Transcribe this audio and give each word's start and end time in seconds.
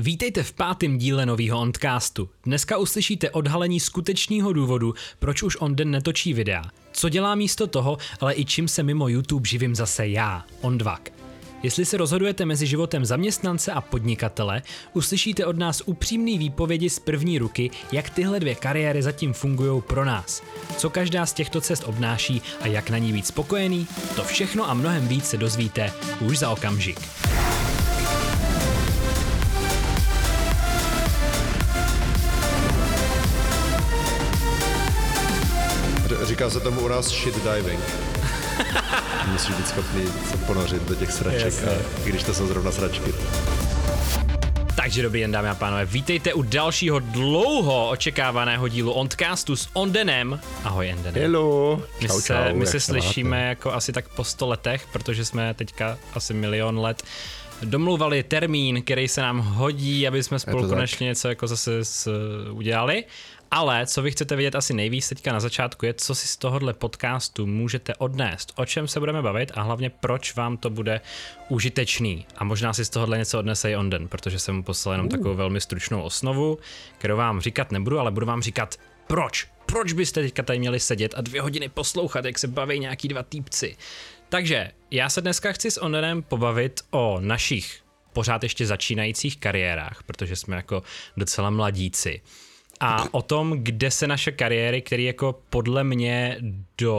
Vítejte 0.00 0.42
v 0.42 0.52
pátém 0.52 0.98
díle 0.98 1.26
nového 1.26 1.60
Ondcastu. 1.60 2.30
Dneska 2.44 2.78
uslyšíte 2.78 3.30
odhalení 3.30 3.80
skutečného 3.80 4.52
důvodu, 4.52 4.94
proč 5.18 5.42
už 5.42 5.56
on 5.60 5.76
den 5.76 5.90
netočí 5.90 6.32
videa. 6.34 6.64
Co 6.92 7.08
dělá 7.08 7.34
místo 7.34 7.66
toho, 7.66 7.98
ale 8.20 8.34
i 8.34 8.44
čím 8.44 8.68
se 8.68 8.82
mimo 8.82 9.08
YouTube 9.08 9.48
živím 9.48 9.74
zase 9.74 10.08
já, 10.08 10.44
Ondvak. 10.60 11.10
Jestli 11.62 11.84
se 11.84 11.96
rozhodujete 11.96 12.44
mezi 12.44 12.66
životem 12.66 13.04
zaměstnance 13.04 13.72
a 13.72 13.80
podnikatele, 13.80 14.62
uslyšíte 14.92 15.46
od 15.46 15.58
nás 15.58 15.82
upřímný 15.86 16.38
výpovědi 16.38 16.90
z 16.90 16.98
první 16.98 17.38
ruky, 17.38 17.70
jak 17.92 18.10
tyhle 18.10 18.40
dvě 18.40 18.54
kariéry 18.54 19.02
zatím 19.02 19.32
fungují 19.32 19.82
pro 19.82 20.04
nás. 20.04 20.42
Co 20.76 20.90
každá 20.90 21.26
z 21.26 21.32
těchto 21.32 21.60
cest 21.60 21.84
obnáší 21.86 22.42
a 22.60 22.66
jak 22.66 22.90
na 22.90 22.98
ní 22.98 23.12
být 23.12 23.26
spokojený, 23.26 23.86
to 24.16 24.24
všechno 24.24 24.70
a 24.70 24.74
mnohem 24.74 25.08
víc 25.08 25.24
se 25.24 25.36
dozvíte 25.36 25.92
už 26.20 26.38
za 26.38 26.50
okamžik. 26.50 27.00
Říká 36.38 36.50
se 36.50 36.60
tomu 36.60 36.80
u 36.80 36.88
nás 36.88 37.08
shit 37.08 37.34
diving. 37.34 37.80
Musíš 39.26 39.54
být 39.54 39.68
schopný 39.68 40.06
se 40.30 40.36
ponořit 40.36 40.82
do 40.82 40.94
těch 40.94 41.12
sraček, 41.12 41.44
Jasně. 41.44 41.68
a, 41.68 42.06
i 42.06 42.08
když 42.08 42.22
to 42.22 42.34
jsou 42.34 42.46
zrovna 42.46 42.72
sračky. 42.72 43.12
Takže 44.76 45.02
dobrý 45.02 45.20
den, 45.20 45.32
dámy 45.32 45.48
a 45.48 45.54
pánové, 45.54 45.84
vítejte 45.84 46.34
u 46.34 46.42
dalšího 46.42 46.98
dlouho 46.98 47.88
očekávaného 47.90 48.68
dílu 48.68 48.92
Ondcastu 48.92 49.56
s 49.56 49.68
Ondenem. 49.72 50.40
Ahoj, 50.64 50.94
Ondenem. 50.96 51.22
Hello. 51.22 51.82
My 52.00 52.08
Čau, 52.08 52.20
se, 52.20 52.26
čau, 52.26 52.54
my 52.54 52.66
se 52.66 52.80
slyšíme 52.80 53.30
máte? 53.30 53.48
jako 53.48 53.72
asi 53.72 53.92
tak 53.92 54.08
po 54.08 54.24
100 54.24 54.46
letech, 54.46 54.86
protože 54.92 55.24
jsme 55.24 55.54
teďka 55.54 55.98
asi 56.14 56.34
milion 56.34 56.78
let 56.78 57.02
domluvali 57.62 58.22
termín, 58.22 58.82
který 58.82 59.08
se 59.08 59.20
nám 59.20 59.38
hodí, 59.38 60.08
aby 60.08 60.22
jsme 60.22 60.38
spolu 60.38 60.68
konečně 60.68 61.04
něco 61.04 61.28
jako 61.28 61.46
zase 61.46 61.84
s, 61.84 62.08
udělali. 62.50 63.04
Ale 63.50 63.86
co 63.86 64.02
vy 64.02 64.10
chcete 64.10 64.36
vědět 64.36 64.54
asi 64.54 64.74
nejvíc 64.74 65.08
teďka 65.08 65.32
na 65.32 65.40
začátku 65.40 65.86
je, 65.86 65.94
co 65.94 66.14
si 66.14 66.28
z 66.28 66.36
tohohle 66.36 66.72
podcastu 66.72 67.46
můžete 67.46 67.94
odnést, 67.94 68.52
o 68.56 68.64
čem 68.64 68.88
se 68.88 69.00
budeme 69.00 69.22
bavit 69.22 69.52
a 69.54 69.62
hlavně 69.62 69.90
proč 69.90 70.34
vám 70.34 70.56
to 70.56 70.70
bude 70.70 71.00
užitečný. 71.48 72.26
A 72.36 72.44
možná 72.44 72.72
si 72.72 72.84
z 72.84 72.90
tohohle 72.90 73.18
něco 73.18 73.38
odnese 73.38 73.70
i 73.70 73.76
Onden, 73.76 74.08
protože 74.08 74.38
jsem 74.38 74.56
mu 74.56 74.62
poslal 74.62 74.94
jenom 74.94 75.08
takovou 75.08 75.34
velmi 75.34 75.60
stručnou 75.60 76.02
osnovu, 76.02 76.58
kterou 76.98 77.16
vám 77.16 77.40
říkat 77.40 77.72
nebudu, 77.72 77.98
ale 77.98 78.10
budu 78.10 78.26
vám 78.26 78.42
říkat 78.42 78.76
proč. 79.06 79.46
Proč 79.66 79.92
byste 79.92 80.22
teďka 80.22 80.42
tady 80.42 80.58
měli 80.58 80.80
sedět 80.80 81.14
a 81.16 81.20
dvě 81.20 81.42
hodiny 81.42 81.68
poslouchat, 81.68 82.24
jak 82.24 82.38
se 82.38 82.48
baví 82.48 82.78
nějaký 82.78 83.08
dva 83.08 83.22
týpci. 83.22 83.76
Takže 84.28 84.70
já 84.90 85.10
se 85.10 85.20
dneska 85.20 85.52
chci 85.52 85.70
s 85.70 85.82
Onenem 85.82 86.22
pobavit 86.22 86.80
o 86.90 87.20
našich 87.20 87.80
pořád 88.12 88.42
ještě 88.42 88.66
začínajících 88.66 89.36
kariérách, 89.36 90.02
protože 90.06 90.36
jsme 90.36 90.56
jako 90.56 90.82
docela 91.16 91.50
mladíci. 91.50 92.20
A 92.80 93.14
o 93.14 93.22
tom, 93.22 93.52
kde 93.52 93.90
se 93.90 94.06
naše 94.06 94.32
kariéry, 94.32 94.82
které 94.82 95.02
jako 95.02 95.40
podle 95.50 95.84
mě 95.84 96.38
do 96.78 96.96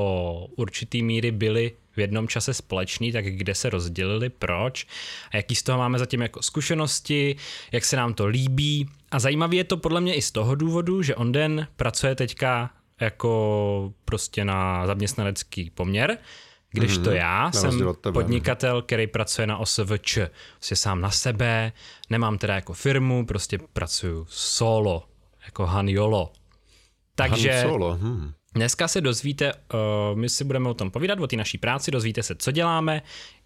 určitý 0.56 1.04
míry 1.04 1.32
byly 1.32 1.72
v 1.96 2.00
jednom 2.00 2.28
čase 2.28 2.54
společný, 2.54 3.12
tak 3.12 3.26
kde 3.26 3.56
se 3.56 3.70
rozdělili, 3.70 4.30
proč 4.30 4.88
a 5.32 5.38
jaký 5.38 5.56
z 5.56 5.64
toho 5.64 5.78
máme 5.78 6.00
zatím 6.00 6.22
jako 6.22 6.42
zkušenosti, 6.42 7.36
jak 7.72 7.86
se 7.86 7.96
nám 7.96 8.14
to 8.14 8.26
líbí. 8.28 8.90
A 9.12 9.20
zajímavý 9.20 9.58
je 9.58 9.64
to 9.64 9.78
podle 9.78 10.02
mě 10.02 10.16
i 10.16 10.22
z 10.22 10.32
toho 10.32 10.56
důvodu, 10.56 11.02
že 11.02 11.16
Onden 11.16 11.68
pracuje 11.76 12.16
teďka 12.16 12.70
jako 13.00 13.94
prostě 14.06 14.46
na 14.46 14.88
zaměstnanecký 14.88 15.70
poměr, 15.70 16.18
když 16.72 16.98
to 16.98 17.12
já 17.12 17.52
jsem 17.52 17.64
rozdíl 17.64 17.90
od 17.90 18.00
tebe. 18.00 18.14
podnikatel, 18.14 18.82
který 18.82 19.08
pracuje 19.08 19.48
na 19.48 19.58
OSVČ, 19.58 20.18
prostě 20.56 20.76
sám 20.76 21.02
na 21.02 21.12
sebe, 21.12 21.72
nemám 22.10 22.38
teda 22.38 22.56
jako 22.56 22.74
firmu, 22.74 23.26
prostě 23.26 23.60
pracuju 23.74 24.26
solo, 24.30 25.09
jako 25.60 25.72
Han 25.72 25.88
Jolo. 25.88 26.32
Takže 27.16 27.52
Han 27.52 27.70
Solo, 27.70 27.98
hm. 28.02 28.32
dneska 28.56 28.88
se 28.88 29.02
dozvíte, 29.02 29.54
uh, 29.54 30.18
my 30.18 30.30
si 30.30 30.44
budeme 30.44 30.70
o 30.70 30.74
tom 30.74 30.92
povídat, 30.92 31.20
o 31.20 31.28
té 31.28 31.36
naší 31.36 31.58
práci, 31.58 31.92
dozvíte 31.92 32.24
se, 32.24 32.36
co 32.36 32.52
děláme, 32.52 33.02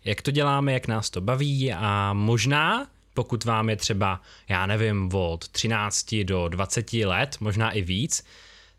jak 0.06 0.22
to 0.22 0.32
děláme, 0.32 0.74
jak 0.74 0.88
nás 0.88 1.10
to 1.10 1.22
baví 1.22 1.74
a 1.74 2.14
možná, 2.14 2.88
pokud 3.14 3.46
vám 3.46 3.70
je 3.70 3.76
třeba, 3.76 4.22
já 4.50 4.66
nevím, 4.66 5.10
od 5.14 5.48
13 5.48 6.16
do 6.24 6.48
20 6.48 6.94
let, 6.94 7.38
možná 7.40 7.72
i 7.72 7.82
víc, 7.82 8.24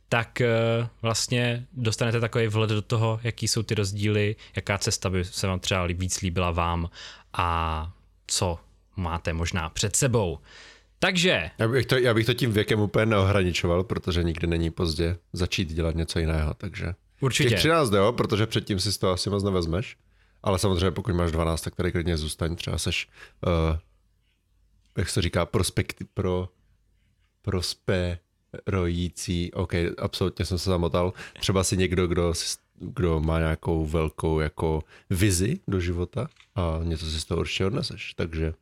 tak 0.08 0.42
uh, 0.81 0.87
vlastně 1.03 1.66
dostanete 1.72 2.20
takový 2.20 2.47
vhled 2.47 2.70
do 2.70 2.82
toho, 2.82 3.20
jaký 3.22 3.48
jsou 3.48 3.62
ty 3.62 3.75
rozdíly, 3.75 4.37
jaká 4.56 4.78
cesta 4.78 5.10
by 5.10 5.25
se 5.25 5.47
vám 5.47 5.60
třeba 5.60 5.87
víc 5.87 6.20
líbila 6.20 6.50
vám 6.50 6.91
a 7.32 7.91
co 8.26 8.58
máte 8.97 9.32
možná 9.32 9.69
před 9.69 9.97
sebou. 9.97 10.38
Takže. 11.04 11.50
Já 11.59 11.69
bych, 11.69 11.87
to, 11.87 11.97
já 11.97 12.15
bych 12.15 12.26
to 12.26 12.34
tím 12.34 12.53
věkem 12.53 12.81
úplně 12.81 13.06
neohraničoval, 13.06 13.84
protože 13.84 14.22
nikdy 14.22 14.47
není 14.47 14.70
pozdě 14.70 15.16
začít 15.32 15.72
dělat 15.72 15.94
něco 15.94 16.19
jiného, 16.19 16.54
takže... 16.54 16.94
určitě. 17.20 17.48
Těch 17.48 17.59
13 17.59 17.92
jo, 17.92 18.12
protože 18.12 18.47
předtím 18.47 18.81
si 18.81 18.98
to 18.98 19.10
asi 19.10 19.31
moc 19.31 19.44
nevezmeš, 19.44 19.97
ale 20.43 20.59
samozřejmě 20.59 20.91
pokud 20.91 21.14
máš 21.14 21.32
12, 21.32 21.60
tak 21.60 21.75
tady 21.75 21.93
klidně 21.93 22.16
zůstaň, 22.16 22.56
třeba 22.56 22.78
seš, 22.78 23.09
uh, 23.47 23.78
jak 24.98 25.09
se 25.09 25.22
říká, 25.22 25.47
prospekty, 25.47 26.04
pro, 26.14 26.48
prosperující, 27.43 29.53
OK, 29.53 29.72
absolutně 29.98 30.44
jsem 30.44 30.59
se 30.59 30.70
zamotal, 30.70 31.12
třeba 31.41 31.64
si 31.64 31.76
někdo, 31.76 32.06
kdo, 32.06 32.32
kdo 32.81 33.20
má 33.20 33.38
nějakou 33.38 33.87
velkou 33.87 34.41
jako 34.41 34.82
vizi 35.10 35.60
do 35.69 35.81
života 35.81 36.28
a 36.54 36.81
něco 36.82 37.10
si 37.10 37.20
z 37.20 37.25
toho 37.25 37.41
určitě 37.41 37.66
odneseš, 37.66 38.14
takže 38.14 38.54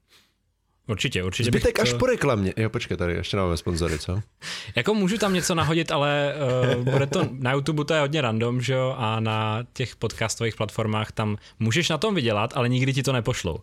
Určitě, 0.87 1.23
určitě. 1.25 1.51
bych 1.51 1.61
zbytek 1.61 1.77
to- 1.77 1.83
až 1.83 1.93
po 1.93 2.07
reklamě. 2.07 2.55
Jo, 2.57 2.71
počkej, 2.71 2.97
tady 2.97 3.13
ještě 3.15 3.37
máme 3.37 3.57
sponzory, 3.57 3.99
co? 3.99 4.21
Jako 4.77 4.95
můžu 4.95 5.19
tam 5.19 5.35
něco 5.35 5.55
nahodit, 5.55 5.93
ale 5.93 6.35
uh, 6.77 6.85
bude 6.85 7.07
to 7.07 7.29
na 7.33 7.53
YouTube 7.53 7.85
to 7.85 7.95
je 7.95 8.01
hodně 8.01 8.21
random, 8.21 8.61
že 8.61 8.73
jo, 8.75 8.95
a 8.99 9.21
na 9.21 9.63
těch 9.73 9.97
podcastových 9.97 10.57
platformách 10.57 11.13
tam 11.13 11.37
můžeš 11.59 11.89
na 11.89 11.99
tom 11.99 12.15
vydělat, 12.15 12.53
ale 12.57 12.69
nikdy 12.69 12.93
ti 12.93 13.03
to 13.03 13.13
nepošlou. 13.13 13.59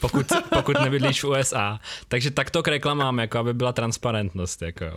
Pokud, 0.00 0.26
pokud 0.54 0.80
nebydlíš 0.80 1.22
v 1.24 1.28
USA. 1.28 1.80
Takže 2.08 2.30
tak 2.30 2.50
to 2.50 2.62
k 2.62 2.68
reklamám, 2.68 3.18
jako 3.18 3.38
aby 3.38 3.54
byla 3.54 3.72
transparentnost, 3.72 4.62
jako 4.62 4.84
jo. 4.84 4.96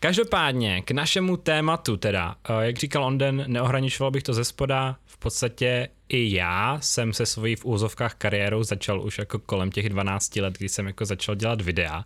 Každopádně 0.00 0.82
k 0.82 0.90
našemu 0.90 1.36
tématu 1.36 1.96
teda, 1.96 2.34
eh, 2.48 2.66
jak 2.66 2.78
říkal 2.78 3.04
Onden, 3.04 3.44
neohraničoval 3.46 4.10
bych 4.10 4.22
to 4.22 4.34
ze 4.34 4.44
spoda, 4.44 4.96
podstatě 5.24 5.88
i 6.08 6.34
já 6.34 6.80
jsem 6.80 7.12
se 7.12 7.26
svojí 7.26 7.56
v 7.56 7.64
úzovkách 7.64 8.14
kariérou 8.14 8.62
začal 8.62 9.00
už 9.00 9.18
jako 9.18 9.38
kolem 9.38 9.70
těch 9.70 9.88
12 9.88 10.36
let, 10.36 10.58
kdy 10.58 10.68
jsem 10.68 10.86
jako 10.86 11.04
začal 11.04 11.34
dělat 11.34 11.60
videa 11.60 12.04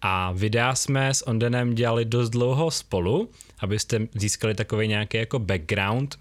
a 0.00 0.32
videa 0.32 0.74
jsme 0.74 1.14
s 1.14 1.26
Ondenem 1.26 1.74
dělali 1.74 2.04
dost 2.04 2.30
dlouho 2.30 2.70
spolu, 2.70 3.30
abyste 3.58 4.08
získali 4.14 4.54
takový 4.54 4.88
nějaký 4.88 5.16
jako 5.16 5.38
background. 5.38 6.18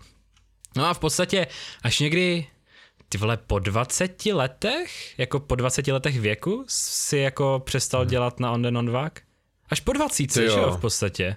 No 0.76 0.86
a 0.86 0.94
v 0.94 1.00
podstatě 1.00 1.48
až 1.84 2.00
někdy 2.00 2.48
ty 3.10 3.18
vole 3.18 3.38
po 3.38 3.60
20 3.60 4.26
letech, 4.26 5.20
jako 5.20 5.40
po 5.40 5.56
20 5.56 5.88
letech 5.88 6.20
věku 6.20 6.66
si 6.68 7.18
jako 7.18 7.62
přestal 7.66 8.06
dělat 8.06 8.40
na 8.40 8.52
Onden 8.52 8.78
Onvak? 8.78 9.22
Až 9.70 9.80
po 9.80 9.94
20, 9.94 10.28
Ty 10.28 10.34
že 10.34 10.44
jo. 10.44 10.60
jo, 10.60 10.72
v 10.72 10.82
podstatě. 10.82 11.36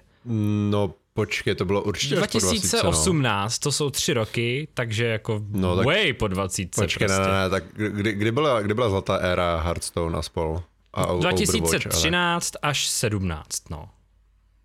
No, 0.69 0.93
počkej, 1.19 1.55
to 1.55 1.65
bylo 1.65 1.81
určitě 1.83 2.15
až 2.15 2.31
po 2.31 2.39
20, 2.39 2.49
2018, 2.55 3.59
to 3.59 3.71
jsou 3.71 3.89
tři 3.89 4.13
roky, 4.13 4.67
takže 4.73 5.05
jako 5.05 5.41
No, 5.49 5.59
no, 5.69 5.75
tak- 5.75 5.85
way 5.85 6.13
po 6.13 6.27
20 6.27 6.61
no. 6.77 6.83
Počkej, 6.83 7.07
prostě. 7.07 7.23
ne, 7.23 7.27
ne, 7.43 7.49
tak 7.49 7.63
kdy, 7.73 8.13
kdy, 8.13 8.31
byla, 8.31 8.61
kdy 8.61 8.73
byla 8.73 8.89
zlatá 8.89 9.15
éra 9.15 9.59
Hearthstone 9.61 10.17
a 10.17 10.21
spol? 10.21 10.63
A 10.93 11.05
O- 11.07 11.17
Overwatch, 11.17 11.43
2013 11.45 12.53
až 12.61 12.87
17, 12.87 13.69
no. 13.69 13.77
ale... 13.77 13.87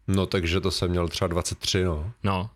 No, 0.08 0.26
takže 0.26 0.60
to 0.60 0.70
jsem 0.70 0.90
měl 0.90 1.08
třeba 1.08 1.28
23, 1.28 1.84
no. 1.84 2.12
No. 2.22 2.50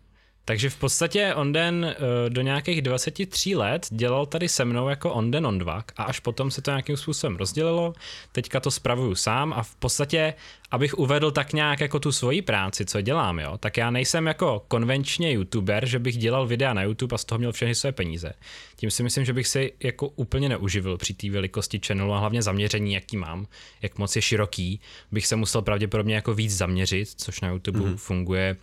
Takže 0.45 0.69
v 0.69 0.77
podstatě 0.77 1.33
Onden 1.35 1.85
eh, 1.85 2.29
do 2.29 2.41
nějakých 2.41 2.81
23 2.81 3.55
let 3.55 3.87
dělal 3.89 4.25
tady 4.25 4.49
se 4.49 4.65
mnou 4.65 4.89
jako 4.89 5.13
Onden 5.13 5.47
Ondvak 5.47 5.91
a 5.97 6.03
až 6.03 6.19
potom 6.19 6.51
se 6.51 6.61
to 6.61 6.71
nějakým 6.71 6.97
způsobem 6.97 7.35
rozdělilo. 7.35 7.93
Teďka 8.31 8.59
to 8.59 8.71
spravuju 8.71 9.15
sám 9.15 9.53
a 9.53 9.63
v 9.63 9.75
podstatě, 9.75 10.33
abych 10.71 10.93
uvedl 10.93 11.31
tak 11.31 11.53
nějak 11.53 11.81
jako 11.81 11.99
tu 11.99 12.11
svoji 12.11 12.41
práci, 12.41 12.85
co 12.85 13.01
dělám, 13.01 13.39
jo, 13.39 13.57
tak 13.57 13.77
já 13.77 13.91
nejsem 13.91 14.27
jako 14.27 14.65
konvenčně 14.67 15.31
youtuber, 15.31 15.85
že 15.85 15.99
bych 15.99 16.17
dělal 16.17 16.47
videa 16.47 16.73
na 16.73 16.83
YouTube 16.83 17.15
a 17.15 17.17
z 17.17 17.25
toho 17.25 17.39
měl 17.39 17.51
všechny 17.51 17.75
své 17.75 17.91
peníze. 17.91 18.33
Tím 18.75 18.91
si 18.91 19.03
myslím, 19.03 19.25
že 19.25 19.33
bych 19.33 19.47
si 19.47 19.73
jako 19.83 20.07
úplně 20.07 20.49
neuživil 20.49 20.97
při 20.97 21.13
té 21.13 21.29
velikosti 21.29 21.81
channelu 21.87 22.13
a 22.13 22.19
hlavně 22.19 22.41
zaměření, 22.41 22.93
jaký 22.93 23.17
mám, 23.17 23.47
jak 23.81 23.97
moc 23.97 24.15
je 24.15 24.21
široký, 24.21 24.79
bych 25.11 25.27
se 25.27 25.35
musel 25.35 25.61
pravděpodobně 25.61 26.15
jako 26.15 26.33
víc 26.33 26.57
zaměřit, 26.57 27.09
což 27.15 27.41
na 27.41 27.49
YouTube 27.49 27.79
mm-hmm. 27.79 27.97
funguje 27.97 28.55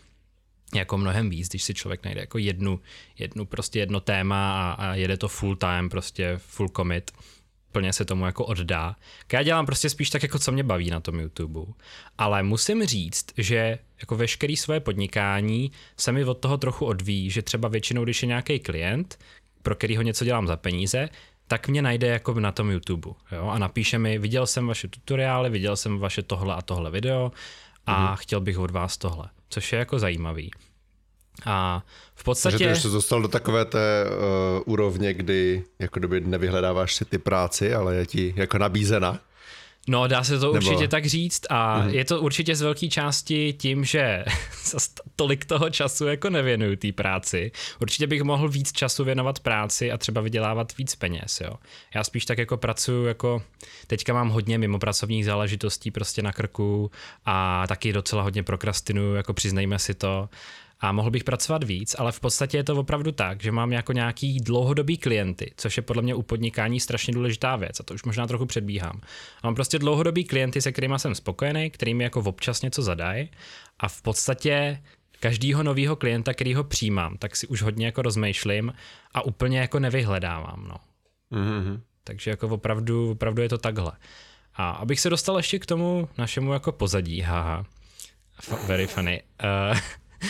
jako 0.75 0.99
mnohem 0.99 1.31
víc, 1.31 1.49
když 1.49 1.63
si 1.63 1.75
člověk 1.75 2.05
najde 2.05 2.21
jako 2.21 2.39
jednu, 2.39 2.81
jednu 3.19 3.47
prostě 3.47 3.79
jedno 3.79 4.01
téma 4.01 4.73
a, 4.73 4.73
a 4.73 4.95
jede 4.95 5.17
to 5.17 5.29
full 5.29 5.57
time, 5.57 5.89
prostě 5.89 6.35
full 6.37 6.69
commit, 6.69 7.11
plně 7.73 7.93
se 7.93 8.05
tomu 8.05 8.27
jako 8.27 8.45
oddá. 8.45 8.97
Já 9.33 9.43
dělám 9.43 9.67
prostě 9.67 9.91
spíš 9.91 10.11
tak, 10.11 10.23
jako 10.23 10.39
co 10.39 10.53
mě 10.53 10.63
baví 10.63 10.91
na 10.91 11.01
tom 11.01 11.21
YouTube. 11.21 11.61
Ale 12.19 12.43
musím 12.43 12.85
říct, 12.87 13.27
že 13.39 13.79
jako 14.01 14.17
veškerý 14.17 14.57
své 14.57 14.81
podnikání 14.81 15.73
se 15.97 16.13
mi 16.13 16.25
od 16.25 16.35
toho 16.35 16.59
trochu 16.59 16.87
odvíjí, 16.87 17.31
že 17.31 17.43
třeba 17.43 17.69
většinou, 17.69 18.05
když 18.05 18.23
je 18.23 18.27
nějaký 18.27 18.59
klient, 18.59 19.19
pro 19.63 19.75
kterýho 19.75 20.03
něco 20.03 20.25
dělám 20.25 20.47
za 20.47 20.57
peníze, 20.57 21.09
tak 21.47 21.69
mě 21.69 21.83
najde 21.83 22.07
jako 22.07 22.41
na 22.41 22.53
tom 22.53 22.71
YouTube. 22.71 23.11
Jo? 23.33 23.49
A 23.49 23.59
napíše 23.59 23.99
mi, 23.99 24.19
viděl 24.19 24.47
jsem 24.47 24.67
vaše 24.67 24.89
tutoriály, 24.89 25.51
viděl 25.51 25.77
jsem 25.77 25.99
vaše 25.99 26.23
tohle 26.23 26.55
a 26.55 26.63
tohle 26.63 26.91
video 26.91 27.33
a 27.87 28.11
mm. 28.11 28.17
chtěl 28.17 28.41
bych 28.41 28.59
od 28.59 28.71
vás 28.71 28.97
tohle, 28.97 29.29
což 29.53 29.73
je 29.73 29.79
jako 29.79 29.99
zajímavý. 29.99 30.51
A 31.47 31.83
v 32.15 32.25
podstatě... 32.25 32.53
Takže 32.53 32.67
ty 32.67 32.73
už 32.73 32.83
se 32.83 32.89
dostal 32.89 33.23
do 33.23 33.29
takové 33.29 33.65
té 33.65 34.05
uh, 34.05 34.73
úrovně, 34.73 35.15
kdy 35.15 35.65
jako 35.79 35.99
kdyby 35.99 36.21
nevyhledáváš 36.21 36.95
si 36.95 37.05
ty 37.05 37.19
práci, 37.19 37.75
ale 37.75 37.95
je 37.95 38.07
ti 38.07 38.35
jako 38.37 38.59
nabízena. 38.59 39.21
No, 39.89 40.07
dá 40.09 40.25
se 40.25 40.39
to 40.39 40.53
Nebo... 40.53 40.67
určitě 40.67 40.89
tak 40.89 41.07
říct 41.07 41.47
a 41.51 41.83
mm. 41.83 41.89
je 41.89 42.05
to 42.05 42.21
určitě 42.21 42.57
z 42.57 42.63
velké 42.63 42.89
části 42.89 43.53
tím, 43.53 43.85
že 43.85 44.25
tolik 45.17 45.45
toho 45.45 45.71
času 45.71 46.07
jako 46.07 46.31
nevěnuju 46.31 46.77
té 46.77 46.93
práci. 46.93 47.53
Určitě 47.81 48.07
bych 48.07 48.23
mohl 48.23 48.49
víc 48.49 48.73
času 48.73 49.05
věnovat 49.05 49.41
práci 49.41 49.93
a 49.93 49.99
třeba 49.99 50.21
vydělávat 50.21 50.77
víc 50.77 50.95
peněz, 50.95 51.41
jo. 51.41 51.55
Já 51.95 52.05
spíš 52.05 52.25
tak 52.25 52.39
jako 52.39 52.57
pracuju 52.57 53.05
jako, 53.05 53.43
teďka 53.87 54.15
mám 54.15 54.29
hodně 54.29 54.59
mimo 54.59 54.79
pracovních 54.79 55.25
záležitostí 55.25 55.91
prostě 55.91 56.23
na 56.23 56.33
krku 56.33 56.91
a 57.25 57.67
taky 57.67 57.93
docela 57.93 58.23
hodně 58.23 58.43
prokrastinuju, 58.43 59.15
jako 59.15 59.35
přiznejme 59.35 59.79
si 59.79 59.95
to 59.95 60.29
a 60.83 60.93
mohl 60.93 61.11
bych 61.11 61.25
pracovat 61.25 61.65
víc, 61.65 61.97
ale 61.99 62.13
v 62.13 62.21
podstatě 62.21 62.57
je 62.57 62.65
to 62.65 62.77
opravdu 62.77 63.13
tak, 63.13 63.43
že 63.43 63.53
mám 63.53 63.73
jako 63.73 63.93
nějaký 63.93 64.41
dlouhodobý 64.41 64.99
klienty, 64.99 65.53
což 65.57 65.77
je 65.77 65.83
podle 65.83 66.03
mě 66.03 66.15
u 66.15 66.23
podnikání 66.23 66.81
strašně 66.81 67.15
důležitá 67.15 67.57
věc 67.57 67.81
a 67.81 67.83
to 67.83 67.95
už 67.95 68.05
možná 68.05 68.27
trochu 68.27 68.47
předbíhám. 68.47 69.01
A 69.43 69.47
mám 69.47 69.55
prostě 69.55 69.79
dlouhodobý 69.79 70.25
klienty, 70.25 70.63
se 70.63 70.73
kterými 70.73 70.95
jsem 70.97 71.15
spokojený, 71.15 71.71
kterými 71.71 72.05
jako 72.05 72.21
občas 72.21 72.63
něco 72.63 72.83
zadají 72.83 73.29
a 73.79 73.89
v 73.89 74.03
podstatě 74.03 74.83
každýho 75.21 75.63
nového 75.63 75.97
klienta, 75.97 76.35
který 76.35 76.55
ho 76.55 76.65
přijímám, 76.65 77.17
tak 77.19 77.37
si 77.37 77.47
už 77.47 77.63
hodně 77.63 77.87
jako 77.87 78.03
rozmýšlím 78.03 78.73
a 79.15 79.23
úplně 79.23 79.59
jako 79.61 79.79
nevyhledávám, 79.79 80.67
no. 80.69 80.77
Mm-hmm. 81.39 81.81
Takže 82.05 82.31
jako 82.31 82.49
opravdu, 82.49 83.11
opravdu 83.11 83.43
je 83.43 83.49
to 83.49 83.59
takhle. 83.59 83.93
A 84.55 84.71
abych 84.71 85.01
se 85.01 85.11
dostal 85.11 85.37
ještě 85.37 85.59
k 85.59 85.67
tomu 85.67 86.09
našemu 86.19 86.53
jako 86.53 86.73
pozadí, 86.73 87.21
haha, 87.21 87.65
very 88.67 88.87
funny. 88.87 89.23
Uh, 89.71 89.79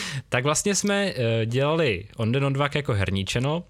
tak 0.28 0.44
vlastně 0.44 0.74
jsme 0.74 1.12
eh, 1.16 1.46
dělali 1.46 2.08
Onden 2.16 2.44
Ondvak 2.44 2.74
jako 2.74 2.92
herní 2.92 3.24
channel, 3.32 3.62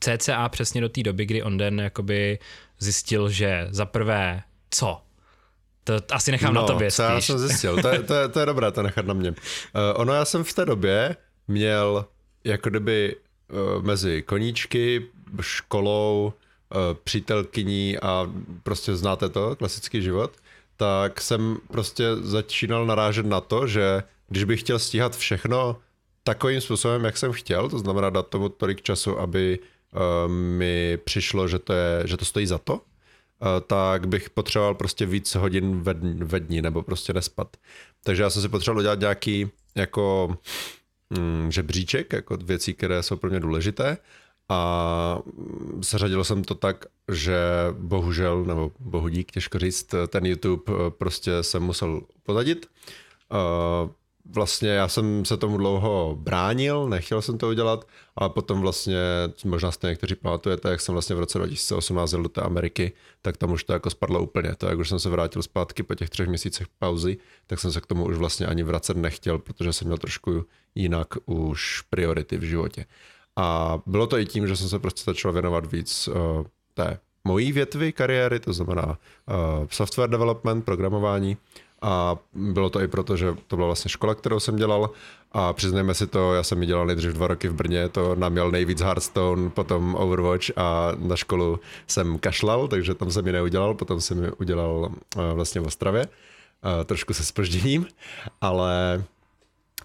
CCA 0.00 0.48
přesně 0.48 0.80
do 0.80 0.88
té 0.88 1.02
doby, 1.02 1.26
kdy 1.26 1.42
Onden 1.42 1.80
jakoby 1.80 2.38
zjistil, 2.78 3.28
že 3.28 3.66
za 3.70 3.84
prvé, 3.84 4.42
co? 4.70 5.00
To 5.84 5.94
asi 6.10 6.30
nechám 6.30 6.54
no, 6.54 6.60
na 6.60 6.66
tobě. 6.66 6.90
Co 6.90 7.02
já 7.02 7.20
jsem 7.20 7.38
zjistil, 7.38 7.82
to 7.82 7.88
je, 7.88 8.02
to, 8.02 8.14
je, 8.14 8.28
to 8.28 8.40
je 8.40 8.46
dobré 8.46 8.72
to 8.72 8.82
nechat 8.82 9.06
na 9.06 9.14
mě. 9.14 9.30
Uh, 9.30 9.36
ono 9.94 10.12
já 10.12 10.24
jsem 10.24 10.44
v 10.44 10.52
té 10.52 10.64
době 10.64 11.16
měl 11.48 12.06
jako 12.44 12.70
kdyby 12.70 13.16
uh, 13.48 13.82
mezi 13.82 14.22
koníčky, 14.22 15.06
školou, 15.40 16.32
uh, 16.74 16.80
přítelkyní 17.04 17.98
a 17.98 18.30
prostě 18.62 18.96
znáte 18.96 19.28
to, 19.28 19.56
klasický 19.56 20.02
život, 20.02 20.32
tak 20.76 21.20
jsem 21.20 21.58
prostě 21.70 22.04
začínal 22.16 22.86
narážet 22.86 23.26
na 23.26 23.40
to, 23.40 23.66
že 23.66 24.02
když 24.34 24.44
bych 24.44 24.60
chtěl 24.60 24.78
stíhat 24.78 25.16
všechno 25.16 25.76
takovým 26.22 26.60
způsobem, 26.60 27.04
jak 27.04 27.16
jsem 27.16 27.32
chtěl, 27.32 27.68
to 27.68 27.78
znamená 27.78 28.10
dát 28.10 28.28
tomu 28.28 28.48
tolik 28.48 28.82
času, 28.82 29.18
aby 29.18 29.58
uh, 29.58 30.32
mi 30.32 30.98
přišlo, 31.04 31.48
že 31.48 31.58
to, 31.58 31.72
je, 31.72 32.02
že 32.04 32.16
to 32.16 32.24
stojí 32.24 32.46
za 32.46 32.58
to, 32.58 32.74
uh, 32.74 32.80
tak 33.66 34.08
bych 34.08 34.30
potřeboval 34.30 34.74
prostě 34.74 35.06
víc 35.06 35.34
hodin 35.34 35.80
ve, 35.80 35.94
ve 36.24 36.40
dní 36.40 36.62
nebo 36.62 36.82
prostě 36.82 37.12
nespat. 37.12 37.56
Takže 38.04 38.22
já 38.22 38.30
jsem 38.30 38.42
si 38.42 38.48
potřeboval 38.48 38.78
udělat 38.78 39.00
nějaký 39.00 39.50
jako 39.74 40.36
mm, 41.18 41.52
žebříček, 41.52 42.12
jako 42.12 42.36
věcí, 42.36 42.74
které 42.74 43.02
jsou 43.02 43.16
pro 43.16 43.30
mě 43.30 43.40
důležité 43.40 43.98
a 44.48 45.18
seřadil 45.80 46.24
jsem 46.24 46.44
to 46.44 46.54
tak, 46.54 46.84
že 47.12 47.38
bohužel, 47.72 48.44
nebo 48.44 48.72
bohudík, 48.80 49.32
těžko 49.32 49.58
říct, 49.58 49.94
ten 50.08 50.26
YouTube 50.26 50.62
eh, 50.68 50.90
prostě 50.90 51.42
jsem 51.42 51.62
musel 51.62 52.00
pozadit. 52.22 52.66
Vlastně 54.30 54.68
já 54.68 54.88
jsem 54.88 55.24
se 55.24 55.36
tomu 55.36 55.56
dlouho 55.56 56.16
bránil, 56.20 56.88
nechtěl 56.88 57.22
jsem 57.22 57.38
to 57.38 57.48
udělat, 57.48 57.88
ale 58.16 58.30
potom 58.30 58.60
vlastně, 58.60 58.98
možná 59.44 59.72
jste 59.72 59.88
někteří 59.88 60.14
pamatujete, 60.14 60.70
jak 60.70 60.80
jsem 60.80 60.92
vlastně 60.92 61.16
v 61.16 61.18
roce 61.18 61.38
2018 61.38 62.12
jel 62.12 62.22
do 62.22 62.28
té 62.28 62.40
Ameriky, 62.40 62.92
tak 63.22 63.36
tam 63.36 63.52
už 63.52 63.64
to 63.64 63.72
jako 63.72 63.90
spadlo 63.90 64.22
úplně. 64.22 64.54
To 64.54 64.66
jak 64.66 64.78
už 64.78 64.88
jsem 64.88 64.98
se 64.98 65.08
vrátil 65.08 65.42
zpátky 65.42 65.82
po 65.82 65.94
těch 65.94 66.10
třech 66.10 66.28
měsících 66.28 66.66
pauzy, 66.78 67.16
tak 67.46 67.60
jsem 67.60 67.72
se 67.72 67.80
k 67.80 67.86
tomu 67.86 68.04
už 68.04 68.16
vlastně 68.16 68.46
ani 68.46 68.62
vracet 68.62 68.96
nechtěl, 68.96 69.38
protože 69.38 69.72
jsem 69.72 69.88
měl 69.88 69.98
trošku 69.98 70.44
jinak 70.74 71.08
už 71.26 71.80
priority 71.90 72.36
v 72.36 72.42
životě. 72.42 72.86
A 73.36 73.78
bylo 73.86 74.06
to 74.06 74.18
i 74.18 74.26
tím, 74.26 74.48
že 74.48 74.56
jsem 74.56 74.68
se 74.68 74.78
prostě 74.78 75.02
začal 75.04 75.32
věnovat 75.32 75.72
víc 75.72 76.08
uh, 76.08 76.14
té 76.74 76.98
mojí 77.24 77.52
větvy 77.52 77.92
kariéry, 77.92 78.40
to 78.40 78.52
znamená 78.52 78.86
uh, 78.86 79.66
software 79.70 80.10
development, 80.10 80.64
programování, 80.64 81.36
a 81.84 82.18
bylo 82.32 82.70
to 82.70 82.80
i 82.80 82.88
proto, 82.88 83.16
že 83.16 83.34
to 83.46 83.56
byla 83.56 83.66
vlastně 83.66 83.88
škola, 83.88 84.14
kterou 84.14 84.40
jsem 84.40 84.56
dělal. 84.56 84.90
A 85.32 85.52
přiznejme 85.52 85.94
si 85.94 86.06
to, 86.06 86.34
já 86.34 86.42
jsem 86.42 86.62
ji 86.62 86.66
dělal 86.66 86.86
nejdřív 86.86 87.12
dva 87.12 87.26
roky 87.26 87.48
v 87.48 87.54
Brně, 87.54 87.88
to 87.88 88.14
nám 88.14 88.32
měl 88.32 88.50
nejvíc 88.50 88.80
Hearthstone, 88.80 89.50
potom 89.50 89.94
Overwatch 89.94 90.50
a 90.56 90.92
na 90.98 91.16
školu 91.16 91.60
jsem 91.86 92.18
kašlal, 92.18 92.68
takže 92.68 92.94
tam 92.94 93.10
jsem 93.10 93.26
ji 93.26 93.32
neudělal, 93.32 93.74
potom 93.74 94.00
jsem 94.00 94.24
ji 94.24 94.30
udělal 94.30 94.92
eh, 95.16 95.34
vlastně 95.34 95.60
v 95.60 95.66
Ostravě, 95.66 96.06
eh, 96.06 96.84
trošku 96.84 97.14
se 97.14 97.24
spožděním, 97.24 97.86
ale 98.40 99.04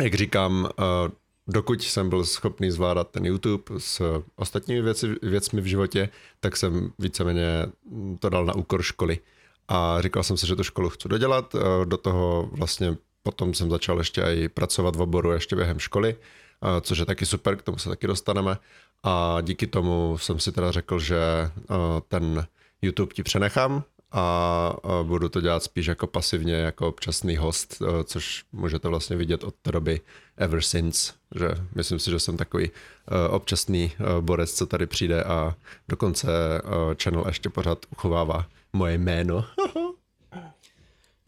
jak 0.02 0.14
říkám, 0.14 0.70
eh, 0.80 1.12
dokud 1.48 1.82
jsem 1.82 2.10
byl 2.10 2.26
schopný 2.26 2.72
zvládat 2.72 3.10
ten 3.12 3.26
YouTube 3.26 3.64
s 3.78 4.22
ostatními 4.36 4.82
věci, 4.82 5.16
věcmi 5.22 5.62
v 5.62 5.66
životě, 5.66 6.10
tak 6.40 6.58
jsem 6.58 6.92
víceméně 7.00 7.66
to 8.20 8.30
dal 8.30 8.46
na 8.46 8.56
úkor 8.56 8.82
školy 8.82 9.20
a 9.70 10.02
říkal 10.02 10.24
jsem 10.24 10.38
si, 10.38 10.48
že 10.48 10.56
tu 10.56 10.64
školu 10.64 10.90
chci 10.90 11.08
dodělat. 11.10 11.56
Eh, 11.56 11.86
do 11.86 11.98
toho 11.98 12.50
vlastně 12.52 12.98
potom 13.24 13.54
jsem 13.54 13.70
začal 13.70 13.98
ještě 13.98 14.22
i 14.22 14.50
pracovat 14.50 14.96
v 14.96 15.02
oboru 15.02 15.32
ještě 15.32 15.56
během 15.56 15.80
školy, 15.80 16.16
eh, 16.16 16.82
což 16.82 16.98
je 16.98 17.06
taky 17.06 17.26
super, 17.26 17.56
k 17.56 17.62
tomu 17.62 17.78
se 17.78 17.90
taky 17.90 18.08
dostaneme. 18.08 18.58
A 19.04 19.38
díky 19.42 19.68
tomu 19.68 20.18
jsem 20.18 20.40
si 20.40 20.52
teda 20.52 20.72
řekl, 20.72 21.00
že 21.00 21.18
eh, 21.20 21.76
ten 22.08 22.46
YouTube 22.82 23.14
ti 23.14 23.24
přenechám 23.24 23.84
a 24.12 24.74
budu 25.04 25.30
to 25.30 25.42
dělat 25.42 25.64
spíš 25.64 25.86
jako 25.86 26.08
pasivně, 26.08 26.54
jako 26.54 26.88
občasný 26.88 27.38
host, 27.38 27.82
což 28.04 28.44
můžete 28.52 28.88
vlastně 28.88 29.16
vidět 29.16 29.44
od 29.44 29.56
té 29.62 29.72
doby 29.72 30.02
ever 30.38 30.62
since, 30.62 31.14
že 31.36 31.50
myslím 31.76 32.00
si, 32.00 32.12
že 32.12 32.20
jsem 32.20 32.38
takový 32.38 32.72
občasný 33.30 33.92
borec, 34.22 34.54
co 34.54 34.66
tady 34.66 34.88
přijde 34.88 35.24
a 35.24 35.56
dokonce 35.88 36.28
channel 37.04 37.24
ještě 37.28 37.50
pořád 37.50 37.86
uchovává 37.92 38.46
moje 38.74 38.98
jméno. 38.98 39.46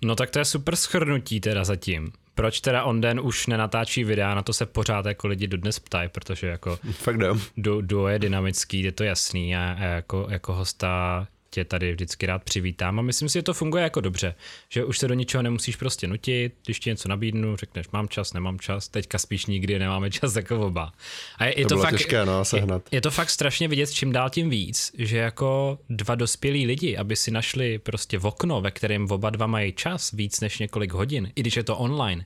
no 0.06 0.16
tak 0.16 0.30
to 0.30 0.40
je 0.40 0.46
super 0.46 0.76
schrnutí 0.76 1.40
teda 1.40 1.64
zatím. 1.64 2.12
Proč 2.36 2.62
teda 2.62 2.84
on 2.84 3.02
den 3.02 3.20
už 3.20 3.48
nenatáčí 3.48 4.04
videa, 4.04 4.36
na 4.36 4.42
to 4.42 4.54
se 4.54 4.66
pořád 4.66 5.06
jako 5.06 5.28
lidi 5.28 5.48
dodnes 5.48 5.80
ptají, 5.80 6.10
protože 6.10 6.48
jako 6.48 6.80
Fakt 6.92 7.18
du, 7.58 7.82
duo 7.82 8.08
je 8.08 8.20
dynamický, 8.20 8.82
je 8.82 8.92
to 8.92 9.04
jasný 9.04 9.56
a, 9.56 9.78
a 9.80 9.84
jako, 9.84 10.28
jako 10.30 10.54
hosta 10.54 11.28
tě 11.52 11.66
tady 11.66 11.92
vždycky 11.92 12.26
rád 12.26 12.44
přivítám 12.44 13.00
a 13.00 13.02
myslím 13.02 13.30
si, 13.30 13.34
že 13.34 13.44
to 13.44 13.54
funguje 13.54 13.84
jako 13.84 14.02
dobře, 14.02 14.36
že 14.70 14.86
už 14.86 14.98
se 14.98 15.08
do 15.08 15.14
ničeho 15.14 15.44
nemusíš 15.44 15.76
prostě 15.76 16.08
nutit, 16.08 16.54
když 16.66 16.80
ti 16.80 16.90
něco 16.90 17.10
nabídnu, 17.10 17.56
řekneš 17.56 17.90
mám 17.90 18.08
čas, 18.08 18.34
nemám 18.34 18.60
čas, 18.60 18.88
teďka 18.88 19.18
spíš 19.18 19.46
nikdy 19.46 19.80
nemáme 19.80 20.12
čas 20.12 20.36
jako 20.36 20.60
oba. 20.60 20.94
A 21.38 21.46
je, 21.46 21.60
je 21.60 21.66
to, 21.66 21.76
to 21.76 21.82
fakt, 21.82 21.92
těžké, 21.92 22.26
no, 22.26 22.46
sehnat. 22.46 22.82
Je, 22.92 22.98
je 22.98 23.02
to 23.02 23.12
fakt 23.12 23.30
strašně 23.30 23.68
vidět, 23.68 23.92
čím 23.92 24.12
dál 24.12 24.30
tím 24.30 24.50
víc, 24.50 24.92
že 24.98 25.18
jako 25.18 25.80
dva 25.90 26.16
dospělí 26.16 26.66
lidi, 26.66 26.98
aby 26.98 27.16
si 27.16 27.32
našli 27.32 27.80
prostě 27.80 28.18
v 28.18 28.26
okno, 28.26 28.62
ve 28.62 28.72
kterém 28.72 29.12
oba 29.12 29.30
dva 29.30 29.48
mají 29.48 29.74
čas 29.74 30.12
víc 30.12 30.40
než 30.40 30.60
několik 30.60 30.94
hodin, 30.94 31.32
i 31.36 31.42
když 31.42 31.58
je 31.58 31.64
to 31.64 31.78
online, 31.78 32.26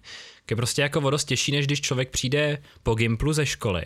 je 0.49 0.55
prostě 0.55 0.81
jako 0.81 1.01
vodost 1.01 1.25
těžší, 1.25 1.51
než 1.51 1.65
když 1.65 1.81
člověk 1.81 2.09
přijde 2.09 2.57
po 2.83 2.95
Gimplu 2.95 3.33
ze 3.33 3.45
školy 3.45 3.85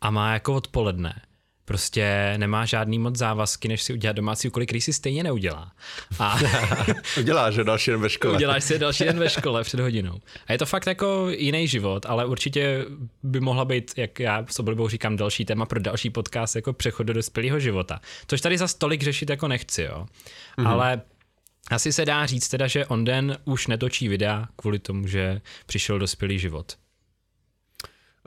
a 0.00 0.10
má 0.10 0.32
jako 0.32 0.54
odpoledne 0.54 1.22
prostě 1.68 2.34
nemá 2.36 2.64
žádný 2.64 2.98
moc 2.98 3.16
závazky, 3.16 3.68
než 3.68 3.82
si 3.82 3.92
udělat 3.92 4.16
domácí 4.16 4.48
úkoly, 4.48 4.66
který 4.66 4.80
si 4.80 4.92
stejně 4.92 5.22
neudělá. 5.22 5.72
A 6.18 6.38
Uděláš 7.18 7.54
že 7.54 7.64
další 7.64 7.90
den 7.90 8.00
ve 8.00 8.10
škole. 8.10 8.34
Uděláš 8.34 8.64
si 8.64 8.78
další 8.78 9.04
den 9.04 9.18
ve 9.18 9.30
škole 9.30 9.64
před 9.64 9.80
hodinou. 9.80 10.20
A 10.46 10.52
je 10.52 10.58
to 10.58 10.66
fakt 10.66 10.86
jako 10.86 11.28
jiný 11.30 11.68
život, 11.68 12.06
ale 12.06 12.26
určitě 12.26 12.84
by 13.22 13.40
mohla 13.40 13.64
být, 13.64 13.92
jak 13.96 14.20
já 14.20 14.44
s 14.50 14.58
oblibou 14.58 14.88
říkám, 14.88 15.16
další 15.16 15.44
téma 15.44 15.66
pro 15.66 15.80
další 15.80 16.10
podcast, 16.10 16.56
jako 16.56 16.72
přechod 16.72 17.02
do 17.02 17.12
dospělého 17.12 17.60
života. 17.60 18.00
Což 18.26 18.40
tady 18.40 18.58
za 18.58 18.68
tolik 18.78 19.02
řešit 19.02 19.30
jako 19.30 19.48
nechci, 19.48 19.82
jo. 19.82 20.06
Mm-hmm. 20.58 20.68
Ale 20.68 21.00
asi 21.70 21.92
se 21.92 22.04
dá 22.04 22.26
říct 22.26 22.48
teda, 22.48 22.66
že 22.66 22.86
Onden 22.86 23.38
už 23.44 23.66
netočí 23.66 24.08
videa 24.08 24.48
kvůli 24.56 24.78
tomu, 24.78 25.06
že 25.06 25.40
přišel 25.66 25.98
dospělý 25.98 26.38
život. 26.38 26.76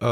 Uh, 0.02 0.08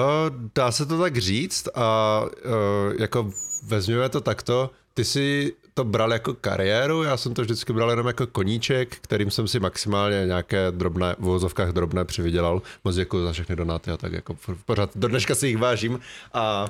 dá 0.55 0.71
se 0.71 0.85
to 0.85 0.99
tak 0.99 1.17
říct 1.17 1.67
a 1.75 2.21
uh, 2.21 3.01
jako 3.01 3.31
vezměme 3.63 4.09
to 4.09 4.21
takto, 4.21 4.69
ty 4.93 5.05
si 5.05 5.53
to 5.73 5.83
bral 5.83 6.13
jako 6.13 6.33
kariéru, 6.33 7.03
já 7.03 7.17
jsem 7.17 7.33
to 7.33 7.41
vždycky 7.41 7.73
bral 7.73 7.89
jenom 7.89 8.07
jako 8.07 8.27
koníček, 8.27 8.95
kterým 8.95 9.31
jsem 9.31 9.47
si 9.47 9.59
maximálně 9.59 10.25
nějaké 10.25 10.71
drobné, 10.71 11.15
v 11.19 11.27
uvozovkách 11.27 11.69
drobné 11.69 12.05
přivydělal. 12.05 12.61
Moc 12.83 12.95
děkuji 12.95 13.23
za 13.25 13.31
všechny 13.31 13.55
donáty 13.55 13.91
a 13.91 13.97
tak 13.97 14.13
jako 14.13 14.37
pořád 14.65 14.89
do 14.95 15.07
dneška 15.07 15.35
si 15.35 15.47
jich 15.47 15.57
vážím. 15.57 15.99
A 16.33 16.69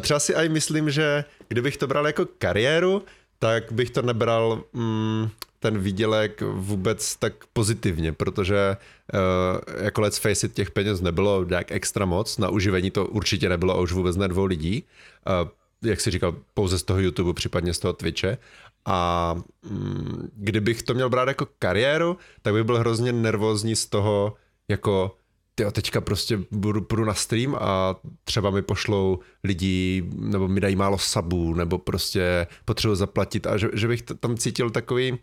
Třeba 0.00 0.20
si 0.20 0.34
aj 0.34 0.48
myslím, 0.48 0.90
že 0.90 1.24
kdybych 1.48 1.76
to 1.76 1.86
bral 1.86 2.06
jako 2.06 2.26
kariéru, 2.38 3.02
tak 3.38 3.72
bych 3.72 3.90
to 3.90 4.02
nebral 4.02 4.64
mm, 4.72 5.28
ten 5.60 5.78
výdělek 5.78 6.42
vůbec 6.42 7.16
tak 7.16 7.32
pozitivně, 7.52 8.12
protože 8.12 8.76
uh, 9.12 9.84
jako 9.84 10.00
let's 10.00 10.18
face 10.18 10.46
it, 10.46 10.54
těch 10.54 10.70
peněz 10.70 11.00
nebylo 11.00 11.44
nějak 11.44 11.72
extra 11.72 12.06
moc, 12.06 12.38
na 12.38 12.48
uživení 12.48 12.90
to 12.90 13.06
určitě 13.06 13.48
nebylo 13.48 13.74
a 13.74 13.80
už 13.80 13.92
vůbec 13.92 14.16
ne 14.16 14.28
dvou 14.28 14.44
lidí, 14.44 14.84
uh, 15.42 15.48
jak 15.84 16.00
si 16.00 16.10
říkal, 16.10 16.36
pouze 16.54 16.78
z 16.78 16.82
toho 16.82 17.00
YouTube, 17.00 17.34
případně 17.34 17.74
z 17.74 17.78
toho 17.78 17.92
Twitche. 17.92 18.38
A 18.86 19.34
mm, 19.70 20.28
kdybych 20.36 20.82
to 20.82 20.94
měl 20.94 21.10
brát 21.10 21.28
jako 21.28 21.46
kariéru, 21.58 22.18
tak 22.42 22.54
bych 22.54 22.64
byl 22.64 22.78
hrozně 22.78 23.12
nervózní 23.12 23.76
z 23.76 23.86
toho, 23.86 24.34
jako 24.68 25.16
tyjo, 25.54 25.70
teďka 25.70 26.00
prostě 26.00 26.40
budu, 26.50 26.80
budu 26.80 27.04
na 27.04 27.14
stream 27.14 27.56
a 27.60 27.96
třeba 28.24 28.50
mi 28.50 28.62
pošlou 28.62 29.18
lidi, 29.44 30.04
nebo 30.14 30.48
mi 30.48 30.60
dají 30.60 30.76
málo 30.76 30.98
sabů, 30.98 31.54
nebo 31.54 31.78
prostě 31.78 32.46
potřebuji 32.64 32.94
zaplatit. 32.94 33.46
A 33.46 33.56
že, 33.56 33.68
že 33.74 33.88
bych 33.88 34.02
tam 34.02 34.36
cítil 34.36 34.70
takový, 34.70 35.12
Eh, 35.12 35.18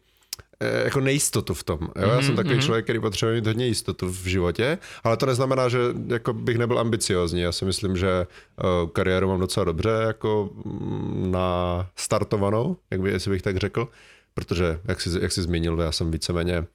jako 0.83 0.99
nejistotu 0.99 1.53
v 1.53 1.63
tom. 1.63 1.79
Jo? 1.81 1.87
Mm-hmm, 1.87 2.09
Já 2.09 2.15
jsem 2.15 2.25
mhm, 2.25 2.35
takový 2.35 2.55
mm-hmm. 2.55 2.65
člověk, 2.65 2.85
který 2.85 2.99
potřebuje 2.99 3.35
mít 3.35 3.47
hodně 3.47 3.67
jistotu 3.67 4.07
v 4.07 4.25
životě, 4.25 4.77
ale 5.03 5.17
to 5.17 5.25
neznamená, 5.25 5.69
že 5.69 5.79
jako 6.07 6.33
bych 6.33 6.57
nebyl 6.57 6.79
ambiciozní. 6.79 7.41
Já 7.41 7.51
si 7.51 7.65
myslím, 7.65 7.97
že 7.97 8.27
uh, 8.63 8.89
kariéru 8.89 9.27
mám 9.27 9.39
docela 9.39 9.63
dobře 9.63 9.89
jako 10.07 10.49
mm, 10.65 11.31
na 11.31 11.87
startovanou, 11.95 12.77
jak 12.91 13.01
by, 13.01 13.11
jestli 13.11 13.31
bych 13.31 13.41
tak 13.41 13.57
řekl, 13.57 13.87
protože, 14.33 14.79
jak 14.85 15.01
jsi, 15.01 15.09
jak 15.21 15.31
jsi 15.31 15.41
zmínil, 15.41 15.79
já 15.79 15.91
jsem 15.91 16.11
víceméně 16.11 16.65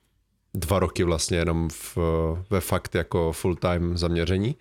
dva 0.54 0.78
roky 0.78 1.04
vlastně 1.04 1.38
jenom 1.38 1.68
v, 1.68 1.98
ve 2.50 2.60
fakt 2.60 2.94
jako 2.94 3.32
full-time 3.32 3.96
zaměření 3.98 4.56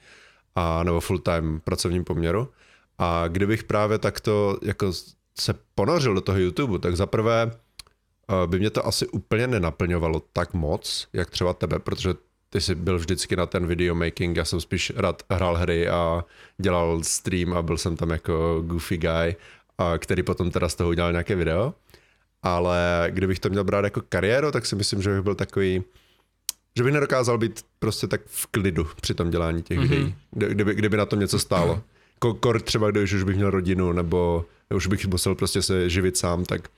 a 0.56 0.84
nebo 0.84 1.00
full-time 1.00 1.60
pracovním 1.64 2.04
poměru. 2.04 2.50
A 2.98 3.28
kdybych 3.28 3.64
právě 3.64 3.98
takto 3.98 4.58
jako 4.62 4.92
se 5.40 5.54
ponořil 5.76 6.14
do 6.14 6.22
toho 6.22 6.38
YouTube, 6.38 6.80
tak 6.80 6.96
zaprvé 6.96 7.52
by 8.46 8.60
mě 8.60 8.70
to 8.70 8.88
asi 8.88 9.08
úplně 9.08 9.48
nenaplňovalo 9.48 10.22
tak 10.34 10.54
moc, 10.54 11.08
jak 11.14 11.30
třeba 11.30 11.54
tebe, 11.54 11.80
protože 11.80 12.14
ty 12.50 12.62
jsi 12.62 12.76
byl 12.76 13.00
vždycky 13.00 13.36
na 13.36 13.46
ten 13.46 13.68
videomaking, 13.68 14.38
já 14.38 14.46
jsem 14.46 14.62
spíš 14.62 14.94
rád 14.96 15.24
hrál 15.32 15.56
hry 15.56 15.90
a 15.90 16.26
dělal 16.58 17.04
stream 17.04 17.54
a 17.54 17.62
byl 17.62 17.78
jsem 17.78 17.96
tam 17.96 18.10
jako 18.10 18.64
goofy 18.66 18.98
guy, 18.98 19.36
a 19.78 19.98
který 19.98 20.24
potom 20.24 20.52
teda 20.52 20.70
z 20.70 20.76
toho 20.76 20.90
udělal 20.90 21.12
nějaké 21.12 21.36
video. 21.36 21.74
Ale 22.44 23.08
kdybych 23.10 23.40
to 23.40 23.50
měl 23.50 23.64
brát 23.64 23.84
jako 23.84 24.02
kariéru, 24.10 24.52
tak 24.52 24.66
si 24.66 24.76
myslím, 24.76 25.02
že 25.02 25.10
bych 25.10 25.22
byl 25.22 25.36
takový, 25.36 25.84
že 26.78 26.84
bych 26.84 26.94
nedokázal 26.94 27.38
být 27.38 27.66
prostě 27.80 28.08
tak 28.08 28.22
v 28.26 28.48
klidu 28.48 28.88
při 29.02 29.14
tom 29.14 29.30
dělání 29.30 29.64
těch 29.64 29.80
mm-hmm. 29.80 29.90
videí, 29.90 30.16
kdyby, 30.32 30.76
kdyby 30.76 30.98
na 30.98 31.06
tom 31.06 31.20
něco 31.20 31.40
stálo. 31.40 31.82
Kor 32.40 32.62
třeba, 32.62 32.92
když 32.92 33.14
už 33.14 33.24
bych 33.24 33.36
měl 33.36 33.50
rodinu, 33.50 33.92
nebo 33.92 34.46
už 34.76 34.88
bych 34.88 35.08
musel 35.08 35.36
prostě 35.36 35.62
se 35.62 35.90
živit 35.90 36.18
sám, 36.18 36.46
tak 36.46 36.70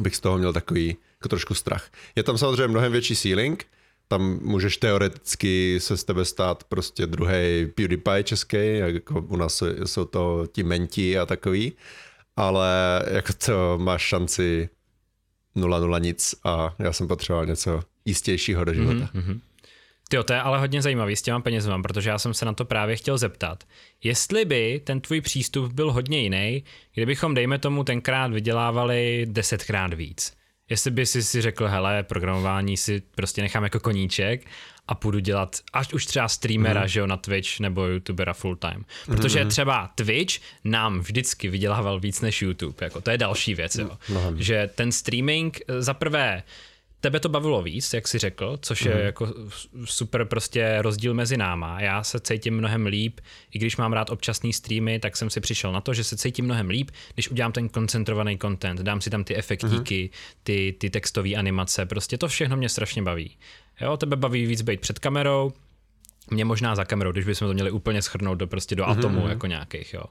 bych 0.00 0.16
z 0.16 0.20
toho 0.20 0.38
měl 0.38 0.52
takový 0.52 0.96
jako 1.20 1.28
trošku 1.28 1.54
strach. 1.54 1.90
Je 2.16 2.22
tam 2.22 2.38
samozřejmě 2.38 2.68
mnohem 2.68 2.92
větší 2.92 3.16
ceiling, 3.16 3.66
tam 4.08 4.38
můžeš 4.42 4.76
teoreticky 4.76 5.78
se 5.80 5.96
z 5.96 6.04
tebe 6.04 6.24
stát 6.24 6.64
prostě 6.64 7.06
druhý 7.06 7.66
PewDiePie 7.74 8.22
český, 8.24 8.56
jako 8.78 9.20
u 9.20 9.36
nás 9.36 9.62
jsou 9.84 10.04
to 10.04 10.46
ti 10.52 10.62
menti 10.62 11.18
a 11.18 11.26
takový, 11.26 11.72
ale 12.36 13.02
jako 13.10 13.32
to 13.46 13.78
máš 13.78 14.02
šanci 14.02 14.68
0-0 15.56 16.00
nic 16.00 16.34
a 16.44 16.74
já 16.78 16.92
jsem 16.92 17.08
potřeboval 17.08 17.46
něco 17.46 17.82
jistějšího 18.04 18.64
do 18.64 18.74
života. 18.74 19.10
Mm-hmm. 19.14 19.40
Jo, 20.12 20.22
to 20.22 20.32
je 20.32 20.40
ale 20.40 20.58
hodně 20.58 20.82
zajímavý 20.82 21.16
s 21.16 21.22
těma 21.22 21.40
penězma, 21.40 21.82
protože 21.82 22.10
já 22.10 22.18
jsem 22.18 22.34
se 22.34 22.44
na 22.44 22.52
to 22.52 22.64
právě 22.64 22.96
chtěl 22.96 23.18
zeptat. 23.18 23.64
Jestli 24.04 24.44
by 24.44 24.80
ten 24.84 25.00
tvůj 25.00 25.20
přístup 25.20 25.72
byl 25.72 25.92
hodně 25.92 26.20
jiný, 26.20 26.64
kdybychom, 26.94 27.34
dejme 27.34 27.58
tomu, 27.58 27.84
tenkrát 27.84 28.32
vydělávali 28.32 29.26
desetkrát 29.30 29.94
víc. 29.94 30.32
Jestli 30.68 30.90
by 30.90 31.06
si 31.06 31.22
si 31.22 31.42
řekl, 31.42 31.66
hele, 31.66 32.02
programování 32.02 32.76
si 32.76 33.02
prostě 33.14 33.42
nechám 33.42 33.64
jako 33.64 33.80
koníček 33.80 34.46
a 34.88 34.94
půjdu 34.94 35.18
dělat 35.18 35.56
až 35.72 35.92
už 35.92 36.06
třeba 36.06 36.28
streamera, 36.28 36.80
mm. 36.80 36.88
že 36.88 37.00
jo, 37.00 37.06
na 37.06 37.16
Twitch 37.16 37.60
nebo 37.60 37.86
youtubera 37.86 38.32
full 38.32 38.56
time. 38.56 38.84
Protože 39.06 39.44
mm. 39.44 39.50
třeba 39.50 39.90
Twitch 39.94 40.34
nám 40.64 41.00
vždycky 41.00 41.48
vydělával 41.48 42.00
víc 42.00 42.20
než 42.20 42.42
YouTube, 42.42 42.76
jako 42.80 43.00
to 43.00 43.10
je 43.10 43.18
další 43.18 43.54
věc, 43.54 43.74
jo. 43.74 43.98
Mm. 44.08 44.42
Že 44.42 44.70
ten 44.74 44.92
streaming 44.92 45.60
za 45.78 45.94
prvé 45.94 46.42
tebe 47.00 47.20
to 47.20 47.28
bavilo 47.28 47.62
víc, 47.62 47.92
jak 47.92 48.08
jsi 48.08 48.18
řekl, 48.18 48.58
což 48.62 48.84
je 48.84 48.94
mm. 48.94 49.00
jako 49.00 49.34
super 49.84 50.24
prostě 50.24 50.82
rozdíl 50.82 51.14
mezi 51.14 51.36
náma. 51.36 51.80
Já 51.80 52.02
se 52.02 52.20
cítím 52.20 52.56
mnohem 52.56 52.86
líp, 52.86 53.20
i 53.52 53.58
když 53.58 53.76
mám 53.76 53.92
rád 53.92 54.10
občasný 54.10 54.52
streamy, 54.52 54.98
tak 54.98 55.16
jsem 55.16 55.30
si 55.30 55.40
přišel 55.40 55.72
na 55.72 55.80
to, 55.80 55.94
že 55.94 56.04
se 56.04 56.16
cítím 56.16 56.44
mnohem 56.44 56.70
líp, 56.70 56.90
když 57.14 57.30
udělám 57.30 57.52
ten 57.52 57.68
koncentrovaný 57.68 58.38
content, 58.38 58.80
dám 58.80 59.00
si 59.00 59.10
tam 59.10 59.24
ty 59.24 59.36
efektíky, 59.36 60.10
mm. 60.12 60.18
ty, 60.42 60.74
ty 60.78 60.90
textové 60.90 61.34
animace, 61.34 61.86
prostě 61.86 62.18
to 62.18 62.28
všechno 62.28 62.56
mě 62.56 62.68
strašně 62.68 63.02
baví. 63.02 63.36
Jo, 63.80 63.96
tebe 63.96 64.16
baví 64.16 64.46
víc 64.46 64.62
být 64.62 64.80
před 64.80 64.98
kamerou, 64.98 65.52
mě 66.30 66.44
možná 66.44 66.74
za 66.74 66.84
kamerou, 66.84 67.12
když 67.12 67.24
bychom 67.24 67.48
to 67.48 67.54
měli 67.54 67.70
úplně 67.70 68.02
schrnout 68.02 68.38
do 68.38 68.46
prostě 68.46 68.74
do 68.74 68.84
mm-hmm. 68.84 68.98
atomů 68.98 69.28
jako 69.28 69.46
nějakých, 69.46 69.94
jo. 69.94 70.02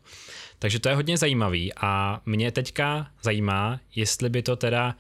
Takže 0.60 0.79
to 0.79 0.89
je 0.89 0.96
hodně 0.96 1.17
zajímavý 1.17 1.72
a 1.81 2.22
mě 2.25 2.51
teďka 2.51 3.08
zajímá, 3.24 3.79
jestli 3.96 4.29
by 4.29 4.41
to 4.41 4.55
teda 4.55 4.96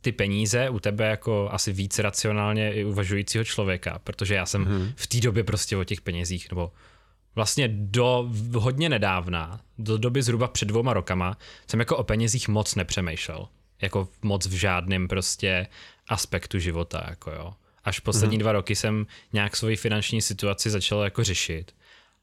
ty 0.00 0.12
peníze 0.12 0.70
u 0.70 0.80
tebe 0.80 1.08
jako 1.08 1.48
asi 1.52 1.72
víc 1.72 1.98
racionálně 1.98 2.72
i 2.72 2.84
uvažujícího 2.84 3.44
člověka, 3.44 3.98
protože 4.04 4.34
já 4.34 4.46
jsem 4.46 4.64
hmm. 4.64 4.92
v 4.96 5.06
té 5.06 5.20
době 5.20 5.44
prostě 5.44 5.76
o 5.76 5.84
těch 5.84 6.00
penězích, 6.00 6.50
nebo 6.50 6.72
vlastně 7.34 7.68
do 7.72 8.30
hodně 8.54 8.88
nedávna, 8.88 9.60
do 9.78 9.98
doby 9.98 10.22
zhruba 10.22 10.48
před 10.48 10.68
dvouma 10.68 10.92
rokama, 10.92 11.38
jsem 11.66 11.80
jako 11.80 11.96
o 11.96 12.04
penězích 12.04 12.48
moc 12.48 12.74
nepřemýšlel. 12.74 13.48
Jako 13.82 14.08
moc 14.22 14.46
v 14.46 14.52
žádném 14.52 15.08
prostě 15.08 15.66
aspektu 16.08 16.58
života, 16.58 17.04
jako 17.08 17.30
jo. 17.30 17.54
Až 17.84 18.00
poslední 18.00 18.36
hmm. 18.36 18.40
dva 18.40 18.52
roky 18.52 18.76
jsem 18.76 19.06
nějak 19.32 19.56
svoji 19.56 19.76
finanční 19.76 20.22
situaci 20.22 20.70
začal 20.70 21.02
jako 21.02 21.24
řešit. 21.24 21.74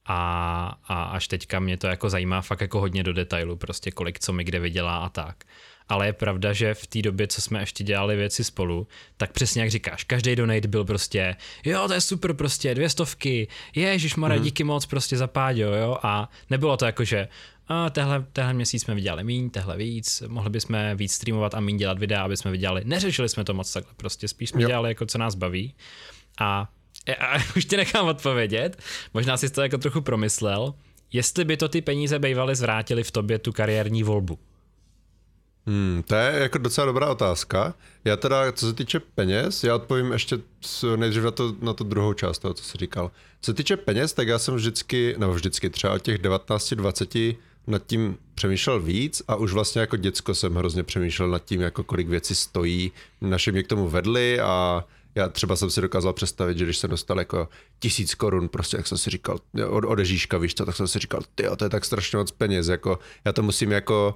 A, 0.05 0.77
a 0.87 1.03
až 1.03 1.27
teďka 1.27 1.59
mě 1.59 1.77
to 1.77 1.87
jako 1.87 2.09
zajímá 2.09 2.41
fakt 2.41 2.61
jako 2.61 2.79
hodně 2.79 3.03
do 3.03 3.13
detailu, 3.13 3.55
prostě 3.55 3.91
kolik 3.91 4.19
co 4.19 4.33
mi 4.33 4.43
kde 4.43 4.59
vydělá 4.59 4.97
a 4.97 5.09
tak 5.09 5.43
ale 5.89 6.05
je 6.05 6.13
pravda, 6.13 6.53
že 6.53 6.73
v 6.73 6.87
té 6.87 7.01
době, 7.01 7.27
co 7.27 7.41
jsme 7.41 7.59
ještě 7.59 7.83
dělali 7.83 8.15
věci 8.15 8.43
spolu, 8.43 8.87
tak 9.17 9.31
přesně 9.31 9.61
jak 9.61 9.71
říkáš, 9.71 10.03
každý 10.03 10.35
donate 10.35 10.67
byl 10.67 10.85
prostě, 10.85 11.35
jo, 11.65 11.87
to 11.87 11.93
je 11.93 12.01
super, 12.01 12.33
prostě 12.33 12.75
dvě 12.75 12.89
stovky, 12.89 13.47
ježiš 13.75 14.15
Mara, 14.15 14.35
mm. 14.35 14.41
díky 14.41 14.63
moc 14.63 14.85
prostě 14.85 15.17
za 15.17 15.27
páďo, 15.27 15.75
jo, 15.75 15.97
a 16.03 16.29
nebylo 16.49 16.77
to 16.77 16.85
jako, 16.85 17.03
že 17.03 17.27
a 17.67 17.89
tehle, 17.89 18.25
tehle 18.33 18.53
měsíc 18.53 18.83
jsme 18.83 18.95
vydělali 18.95 19.23
míň, 19.23 19.49
tehle 19.49 19.77
víc, 19.77 20.23
mohli 20.27 20.49
bychom 20.49 20.77
víc 20.95 21.11
streamovat 21.11 21.53
a 21.53 21.59
míň 21.59 21.77
dělat 21.77 21.99
videa, 21.99 22.23
aby 22.23 22.37
jsme 22.37 22.51
vydělali. 22.51 22.81
Neřešili 22.85 23.29
jsme 23.29 23.43
to 23.43 23.53
moc 23.53 23.73
takhle, 23.73 23.93
prostě 23.97 24.27
spíš 24.27 24.49
jsme 24.49 24.61
jo. 24.61 24.67
dělali 24.67 24.89
jako 24.89 25.05
co 25.05 25.17
nás 25.17 25.35
baví. 25.35 25.73
A, 26.39 26.69
a 27.19 27.37
už 27.57 27.65
ti 27.65 27.77
nechám 27.77 28.07
odpovědět, 28.07 28.81
možná 29.13 29.37
si 29.37 29.49
to 29.49 29.61
jako 29.61 29.77
trochu 29.77 30.01
promyslel, 30.01 30.73
jestli 31.13 31.45
by 31.45 31.57
to 31.57 31.69
ty 31.69 31.81
peníze 31.81 32.19
bývaly 32.19 32.55
zvrátili 32.55 33.03
v 33.03 33.11
tobě 33.11 33.39
tu 33.39 33.51
kariérní 33.51 34.03
volbu. 34.03 34.39
Hmm, 35.67 36.03
to 36.07 36.15
je 36.15 36.39
jako 36.39 36.57
docela 36.57 36.85
dobrá 36.85 37.09
otázka. 37.09 37.73
Já 38.05 38.17
teda, 38.17 38.51
co 38.51 38.67
se 38.67 38.73
týče 38.73 38.99
peněz, 38.99 39.63
já 39.63 39.75
odpovím 39.75 40.11
ještě 40.11 40.39
nejdřív 40.95 41.23
na, 41.23 41.31
to, 41.31 41.55
na 41.61 41.73
tu 41.73 41.83
druhou 41.83 42.13
část 42.13 42.39
toho, 42.39 42.53
co 42.53 42.63
jsi 42.63 42.77
říkal. 42.77 43.11
Co 43.41 43.51
se 43.51 43.53
týče 43.55 43.77
peněz, 43.77 44.13
tak 44.13 44.27
já 44.27 44.39
jsem 44.39 44.55
vždycky, 44.55 45.15
nebo 45.17 45.33
vždycky 45.33 45.69
třeba 45.69 45.93
od 45.93 46.01
těch 46.01 46.21
19-20 46.21 47.35
nad 47.67 47.81
tím 47.87 48.17
přemýšlel 48.35 48.79
víc 48.79 49.21
a 49.27 49.35
už 49.35 49.53
vlastně 49.53 49.81
jako 49.81 49.97
děcko 49.97 50.35
jsem 50.35 50.55
hrozně 50.55 50.83
přemýšlel 50.83 51.29
nad 51.29 51.45
tím, 51.45 51.61
jako 51.61 51.83
kolik 51.83 52.07
věcí 52.07 52.35
stojí. 52.35 52.91
Naše 53.21 53.51
mě 53.51 53.63
k 53.63 53.67
tomu 53.67 53.89
vedli 53.89 54.39
a 54.39 54.85
já 55.15 55.29
třeba 55.29 55.55
jsem 55.55 55.69
si 55.69 55.81
dokázal 55.81 56.13
představit, 56.13 56.57
že 56.57 56.65
když 56.65 56.77
jsem 56.77 56.89
dostal 56.89 57.19
jako 57.19 57.49
tisíc 57.79 58.15
korun, 58.15 58.49
prostě 58.49 58.77
jak 58.77 58.87
jsem 58.87 58.97
si 58.97 59.09
říkal, 59.09 59.39
od, 59.69 59.83
od 59.85 59.99
Ježíška, 59.99 60.37
víš 60.37 60.55
co, 60.55 60.65
tak 60.65 60.75
jsem 60.75 60.87
si 60.87 60.99
říkal, 60.99 61.21
ty 61.35 61.43
to 61.57 61.65
je 61.65 61.69
tak 61.69 61.85
strašně 61.85 62.17
moc 62.17 62.31
peněz, 62.31 62.67
jako 62.67 62.99
já 63.25 63.33
to 63.33 63.43
musím 63.43 63.71
jako 63.71 64.15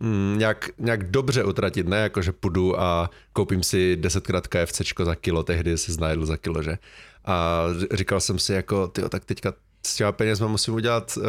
mm, 0.00 0.34
nějak, 0.38 0.70
nějak 0.78 1.10
dobře 1.10 1.44
utratit, 1.44 1.88
ne 1.88 1.96
jako, 1.96 2.22
že 2.22 2.32
půjdu 2.32 2.80
a 2.80 3.10
koupím 3.32 3.62
si 3.62 3.96
desetkrát 3.96 4.46
KFCčko 4.46 5.04
za 5.04 5.14
kilo, 5.14 5.42
tehdy 5.42 5.78
se 5.78 5.92
znajedl 5.92 6.26
za 6.26 6.36
kilo, 6.36 6.62
že? 6.62 6.78
A 7.24 7.64
říkal 7.92 8.20
jsem 8.20 8.38
si 8.38 8.52
jako, 8.52 8.88
ty 8.88 9.02
tak 9.08 9.24
teďka 9.24 9.52
s 9.86 9.96
těma 9.96 10.12
penězma 10.12 10.46
musím 10.46 10.74
udělat 10.74 11.16
uh, 11.16 11.24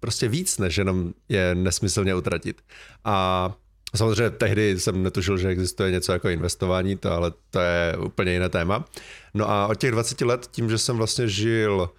prostě 0.00 0.28
víc, 0.28 0.58
než 0.58 0.76
jenom 0.76 1.12
je 1.28 1.54
nesmyslně 1.54 2.14
utratit. 2.14 2.62
A 3.04 3.50
samozřejmě 3.96 4.30
tehdy 4.30 4.80
jsem 4.80 5.02
netušil, 5.02 5.38
že 5.38 5.48
existuje 5.48 5.90
něco 5.90 6.12
jako 6.12 6.28
investování, 6.28 6.96
to, 6.96 7.12
ale 7.12 7.32
to 7.50 7.60
je 7.60 7.96
úplně 7.96 8.32
jiné 8.32 8.48
téma. 8.48 8.84
No 9.34 9.50
a 9.50 9.66
od 9.66 9.74
těch 9.74 9.90
20 9.90 10.20
let, 10.20 10.48
tím, 10.50 10.70
že 10.70 10.78
jsem 10.78 10.96
vlastně 10.96 11.28
žil 11.28 11.90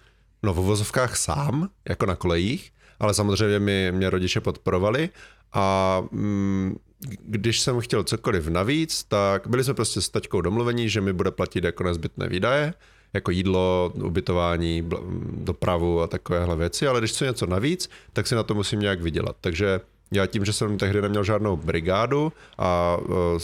no, 0.42 0.54
v 0.54 0.56
vozovkách 0.56 1.16
sám, 1.16 1.68
jako 1.88 2.06
na 2.06 2.16
kolejích, 2.16 2.72
ale 3.00 3.14
samozřejmě 3.14 3.58
mi, 3.58 3.92
mě 3.92 4.10
rodiče 4.10 4.40
podporovali 4.40 5.10
a 5.52 6.02
mm, 6.10 6.76
když 7.22 7.60
jsem 7.60 7.80
chtěl 7.80 8.04
cokoliv 8.04 8.48
navíc, 8.48 9.04
tak 9.04 9.46
byli 9.46 9.64
jsme 9.64 9.74
prostě 9.74 10.00
s 10.00 10.08
taťkou 10.08 10.40
domluvení, 10.40 10.88
že 10.88 11.00
mi 11.00 11.12
bude 11.12 11.30
platit 11.30 11.64
jako 11.64 11.84
nezbytné 11.84 12.28
výdaje. 12.28 12.74
jako 13.14 13.30
jídlo, 13.30 13.92
ubytování, 13.94 14.88
dopravu 15.30 16.00
a 16.00 16.06
takovéhle 16.06 16.56
věci, 16.56 16.86
ale 16.86 17.00
když 17.00 17.10
chci 17.10 17.24
něco 17.24 17.46
navíc, 17.46 17.90
tak 18.12 18.26
si 18.26 18.34
na 18.34 18.42
to 18.42 18.54
musím 18.54 18.80
nějak 18.80 19.00
vydělat. 19.00 19.36
Takže 19.40 19.80
já 20.12 20.26
tím, 20.26 20.44
že 20.44 20.52
jsem 20.52 20.78
tehdy 20.78 21.02
neměl 21.02 21.24
žádnou 21.24 21.56
brigádu 21.56 22.32
a 22.58 22.96
e, 23.00 23.38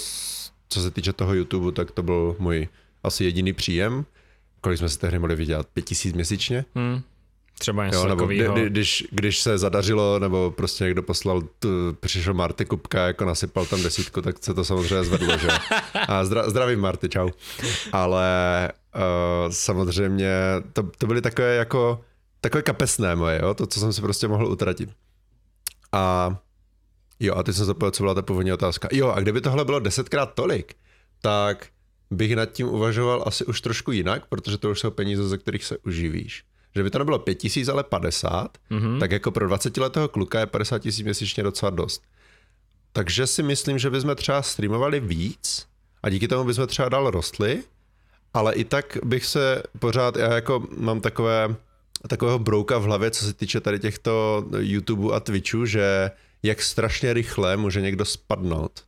co 0.69 0.83
se 0.83 0.91
týče 0.91 1.13
toho 1.13 1.35
YouTube, 1.35 1.73
tak 1.73 1.91
to 1.91 2.03
byl 2.03 2.37
můj 2.39 2.69
asi 3.03 3.25
jediný 3.25 3.53
příjem. 3.53 4.05
Kolik 4.61 4.79
jsme 4.79 4.89
si 4.89 4.99
tehdy 4.99 5.19
mohli 5.19 5.37
vydělat? 5.37 5.67
Pět 5.73 5.85
tisíc 5.85 6.15
měsíčně? 6.15 6.65
Hmm. 6.75 7.01
Třeba 7.59 7.87
něco 7.87 7.99
jo, 7.99 8.09
nebo 8.09 8.27
kdy, 8.27 8.49
když, 8.67 9.07
když 9.11 9.39
se 9.39 9.59
zadařilo, 9.59 10.19
nebo 10.19 10.51
prostě 10.51 10.85
někdo 10.85 11.03
poslal, 11.03 11.43
tu, 11.59 11.69
přišel 12.01 12.35
Marty 12.35 12.65
Kupka, 12.65 13.07
jako 13.07 13.25
nasypal 13.25 13.67
tam 13.67 13.83
desítku, 13.83 14.23
tak 14.23 14.45
se 14.45 14.55
to 14.55 14.65
samozřejmě 14.65 15.05
zvedlo, 15.05 15.39
že? 15.39 15.49
A 16.09 16.25
zdra, 16.25 16.51
zdravím 16.51 16.81
Marty, 16.81 17.09
čau. 17.09 17.29
Ale 17.93 18.69
uh, 18.95 19.53
samozřejmě 19.53 20.33
to, 20.73 20.83
to 20.99 21.07
byly 21.07 21.21
takové 21.21 21.55
jako, 21.55 22.01
takové 22.41 22.63
kapesné 22.63 23.17
moje, 23.17 23.41
jo? 23.43 23.55
to, 23.55 23.67
co 23.67 23.81
jsem 23.81 23.93
si 23.93 24.01
prostě 24.01 24.29
mohl 24.29 24.47
utratit. 24.47 24.91
A 25.93 26.37
jo, 27.21 27.35
a 27.35 27.43
teď 27.43 27.57
jsem 27.57 27.67
zapomněl, 27.67 27.91
co 27.91 28.03
byla 28.03 28.15
ta 28.15 28.23
původní 28.23 28.53
otázka. 28.53 28.89
Jo, 28.93 29.09
a 29.09 29.21
kdyby 29.21 29.41
tohle 29.41 29.65
bylo 29.65 29.81
desetkrát 29.81 30.35
tolik, 30.35 30.75
tak 31.21 31.67
bych 32.11 32.37
nad 32.37 32.47
tím 32.47 32.69
uvažoval 32.69 33.25
asi 33.27 33.45
už 33.45 33.61
trošku 33.61 33.93
jinak, 33.93 34.27
protože 34.27 34.59
to 34.59 34.71
už 34.71 34.81
jsou 34.81 34.91
peníze, 34.91 35.29
ze 35.29 35.39
kterých 35.39 35.65
se 35.65 35.79
uživíš 35.79 36.45
že 36.75 36.83
by 36.83 36.91
to 36.91 36.99
nebylo 36.99 37.19
5 37.19 37.35
tisíc, 37.35 37.69
ale 37.69 37.85
50, 37.85 38.59
mm-hmm. 38.71 39.01
tak 39.01 39.11
jako 39.13 39.31
pro 39.31 39.49
20-letého 39.49 40.09
kluka 40.09 40.41
je 40.41 40.47
50 40.47 40.79
tisíc 40.79 41.05
měsíčně 41.05 41.43
docela 41.43 41.71
dost. 41.71 42.03
Takže 42.93 43.27
si 43.27 43.43
myslím, 43.43 43.79
že 43.79 43.91
bychom 43.91 44.17
třeba 44.17 44.43
streamovali 44.43 45.01
víc 45.01 45.67
a 46.03 46.09
díky 46.09 46.29
tomu 46.29 46.45
bychom 46.45 46.67
třeba 46.67 46.89
dál 46.89 47.11
rostli, 47.11 47.63
ale 48.35 48.55
i 48.55 48.65
tak 48.65 48.99
bych 49.05 49.27
se 49.27 49.63
pořád, 49.79 50.17
já 50.17 50.33
jako 50.33 50.67
mám 50.77 51.01
takové, 51.01 51.55
takového 52.09 52.39
brouka 52.39 52.79
v 52.79 52.83
hlavě, 52.83 53.11
co 53.11 53.25
se 53.25 53.33
týče 53.33 53.61
tady 53.61 53.79
těchto 53.79 54.45
YouTube 54.59 55.15
a 55.15 55.21
Twitchu, 55.21 55.67
že 55.67 56.11
jak 56.43 56.63
strašně 56.63 57.13
rychle 57.13 57.57
může 57.57 57.81
někdo 57.81 58.05
spadnout 58.05 58.85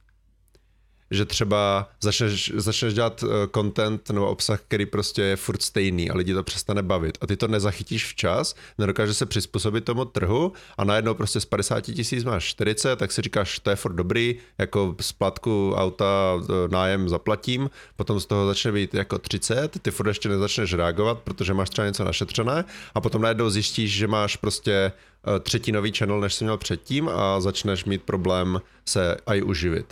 že 1.15 1.25
třeba 1.25 1.89
začneš, 2.01 2.53
začneš 2.57 2.95
dělat 2.95 3.25
eh, 3.25 3.49
content 3.55 4.11
nebo 4.11 4.27
obsah, 4.27 4.61
který 4.61 4.87
prostě 4.87 5.23
je 5.23 5.37
furt 5.37 5.63
stejný 5.63 6.11
a 6.11 6.17
lidi 6.17 6.35
to 6.35 6.43
přestane 6.43 6.83
bavit 6.83 7.19
a 7.21 7.27
ty 7.27 7.37
to 7.37 7.49
nezachytíš 7.49 8.07
včas, 8.07 8.55
nedokáže 8.79 9.15
se 9.15 9.27
přizpůsobit 9.27 9.85
tomu 9.85 10.05
trhu 10.05 10.53
a 10.79 10.85
najednou 10.85 11.15
prostě 11.15 11.41
z 11.41 11.45
50 11.45 11.81
tisíc 11.81 12.25
máš 12.25 12.45
40, 12.45 12.97
tak 12.97 13.13
si 13.13 13.23
říkáš, 13.23 13.59
to 13.59 13.71
je 13.71 13.77
furt 13.77 13.93
dobrý, 13.93 14.37
jako 14.59 14.97
splatku 15.01 15.75
auta 15.77 16.35
eh, 16.41 16.69
nájem 16.69 17.09
zaplatím, 17.09 17.71
potom 17.97 18.21
z 18.21 18.27
toho 18.27 18.47
začne 18.47 18.73
být 18.73 18.95
jako 18.95 19.19
30, 19.19 19.79
ty 19.83 19.91
furt 19.91 20.09
ještě 20.09 20.29
nezačneš 20.29 20.75
reagovat, 20.75 21.19
protože 21.19 21.55
máš 21.55 21.71
třeba 21.71 21.87
něco 21.87 22.05
našetřené 22.05 22.65
a 22.95 23.01
potom 23.01 23.23
najednou 23.23 23.51
zjistíš, 23.51 23.93
že 23.93 24.07
máš 24.07 24.37
prostě 24.37 24.73
eh, 24.73 25.41
třetinový 25.41 25.93
channel, 25.93 26.21
než 26.21 26.35
jsi 26.35 26.45
měl 26.45 26.59
předtím 26.59 27.09
a 27.09 27.41
začneš 27.41 27.85
mít 27.85 28.03
problém 28.03 28.61
se 28.85 29.17
aj 29.27 29.43
uživit. 29.43 29.87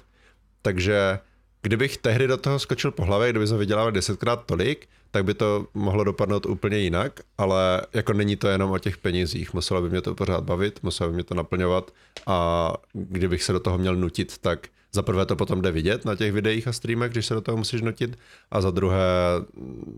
Takže 0.62 1.18
kdybych 1.62 1.96
tehdy 1.96 2.26
do 2.26 2.36
toho 2.36 2.58
skočil 2.58 2.90
po 2.90 3.04
hlavě, 3.04 3.30
kdyby 3.30 3.46
jsme 3.46 3.58
vydělávali 3.58 3.92
desetkrát 3.92 4.46
tolik, 4.46 4.88
tak 5.10 5.24
by 5.24 5.34
to 5.34 5.66
mohlo 5.74 6.04
dopadnout 6.04 6.46
úplně 6.46 6.78
jinak, 6.78 7.20
ale 7.38 7.82
jako 7.94 8.12
není 8.12 8.36
to 8.36 8.48
jenom 8.48 8.70
o 8.70 8.78
těch 8.78 8.96
penězích, 8.96 9.54
muselo 9.54 9.82
by 9.82 9.90
mě 9.90 10.00
to 10.00 10.14
pořád 10.14 10.44
bavit, 10.44 10.82
muselo 10.82 11.10
by 11.10 11.14
mě 11.14 11.24
to 11.24 11.34
naplňovat 11.34 11.90
a 12.26 12.72
kdybych 12.92 13.42
se 13.42 13.52
do 13.52 13.60
toho 13.60 13.78
měl 13.78 13.96
nutit, 13.96 14.38
tak 14.38 14.68
za 14.92 15.02
prvé 15.02 15.26
to 15.26 15.36
potom 15.36 15.62
jde 15.62 15.70
vidět 15.72 16.04
na 16.04 16.16
těch 16.16 16.32
videích 16.32 16.68
a 16.68 16.72
streamech, 16.72 17.12
když 17.12 17.26
se 17.26 17.34
do 17.34 17.40
toho 17.40 17.56
musíš 17.56 17.80
nutit 17.80 18.18
a 18.50 18.60
za 18.60 18.70
druhé 18.70 19.00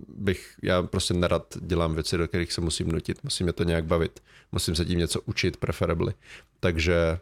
bych, 0.09 0.55
já 0.63 0.83
prostě 0.83 1.15
nerad 1.15 1.57
dělám 1.61 1.95
věci, 1.95 2.17
do 2.17 2.29
kterých 2.29 2.53
se 2.53 2.61
musím 2.61 2.89
nutit, 2.89 3.25
musím 3.25 3.45
mě 3.45 3.53
to 3.53 3.65
nějak 3.65 3.85
bavit, 3.85 4.21
musím 4.53 4.75
se 4.75 4.85
tím 4.85 4.99
něco 4.99 5.21
učit 5.21 5.57
preferably, 5.57 6.13
takže 6.61 7.19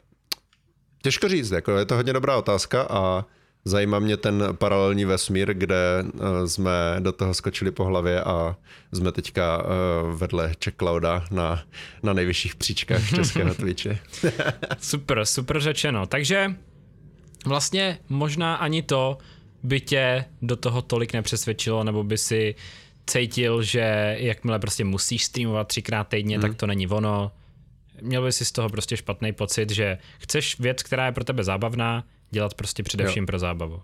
Těžko 1.03 1.29
říct, 1.29 1.51
jako 1.51 1.79
je 1.79 1.85
to 1.85 1.95
hodně 1.95 2.13
dobrá 2.13 2.37
otázka 2.37 2.83
a 2.83 3.25
zajímá 3.65 3.99
mě 3.99 4.17
ten 4.17 4.45
paralelní 4.53 5.05
vesmír, 5.05 5.55
kde 5.55 6.05
eh, 6.05 6.49
jsme 6.49 6.97
do 6.99 7.13
toho 7.13 7.35
skočili 7.35 7.71
po 7.71 7.85
hlavě 7.85 8.23
a 8.23 8.57
jsme 8.93 9.13
teďka 9.13 9.63
eh, 9.65 9.67
vedle 10.17 10.53
Clouda 10.79 11.25
na, 11.31 11.63
na 12.03 12.12
nejvyšších 12.12 12.55
příčkách 12.55 13.11
českého 13.15 13.55
Twitche. 13.55 13.99
super, 14.81 15.27
super 15.27 15.61
řečeno. 15.61 16.07
Takže 16.07 16.55
vlastně 17.47 17.99
možná 18.09 18.55
ani 18.55 18.83
to 18.83 19.19
by 19.62 19.81
tě 19.81 20.25
do 20.43 20.57
toho 20.57 20.83
tolik 20.83 21.12
nepřesvědčilo, 21.12 21.85
nebo 21.85 22.05
by 22.05 22.19
si 22.19 22.55
cítil, 23.07 23.62
že 23.62 24.17
jakmile 24.19 24.59
prostě 24.59 24.85
musíš 24.85 25.25
streamovat 25.25 25.69
třikrát 25.69 26.09
týdně, 26.09 26.37
hmm. 26.37 26.43
tak 26.43 26.55
to 26.55 26.67
není 26.67 26.88
ono, 26.88 27.33
měl 28.03 28.23
by 28.23 28.33
si 28.33 28.45
z 28.45 28.53
toho 28.53 28.69
prostě 28.69 28.97
špatný 28.97 29.33
pocit, 29.33 29.71
že 29.71 29.99
chceš 30.19 30.61
věc, 30.61 30.83
která 30.83 31.07
je 31.07 31.12
pro 31.12 31.25
tebe 31.25 31.45
zábavná, 31.45 32.05
dělat 32.31 32.55
prostě 32.55 32.83
především 32.83 33.23
jo. 33.23 33.27
pro 33.27 33.38
zábavu. 33.38 33.83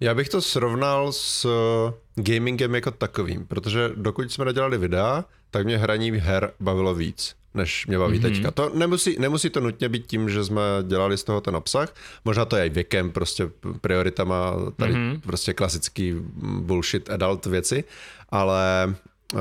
Já 0.00 0.14
bych 0.14 0.28
to 0.28 0.42
srovnal 0.42 1.12
s 1.12 1.44
eh, 1.44 2.22
gamingem 2.22 2.74
jako 2.74 2.90
takovým, 2.90 3.46
protože 3.46 3.90
dokud 3.94 4.32
jsme 4.32 4.44
nedělali 4.44 4.78
videa, 4.78 5.24
tak 5.50 5.64
mě 5.64 5.78
hraní 5.78 6.10
her 6.10 6.52
bavilo 6.60 6.94
víc, 6.94 7.36
než 7.54 7.86
mě 7.86 7.98
baví 7.98 8.18
mm-hmm. 8.18 8.22
teďka. 8.22 8.50
To 8.50 8.70
nemusí, 8.74 9.16
nemusí 9.18 9.50
to 9.50 9.60
nutně 9.60 9.88
být 9.88 10.06
tím, 10.06 10.30
že 10.30 10.44
jsme 10.44 10.62
dělali 10.82 11.18
z 11.18 11.24
toho 11.24 11.40
ten 11.40 11.56
obsah, 11.56 11.94
možná 12.24 12.44
to 12.44 12.56
je 12.56 12.66
i 12.66 12.70
věkem, 12.70 13.10
prostě 13.10 13.50
prioritama, 13.80 14.52
tady 14.76 14.94
mm-hmm. 14.94 15.20
prostě 15.20 15.54
klasický 15.54 16.14
bullshit 16.42 17.10
adult 17.10 17.46
věci, 17.46 17.84
ale 18.28 18.94
uh, 19.34 19.40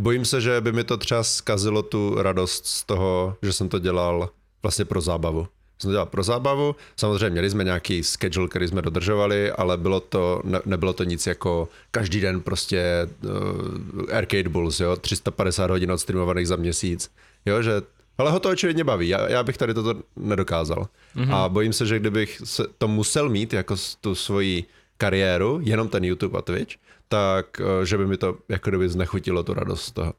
Bojím 0.00 0.24
se, 0.24 0.40
že 0.40 0.60
by 0.60 0.72
mi 0.72 0.84
to 0.84 0.96
třeba 0.96 1.22
zkazilo 1.22 1.82
tu 1.82 2.22
radost 2.22 2.66
z 2.66 2.84
toho, 2.84 3.36
že 3.42 3.52
jsem 3.52 3.68
to 3.68 3.78
dělal 3.78 4.30
vlastně 4.62 4.84
pro 4.84 5.00
zábavu. 5.00 5.46
Jsem 5.78 5.88
to 5.88 5.92
dělal 5.92 6.06
pro 6.06 6.22
zábavu, 6.22 6.76
samozřejmě 6.96 7.30
měli 7.30 7.50
jsme 7.50 7.64
nějaký 7.64 8.02
schedule, 8.02 8.48
který 8.48 8.68
jsme 8.68 8.82
dodržovali, 8.82 9.52
ale 9.52 9.76
bylo 9.76 10.00
to, 10.00 10.42
ne, 10.44 10.60
nebylo 10.64 10.92
to 10.92 11.04
nic 11.04 11.26
jako 11.26 11.68
každý 11.90 12.20
den 12.20 12.40
prostě 12.40 13.08
uh, 13.24 14.16
Arcade 14.16 14.48
Bulls, 14.48 14.80
jo, 14.80 14.96
350 14.96 15.70
hodin 15.70 15.92
odstreamovaných 15.92 16.48
za 16.48 16.56
měsíc, 16.56 17.10
jo, 17.46 17.62
že 17.62 17.72
ale 18.18 18.30
ho 18.30 18.40
to 18.40 18.50
očividně 18.50 18.84
baví, 18.84 19.08
já, 19.08 19.28
já 19.28 19.42
bych 19.42 19.56
tady 19.56 19.74
toto 19.74 20.02
nedokázal. 20.16 20.88
Mm-hmm. 21.16 21.34
A 21.34 21.48
bojím 21.48 21.72
se, 21.72 21.86
že 21.86 21.98
kdybych 21.98 22.42
se 22.44 22.64
to 22.78 22.88
musel 22.88 23.28
mít 23.28 23.52
jako 23.52 23.76
tu 24.00 24.14
svoji 24.14 24.64
kariéru, 24.96 25.60
jenom 25.62 25.88
ten 25.88 26.04
YouTube 26.04 26.38
a 26.38 26.42
Twitch, 26.42 26.76
tak 27.10 27.60
eh, 27.60 27.86
že 27.86 27.98
by 27.98 28.06
mi 28.06 28.16
to 28.16 28.38
jako 28.48 28.70
kdyby 28.70 28.88
znechutilo 28.88 29.42
tu 29.42 29.54
radost 29.54 29.84
z 29.84 29.92
toho. 29.92 30.14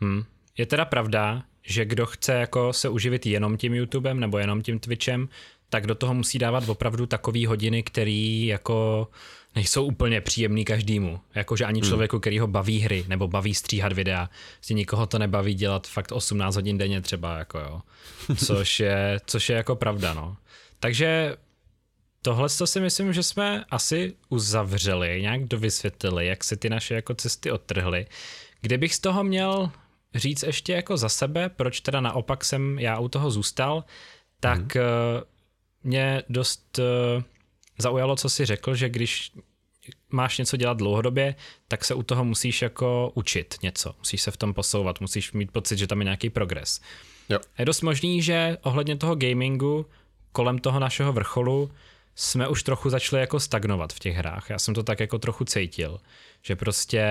Hmm. 0.00 0.24
Je 0.58 0.66
teda 0.66 0.84
pravda, 0.84 1.42
že 1.62 1.84
kdo 1.84 2.06
chce 2.06 2.32
jako 2.32 2.72
se 2.72 2.88
uživit 2.88 3.26
jenom 3.26 3.56
tím 3.56 3.74
YouTubem 3.74 4.20
nebo 4.20 4.38
jenom 4.38 4.62
tím 4.62 4.78
Twitchem, 4.78 5.28
tak 5.68 5.86
do 5.86 5.94
toho 5.94 6.14
musí 6.14 6.38
dávat 6.38 6.68
opravdu 6.68 7.06
takový 7.06 7.46
hodiny, 7.46 7.82
který 7.82 8.46
jako 8.46 9.08
nejsou 9.54 9.84
úplně 9.84 10.20
příjemný 10.20 10.64
každému. 10.64 11.20
Jakože 11.34 11.64
ani 11.64 11.80
hmm. 11.80 11.88
člověku, 11.88 12.20
který 12.20 12.38
ho 12.38 12.46
baví 12.46 12.80
hry 12.80 13.04
nebo 13.08 13.28
baví 13.28 13.54
stříhat 13.54 13.92
videa. 13.92 14.30
Si 14.60 14.74
nikoho 14.74 15.06
to 15.06 15.18
nebaví 15.18 15.54
dělat 15.54 15.86
fakt 15.86 16.12
18 16.12 16.54
hodin 16.54 16.78
denně 16.78 17.00
třeba, 17.00 17.38
jako 17.38 17.58
jo. 17.58 17.80
Což 18.36 18.80
je, 18.80 19.20
což 19.26 19.48
je 19.48 19.56
jako 19.56 19.76
pravda, 19.76 20.14
no. 20.14 20.36
Takže 20.80 21.36
tohle 22.22 22.48
to 22.48 22.66
si 22.66 22.80
myslím, 22.80 23.12
že 23.12 23.22
jsme 23.22 23.64
asi 23.70 24.14
uzavřeli, 24.28 25.22
nějak 25.22 25.44
dovysvětlili, 25.44 26.26
jak 26.26 26.44
se 26.44 26.56
ty 26.56 26.70
naše 26.70 26.94
jako 26.94 27.14
cesty 27.14 27.50
odtrhly. 27.50 28.06
Kdybych 28.60 28.94
z 28.94 29.00
toho 29.00 29.24
měl 29.24 29.70
říct 30.14 30.42
ještě 30.42 30.72
jako 30.72 30.96
za 30.96 31.08
sebe, 31.08 31.48
proč 31.48 31.80
teda 31.80 32.00
naopak 32.00 32.44
jsem 32.44 32.78
já 32.78 32.98
u 32.98 33.08
toho 33.08 33.30
zůstal, 33.30 33.84
tak 34.40 34.74
mm. 34.74 34.82
mě 35.82 36.22
dost 36.28 36.78
uh, 36.78 37.22
zaujalo, 37.78 38.16
co 38.16 38.30
si 38.30 38.44
řekl, 38.44 38.74
že 38.74 38.88
když 38.88 39.32
máš 40.10 40.38
něco 40.38 40.56
dělat 40.56 40.76
dlouhodobě, 40.76 41.34
tak 41.68 41.84
se 41.84 41.94
u 41.94 42.02
toho 42.02 42.24
musíš 42.24 42.62
jako 42.62 43.12
učit 43.14 43.54
něco, 43.62 43.94
musíš 43.98 44.22
se 44.22 44.30
v 44.30 44.36
tom 44.36 44.54
posouvat, 44.54 45.00
musíš 45.00 45.32
mít 45.32 45.50
pocit, 45.50 45.78
že 45.78 45.86
tam 45.86 46.00
je 46.00 46.04
nějaký 46.04 46.30
progres. 46.30 46.80
Jo. 47.28 47.38
Je 47.58 47.64
dost 47.64 47.80
možný, 47.80 48.22
že 48.22 48.58
ohledně 48.62 48.96
toho 48.96 49.14
gamingu 49.14 49.86
kolem 50.32 50.58
toho 50.58 50.80
našeho 50.80 51.12
vrcholu 51.12 51.70
jsme 52.20 52.48
už 52.48 52.62
trochu 52.62 52.90
začali 52.90 53.20
jako 53.20 53.40
stagnovat 53.40 53.92
v 53.92 53.98
těch 53.98 54.16
hrách. 54.16 54.50
Já 54.50 54.58
jsem 54.58 54.74
to 54.74 54.82
tak 54.82 55.00
jako 55.00 55.18
trochu 55.18 55.44
cítil, 55.44 56.00
že 56.42 56.56
prostě 56.56 57.04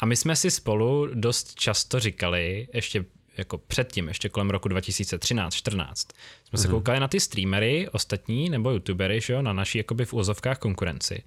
a 0.00 0.06
my 0.06 0.16
jsme 0.16 0.36
si 0.36 0.50
spolu 0.50 1.08
dost 1.14 1.54
často 1.54 2.00
říkali, 2.00 2.68
ještě 2.74 3.04
jako 3.36 3.58
předtím, 3.58 4.08
ještě 4.08 4.28
kolem 4.28 4.50
roku 4.50 4.68
2013 4.68 5.54
14 5.54 6.08
jsme 6.52 6.58
mm-hmm. 6.58 6.62
se 6.62 6.68
mhm. 6.68 6.76
koukali 6.76 7.00
na 7.00 7.08
ty 7.08 7.20
streamery 7.20 7.88
ostatní 7.92 8.50
nebo 8.50 8.70
youtubery, 8.70 9.20
že 9.20 9.32
jo, 9.32 9.42
na 9.42 9.52
naší 9.52 9.78
jakoby 9.78 10.04
v 10.04 10.14
úzovkách 10.14 10.58
konkurenci. 10.58 11.22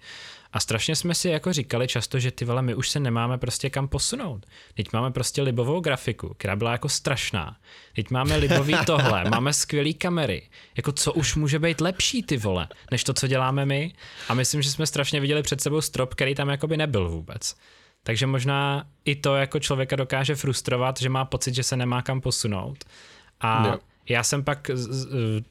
A 0.54 0.60
strašně 0.60 0.96
jsme 0.96 1.16
si 1.16 1.30
jako 1.30 1.54
říkali 1.54 1.88
často, 1.88 2.20
že 2.20 2.32
ty 2.32 2.46
vole, 2.46 2.62
my 2.62 2.76
už 2.76 2.90
se 2.90 3.00
nemáme 3.00 3.38
prostě 3.38 3.70
kam 3.70 3.88
posunout. 3.88 4.46
Teď 4.74 4.94
máme 4.94 5.12
prostě 5.12 5.42
libovou 5.42 5.80
grafiku, 5.80 6.34
která 6.38 6.56
byla 6.56 6.72
jako 6.72 6.90
strašná. 6.90 7.58
Teď 7.96 8.12
máme 8.12 8.36
libový 8.36 8.76
tohle, 8.86 9.30
máme 9.30 9.54
skvělé 9.54 9.94
kamery. 9.94 10.50
Jako 10.78 10.92
co 10.92 11.14
už 11.14 11.36
může 11.36 11.60
být 11.60 11.82
lepší 11.82 12.24
ty 12.24 12.38
vole, 12.38 12.68
než 12.92 13.04
to, 13.04 13.14
co 13.14 13.28
děláme 13.28 13.66
my. 13.66 13.94
A 14.30 14.34
myslím, 14.34 14.62
že 14.62 14.72
jsme 14.72 14.86
strašně 14.86 15.20
viděli 15.20 15.44
před 15.44 15.62
sebou 15.62 15.82
strop, 15.82 16.14
který 16.14 16.36
tam 16.36 16.50
jakoby 16.50 16.78
nebyl 16.78 17.10
vůbec. 17.10 17.56
Takže 18.04 18.28
možná 18.28 18.88
i 19.06 19.16
to 19.16 19.36
jako 19.36 19.60
člověka 19.60 19.96
dokáže 19.96 20.36
frustrovat, 20.36 21.00
že 21.00 21.10
má 21.10 21.26
pocit, 21.26 21.56
že 21.56 21.64
se 21.64 21.78
nemá 21.78 22.02
kam 22.02 22.22
posunout. 22.22 22.86
A 23.40 23.68
jo. 23.68 23.80
Já 24.10 24.24
jsem 24.24 24.44
pak, 24.44 24.72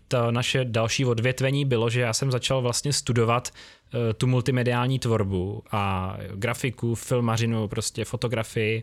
to 0.08 0.30
naše 0.30 0.64
další 0.64 1.04
odvětvení 1.04 1.64
bylo, 1.64 1.90
že 1.90 2.00
já 2.00 2.12
jsem 2.12 2.30
začal 2.30 2.62
vlastně 2.62 2.92
studovat 2.92 3.50
eh, 3.50 4.14
tu 4.14 4.26
multimediální 4.26 4.98
tvorbu 4.98 5.62
a 5.70 6.16
grafiku, 6.34 6.94
filmařinu, 6.94 7.68
prostě 7.68 8.04
fotografii 8.04 8.82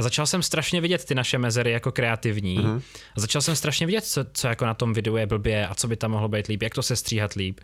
a 0.00 0.02
začal 0.02 0.26
jsem 0.26 0.42
strašně 0.42 0.80
vidět 0.80 1.04
ty 1.04 1.14
naše 1.14 1.38
mezery 1.38 1.70
jako 1.70 1.92
kreativní. 1.92 2.58
Mm-hmm. 2.58 2.82
A 3.16 3.20
začal 3.20 3.42
jsem 3.42 3.56
strašně 3.56 3.86
vidět, 3.86 4.04
co, 4.04 4.24
co 4.32 4.48
jako 4.48 4.64
na 4.64 4.74
tom 4.74 4.92
videu 4.92 5.16
je 5.16 5.26
blbě 5.26 5.66
a 5.66 5.74
co 5.74 5.88
by 5.88 5.96
tam 5.96 6.10
mohlo 6.10 6.28
být 6.28 6.46
líp, 6.46 6.62
jak 6.62 6.74
to 6.74 6.82
se 6.82 6.96
stříhat 6.96 7.32
líp. 7.32 7.60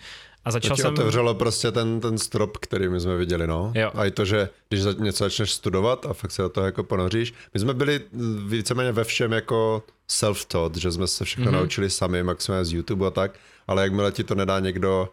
A 0.47 0.51
začal 0.51 0.77
to 0.77 0.83
jsem... 0.83 0.93
otevřelo 0.93 1.35
prostě 1.35 1.73
ten, 1.73 2.01
ten 2.01 2.19
strop, 2.19 2.57
který 2.57 2.89
my 2.89 3.01
jsme 3.01 3.17
viděli, 3.17 3.47
no. 3.47 3.73
Jo. 3.75 3.91
A 3.95 4.05
i 4.05 4.11
to, 4.11 4.25
že 4.25 4.49
když 4.69 4.83
něco 4.99 5.25
začneš 5.25 5.53
studovat 5.53 6.07
a 6.07 6.13
fakt 6.13 6.33
se 6.33 6.43
do 6.43 6.49
toho 6.49 6.67
jako 6.67 6.85
ponoříš. 6.85 7.35
My 7.55 7.61
jsme 7.61 7.75
byli 7.75 8.01
víceméně 8.47 8.93
ve 8.93 9.05
všem 9.05 9.33
jako 9.33 9.83
self-taught, 10.11 10.79
že 10.79 10.93
jsme 10.93 11.07
se 11.07 11.25
všechno 11.25 11.47
mm-hmm. 11.47 11.55
naučili 11.55 11.91
sami, 11.91 12.23
maximálně 12.23 12.65
z 12.65 12.73
YouTube 12.73 13.07
a 13.07 13.11
tak, 13.11 13.33
ale 13.67 13.83
jakmile 13.83 14.13
ti 14.13 14.25
to 14.25 14.35
nedá 14.35 14.61
někdo, 14.61 15.09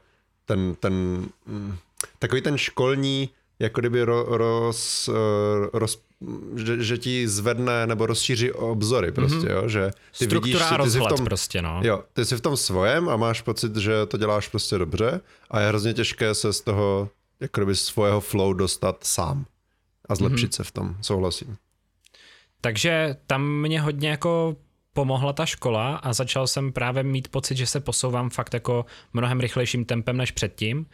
ten, 0.46 0.76
ten, 0.80 0.94
mm, 1.46 1.76
takový 2.20 2.42
ten 2.42 2.58
školní, 2.58 3.30
jako 3.60 3.82
kdyby 3.82 4.04
ro, 4.04 4.38
roz, 4.38 5.10
eh, 5.10 5.70
roz, 5.74 6.02
že, 6.56 6.84
že 6.84 6.98
ti 6.98 7.28
zvedne 7.28 7.88
nebo 7.88 8.06
rozšíří 8.06 8.52
obzory 8.52 9.12
prostě, 9.12 9.38
mm-hmm. 9.38 9.62
jo, 9.62 9.68
že 9.70 9.92
ty 10.18 10.26
Struktura 10.26 10.70
vidíš, 10.70 10.84
ty 10.84 10.92
jsi 10.92 11.00
v 11.00 11.08
tom, 11.08 11.26
prostě, 11.26 11.62
no. 11.62 11.82
Jo, 11.84 12.04
ty 12.14 12.26
jsi 12.26 12.36
v 12.36 12.42
tom 12.42 12.58
svojem 12.58 13.10
a 13.10 13.18
máš 13.18 13.42
pocit, 13.42 13.76
že 13.76 14.06
to 14.06 14.18
děláš 14.18 14.48
prostě 14.48 14.78
dobře 14.78 15.22
a 15.52 15.60
je 15.60 15.68
hrozně 15.68 15.94
těžké 15.94 16.36
se 16.36 16.54
z 16.54 16.62
toho 16.62 17.10
jako 17.40 17.62
kdyby 17.62 17.76
svého 17.76 18.22
flow 18.22 18.54
dostat 18.54 19.04
sám 19.04 19.46
a 20.10 20.16
zlepšit 20.16 20.52
mm-hmm. 20.52 20.56
se 20.56 20.64
v 20.64 20.72
tom, 20.72 20.96
souhlasím. 21.02 21.58
Takže 22.62 23.16
tam 23.28 23.62
mě 23.62 23.82
hodně 23.82 24.10
jako 24.10 24.56
pomohla 24.94 25.34
ta 25.34 25.46
škola 25.46 25.96
a 25.96 26.14
začal 26.14 26.48
jsem 26.48 26.74
právě 26.74 27.04
mít 27.04 27.28
pocit, 27.28 27.58
že 27.58 27.68
se 27.68 27.80
posouvám 27.80 28.30
fakt 28.30 28.54
jako 28.54 28.86
mnohem 29.14 29.40
rychlejším 29.40 29.86
tempem 29.86 30.18
než 30.18 30.32
předtím. 30.32 30.86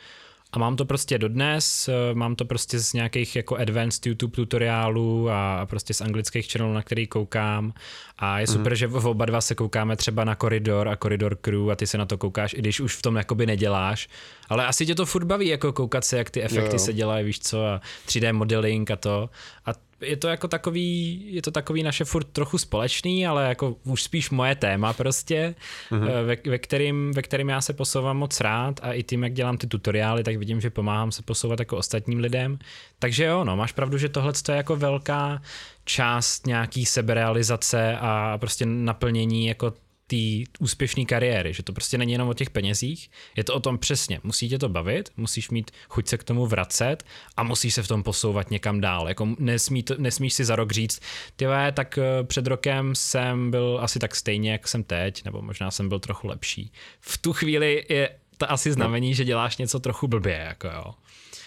A 0.51 0.59
mám 0.59 0.75
to 0.75 0.85
prostě 0.85 1.17
dodnes, 1.17 1.87
eh, 1.87 2.13
mám 2.13 2.35
to 2.35 2.45
prostě 2.45 2.79
z 2.79 2.93
nějakých 2.93 3.35
jako 3.35 3.55
advanced 3.55 4.05
YouTube 4.05 4.35
tutoriálů 4.35 5.29
a 5.29 5.65
prostě 5.65 5.93
z 5.93 6.01
anglických 6.01 6.51
channelů, 6.51 6.73
na 6.73 6.81
který 6.81 7.07
koukám. 7.07 7.73
A 8.17 8.39
je 8.39 8.47
super, 8.47 8.71
mm. 8.71 8.75
že 8.75 8.87
v 8.87 9.07
oba 9.07 9.25
dva 9.25 9.41
se 9.41 9.55
koukáme 9.55 9.95
třeba 9.95 10.23
na 10.23 10.35
Koridor 10.35 10.87
a 10.87 10.95
Koridor 10.95 11.35
Crew 11.35 11.71
a 11.71 11.75
ty 11.75 11.87
se 11.87 11.97
na 11.97 12.05
to 12.05 12.17
koukáš, 12.17 12.53
i 12.53 12.57
když 12.57 12.79
už 12.79 12.95
v 12.95 13.01
tom 13.01 13.15
jakoby 13.15 13.45
neděláš. 13.45 14.09
Ale 14.49 14.67
asi 14.67 14.85
tě 14.85 14.95
to 14.95 15.05
furt 15.05 15.25
baví, 15.25 15.47
jako 15.47 15.73
koukat 15.73 16.05
se, 16.05 16.17
jak 16.17 16.29
ty 16.29 16.43
efekty 16.43 16.69
jo, 16.69 16.73
jo. 16.73 16.79
se 16.79 16.93
dělají, 16.93 17.25
víš 17.25 17.39
co, 17.39 17.65
a 17.65 17.81
3D 18.07 18.33
modeling 18.33 18.91
a 18.91 18.95
to. 18.95 19.29
A 19.65 19.88
je 20.01 20.17
to 20.17 20.27
jako 20.27 20.47
takový, 20.47 21.21
je 21.35 21.41
to 21.41 21.51
takový 21.51 21.83
naše 21.83 22.05
furt 22.05 22.23
trochu 22.23 22.57
společný, 22.57 23.27
ale 23.27 23.47
jako 23.47 23.75
už 23.83 24.03
spíš 24.03 24.29
moje 24.29 24.55
téma 24.55 24.93
prostě, 24.93 25.55
mm-hmm. 25.91 26.25
ve, 26.25 26.37
ve, 26.51 26.57
kterým, 26.57 27.11
ve 27.11 27.21
kterým 27.21 27.49
já 27.49 27.61
se 27.61 27.73
posouvám 27.73 28.17
moc 28.17 28.39
rád 28.39 28.79
a 28.83 28.93
i 28.93 29.03
tím, 29.03 29.23
jak 29.23 29.33
dělám 29.33 29.57
ty 29.57 29.67
tutoriály, 29.67 30.23
tak 30.23 30.35
vidím, 30.35 30.61
že 30.61 30.69
pomáhám 30.69 31.11
se 31.11 31.21
posouvat 31.21 31.59
jako 31.59 31.77
ostatním 31.77 32.19
lidem. 32.19 32.59
Takže 32.99 33.23
jo, 33.23 33.43
no, 33.43 33.55
máš 33.55 33.71
pravdu, 33.71 33.97
že 33.97 34.09
tohle 34.09 34.33
je 34.49 34.55
jako 34.55 34.75
velká 34.75 35.41
část 35.85 36.47
nějaký 36.47 36.85
seberealizace 36.85 37.97
a 37.99 38.37
prostě 38.37 38.65
naplnění 38.65 39.47
jako 39.47 39.73
té 40.09 40.51
úspěšné 40.59 41.05
kariéry, 41.05 41.53
že 41.53 41.63
to 41.63 41.73
prostě 41.73 41.97
není 41.97 42.11
jenom 42.11 42.29
o 42.29 42.33
těch 42.33 42.49
penězích, 42.49 43.11
je 43.35 43.43
to 43.43 43.53
o 43.53 43.59
tom 43.59 43.77
přesně, 43.77 44.19
musí 44.23 44.49
tě 44.49 44.59
to 44.59 44.69
bavit, 44.69 45.09
musíš 45.17 45.49
mít 45.49 45.71
chuť 45.89 46.07
se 46.07 46.17
k 46.17 46.23
tomu 46.23 46.45
vracet 46.45 47.03
a 47.37 47.43
musíš 47.43 47.73
se 47.73 47.83
v 47.83 47.87
tom 47.87 48.03
posouvat 48.03 48.51
někam 48.51 48.81
dál, 48.81 49.07
jako 49.07 49.35
nesmí 49.39 49.83
to, 49.83 49.95
nesmíš 49.97 50.33
si 50.33 50.45
za 50.45 50.55
rok 50.55 50.71
říct, 50.71 50.99
ty 51.35 51.45
tak 51.73 51.97
eh, 51.97 52.23
před 52.23 52.47
rokem 52.47 52.95
jsem 52.95 53.51
byl 53.51 53.79
asi 53.81 53.99
tak 53.99 54.15
stejně, 54.15 54.51
jak 54.51 54.67
jsem 54.67 54.83
teď, 54.83 55.25
nebo 55.25 55.41
možná 55.41 55.71
jsem 55.71 55.89
byl 55.89 55.99
trochu 55.99 56.27
lepší. 56.27 56.71
V 56.99 57.17
tu 57.17 57.33
chvíli 57.33 57.85
je 57.89 58.09
to 58.37 58.51
asi 58.51 58.71
znamení, 58.71 59.15
že 59.15 59.25
děláš 59.25 59.57
něco 59.57 59.79
trochu 59.79 60.07
blbě, 60.07 60.45
jako 60.47 60.67
jo. 60.67 60.93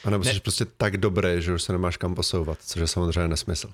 A 0.05 0.11
nebo 0.11 0.25
jsi 0.25 0.35
ne... 0.35 0.41
prostě 0.41 0.65
tak 0.65 0.97
dobrý, 0.97 1.29
že 1.39 1.55
už 1.55 1.63
se 1.63 1.73
nemáš 1.73 1.97
kam 1.97 2.15
posouvat, 2.15 2.59
což 2.67 2.81
je 2.81 2.87
samozřejmě 2.87 3.29
nesmysl. 3.29 3.71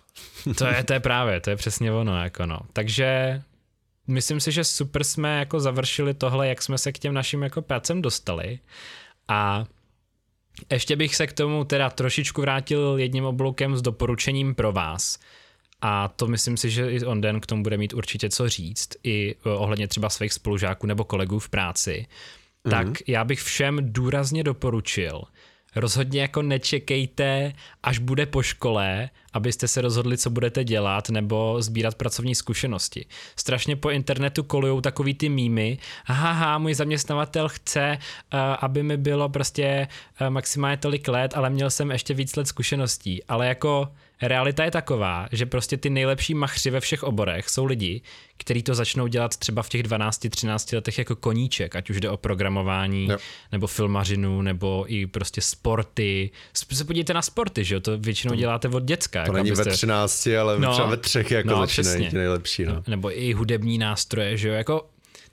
to 0.58 0.66
je, 0.66 0.84
to 0.84 0.92
je 0.92 1.00
právě, 1.10 1.40
to 1.40 1.50
je 1.50 1.56
přesně 1.56 1.92
ono, 1.92 2.22
jako 2.22 2.46
no. 2.46 2.58
Takže 2.72 3.40
myslím 4.08 4.40
si, 4.40 4.52
že 4.52 4.64
super 4.64 5.04
jsme 5.04 5.38
jako 5.38 5.60
završili 5.60 6.14
tohle, 6.14 6.48
jak 6.48 6.62
jsme 6.62 6.78
se 6.78 6.92
k 6.92 6.98
těm 6.98 7.14
našim 7.14 7.42
jako 7.42 7.62
pracem 7.62 8.02
dostali 8.02 8.58
a 9.28 9.66
ještě 10.72 10.96
bych 10.96 11.16
se 11.16 11.26
k 11.26 11.32
tomu 11.32 11.64
teda 11.64 11.90
trošičku 11.90 12.40
vrátil 12.40 12.94
jedním 12.98 13.24
obloukem 13.24 13.76
s 13.76 13.82
doporučením 13.82 14.54
pro 14.54 14.72
vás. 14.72 15.18
A 15.80 16.08
to 16.08 16.26
myslím 16.26 16.56
si, 16.56 16.70
že 16.70 16.92
i 16.92 17.04
Onden 17.04 17.40
k 17.40 17.46
tomu 17.46 17.62
bude 17.62 17.76
mít 17.76 17.94
určitě 17.94 18.30
co 18.30 18.48
říct, 18.48 18.88
i 19.04 19.34
eh, 19.34 19.50
ohledně 19.50 19.88
třeba 19.88 20.10
svých 20.10 20.32
spolužáků 20.32 20.86
nebo 20.86 21.04
kolegů 21.04 21.38
v 21.38 21.48
práci. 21.48 22.06
Mm-hmm. 22.64 22.70
Tak 22.70 23.08
já 23.08 23.24
bych 23.24 23.40
všem 23.40 23.78
důrazně 23.82 24.44
doporučil, 24.44 25.22
rozhodně 25.76 26.20
jako 26.20 26.42
nečekejte, 26.42 27.52
až 27.82 27.98
bude 27.98 28.26
po 28.26 28.42
škole, 28.42 29.10
abyste 29.32 29.68
se 29.68 29.80
rozhodli, 29.80 30.18
co 30.18 30.30
budete 30.30 30.64
dělat 30.64 31.10
nebo 31.10 31.62
sbírat 31.62 31.94
pracovní 31.94 32.34
zkušenosti. 32.34 33.06
Strašně 33.36 33.76
po 33.76 33.90
internetu 33.90 34.42
kolujou 34.42 34.80
takový 34.80 35.14
ty 35.14 35.28
mýmy, 35.28 35.78
haha, 36.04 36.58
můj 36.58 36.74
zaměstnavatel 36.74 37.48
chce, 37.48 37.98
uh, 37.98 38.40
aby 38.60 38.82
mi 38.82 38.96
bylo 38.96 39.28
prostě 39.28 39.88
uh, 40.20 40.30
maximálně 40.30 40.76
tolik 40.76 41.08
let, 41.08 41.32
ale 41.36 41.50
měl 41.50 41.70
jsem 41.70 41.90
ještě 41.90 42.14
víc 42.14 42.36
let 42.36 42.48
zkušeností. 42.48 43.24
Ale 43.24 43.46
jako 43.46 43.88
realita 44.22 44.64
je 44.64 44.70
taková, 44.70 45.28
že 45.32 45.46
prostě 45.46 45.76
ty 45.76 45.90
nejlepší 45.90 46.34
machři 46.34 46.70
ve 46.70 46.80
všech 46.80 47.02
oborech 47.02 47.48
jsou 47.48 47.64
lidi, 47.64 48.02
kteří 48.36 48.62
to 48.62 48.74
začnou 48.74 49.06
dělat 49.06 49.36
třeba 49.36 49.62
v 49.62 49.68
těch 49.68 49.82
12-13 49.82 50.74
letech 50.74 50.98
jako 50.98 51.16
koníček, 51.16 51.76
ať 51.76 51.90
už 51.90 52.00
jde 52.00 52.10
o 52.10 52.16
programování, 52.16 53.08
jo. 53.08 53.18
nebo 53.52 53.66
filmařinu, 53.66 54.42
nebo 54.42 54.84
i 54.88 55.06
prostě 55.06 55.40
sporty. 55.40 56.30
Se 56.52 56.84
podívejte 56.84 57.14
na 57.14 57.22
sporty, 57.22 57.64
že 57.64 57.74
jo, 57.74 57.80
to 57.80 57.98
většinou 57.98 58.34
děláte 58.34 58.68
od 58.68 58.82
děcka. 58.82 59.18
To 59.18 59.22
jako 59.22 59.32
není 59.32 59.50
abyste... 59.50 59.70
ve 59.70 59.76
13, 59.76 60.26
ale 60.40 60.58
no, 60.58 60.72
třeba 60.72 60.88
ve 60.88 60.96
třech 60.96 61.30
jako 61.30 61.48
no, 61.48 61.66
začínají 61.66 62.08
ti 62.08 62.16
nejlepší. 62.16 62.64
No. 62.64 62.82
Nebo 62.86 63.18
i 63.18 63.32
hudební 63.32 63.78
nástroje, 63.78 64.36
že 64.36 64.48
jo, 64.48 64.54
jako 64.54 64.88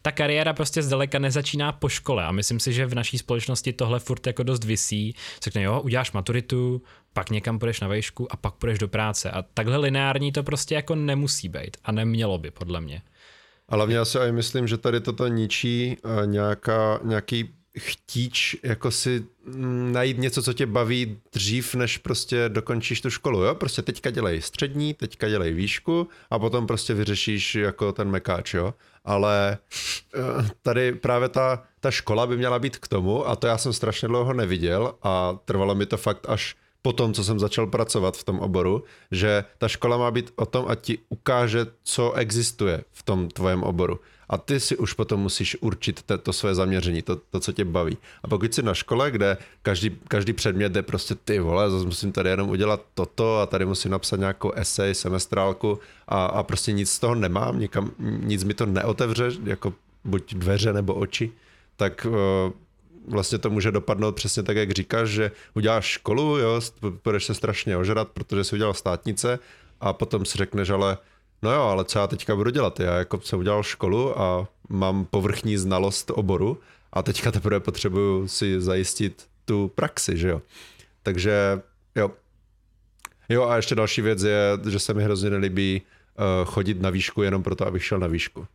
ta 0.06 0.12
kariéra 0.12 0.54
prostě 0.54 0.82
zdaleka 0.82 1.20
nezačíná 1.20 1.72
po 1.72 1.90
škole 1.90 2.24
a 2.26 2.32
myslím 2.32 2.60
si, 2.60 2.74
že 2.74 2.86
v 2.86 2.96
naší 2.96 3.18
společnosti 3.18 3.74
tohle 3.74 4.00
furt 4.00 4.28
jako 4.28 4.44
dost 4.44 4.64
visí. 4.64 5.16
Řekne, 5.44 5.62
jo, 5.62 5.82
uděláš 5.82 6.12
maturitu, 6.12 6.82
pak 7.16 7.30
někam 7.30 7.60
půjdeš 7.60 7.80
na 7.80 7.88
vejšku 7.88 8.34
a 8.34 8.38
pak 8.38 8.54
půjdeš 8.54 8.80
do 8.80 8.88
práce. 8.88 9.32
A 9.32 9.42
takhle 9.42 9.78
lineární 9.78 10.32
to 10.32 10.44
prostě 10.44 10.76
jako 10.76 10.96
nemusí 10.96 11.50
být 11.50 11.78
a 11.84 11.92
nemělo 11.92 12.38
by, 12.38 12.52
podle 12.52 12.82
mě. 12.82 13.02
Ale 13.70 13.78
hlavně 13.78 13.96
já 13.96 14.06
si 14.06 14.20
aj 14.20 14.32
myslím, 14.32 14.68
že 14.68 14.78
tady 14.78 15.02
toto 15.02 15.28
ničí 15.28 15.98
uh, 16.04 16.28
nějaká, 16.28 17.00
nějaký 17.04 17.50
chtíč 17.80 18.56
jako 18.64 18.92
si 18.92 19.26
mm, 19.46 19.92
najít 19.92 20.18
něco, 20.18 20.44
co 20.44 20.54
tě 20.54 20.66
baví 20.66 21.18
dřív, 21.34 21.76
než 21.76 21.98
prostě 21.98 22.50
dokončíš 22.50 23.02
tu 23.02 23.10
školu, 23.10 23.44
jo? 23.44 23.56
Prostě 23.56 23.82
teďka 23.82 24.10
dělej 24.10 24.42
střední, 24.42 24.94
teďka 24.94 25.30
dělej 25.30 25.54
výšku 25.54 26.08
a 26.30 26.40
potom 26.40 26.68
prostě 26.68 26.94
vyřešíš 26.94 27.56
jako 27.56 27.92
ten 27.92 28.12
mekáč, 28.12 28.54
jo? 28.54 28.74
Ale 29.06 29.58
eh, 30.16 30.50
tady 30.62 30.92
právě 30.92 31.30
ta, 31.30 31.64
ta 31.80 31.92
škola 31.92 32.28
by 32.28 32.38
měla 32.38 32.60
být 32.60 32.78
k 32.78 32.88
tomu 32.88 33.28
a 33.28 33.36
to 33.36 33.48
já 33.48 33.58
jsem 33.58 33.74
strašně 33.74 34.08
dlouho 34.08 34.34
neviděl 34.34 34.96
a 35.04 35.40
trvalo 35.46 35.76
mi 35.76 35.86
to 35.86 35.98
fakt 35.98 36.26
až 36.30 36.56
po 36.86 36.94
tom, 36.94 37.14
co 37.14 37.24
jsem 37.24 37.40
začal 37.40 37.68
pracovat 37.68 38.18
v 38.18 38.24
tom 38.24 38.40
oboru, 38.40 38.84
že 39.12 39.44
ta 39.58 39.68
škola 39.68 39.98
má 39.98 40.12
být 40.12 40.32
o 40.36 40.46
tom, 40.46 40.66
ať 40.70 40.80
ti 40.82 40.98
ukáže, 41.10 41.66
co 41.84 42.14
existuje 42.14 42.84
v 42.94 43.04
tom 43.04 43.28
tvojem 43.28 43.64
oboru. 43.64 44.00
A 44.30 44.38
ty 44.38 44.60
si 44.60 44.78
už 44.78 44.94
potom 44.94 45.20
musíš 45.20 45.58
určit 45.62 46.04
to, 46.06 46.18
to 46.18 46.34
své 46.34 46.56
zaměření, 46.56 47.02
to, 47.02 47.16
to, 47.16 47.40
co 47.40 47.52
tě 47.52 47.66
baví. 47.66 47.98
A 48.24 48.28
pokud 48.28 48.54
jsi 48.54 48.64
na 48.64 48.74
škole, 48.74 49.12
kde 49.12 49.38
každý, 49.62 49.98
každý 50.08 50.34
předmět 50.34 50.72
jde 50.72 50.82
prostě 50.82 51.16
ty 51.16 51.40
vole, 51.40 51.70
zase 51.70 51.86
musím 51.86 52.12
tady 52.12 52.30
jenom 52.30 52.50
udělat 52.50 52.82
toto 52.94 53.40
a 53.40 53.46
tady 53.46 53.66
musím 53.66 53.92
napsat 53.92 54.20
nějakou 54.20 54.52
esej, 54.52 54.94
semestrálku 54.94 55.80
a, 56.08 56.26
a 56.26 56.44
prostě 56.44 56.72
nic 56.72 56.92
z 56.92 57.00
toho 57.00 57.16
nemám, 57.16 57.60
nikam, 57.60 57.92
nic 58.00 58.44
mi 58.44 58.54
to 58.54 58.66
neotevře, 58.66 59.32
jako 59.44 59.74
buď 60.04 60.34
dveře 60.34 60.74
nebo 60.74 60.94
oči, 60.94 61.32
tak 61.78 62.08
uh, 62.10 62.54
vlastně 63.08 63.38
to 63.38 63.50
může 63.50 63.72
dopadnout 63.72 64.16
přesně 64.16 64.44
tak, 64.44 64.58
jak 64.58 64.72
říkáš, 64.72 65.10
že 65.10 65.32
uděláš 65.54 65.86
školu, 65.86 66.38
jo, 66.38 66.62
budeš 67.04 67.26
se 67.26 67.34
strašně 67.34 67.78
ožrat, 67.78 68.08
protože 68.08 68.44
jsi 68.44 68.56
udělal 68.56 68.74
státnice 68.74 69.40
a 69.82 69.94
potom 69.94 70.26
si 70.26 70.38
řekneš, 70.38 70.70
ale 70.70 70.98
no 71.42 71.52
jo, 71.52 71.62
ale 71.62 71.86
co 71.86 72.00
já 72.00 72.08
teďka 72.08 72.36
budu 72.36 72.50
dělat? 72.50 72.80
Já 72.80 72.96
jako 72.96 73.22
jsem 73.22 73.40
udělal 73.40 73.64
školu 73.64 74.20
a 74.22 74.48
mám 74.70 75.06
povrchní 75.06 75.58
znalost 75.58 76.12
oboru 76.16 76.60
a 76.94 77.04
teďka 77.04 77.32
teprve 77.32 77.60
potřebuju 77.60 78.28
si 78.28 78.62
zajistit 78.62 79.28
tu 79.46 79.72
praxi, 79.76 80.18
že 80.18 80.30
jo. 80.30 80.42
Takže 81.04 81.62
jo. 81.96 82.12
Jo 83.30 83.44
a 83.44 83.56
ještě 83.56 83.76
další 83.76 84.02
věc 84.02 84.24
je, 84.24 84.40
že 84.70 84.80
se 84.80 84.94
mi 84.94 85.04
hrozně 85.04 85.30
nelíbí 85.30 85.82
uh, 85.82 86.46
chodit 86.46 86.82
na 86.82 86.90
výšku 86.90 87.22
jenom 87.22 87.44
proto, 87.44 87.68
abych 87.68 87.86
šel 87.86 88.00
na 88.00 88.08
výšku. 88.08 88.48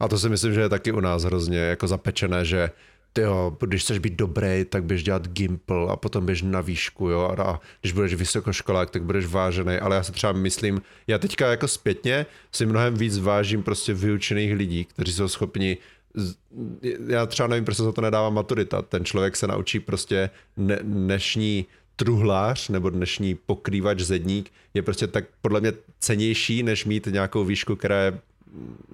A 0.00 0.08
to 0.08 0.18
si 0.18 0.28
myslím, 0.28 0.54
že 0.54 0.60
je 0.60 0.68
taky 0.68 0.92
u 0.92 1.00
nás 1.00 1.22
hrozně 1.22 1.58
jako 1.58 1.86
zapečené, 1.86 2.44
že 2.44 2.70
jo, 3.18 3.56
když 3.60 3.82
chceš 3.82 3.98
být 3.98 4.12
dobrý, 4.12 4.64
tak 4.68 4.84
běž 4.84 5.02
dělat 5.02 5.28
gimpl 5.28 5.88
a 5.90 5.96
potom 5.96 6.26
běž 6.26 6.42
na 6.42 6.60
výšku, 6.60 7.08
jo, 7.08 7.34
a 7.38 7.60
když 7.80 7.92
budeš 7.92 8.14
vysokoškolák, 8.14 8.90
tak 8.90 9.02
budeš 9.02 9.26
vážený, 9.26 9.76
ale 9.76 9.96
já 9.96 10.02
si 10.02 10.12
třeba 10.12 10.32
myslím, 10.32 10.82
já 11.06 11.18
teďka 11.18 11.50
jako 11.50 11.68
zpětně 11.68 12.26
si 12.52 12.66
mnohem 12.66 12.94
víc 12.94 13.18
vážím 13.18 13.62
prostě 13.62 13.94
vyučených 13.94 14.54
lidí, 14.54 14.84
kteří 14.84 15.12
jsou 15.12 15.28
schopni 15.28 15.78
já 17.06 17.26
třeba 17.26 17.46
nevím, 17.46 17.64
proč 17.64 17.76
se 17.76 17.82
za 17.82 17.92
to 17.92 18.00
nedává 18.00 18.30
maturita. 18.30 18.82
Ten 18.82 19.04
člověk 19.04 19.36
se 19.36 19.46
naučí 19.46 19.80
prostě 19.80 20.30
ne, 20.56 20.78
dnešní 20.82 21.66
truhlář 21.96 22.68
nebo 22.68 22.90
dnešní 22.90 23.34
pokrývač 23.34 24.00
zedník 24.00 24.50
je 24.74 24.82
prostě 24.82 25.06
tak 25.06 25.24
podle 25.40 25.60
mě 25.60 25.72
cenější, 26.00 26.62
než 26.62 26.84
mít 26.84 27.06
nějakou 27.06 27.44
výšku, 27.44 27.76
která 27.76 28.02
je 28.02 28.18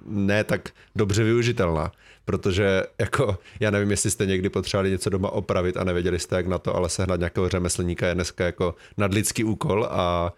ne 0.05 0.43
tak 0.43 0.69
dobře 0.95 1.23
využitelná, 1.23 1.91
protože 2.25 2.83
jako 2.99 3.37
já 3.59 3.71
nevím, 3.71 3.91
jestli 3.91 4.11
jste 4.11 4.25
někdy 4.25 4.49
potřebovali 4.49 4.91
něco 4.91 5.09
doma 5.09 5.29
opravit 5.29 5.77
a 5.77 5.83
nevěděli 5.83 6.19
jste 6.19 6.35
jak 6.35 6.47
na 6.47 6.57
to, 6.57 6.75
ale 6.75 6.89
sehnat 6.89 7.19
nějakého 7.19 7.49
řemeslníka 7.49 8.07
je 8.07 8.15
dneska 8.15 8.45
jako 8.45 8.75
nadlidský 8.97 9.43
úkol 9.43 9.85
a, 9.85 10.33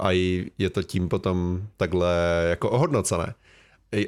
a 0.00 0.10
je 0.58 0.70
to 0.70 0.82
tím 0.82 1.08
potom 1.08 1.62
takhle 1.76 2.14
jako 2.48 2.70
ohodnocené. 2.70 3.34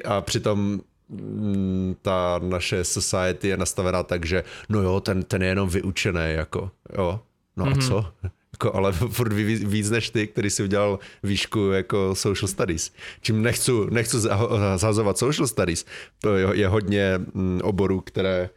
A 0.05 0.21
přitom 0.21 0.81
mm, 1.09 1.95
ta 2.01 2.39
naše 2.43 2.83
society 2.83 3.47
je 3.47 3.57
nastavená 3.57 4.03
tak, 4.03 4.25
že 4.25 4.43
no 4.69 4.81
jo, 4.81 4.99
ten, 4.99 5.23
ten 5.23 5.41
je 5.41 5.47
jenom 5.47 5.69
vyučený, 5.69 6.33
jako 6.33 6.71
jo, 6.97 7.19
no 7.57 7.65
mm-hmm. 7.65 7.71
a 7.71 7.71
mhm. 7.71 7.81
co? 7.81 8.05
Jako, 8.53 8.75
ale 8.75 8.91
furt 9.09 9.33
víc, 9.33 9.89
než 9.89 10.09
ty, 10.09 10.27
který 10.27 10.49
si 10.49 10.63
udělal 10.63 10.99
výšku 11.23 11.71
jako 11.71 12.15
social 12.15 12.47
studies. 12.47 12.91
Čím 13.21 13.41
nechci, 13.41 13.71
nechci 13.89 14.17
zhazovat 14.75 15.17
social 15.17 15.47
studies, 15.47 15.85
to 16.21 16.35
je, 16.35 16.47
je 16.53 16.67
hodně 16.67 17.17
mm, 17.33 17.61
oborů, 17.63 18.01
které 18.01 18.49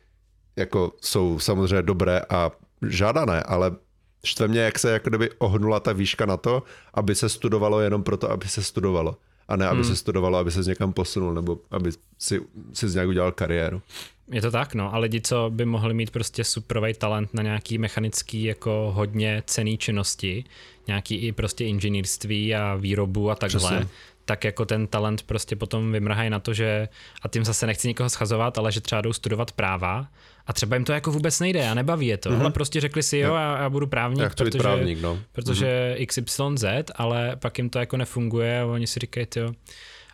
jako 0.56 0.92
jsou 1.00 1.38
samozřejmě 1.38 1.82
dobré 1.82 2.20
a 2.28 2.50
žádané, 2.88 3.42
ale 3.42 3.76
štve 4.24 4.48
mě, 4.48 4.60
jak 4.60 4.78
se 4.78 4.90
jako 4.90 5.10
ohnula 5.38 5.80
ta 5.80 5.92
výška 5.92 6.26
na 6.26 6.36
to, 6.36 6.62
aby 6.94 7.14
se 7.14 7.28
studovalo 7.28 7.80
jenom 7.80 8.02
proto, 8.02 8.30
aby 8.30 8.48
se 8.48 8.62
studovalo. 8.62 9.16
A 9.48 9.56
ne, 9.56 9.68
aby 9.68 9.80
hmm. 9.80 9.90
se 9.90 9.96
studovalo, 9.96 10.38
aby 10.38 10.50
se 10.50 10.62
z 10.62 10.66
někam 10.66 10.92
posunul, 10.92 11.34
nebo 11.34 11.58
aby 11.70 11.90
si, 12.18 12.40
si 12.72 12.88
z 12.88 12.94
nějak 12.94 13.08
udělal 13.08 13.32
kariéru. 13.32 13.82
Je 14.32 14.42
to 14.42 14.50
tak, 14.50 14.74
no, 14.74 14.94
a 14.94 14.98
lidi, 14.98 15.20
co 15.20 15.50
by 15.54 15.64
mohli 15.64 15.94
mít 15.94 16.10
prostě 16.10 16.44
superový 16.44 16.94
talent 16.94 17.34
na 17.34 17.42
nějaký 17.42 17.78
mechanický 17.78 18.44
jako 18.44 18.92
hodně 18.94 19.42
cený 19.46 19.78
činnosti, 19.78 20.44
nějaký 20.86 21.16
i 21.16 21.32
prostě 21.32 21.64
inženýrství 21.64 22.54
a 22.54 22.74
výrobu 22.74 23.30
a 23.30 23.34
takhle, 23.34 23.70
Přesně. 23.70 23.88
tak 24.24 24.44
jako 24.44 24.64
ten 24.64 24.86
talent 24.86 25.22
prostě 25.22 25.56
potom 25.56 25.92
vymrhají 25.92 26.30
na 26.30 26.38
to, 26.40 26.54
že, 26.54 26.88
a 27.22 27.28
tím 27.28 27.44
zase 27.44 27.66
nechci 27.66 27.88
nikoho 27.88 28.10
schazovat, 28.10 28.58
ale 28.58 28.72
že 28.72 28.80
třeba 28.80 29.00
jdou 29.00 29.12
studovat 29.12 29.52
práva 29.52 30.08
a 30.46 30.52
třeba 30.52 30.76
jim 30.76 30.84
to 30.84 30.92
jako 30.92 31.10
vůbec 31.10 31.40
nejde 31.40 31.68
a 31.68 31.74
nebaví 31.74 32.06
je 32.06 32.16
to, 32.16 32.30
mm-hmm. 32.30 32.40
ale 32.40 32.50
prostě 32.50 32.80
řekli 32.80 33.02
si 33.02 33.18
jo, 33.18 33.34
já, 33.34 33.58
já 33.58 33.70
budu 33.70 33.86
právník, 33.86 34.22
já 34.22 34.28
protože, 34.28 34.58
právník, 34.58 35.02
no. 35.02 35.18
protože 35.32 35.96
mm-hmm. 35.98 36.06
XYZ, 36.06 36.64
ale 36.94 37.36
pak 37.36 37.58
jim 37.58 37.70
to 37.70 37.78
jako 37.78 37.96
nefunguje 37.96 38.60
a 38.60 38.66
oni 38.66 38.86
si 38.86 39.00
říkají, 39.00 39.26
jo, 39.36 39.52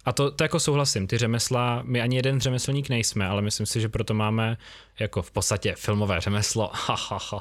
a 0.05 0.12
to, 0.12 0.31
to 0.31 0.45
jako 0.45 0.61
souhlasím, 0.61 1.07
ty 1.07 1.19
řemesla, 1.19 1.83
my 1.85 2.01
ani 2.01 2.16
jeden 2.16 2.40
řemeslník 2.40 2.88
nejsme, 2.88 3.27
ale 3.27 3.43
myslím 3.43 3.66
si, 3.66 3.81
že 3.81 3.88
proto 3.88 4.14
máme 4.14 4.57
jako 4.99 5.23
v 5.23 5.31
podstatě 5.31 5.75
filmové 5.79 6.21
řemeslo. 6.21 6.73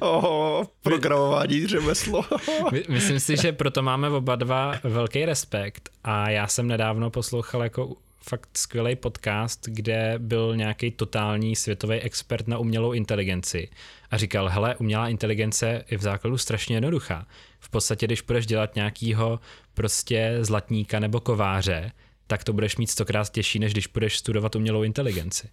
oh, 0.00 0.64
programování 0.82 1.66
řemeslo. 1.66 2.24
My, 2.72 2.84
myslím 2.88 3.20
si, 3.20 3.36
že 3.36 3.52
proto 3.52 3.82
máme 3.82 4.10
oba 4.10 4.36
dva 4.36 4.74
velký 4.82 5.24
respekt 5.24 5.88
a 6.04 6.30
já 6.30 6.46
jsem 6.46 6.68
nedávno 6.68 7.10
poslouchal 7.10 7.62
jako 7.62 7.96
fakt 8.28 8.58
skvělý 8.58 8.96
podcast, 8.96 9.66
kde 9.66 10.14
byl 10.18 10.56
nějaký 10.56 10.90
totální 10.90 11.56
světový 11.56 11.96
expert 12.00 12.48
na 12.48 12.58
umělou 12.58 12.92
inteligenci 12.92 13.68
a 14.10 14.16
říkal, 14.16 14.48
hele, 14.48 14.76
umělá 14.76 15.08
inteligence 15.08 15.84
je 15.90 15.98
v 15.98 16.02
základu 16.02 16.38
strašně 16.38 16.76
jednoduchá. 16.76 17.26
V 17.60 17.70
podstatě, 17.70 18.06
když 18.06 18.20
budeš 18.22 18.46
dělat 18.46 18.74
nějakýho 18.74 19.40
prostě 19.74 20.38
zlatníka 20.40 21.00
nebo 21.00 21.20
kováře, 21.20 21.92
tak 22.26 22.44
to 22.44 22.52
budeš 22.52 22.76
mít 22.76 22.90
stokrát 22.90 23.30
těžší, 23.30 23.58
než 23.58 23.72
když 23.72 23.86
budeš 23.86 24.18
studovat 24.18 24.56
umělou 24.56 24.82
inteligenci. 24.82 25.48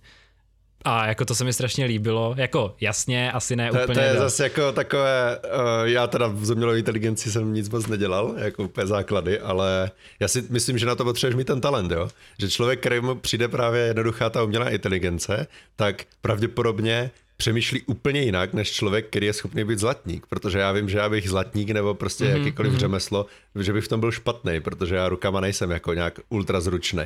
A 0.86 1.08
jako 1.08 1.26
to 1.26 1.36
se 1.36 1.44
mi 1.44 1.54
strašně 1.54 1.86
líbilo, 1.86 2.34
jako 2.38 2.76
jasně, 2.82 3.32
asi 3.32 3.56
ne 3.56 3.72
to, 3.72 3.78
úplně. 3.84 3.94
To 3.94 4.00
je 4.00 4.16
zase 4.16 4.44
jako 4.44 4.72
takové, 4.72 5.38
uh, 5.38 5.88
já 5.88 6.08
teda 6.08 6.28
v 6.28 6.52
umělou 6.52 6.74
inteligenci 6.74 7.32
jsem 7.32 7.54
nic 7.54 7.70
moc 7.70 7.88
nedělal, 7.88 8.34
jako 8.38 8.64
úplně 8.64 8.88
základy, 8.88 9.40
ale 9.40 9.92
já 10.20 10.28
si 10.28 10.44
myslím, 10.50 10.78
že 10.78 10.86
na 10.86 10.96
to 10.96 11.04
potřebuješ 11.04 11.36
mít 11.36 11.48
ten 11.48 11.62
talent, 11.62 11.92
jo? 11.92 12.10
Že 12.40 12.50
člověk, 12.50 12.80
kterému 12.80 13.16
přijde 13.16 13.48
právě 13.48 13.82
jednoduchá 13.82 14.30
ta 14.30 14.44
umělá 14.44 14.70
inteligence, 14.70 15.48
tak 15.76 16.04
pravděpodobně 16.22 17.12
přemýšlí 17.38 17.82
úplně 17.82 18.22
jinak 18.22 18.54
než 18.54 18.72
člověk, 18.72 19.08
který 19.08 19.26
je 19.26 19.34
schopný 19.34 19.64
být 19.64 19.80
zlatník, 19.80 20.26
protože 20.30 20.60
já 20.60 20.72
vím, 20.72 20.90
že 20.90 20.98
já 20.98 21.10
bych 21.10 21.30
zlatník 21.30 21.70
nebo 21.70 21.94
prostě 21.94 22.24
mm-hmm, 22.24 22.38
jakýkoliv 22.38 22.74
mm-hmm. 22.74 22.80
řemeslo, 22.80 23.26
že 23.60 23.74
bych 23.74 23.86
v 23.86 23.88
tom 23.88 24.00
byl 24.00 24.12
špatný, 24.12 24.62
protože 24.62 24.96
já 24.96 25.10
rukama 25.10 25.40
nejsem 25.40 25.72
jako 25.72 25.94
nějak 25.94 26.20
ultra 26.30 26.62
zručný. 26.62 27.04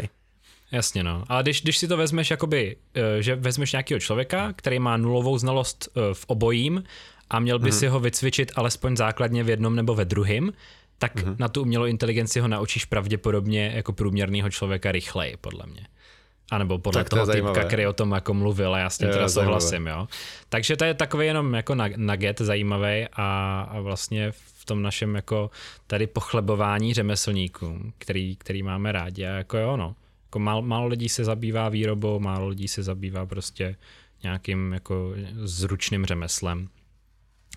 Jasně 0.72 1.04
no, 1.04 1.24
ale 1.28 1.44
když, 1.44 1.62
když 1.62 1.78
si 1.78 1.88
to 1.88 1.98
vezmeš 1.98 2.32
jakoby, 2.32 2.76
eh, 2.96 3.22
že 3.22 3.36
vezmeš 3.36 3.72
nějakého 3.72 4.00
člověka, 4.00 4.54
který 4.56 4.80
má 4.80 4.98
nulovou 4.98 5.38
znalost 5.38 5.90
eh, 5.90 6.14
v 6.14 6.26
obojím 6.28 6.84
a 7.30 7.40
měl 7.40 7.60
by 7.60 7.70
mm-hmm. 7.70 7.80
si 7.80 7.88
ho 7.88 8.00
vycvičit 8.00 8.52
alespoň 8.56 8.98
základně 8.98 9.44
v 9.44 9.50
jednom 9.50 9.76
nebo 9.76 9.96
ve 9.96 10.06
druhém, 10.06 10.52
tak 10.98 11.16
mm-hmm. 11.16 11.36
na 11.40 11.48
tu 11.48 11.62
umělou 11.62 11.86
inteligenci 11.86 12.40
ho 12.40 12.48
naučíš 12.48 12.86
pravděpodobně 12.86 13.72
jako 13.76 13.94
průměrného 13.94 14.50
člověka 14.50 14.92
rychleji, 14.92 15.38
podle 15.42 15.66
mě. 15.66 15.88
A 16.52 16.58
nebo 16.58 16.80
podle 16.80 17.04
tak 17.04 17.10
toho 17.10 17.26
to 17.26 17.32
typka, 17.32 17.64
který 17.64 17.88
o 17.88 17.94
tom 17.94 18.12
jako 18.12 18.34
mluvil 18.34 18.76
a 18.76 18.80
já 18.80 18.90
s 18.90 18.98
tím 18.98 19.10
teda 19.10 19.30
souhlasím, 19.30 19.88
jo. 19.88 20.08
Takže 20.50 20.78
to 20.78 20.86
je 20.86 20.94
takový 20.94 21.28
jenom 21.28 21.54
jako 21.54 21.76
nugget 21.96 22.42
zajímavý 22.42 23.06
a, 23.14 23.62
a 23.72 23.80
vlastně 23.80 24.32
v 24.32 24.66
tom 24.66 24.82
našem 24.82 25.16
jako 25.16 25.52
tady 25.88 26.08
pochlebování 26.08 26.94
řemeslníkům, 26.94 27.94
který, 27.98 28.36
který 28.36 28.64
máme 28.64 28.92
rádi 28.92 29.26
a 29.26 29.30
jako 29.30 29.58
jo, 29.58 29.78
no. 29.78 29.96
Jako 30.36 30.44
málo, 30.44 30.62
málo 30.62 30.88
lidí 30.88 31.10
se 31.10 31.24
zabývá 31.24 31.70
výrobou, 31.70 32.20
málo 32.20 32.48
lidí 32.48 32.68
se 32.68 32.84
zabývá 32.84 33.26
prostě 33.26 33.76
nějakým 34.24 34.74
jako 34.74 35.14
zručným 35.44 36.06
řemeslem. 36.06 36.70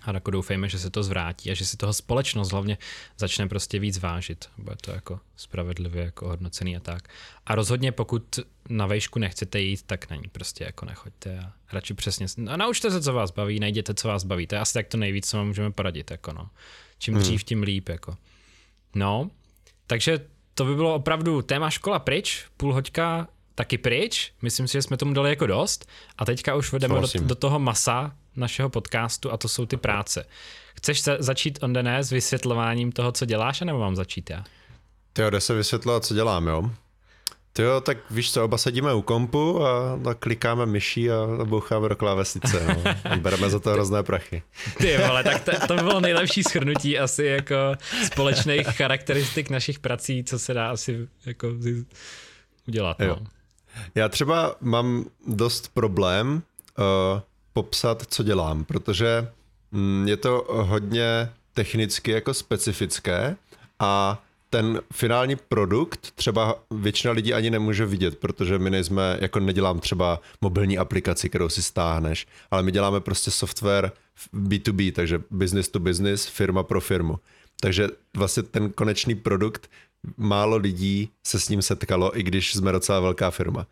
A 0.03 0.13
jako 0.13 0.31
doufejme, 0.31 0.69
že 0.69 0.79
se 0.79 0.89
to 0.89 1.03
zvrátí 1.03 1.51
a 1.51 1.53
že 1.53 1.65
si 1.65 1.77
toho 1.77 1.93
společnost 1.93 2.51
hlavně 2.51 2.77
začne 3.17 3.47
prostě 3.47 3.79
víc 3.79 3.99
vážit. 3.99 4.49
Bude 4.57 4.75
to 4.81 4.91
jako 4.91 5.19
spravedlivě 5.35 6.03
jako 6.03 6.27
hodnocený 6.27 6.77
a 6.77 6.79
tak. 6.79 7.07
A 7.45 7.55
rozhodně 7.55 7.91
pokud 7.91 8.39
na 8.69 8.87
vejšku 8.87 9.19
nechcete 9.19 9.61
jít, 9.61 9.81
tak 9.83 10.09
na 10.09 10.15
ní 10.15 10.27
prostě 10.31 10.63
jako 10.63 10.85
nechoďte 10.85 11.39
a 11.39 11.53
radši 11.71 11.93
přesně, 11.93 12.25
a 12.49 12.57
naučte 12.57 12.91
se, 12.91 13.01
co 13.01 13.13
vás 13.13 13.31
baví, 13.31 13.59
najděte, 13.59 13.93
co 13.93 14.07
vás 14.07 14.23
baví. 14.23 14.47
To 14.47 14.55
je 14.55 14.61
asi 14.61 14.73
tak 14.73 14.87
to 14.87 14.97
nejvíc, 14.97 15.29
co 15.29 15.37
vám 15.37 15.47
můžeme 15.47 15.71
poradit, 15.71 16.11
jako 16.11 16.33
no. 16.33 16.49
Čím 16.99 17.13
hmm. 17.13 17.23
dřív, 17.23 17.43
tím 17.43 17.63
líp, 17.63 17.89
jako. 17.89 18.17
No, 18.95 19.31
takže 19.87 20.19
to 20.59 20.65
by 20.65 20.75
bylo 20.75 20.95
opravdu 20.95 21.41
téma 21.41 21.69
škola 21.69 21.99
pryč, 21.99 22.45
půl 22.57 22.73
hoďka 22.73 23.27
taky 23.55 23.77
pryč, 23.77 24.31
myslím 24.41 24.67
si, 24.67 24.73
že 24.73 24.81
jsme 24.81 24.97
tomu 24.97 25.13
dali 25.13 25.29
jako 25.29 25.47
dost 25.47 25.89
a 26.17 26.25
teďka 26.25 26.55
už 26.55 26.71
vedeme 26.71 27.01
do, 27.01 27.07
do 27.21 27.35
toho 27.35 27.59
masa 27.59 28.11
našeho 28.35 28.69
podcastu 28.69 29.31
a 29.31 29.37
to 29.37 29.47
jsou 29.47 29.65
ty 29.65 29.77
práce. 29.77 30.25
Chceš 30.75 30.99
se 30.99 31.17
začít 31.19 31.59
on 31.63 31.77
s 31.77 32.11
vysvětlováním 32.11 32.91
toho, 32.91 33.11
co 33.11 33.25
děláš, 33.25 33.61
nebo 33.61 33.79
mám 33.79 33.95
začít 33.95 34.29
já? 34.29 34.43
Ty 35.13 35.21
jde 35.29 35.41
se 35.41 35.53
vysvětlovat, 35.53 36.05
co 36.05 36.13
dělám, 36.13 36.47
jo? 36.47 36.71
Ty 37.59 37.63
jo, 37.63 37.81
tak 37.81 37.97
víš 38.09 38.31
co, 38.31 38.45
oba 38.45 38.57
sedíme 38.57 38.93
u 38.93 39.01
kompu 39.01 39.65
a, 39.65 39.99
a 40.09 40.13
klikáme 40.13 40.65
myší 40.65 41.11
a, 41.11 41.15
a 41.41 41.45
boucháme 41.45 41.89
do 41.89 41.95
klávesnice, 41.95 42.65
no. 42.67 42.91
A 43.11 43.15
bereme 43.15 43.49
za 43.49 43.59
to 43.59 43.69
hrozné 43.69 44.03
prachy. 44.03 44.43
Ty 44.77 44.97
vole, 44.97 45.23
tak 45.23 45.43
to, 45.43 45.67
to 45.67 45.75
bylo 45.75 45.99
nejlepší 45.99 46.43
shrnutí 46.43 46.99
asi 46.99 47.23
jako 47.23 47.55
společných 48.05 48.67
charakteristik 48.67 49.49
našich 49.49 49.79
prací, 49.79 50.23
co 50.23 50.39
se 50.39 50.53
dá 50.53 50.71
asi 50.71 51.07
jako 51.25 51.47
udělat, 52.67 52.99
no. 52.99 53.05
Jo. 53.05 53.17
Já 53.95 54.09
třeba 54.09 54.55
mám 54.61 55.05
dost 55.27 55.71
problém 55.73 56.41
uh, 56.77 56.83
popsat, 57.53 58.03
co 58.09 58.23
dělám, 58.23 58.63
protože 58.63 59.27
mm, 59.71 60.07
je 60.07 60.17
to 60.17 60.45
hodně 60.49 61.29
technicky 61.53 62.11
jako 62.11 62.33
specifické 62.33 63.35
a 63.79 64.21
ten 64.49 64.81
finální 64.93 65.35
produkt 65.35 66.11
třeba 66.15 66.63
většina 66.71 67.13
lidí 67.13 67.33
ani 67.33 67.49
nemůže 67.49 67.85
vidět, 67.85 68.17
protože 68.17 68.59
my 68.59 68.69
nejsme, 68.69 69.17
jako 69.21 69.39
nedělám 69.39 69.79
třeba 69.79 70.21
mobilní 70.41 70.77
aplikaci, 70.77 71.29
kterou 71.29 71.49
si 71.49 71.63
stáhneš, 71.63 72.27
ale 72.51 72.63
my 72.63 72.71
děláme 72.71 72.99
prostě 72.99 73.31
software 73.31 73.91
B2B, 74.33 74.91
takže 74.91 75.21
business 75.31 75.67
to 75.67 75.79
business, 75.79 76.25
firma 76.25 76.63
pro 76.63 76.81
firmu. 76.81 77.19
Takže 77.61 77.87
vlastně 78.17 78.43
ten 78.43 78.71
konečný 78.71 79.15
produkt, 79.15 79.69
málo 80.17 80.57
lidí 80.57 81.09
se 81.27 81.39
s 81.39 81.49
ním 81.49 81.61
setkalo, 81.61 82.19
i 82.19 82.23
když 82.23 82.53
jsme 82.53 82.71
docela 82.71 82.99
velká 82.99 83.31
firma. 83.31 83.67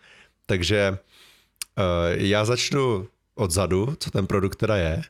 Takže 0.46 0.92
uh, 0.92 1.86
já 2.12 2.46
začnu 2.46 3.08
odzadu, 3.36 3.96
co 4.00 4.12
ten 4.12 4.28
produkt 4.28 4.56
teda 4.56 4.76
je. 4.76 5.02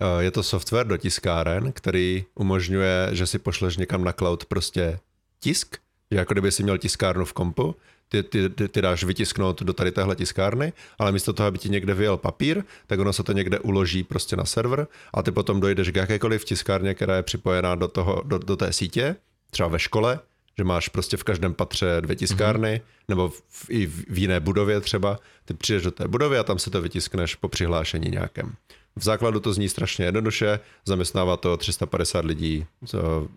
Uh, 0.00 0.20
je 0.20 0.30
to 0.30 0.42
software 0.42 0.86
do 0.86 0.96
tiskáren, 0.96 1.72
který 1.72 2.24
umožňuje, 2.34 3.08
že 3.12 3.26
si 3.26 3.38
pošleš 3.38 3.76
někam 3.76 4.04
na 4.04 4.12
cloud 4.12 4.44
prostě 4.44 4.98
tisk, 5.40 5.76
že 6.10 6.18
jako 6.18 6.34
kdyby 6.34 6.52
si 6.52 6.62
měl 6.62 6.78
tiskárnu 6.78 7.24
v 7.24 7.32
kompu, 7.32 7.76
ty, 8.08 8.22
ty, 8.22 8.48
ty, 8.48 8.68
ty 8.68 8.82
dáš 8.82 9.04
vytisknout 9.04 9.62
do 9.62 9.72
tady 9.72 9.92
téhle 9.92 10.16
tiskárny, 10.16 10.72
ale 10.98 11.12
místo 11.12 11.32
toho, 11.32 11.46
aby 11.46 11.58
ti 11.58 11.68
někde 11.68 11.94
vyjel 11.94 12.16
papír, 12.16 12.62
tak 12.86 12.98
ono 13.00 13.12
se 13.12 13.22
to 13.22 13.32
někde 13.32 13.58
uloží 13.58 14.02
prostě 14.02 14.36
na 14.36 14.44
server 14.44 14.86
a 15.14 15.22
ty 15.22 15.32
potom 15.32 15.60
dojdeš 15.60 15.90
k 15.90 15.96
jakékoliv 15.96 16.44
tiskárně, 16.44 16.94
která 16.94 17.16
je 17.16 17.22
připojená 17.22 17.74
do, 17.74 17.88
toho, 17.88 18.22
do, 18.24 18.38
do 18.38 18.56
té 18.56 18.72
sítě, 18.72 19.16
třeba 19.50 19.68
ve 19.68 19.78
škole, 19.78 20.20
že 20.58 20.64
máš 20.64 20.88
prostě 20.88 21.16
v 21.16 21.24
každém 21.24 21.54
patře 21.54 21.86
dvě 22.00 22.16
tiskárny, 22.16 22.68
mm-hmm. 22.68 23.04
nebo 23.08 23.28
v, 23.48 23.66
i 23.68 23.86
v 23.86 24.18
jiné 24.18 24.40
budově 24.40 24.80
třeba, 24.80 25.18
ty 25.44 25.54
přijdeš 25.54 25.82
do 25.82 25.90
té 25.90 26.08
budovy 26.08 26.38
a 26.38 26.44
tam 26.44 26.58
si 26.58 26.70
to 26.70 26.82
vytiskneš 26.82 27.34
po 27.34 27.48
přihlášení 27.48 28.10
nějakém. 28.10 28.54
V 28.96 29.04
základu 29.04 29.40
to 29.40 29.52
zní 29.52 29.68
strašně 29.68 30.04
jednoduše, 30.04 30.60
zaměstnává 30.84 31.36
to 31.36 31.56
350 31.56 32.24
lidí 32.24 32.66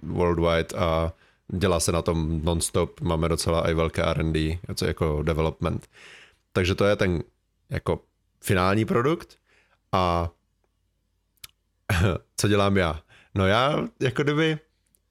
worldwide 0.03 0.77
a 0.77 1.13
dělá 1.53 1.79
se 1.79 1.91
na 1.91 2.01
tom 2.01 2.41
non-stop, 2.43 3.01
máme 3.01 3.29
docela 3.29 3.69
i 3.69 3.73
velké 3.73 4.03
R&D, 4.03 4.59
jako 4.81 5.23
development. 5.23 5.87
Takže 6.53 6.75
to 6.75 6.85
je 6.85 6.95
ten 6.95 7.23
jako 7.69 8.01
finální 8.41 8.85
produkt 8.85 9.37
a 9.91 10.29
co 12.37 12.47
dělám 12.47 12.77
já? 12.77 13.01
No 13.35 13.47
já 13.47 13.87
jako 13.99 14.23
kdyby, 14.23 14.59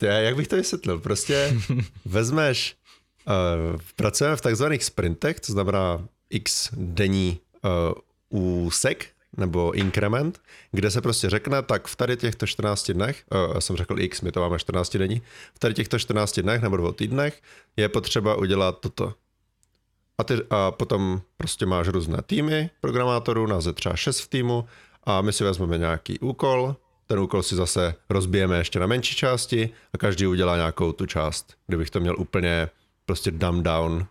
já, 0.03 0.13
jak 0.13 0.37
bych 0.37 0.49
to 0.49 0.57
vysvětlil, 0.57 0.99
prostě 0.99 1.57
vezmeš, 2.05 2.77
uh, 3.27 3.81
pracujeme 3.97 4.37
v 4.37 4.41
takzvaných 4.41 4.85
sprintech, 4.85 5.41
to 5.41 5.53
znamená 5.53 6.09
x 6.31 6.69
denní 6.73 7.41
uh, 8.31 8.67
úsek 8.67 9.07
nebo 9.37 9.73
increment, 9.73 10.41
kde 10.73 10.91
se 10.91 11.01
prostě 11.01 11.31
řekne, 11.31 11.63
tak 11.63 11.87
v 11.87 11.97
tady 11.97 12.17
těchto 12.17 12.47
14 12.47 12.91
dnech, 12.91 13.25
já 13.55 13.61
jsem 13.61 13.77
řekl 13.77 14.01
x, 14.01 14.21
my 14.21 14.33
to 14.33 14.41
máme 14.41 14.59
14 14.59 14.97
dní, 14.97 15.23
v 15.55 15.59
tady 15.59 15.75
těchto 15.75 15.99
14 15.99 16.41
dnech 16.41 16.63
nebo 16.63 16.77
dvou 16.77 16.93
týdnech 16.93 17.43
je 17.77 17.89
potřeba 17.89 18.37
udělat 18.37 18.79
toto. 18.81 19.15
A, 20.19 20.25
ty, 20.25 20.35
a 20.51 20.71
potom 20.71 21.21
prostě 21.37 21.67
máš 21.67 21.89
různé 21.89 22.19
týmy 22.27 22.71
programátorů, 22.81 23.47
nás 23.47 23.67
je 23.67 23.73
třeba 23.73 23.97
6 23.97 24.21
v 24.21 24.29
týmu 24.29 24.65
a 25.05 25.21
my 25.21 25.33
si 25.33 25.45
vezmeme 25.45 25.79
nějaký 25.79 26.19
úkol, 26.19 26.77
ten 27.07 27.19
úkol 27.19 27.43
si 27.43 27.55
zase 27.55 27.95
rozbijeme 28.11 28.59
ještě 28.59 28.79
na 28.79 28.87
menší 28.87 29.15
části 29.15 29.71
a 29.93 29.99
každý 29.99 30.27
udělá 30.27 30.57
nějakou 30.57 30.93
tu 30.93 31.07
část, 31.07 31.55
kdybych 31.67 31.91
to 31.91 32.01
měl 32.01 32.15
úplně 32.19 32.69
prostě 33.07 33.31
dumb 33.31 33.65
down, 33.65 33.93
uh, 33.93 34.07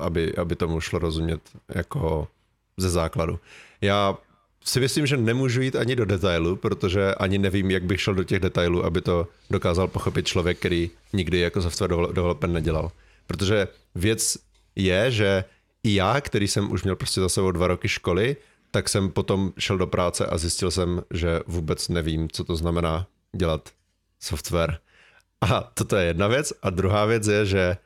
aby, 0.00 0.36
aby 0.36 0.56
tomu 0.56 0.80
šlo 0.80 0.98
rozumět 0.98 1.40
jako 1.74 2.28
ze 2.76 2.90
základu. 2.90 3.38
Já 3.80 4.16
si 4.64 4.80
myslím, 4.80 5.06
že 5.06 5.16
nemůžu 5.16 5.62
jít 5.62 5.76
ani 5.76 5.96
do 5.96 6.04
detailu, 6.04 6.56
protože 6.56 7.14
ani 7.14 7.38
nevím, 7.38 7.70
jak 7.70 7.84
bych 7.84 8.00
šel 8.00 8.14
do 8.14 8.24
těch 8.24 8.40
detailů, 8.40 8.84
aby 8.84 9.00
to 9.00 9.28
dokázal 9.50 9.88
pochopit 9.88 10.26
člověk, 10.26 10.58
který 10.58 10.90
nikdy 11.12 11.38
jako 11.38 11.62
software 11.62 11.90
developer 11.90 12.50
nedělal. 12.50 12.92
Protože 13.26 13.68
věc 13.94 14.36
je, 14.76 15.10
že 15.10 15.44
i 15.84 15.94
já, 15.94 16.20
který 16.20 16.48
jsem 16.48 16.72
už 16.72 16.82
měl 16.82 16.96
prostě 16.96 17.20
za 17.20 17.28
sebou 17.28 17.50
dva 17.50 17.66
roky 17.66 17.88
školy, 17.88 18.36
tak 18.70 18.88
jsem 18.88 19.10
potom 19.10 19.52
šel 19.58 19.78
do 19.78 19.86
práce 19.86 20.26
a 20.26 20.38
zjistil 20.38 20.70
jsem, 20.70 21.02
že 21.10 21.40
vůbec 21.46 21.88
nevím, 21.88 22.28
co 22.30 22.44
to 22.44 22.56
znamená 22.56 23.06
dělat 23.36 23.68
software. 24.20 24.78
A 25.40 25.70
toto 25.74 25.96
je 25.96 26.06
jedna 26.06 26.28
věc. 26.28 26.52
A 26.62 26.70
druhá 26.70 27.04
věc 27.04 27.26
je, 27.26 27.46
že 27.46 27.76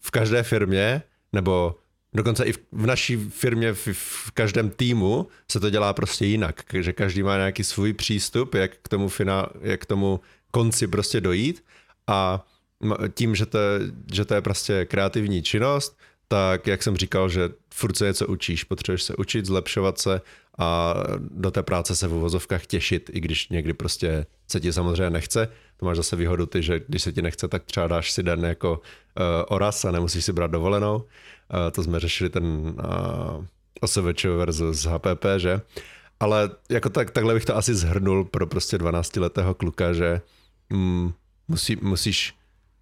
v 0.00 0.10
každé 0.10 0.42
firmě, 0.42 1.02
nebo 1.32 1.74
dokonce 2.14 2.44
i 2.44 2.52
v 2.52 2.86
naší 2.86 3.16
firmě, 3.16 3.72
v, 3.72 3.88
v 3.92 4.30
každém 4.30 4.70
týmu 4.70 5.26
se 5.50 5.60
to 5.60 5.70
dělá 5.70 5.92
prostě 5.92 6.26
jinak, 6.26 6.62
že 6.80 6.92
každý 6.92 7.22
má 7.22 7.36
nějaký 7.36 7.64
svůj 7.64 7.92
přístup, 7.92 8.54
jak 8.54 8.70
k 8.82 8.88
tomu, 8.88 9.08
finál, 9.08 9.50
jak 9.60 9.80
k 9.80 9.86
tomu 9.86 10.20
konci 10.50 10.86
prostě 10.86 11.20
dojít 11.20 11.64
a 12.06 12.46
tím, 13.14 13.34
že 13.34 13.46
to, 13.46 13.58
že 14.12 14.24
to 14.24 14.34
je 14.34 14.40
prostě 14.40 14.84
kreativní 14.84 15.42
činnost, 15.42 15.98
tak 16.28 16.66
jak 16.66 16.82
jsem 16.82 16.96
říkal, 16.96 17.28
že 17.28 17.50
furt 17.74 17.96
se 17.96 18.04
něco 18.04 18.26
učíš, 18.26 18.64
potřebuješ 18.64 19.02
se 19.02 19.16
učit, 19.16 19.46
zlepšovat 19.46 19.98
se 19.98 20.20
a 20.58 20.94
do 21.18 21.50
té 21.50 21.62
práce 21.62 21.96
se 21.96 22.08
v 22.08 22.14
uvozovkách 22.14 22.66
těšit, 22.66 23.10
i 23.12 23.20
když 23.20 23.48
někdy 23.48 23.72
prostě 23.72 24.26
se 24.48 24.60
ti 24.60 24.72
samozřejmě 24.72 25.10
nechce. 25.10 25.48
To 25.76 25.86
máš 25.86 25.96
zase 25.96 26.16
výhodu 26.16 26.46
ty, 26.46 26.62
že 26.62 26.80
když 26.88 27.02
se 27.02 27.12
ti 27.12 27.22
nechce, 27.22 27.48
tak 27.48 27.64
třeba 27.64 27.86
dáš 27.86 28.12
si 28.12 28.22
den 28.22 28.44
jako 28.44 28.72
uh, 28.72 28.80
oras 29.48 29.84
a 29.84 29.90
nemusíš 29.90 30.24
si 30.24 30.32
brát 30.32 30.50
dovolenou. 30.50 31.04
Uh, 31.52 31.70
to 31.72 31.82
jsme 31.82 32.00
řešili 32.00 32.30
ten 32.30 32.44
uh, 32.44 33.44
OSVČ 33.80 34.24
versus 34.24 34.84
HPP, 34.84 35.24
že? 35.36 35.60
Ale 36.20 36.50
jako 36.70 36.88
tak, 36.90 37.10
takhle 37.10 37.34
bych 37.34 37.44
to 37.44 37.56
asi 37.56 37.74
zhrnul 37.74 38.24
pro 38.24 38.46
prostě 38.46 38.78
12-letého 38.78 39.54
kluka, 39.54 39.92
že 39.92 40.20
mm, 40.70 41.12
musí, 41.48 41.76
musíš, 41.82 42.34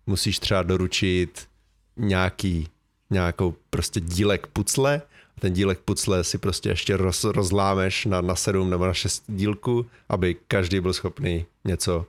musíš 0.06 0.38
třeba 0.38 0.62
doručit 0.62 1.48
nějaký 1.96 2.68
nějakou 3.10 3.54
prostě 3.70 4.00
dílek 4.00 4.46
pucle 4.46 5.02
a 5.36 5.40
ten 5.40 5.52
dílek 5.52 5.80
pucle 5.80 6.24
si 6.24 6.38
prostě 6.38 6.68
ještě 6.68 6.96
roz, 6.96 7.24
rozlámeš 7.24 8.06
na, 8.06 8.20
na 8.20 8.36
sedm 8.36 8.70
nebo 8.70 8.86
na 8.86 8.94
šest 8.94 9.24
dílků, 9.26 9.86
aby 10.08 10.36
každý 10.48 10.80
byl 10.80 10.92
schopný 10.92 11.46
něco 11.64 12.06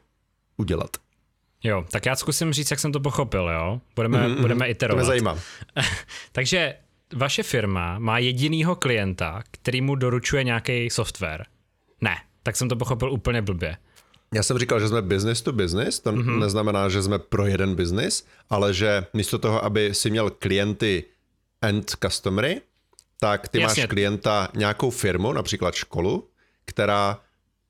udělat. 0.57 0.97
Jo, 1.63 1.85
tak 1.91 2.05
já 2.05 2.15
zkusím 2.15 2.53
říct, 2.53 2.71
jak 2.71 2.79
jsem 2.79 2.91
to 2.91 2.99
pochopil, 2.99 3.49
jo? 3.49 3.81
Budeme, 3.95 4.27
mm-hmm, 4.27 4.41
budeme 4.41 4.67
iterovat. 4.67 5.01
To 5.01 5.05
mě 5.05 5.07
zajímá. 5.07 5.39
Takže 6.31 6.75
vaše 7.13 7.43
firma 7.43 7.99
má 7.99 8.17
jedinýho 8.17 8.75
klienta, 8.75 9.43
který 9.51 9.81
mu 9.81 9.95
doručuje 9.95 10.43
nějaký 10.43 10.89
software. 10.89 11.45
Ne, 12.01 12.15
tak 12.43 12.55
jsem 12.55 12.69
to 12.69 12.75
pochopil 12.75 13.11
úplně 13.11 13.41
blbě. 13.41 13.77
Já 14.33 14.43
jsem 14.43 14.57
říkal, 14.57 14.79
že 14.79 14.87
jsme 14.87 15.01
business 15.01 15.41
to 15.41 15.51
business, 15.51 15.99
to 15.99 16.11
mm-hmm. 16.11 16.39
neznamená, 16.39 16.89
že 16.89 17.01
jsme 17.01 17.19
pro 17.19 17.45
jeden 17.45 17.75
business, 17.75 18.25
ale 18.49 18.73
že 18.73 19.05
místo 19.13 19.37
toho, 19.37 19.65
aby 19.65 19.93
si 19.93 20.09
měl 20.09 20.29
klienty 20.29 21.03
end 21.61 21.95
customery, 22.03 22.61
tak 23.19 23.47
ty 23.47 23.59
Jasně. 23.59 23.83
máš 23.83 23.89
klienta 23.89 24.49
nějakou 24.53 24.89
firmu, 24.89 25.33
například 25.33 25.75
školu, 25.75 26.29
která 26.65 27.19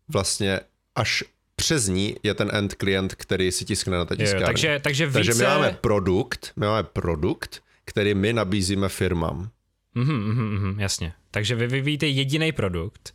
vlastně 0.08 0.60
až 0.96 1.24
přes 1.62 1.88
ní 1.88 2.16
je 2.24 2.34
ten 2.34 2.50
end 2.54 2.76
klient, 2.76 3.16
který 3.16 3.52
si 3.52 3.66
tiskne 3.66 3.98
na 3.98 4.06
té 4.06 4.16
tiskárně. 4.16 4.46
takže, 4.46 4.80
takže, 4.84 5.06
více... 5.06 5.14
takže 5.14 5.34
my 5.34 5.44
máme 5.44 5.78
produkt, 5.82 6.52
my 6.56 6.66
máme 6.66 6.84
produkt, 6.84 7.64
který 7.86 8.14
my 8.14 8.34
nabízíme 8.34 8.90
firmám. 8.90 9.50
Mm-hmm, 9.96 10.34
mm-hmm, 10.34 10.80
jasně. 10.80 11.14
Takže 11.32 11.56
vy 11.56 11.68
vyvíjíte 11.68 12.08
jediný 12.08 12.52
produkt, 12.52 13.14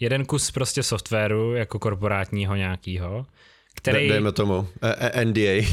jeden 0.00 0.24
kus 0.24 0.50
prostě 0.50 0.82
softwaru 0.82 1.54
jako 1.54 1.78
korporátního 1.78 2.56
nějakýho, 2.56 3.26
který, 3.74 4.08
Dejme 4.08 4.32
tomu, 4.32 4.68
e, 4.82 5.20
e, 5.20 5.24
NDA. 5.24 5.66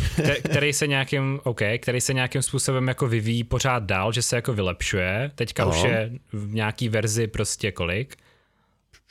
který 0.49 0.73
se 0.73 0.87
nějakým, 0.87 1.39
OK, 1.43 1.61
který 1.77 2.01
se 2.01 2.13
nějakým 2.13 2.41
způsobem 2.41 2.87
jako 2.87 3.07
vyvíjí 3.07 3.43
pořád 3.43 3.83
dál, 3.83 4.11
že 4.11 4.21
se 4.21 4.35
jako 4.35 4.53
vylepšuje. 4.53 5.31
Teďka 5.35 5.63
Aha. 5.63 5.71
už 5.71 5.83
je 5.83 6.11
v 6.33 6.53
nějaký 6.53 6.89
verzi 6.89 7.27
prostě 7.27 7.71
kolik? 7.71 8.15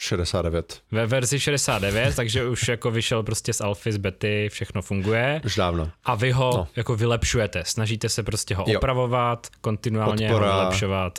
69. 0.03 0.83
Ve 0.91 1.07
verzi 1.07 1.41
69, 1.41 2.17
takže 2.17 2.49
už 2.49 2.69
jako 2.69 2.91
vyšel 2.91 3.23
prostě 3.23 3.53
z 3.53 3.61
alfy, 3.61 3.93
z 3.93 3.97
bety, 3.97 4.49
všechno 4.53 4.83
funguje. 4.83 5.41
Už 5.45 5.57
dávno. 5.57 5.91
A 6.05 6.15
vy 6.15 6.31
ho 6.31 6.51
no. 6.57 6.69
jako 6.77 6.97
vylepšujete, 6.97 7.63
snažíte 7.67 8.09
se 8.09 8.23
prostě 8.23 8.55
ho 8.55 8.65
jo. 8.69 8.79
opravovat, 8.79 9.47
kontinuálně 9.61 10.29
podpora, 10.29 10.53
ho 10.53 10.59
vylepšovat. 10.59 11.19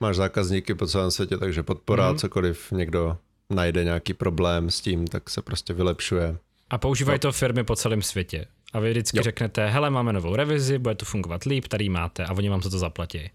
Máš 0.00 0.16
zákazníky 0.16 0.74
po 0.74 0.86
celém 0.86 1.10
světě, 1.10 1.36
takže 1.38 1.62
podpora, 1.62 2.12
mm. 2.12 2.18
cokoliv 2.18 2.72
někdo 2.72 3.16
najde 3.50 3.84
nějaký 3.84 4.14
problém 4.14 4.70
s 4.70 4.80
tím, 4.80 5.06
tak 5.06 5.30
se 5.30 5.42
prostě 5.42 5.72
vylepšuje. 5.72 6.36
A 6.70 6.78
používají 6.78 7.16
no. 7.16 7.20
to 7.20 7.32
firmy 7.32 7.64
po 7.64 7.76
celém 7.76 8.02
světě. 8.02 8.46
A 8.72 8.80
vy 8.80 8.90
vždycky 8.90 9.16
jo. 9.16 9.22
řeknete, 9.22 9.68
hele, 9.68 9.90
máme 9.90 10.12
novou 10.12 10.36
revizi, 10.36 10.78
bude 10.78 10.94
to 10.94 11.04
fungovat 11.04 11.44
líp, 11.44 11.68
tady 11.68 11.88
máte 11.88 12.24
a 12.24 12.32
oni 12.32 12.48
vám 12.48 12.62
za 12.62 12.70
to 12.70 12.78
zaplatí. 12.78 13.30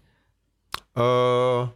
Uh, 0.96 1.68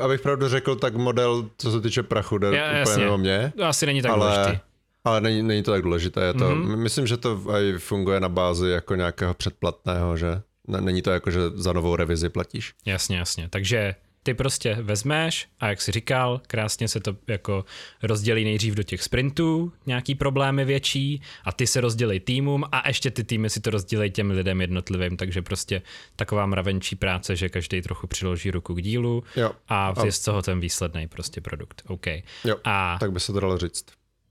abych 0.00 0.20
pravdu 0.20 0.48
řekl, 0.48 0.76
tak 0.76 0.96
model, 0.96 1.48
co 1.58 1.70
se 1.72 1.80
týče 1.80 2.02
prachu, 2.02 2.38
jde 2.38 2.46
ja, 2.56 2.66
úplně 2.66 2.78
jasně. 2.78 3.04
mimo 3.04 3.18
mě. 3.18 3.52
To 3.56 3.64
asi 3.64 3.86
není 3.86 4.02
tak 4.02 4.12
ale, 4.12 4.36
důležitý. 4.36 4.58
Ale 5.04 5.20
není, 5.20 5.42
není 5.42 5.62
to 5.62 5.70
tak 5.70 5.82
důležité. 5.82 6.24
Je 6.24 6.32
to, 6.32 6.50
mm-hmm. 6.50 6.76
Myslím, 6.76 7.06
že 7.06 7.16
to 7.16 7.40
aj 7.52 7.72
funguje 7.78 8.20
na 8.20 8.28
bázi 8.28 8.68
jako 8.70 8.94
nějakého 8.94 9.34
předplatného, 9.34 10.16
že 10.16 10.42
není 10.66 11.02
to 11.02 11.10
jako, 11.10 11.30
že 11.30 11.40
za 11.54 11.72
novou 11.72 11.96
revizi 11.96 12.28
platíš. 12.28 12.72
Jasně, 12.86 13.16
jasně. 13.16 13.48
Takže 13.48 13.94
ty 14.24 14.34
prostě 14.34 14.76
vezmeš 14.82 15.48
a 15.60 15.68
jak 15.68 15.80
si 15.80 15.92
říkal, 15.92 16.40
krásně 16.46 16.88
se 16.88 17.00
to 17.00 17.16
jako 17.28 17.64
rozdělí 18.02 18.44
nejdřív 18.44 18.74
do 18.74 18.82
těch 18.82 19.02
sprintů, 19.02 19.72
nějaký 19.86 20.14
problémy 20.14 20.64
větší 20.64 21.22
a 21.44 21.52
ty 21.52 21.66
se 21.66 21.80
rozdělej 21.80 22.20
týmům 22.20 22.64
a 22.72 22.88
ještě 22.88 23.10
ty 23.10 23.24
týmy 23.24 23.50
si 23.50 23.60
to 23.60 23.70
rozdělej 23.70 24.10
těm 24.10 24.30
lidem 24.30 24.60
jednotlivým, 24.60 25.16
takže 25.16 25.42
prostě 25.42 25.82
taková 26.16 26.46
mravenčí 26.46 26.96
práce, 26.96 27.36
že 27.36 27.48
každý 27.48 27.82
trochu 27.82 28.06
přiloží 28.06 28.50
ruku 28.50 28.74
k 28.74 28.82
dílu 28.82 29.24
jo. 29.36 29.52
a 29.68 29.94
je 30.04 30.12
z 30.12 30.20
toho 30.20 30.42
ten 30.42 30.60
výsledný 30.60 31.08
prostě 31.08 31.40
produkt. 31.40 31.82
OK. 31.86 32.06
Jo, 32.44 32.56
a 32.64 32.96
tak 33.00 33.12
by 33.12 33.20
se 33.20 33.32
to 33.32 33.40
dalo 33.40 33.58
říct. 33.58 33.86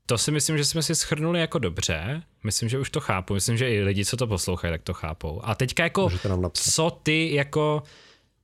To 0.06 0.18
si 0.18 0.32
myslím, 0.32 0.58
že 0.58 0.66
jsme 0.66 0.84
si 0.84 0.96
schrnuli 0.96 1.40
jako 1.40 1.60
dobře. 1.60 2.24
Myslím, 2.44 2.70
že 2.70 2.80
už 2.80 2.90
to 2.90 3.00
chápu. 3.00 3.34
Myslím, 3.34 3.58
že 3.58 3.70
i 3.70 3.84
lidi, 3.84 4.06
co 4.06 4.18
to 4.18 4.28
poslouchají, 4.28 4.74
tak 4.74 4.82
to 4.82 4.94
chápou. 4.94 5.42
A 5.44 5.56
teďka 5.56 5.84
jako, 5.84 6.10
co 6.54 6.90
ty 7.04 7.36
jako 7.36 7.84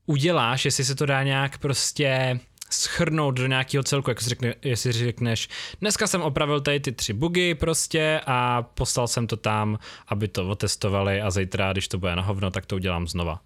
uděláš, 0.10 0.66
jestli 0.66 0.86
se 0.86 0.96
to 0.96 1.06
dá 1.06 1.24
nějak 1.24 1.58
prostě 1.58 2.40
schrnout 2.70 3.36
do 3.36 3.48
nějakého 3.48 3.84
celku, 3.84 4.12
jako 4.12 4.22
si 4.22 4.30
řekne, 4.30 4.56
jestli 4.62 4.92
řekneš, 4.92 5.50
dneska 5.82 6.08
jsem 6.08 6.22
opravil 6.22 6.62
tady 6.62 6.80
ty 6.80 6.92
tři 6.92 7.14
bugy 7.14 7.56
prostě 7.56 8.22
a 8.26 8.62
poslal 8.62 9.08
jsem 9.08 9.28
to 9.28 9.38
tam, 9.38 9.80
aby 10.08 10.28
to 10.28 10.50
otestovali 10.50 11.22
a 11.22 11.32
zítra, 11.32 11.72
když 11.72 11.88
to 11.88 11.98
bude 11.98 12.16
na 12.16 12.22
hovno, 12.22 12.52
tak 12.52 12.66
to 12.66 12.76
udělám 12.76 13.08
znova. 13.08 13.40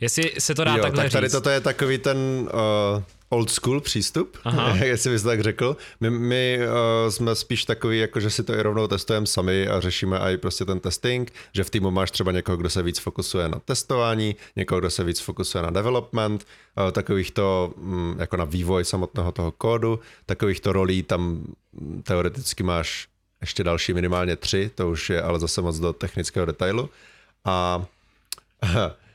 Jestli 0.00 0.32
se 0.38 0.54
to 0.54 0.64
dá 0.64 0.76
jo, 0.76 0.82
takhle 0.82 1.04
tak 1.04 1.12
tady 1.12 1.26
říct. 1.26 1.32
toto 1.32 1.50
je 1.50 1.60
takový 1.60 1.98
ten 1.98 2.18
uh, 2.96 3.02
old 3.28 3.50
school 3.50 3.80
přístup, 3.80 4.38
Aha. 4.44 4.76
jestli 4.84 5.10
bys 5.10 5.22
tak 5.22 5.40
řekl. 5.40 5.76
My, 6.00 6.10
my 6.10 6.58
uh, 6.58 7.10
jsme 7.10 7.34
spíš 7.34 7.64
takový, 7.64 7.98
jako 7.98 8.20
že 8.20 8.30
si 8.30 8.44
to 8.44 8.54
i 8.54 8.62
rovnou 8.62 8.86
testujeme 8.86 9.26
sami 9.26 9.68
a 9.68 9.80
řešíme 9.80 10.18
i 10.18 10.36
prostě 10.36 10.64
ten 10.64 10.80
testing, 10.80 11.32
že 11.52 11.64
v 11.64 11.70
týmu 11.70 11.90
máš 11.90 12.10
třeba 12.10 12.32
někoho, 12.32 12.56
kdo 12.56 12.70
se 12.70 12.82
víc 12.82 12.98
fokusuje 12.98 13.48
na 13.48 13.58
testování, 13.58 14.36
někoho, 14.56 14.80
kdo 14.80 14.90
se 14.90 15.04
víc 15.04 15.20
fokusuje 15.20 15.62
na 15.62 15.70
development, 15.70 16.46
uh, 16.84 16.90
takovýchto 16.90 17.74
um, 17.76 18.16
jako 18.18 18.36
na 18.36 18.44
vývoj 18.44 18.84
samotného 18.84 19.32
toho 19.32 19.52
kódu, 19.52 20.00
takovýchto 20.26 20.72
rolí 20.72 21.02
tam 21.02 21.44
teoreticky 22.02 22.62
máš 22.62 23.08
ještě 23.40 23.64
další 23.64 23.92
minimálně 23.92 24.36
tři, 24.36 24.70
to 24.74 24.90
už 24.90 25.10
je 25.10 25.22
ale 25.22 25.38
zase 25.38 25.62
moc 25.62 25.78
do 25.78 25.92
technického 25.92 26.46
detailu. 26.46 26.90
A 27.44 27.84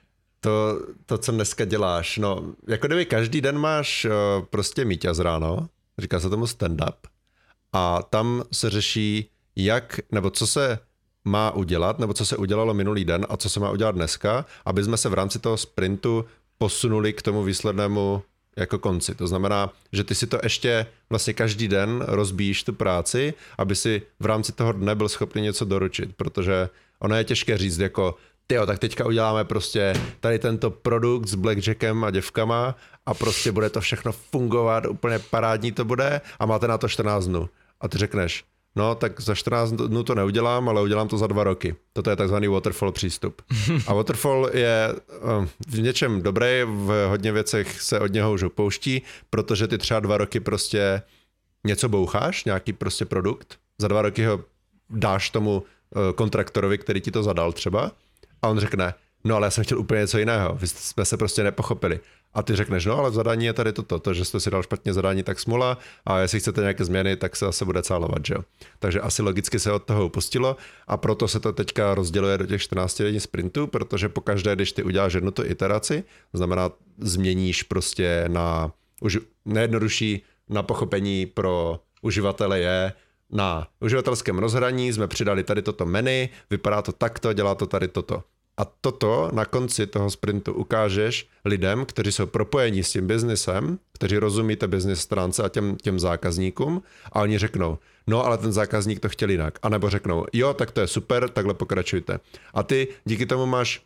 to, 0.42 0.80
to, 1.06 1.18
co 1.18 1.32
dneska 1.32 1.66
děláš, 1.66 2.18
no, 2.18 2.54
jako 2.68 2.88
kdyby 2.88 3.06
každý 3.06 3.42
den 3.42 3.58
máš 3.58 4.06
uh, 4.06 4.46
prostě 4.46 4.86
míťaz 4.86 5.20
ráno, 5.20 5.70
říká 5.98 6.20
se 6.20 6.30
tomu 6.30 6.46
stand-up, 6.46 6.96
a 7.74 8.02
tam 8.02 8.44
se 8.52 8.70
řeší, 8.70 9.30
jak, 9.56 10.00
nebo 10.12 10.30
co 10.30 10.48
se 10.48 10.80
má 11.26 11.52
udělat, 11.52 12.00
nebo 12.00 12.14
co 12.14 12.26
se 12.26 12.38
udělalo 12.38 12.74
minulý 12.74 13.06
den 13.06 13.26
a 13.30 13.38
co 13.38 13.50
se 13.50 13.60
má 13.60 13.72
udělat 13.72 13.96
dneska, 13.96 14.46
aby 14.66 14.84
jsme 14.84 14.98
se 14.98 15.10
v 15.10 15.14
rámci 15.14 15.40
toho 15.40 15.58
sprintu 15.58 16.26
posunuli 16.58 17.14
k 17.14 17.22
tomu 17.22 17.44
výslednému 17.44 18.24
jako 18.58 18.80
konci. 18.80 19.16
To 19.16 19.28
znamená, 19.28 19.74
že 19.92 20.04
ty 20.04 20.16
si 20.16 20.28
to 20.28 20.40
ještě 20.44 20.86
vlastně 21.10 21.34
každý 21.34 21.68
den 21.68 22.04
rozbíjíš 22.08 22.64
tu 22.64 22.74
práci, 22.74 23.34
aby 23.58 23.76
si 23.76 24.02
v 24.20 24.26
rámci 24.26 24.52
toho 24.52 24.72
dne 24.72 24.96
byl 24.96 25.10
schopný 25.10 25.42
něco 25.42 25.66
doručit, 25.66 26.16
protože 26.16 26.70
ono 27.00 27.16
je 27.16 27.24
těžké 27.24 27.58
říct 27.58 27.78
jako 27.78 28.16
jo, 28.56 28.66
tak 28.66 28.80
teďka 28.80 29.06
uděláme 29.06 29.44
prostě 29.44 29.94
tady 30.20 30.40
tento 30.40 30.72
produkt 30.72 31.28
s 31.28 31.36
blackjackem 31.36 32.04
a 32.04 32.12
děvkama 32.12 32.76
a 33.06 33.14
prostě 33.14 33.52
bude 33.52 33.70
to 33.70 33.82
všechno 33.82 34.12
fungovat, 34.12 34.86
úplně 34.86 35.20
parádní 35.20 35.72
to 35.72 35.86
bude 35.86 36.22
a 36.40 36.46
máte 36.46 36.68
na 36.68 36.78
to 36.78 36.88
14 36.88 37.26
dnů. 37.26 37.50
A 37.82 37.88
ty 37.88 37.98
řekneš, 37.98 38.44
no 38.76 38.96
tak 38.96 39.22
za 39.22 39.36
14 39.36 39.72
dnů 39.72 40.04
to 40.04 40.16
neudělám, 40.16 40.70
ale 40.70 40.82
udělám 40.82 41.08
to 41.08 41.18
za 41.18 41.28
dva 41.28 41.44
roky. 41.44 41.76
Toto 41.94 42.10
je 42.10 42.16
takzvaný 42.16 42.48
waterfall 42.48 42.92
přístup. 42.92 43.42
A 43.88 43.94
waterfall 43.94 44.50
je 44.54 44.90
eh, 44.90 45.48
v 45.68 45.82
něčem 45.82 46.22
dobrý, 46.22 46.64
v 46.66 47.08
hodně 47.08 47.32
věcech 47.32 47.82
se 47.82 48.00
od 48.00 48.14
něho 48.14 48.34
už 48.34 48.44
opouští, 48.44 49.02
protože 49.30 49.68
ty 49.68 49.78
třeba 49.78 50.00
dva 50.00 50.18
roky 50.18 50.40
prostě 50.40 51.02
něco 51.64 51.90
boucháš, 51.90 52.46
nějaký 52.46 52.74
prostě 52.74 53.06
produkt, 53.06 53.58
za 53.78 53.88
dva 53.88 54.02
roky 54.02 54.26
ho 54.26 54.44
dáš 54.90 55.30
tomu 55.30 55.64
eh, 55.64 56.14
kontraktorovi, 56.14 56.78
který 56.78 57.02
ti 57.02 57.12
to 57.12 57.24
zadal 57.24 57.52
třeba 57.52 57.92
a 58.42 58.48
on 58.48 58.60
řekne, 58.60 58.94
no 59.24 59.36
ale 59.36 59.48
já 59.48 59.52
jsem 59.52 59.64
chtěl 59.64 59.80
úplně 59.80 60.02
něco 60.02 60.18
jiného, 60.18 60.56
vy 60.56 60.68
jsme 60.68 61.06
se 61.06 61.18
prostě 61.18 61.44
nepochopili. 61.44 62.00
A 62.34 62.44
ty 62.44 62.56
řekneš, 62.56 62.86
no 62.86 62.98
ale 62.98 63.10
v 63.10 63.14
zadání 63.14 63.46
je 63.46 63.54
tady 63.54 63.74
toto, 63.74 64.00
to, 64.00 64.14
že 64.14 64.26
jste 64.26 64.40
si 64.40 64.52
dal 64.52 64.64
špatně 64.64 64.94
zadání, 64.94 65.24
tak 65.24 65.40
smula 65.40 65.78
a 66.06 66.20
jestli 66.20 66.40
chcete 66.40 66.62
nějaké 66.62 66.86
změny, 66.86 67.16
tak 67.16 67.36
se 67.36 67.46
zase 67.46 67.66
bude 67.66 67.84
cálovat, 67.84 68.26
že 68.26 68.34
jo. 68.34 68.44
Takže 68.80 69.02
asi 69.02 69.22
logicky 69.22 69.60
se 69.60 69.72
od 69.72 69.84
toho 69.84 70.06
upustilo 70.06 70.58
a 70.88 70.98
proto 70.98 71.28
se 71.28 71.40
to 71.40 71.54
teďka 71.54 71.96
rozděluje 71.96 72.38
do 72.38 72.46
těch 72.46 72.62
14 72.62 73.02
denní 73.02 73.20
sprintů, 73.20 73.68
protože 73.68 74.10
po 74.10 74.22
každé, 74.22 74.56
když 74.56 74.72
ty 74.72 74.84
uděláš 74.84 75.14
jednu 75.14 75.32
tu 75.32 75.46
iteraci, 75.46 76.04
znamená 76.34 76.70
změníš 76.98 77.64
prostě 77.64 78.26
na 78.28 78.72
už 79.02 79.20
nejjednodušší 79.46 80.24
na 80.50 80.64
pochopení 80.64 81.26
pro 81.26 81.80
uživatele 82.02 82.60
je, 82.60 82.94
na 83.32 83.68
uživatelském 83.80 84.40
rozhraní 84.40 84.94
jsme 84.94 85.08
přidali 85.08 85.44
tady 85.44 85.62
toto 85.62 85.86
menu, 85.86 86.30
vypadá 86.50 86.82
to 86.82 86.92
takto, 86.92 87.34
dělá 87.34 87.56
to 87.56 87.66
tady 87.66 87.88
toto. 87.88 88.24
A 88.58 88.66
toto 88.66 89.30
na 89.34 89.46
konci 89.46 89.88
toho 89.88 90.10
sprintu 90.10 90.54
ukážeš 90.54 91.28
lidem, 91.46 91.86
kteří 91.86 92.12
jsou 92.12 92.26
propojení 92.26 92.84
s 92.84 92.92
tím 92.92 93.08
biznesem, 93.08 93.80
kteří 93.94 94.18
rozumí 94.18 94.56
té 94.56 94.68
business 94.68 95.02
stránce 95.02 95.44
a 95.44 95.50
těm, 95.50 95.76
těm 95.76 96.00
zákazníkům 96.00 96.84
a 97.12 97.22
oni 97.22 97.38
řeknou, 97.38 97.78
no 98.08 98.26
ale 98.26 98.38
ten 98.38 98.52
zákazník 98.52 99.00
to 99.00 99.10
chtěl 99.10 99.30
jinak. 99.30 99.60
A 99.62 99.70
nebo 99.70 99.90
řeknou, 99.90 100.26
jo, 100.34 100.54
tak 100.54 100.72
to 100.72 100.82
je 100.82 100.88
super, 100.88 101.30
takhle 101.30 101.54
pokračujte. 101.54 102.20
A 102.54 102.64
ty 102.64 102.88
díky 103.06 103.26
tomu 103.26 103.46
máš 103.46 103.82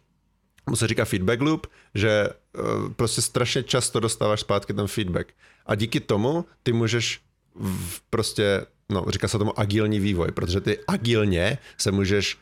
mu 0.70 0.76
se 0.76 0.88
říká 0.88 1.06
feedback 1.06 1.42
loop, 1.42 1.68
že 1.96 2.30
uh, 2.30 2.94
prostě 2.94 3.22
strašně 3.22 3.64
často 3.64 4.00
dostáváš 4.00 4.40
zpátky 4.40 4.74
ten 4.74 4.88
feedback. 4.88 5.34
A 5.66 5.76
díky 5.76 6.00
tomu 6.00 6.46
ty 6.64 6.74
můžeš 6.74 7.22
v, 7.56 8.02
prostě, 8.10 8.66
no 8.92 9.06
říká 9.10 9.28
se 9.28 9.38
tomu 9.38 9.60
agilní 9.60 10.00
vývoj, 10.00 10.32
protože 10.32 10.62
ty 10.62 10.80
agilně 10.88 11.58
se 11.78 11.92
můžeš 11.92 12.38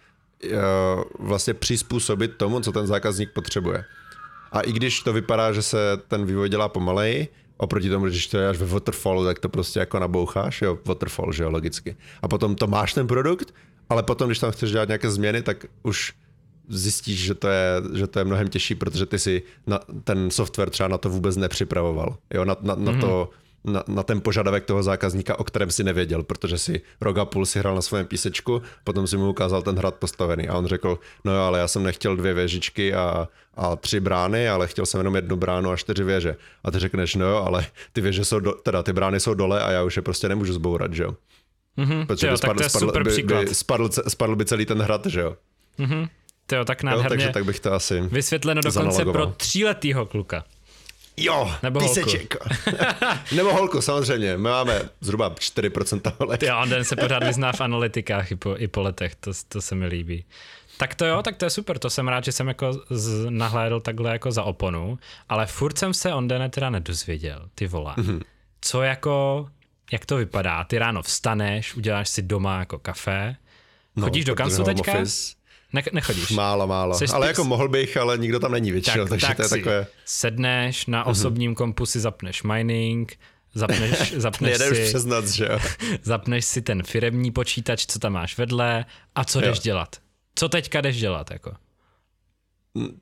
vlastně 1.20 1.54
přizpůsobit 1.54 2.38
tomu, 2.38 2.60
co 2.60 2.72
ten 2.72 2.88
zákazník 2.88 3.32
potřebuje. 3.32 3.84
A 4.52 4.62
i 4.62 4.72
když 4.72 5.02
to 5.02 5.14
vypadá, 5.14 5.54
že 5.54 5.62
se 5.62 5.78
ten 6.08 6.26
vývoj 6.26 6.50
dělá 6.50 6.70
pomaleji, 6.70 7.28
oproti 7.58 7.90
tomu, 7.90 8.06
když 8.06 8.28
to 8.28 8.38
je 8.38 8.50
až 8.50 8.58
ve 8.58 8.66
waterfallu, 8.66 9.26
tak 9.26 9.40
to 9.40 9.50
prostě 9.50 9.80
jako 9.80 10.00
naboucháš, 10.00 10.62
jo, 10.62 10.80
waterfall, 10.86 11.32
že 11.32 11.44
jo, 11.44 11.52
logicky. 11.52 11.96
A 12.22 12.28
potom 12.28 12.56
to 12.56 12.68
máš 12.68 12.94
ten 12.94 13.08
produkt, 13.08 13.54
ale 13.90 14.04
potom, 14.04 14.28
když 14.28 14.40
tam 14.40 14.52
chceš 14.52 14.72
dělat 14.72 14.88
nějaké 14.88 15.12
změny, 15.12 15.42
tak 15.42 15.66
už 15.84 16.14
zjistíš, 16.70 17.20
že 17.24 17.34
to 17.34 17.48
je, 17.48 17.82
že 17.94 18.08
to 18.08 18.20
je 18.20 18.26
mnohem 18.26 18.48
těžší, 18.48 18.76
protože 18.76 19.06
ty 19.06 19.20
si 19.20 19.44
na, 19.68 19.80
ten 20.04 20.32
software 20.32 20.70
třeba 20.70 20.90
na 20.90 20.98
to 20.98 21.10
vůbec 21.10 21.38
nepřipravoval. 21.38 22.18
Jo, 22.34 22.46
na, 22.46 22.58
na, 22.62 22.76
mm-hmm. 22.76 22.84
na 22.84 23.02
to 23.02 23.30
na, 23.64 23.84
na 23.88 24.04
ten 24.04 24.22
požadavek 24.22 24.66
toho 24.66 24.84
zákazníka, 24.84 25.40
o 25.40 25.44
kterém 25.44 25.72
si 25.72 25.84
nevěděl, 25.84 26.24
protože 26.24 26.58
si 26.58 26.82
rok 27.02 27.18
a 27.18 27.26
půl 27.26 27.46
si 27.46 27.60
hrál 27.60 27.76
na 27.76 27.82
svém 27.82 28.06
písečku, 28.06 28.62
potom 28.84 29.08
si 29.08 29.18
mu 29.18 29.30
ukázal 29.30 29.62
ten 29.62 29.76
hrad 29.76 29.96
postavený 29.96 30.48
a 30.50 30.58
on 30.58 30.66
řekl, 30.66 31.00
no 31.24 31.34
jo, 31.34 31.42
ale 31.42 31.60
já 31.60 31.68
jsem 31.68 31.84
nechtěl 31.84 32.16
dvě 32.16 32.34
věžičky 32.34 32.94
a, 32.94 33.28
a 33.54 33.76
tři 33.76 34.00
brány, 34.00 34.50
ale 34.50 34.68
chtěl 34.68 34.86
jsem 34.86 35.00
jenom 35.00 35.16
jednu 35.16 35.36
bránu 35.36 35.72
a 35.72 35.76
čtyři 35.78 36.04
věže. 36.04 36.36
A 36.64 36.72
ty 36.72 36.80
řekneš, 36.80 37.16
no 37.16 37.26
jo, 37.26 37.38
ale 37.38 37.66
ty 37.94 38.02
věže 38.02 38.26
jsou, 38.26 38.40
do, 38.40 38.52
teda 38.52 38.84
ty 38.84 38.94
brány 38.94 39.20
jsou 39.20 39.34
dole 39.34 39.64
a 39.64 39.72
já 39.72 39.84
už 39.84 39.96
je 39.96 40.02
prostě 40.02 40.30
nemůžu 40.30 40.54
zbourat, 40.54 40.94
že 40.94 41.04
jo. 41.04 41.16
Mm-hmm, 41.78 42.06
Protože 42.06 42.28
jo, 42.28 42.38
spadl, 42.38 42.54
tak 42.54 42.58
to 42.58 42.64
je 42.64 42.70
spadl, 42.70 42.86
super 42.86 43.04
by, 43.04 43.24
by 43.24 43.56
spadl, 43.56 43.90
spadl 44.08 44.36
by 44.36 44.46
celý 44.46 44.66
ten 44.66 44.82
hrad, 44.82 45.06
že 45.06 45.22
jo. 45.22 45.38
Mm-hmm. 45.80 46.10
To 46.46 46.66
tak 46.66 46.84
nádherně 46.84 47.06
jo, 47.06 47.10
takže 47.10 47.30
tak 47.30 47.46
bych 47.46 47.60
to 47.60 47.74
asi 47.74 48.02
vysvětleno 48.02 48.62
dokonce 48.62 49.06
pro 49.06 49.26
tříletýho 49.26 50.06
kluka. 50.06 50.44
Jo, 51.18 51.52
Nebo 51.64 51.80
píseček. 51.80 52.36
Nebo 53.36 53.54
holku, 53.54 53.82
samozřejmě. 53.82 54.38
My 54.38 54.44
máme 54.44 54.82
zhruba 55.02 55.30
4% 55.30 56.14
holek. 56.20 56.42
Jo, 56.42 56.66
den 56.70 56.84
se 56.84 56.96
pořád 56.96 57.24
vyzná 57.24 57.52
v 57.52 57.62
analytikách 57.62 58.32
i 58.32 58.36
po, 58.36 58.56
i 58.58 58.68
po 58.68 58.82
letech, 58.82 59.16
to, 59.16 59.32
to 59.48 59.62
se 59.62 59.76
mi 59.76 59.88
líbí. 59.88 60.26
Tak 60.78 60.96
to 60.96 61.06
jo, 61.06 61.22
tak 61.22 61.36
to 61.36 61.46
je 61.46 61.50
super, 61.50 61.80
to 61.80 61.90
jsem 61.90 62.08
rád, 62.08 62.24
že 62.24 62.32
jsem 62.32 62.48
jako 62.48 62.72
z, 62.90 63.26
nahlédl 63.30 63.80
takhle 63.80 64.12
jako 64.12 64.32
za 64.32 64.44
oponu, 64.44 65.00
ale 65.30 65.46
furt 65.46 65.78
jsem 65.78 65.94
se 65.94 66.14
on 66.14 66.28
den 66.28 66.52
teda 66.52 66.70
nedozvěděl, 66.70 67.50
ty 67.56 67.68
vole. 67.68 67.94
Mm-hmm. 67.98 68.22
Co 68.62 68.82
jako, 68.82 69.48
jak 69.92 70.06
to 70.06 70.18
vypadá? 70.18 70.64
Ty 70.64 70.78
ráno 70.80 71.02
vstaneš, 71.02 71.76
uděláš 71.76 72.10
si 72.10 72.22
doma 72.22 72.60
jako 72.60 72.80
kafe, 72.80 73.36
no, 73.96 74.04
chodíš 74.04 74.26
do 74.26 74.36
kanclu 74.36 74.64
teďka? 74.64 74.94
Office. 74.94 75.36
Ne, 75.74 75.84
nechodíš. 75.92 76.32
Málo, 76.32 76.68
málo. 76.68 76.94
Seš 76.94 77.10
ale 77.14 77.26
ty... 77.26 77.28
jako 77.28 77.44
mohl 77.44 77.68
bych, 77.68 77.98
ale 77.98 78.18
nikdo 78.18 78.40
tam 78.40 78.52
není 78.52 78.72
většinou, 78.72 79.04
tak, 79.04 79.10
takže 79.10 79.28
tak 79.28 79.38
to 79.38 79.44
je 79.44 79.48
si 79.50 79.56
takové... 79.56 79.88
sedneš, 80.06 80.86
na 80.86 81.00
mhm. 81.00 81.10
osobním 81.10 81.56
kompu 81.56 81.86
si 81.86 82.00
zapneš 82.00 82.44
mining, 82.44 83.18
zapneš, 83.54 84.14
zapneš 84.18 84.58
si... 84.58 84.86
přes 84.86 85.06
noc, 85.06 85.30
že 85.30 85.46
jo? 85.46 85.60
zapneš 86.04 86.46
si 86.46 86.62
ten 86.62 86.84
firemní 86.84 87.32
počítač, 87.32 87.86
co 87.86 88.00
tam 88.00 88.14
máš 88.14 88.38
vedle 88.38 88.86
a 89.16 89.26
co 89.26 89.40
jo. 89.40 89.46
jdeš 89.46 89.60
dělat. 89.60 89.96
Co 90.36 90.50
teďka 90.50 90.82
jdeš 90.82 91.00
dělat, 91.00 91.32
jako? 91.32 91.54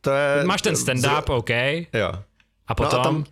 To 0.02 0.12
je... 0.12 0.44
Máš 0.46 0.62
ten 0.62 0.76
stand-up, 0.76 1.26
Z... 1.26 1.30
OK. 1.30 1.50
Jo. 1.94 2.12
A 2.68 2.76
potom... 2.76 2.94
No 2.94 3.00
a 3.00 3.04
tam... 3.04 3.26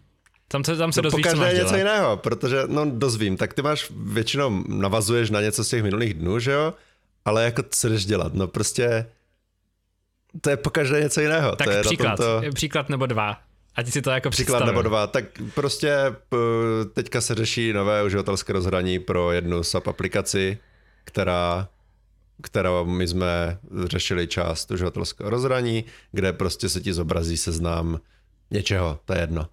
Tam 0.51 0.63
se, 0.63 0.77
tam 0.77 0.91
se 0.91 1.01
dozvíš, 1.01 1.27
co 1.27 1.35
máš 1.35 1.53
něco 1.53 1.65
dělat. 1.65 1.77
jiného, 1.77 2.17
protože, 2.17 2.63
no 2.67 2.85
dozvím, 2.91 3.37
tak 3.37 3.53
ty 3.53 3.61
máš 3.61 3.91
většinou 3.95 4.63
navazuješ 4.67 5.29
na 5.29 5.41
něco 5.41 5.63
z 5.63 5.69
těch 5.69 5.83
minulých 5.83 6.13
dnů, 6.13 6.39
že 6.39 6.51
jo? 6.51 6.73
Ale 7.25 7.43
jako 7.43 7.63
co 7.69 7.89
jdeš 7.89 8.05
dělat? 8.05 8.33
No 8.33 8.47
prostě 8.47 9.05
to 10.41 10.49
je 10.49 10.57
pokaždé 10.57 11.01
něco 11.01 11.21
jiného. 11.21 11.55
Tak 11.55 11.67
to 11.67 11.73
je 11.73 11.81
příklad, 11.81 12.15
tomto... 12.15 12.53
příklad 12.53 12.89
nebo 12.89 13.05
dva. 13.05 13.37
Ať 13.75 13.87
si 13.87 14.01
to 14.01 14.09
jako 14.09 14.29
Příklad 14.29 14.57
představím. 14.57 14.75
nebo 14.75 14.81
dva. 14.81 15.07
Tak 15.07 15.25
prostě 15.53 15.95
teďka 16.93 17.21
se 17.21 17.35
řeší 17.35 17.73
nové 17.73 18.03
uživatelské 18.03 18.53
rozhraní 18.53 18.99
pro 18.99 19.31
jednu 19.31 19.63
SAP 19.63 19.87
aplikaci, 19.87 20.57
která 21.03 21.67
kterou 22.41 22.85
my 22.85 23.07
jsme 23.07 23.57
řešili 23.85 24.27
část 24.27 24.71
uživatelského 24.71 25.29
rozhraní, 25.29 25.85
kde 26.11 26.33
prostě 26.33 26.69
se 26.69 26.81
ti 26.81 26.93
zobrazí 26.93 27.37
seznam 27.37 27.99
něčeho, 28.51 28.99
to 29.05 29.13
je 29.13 29.19
jedno. 29.19 29.47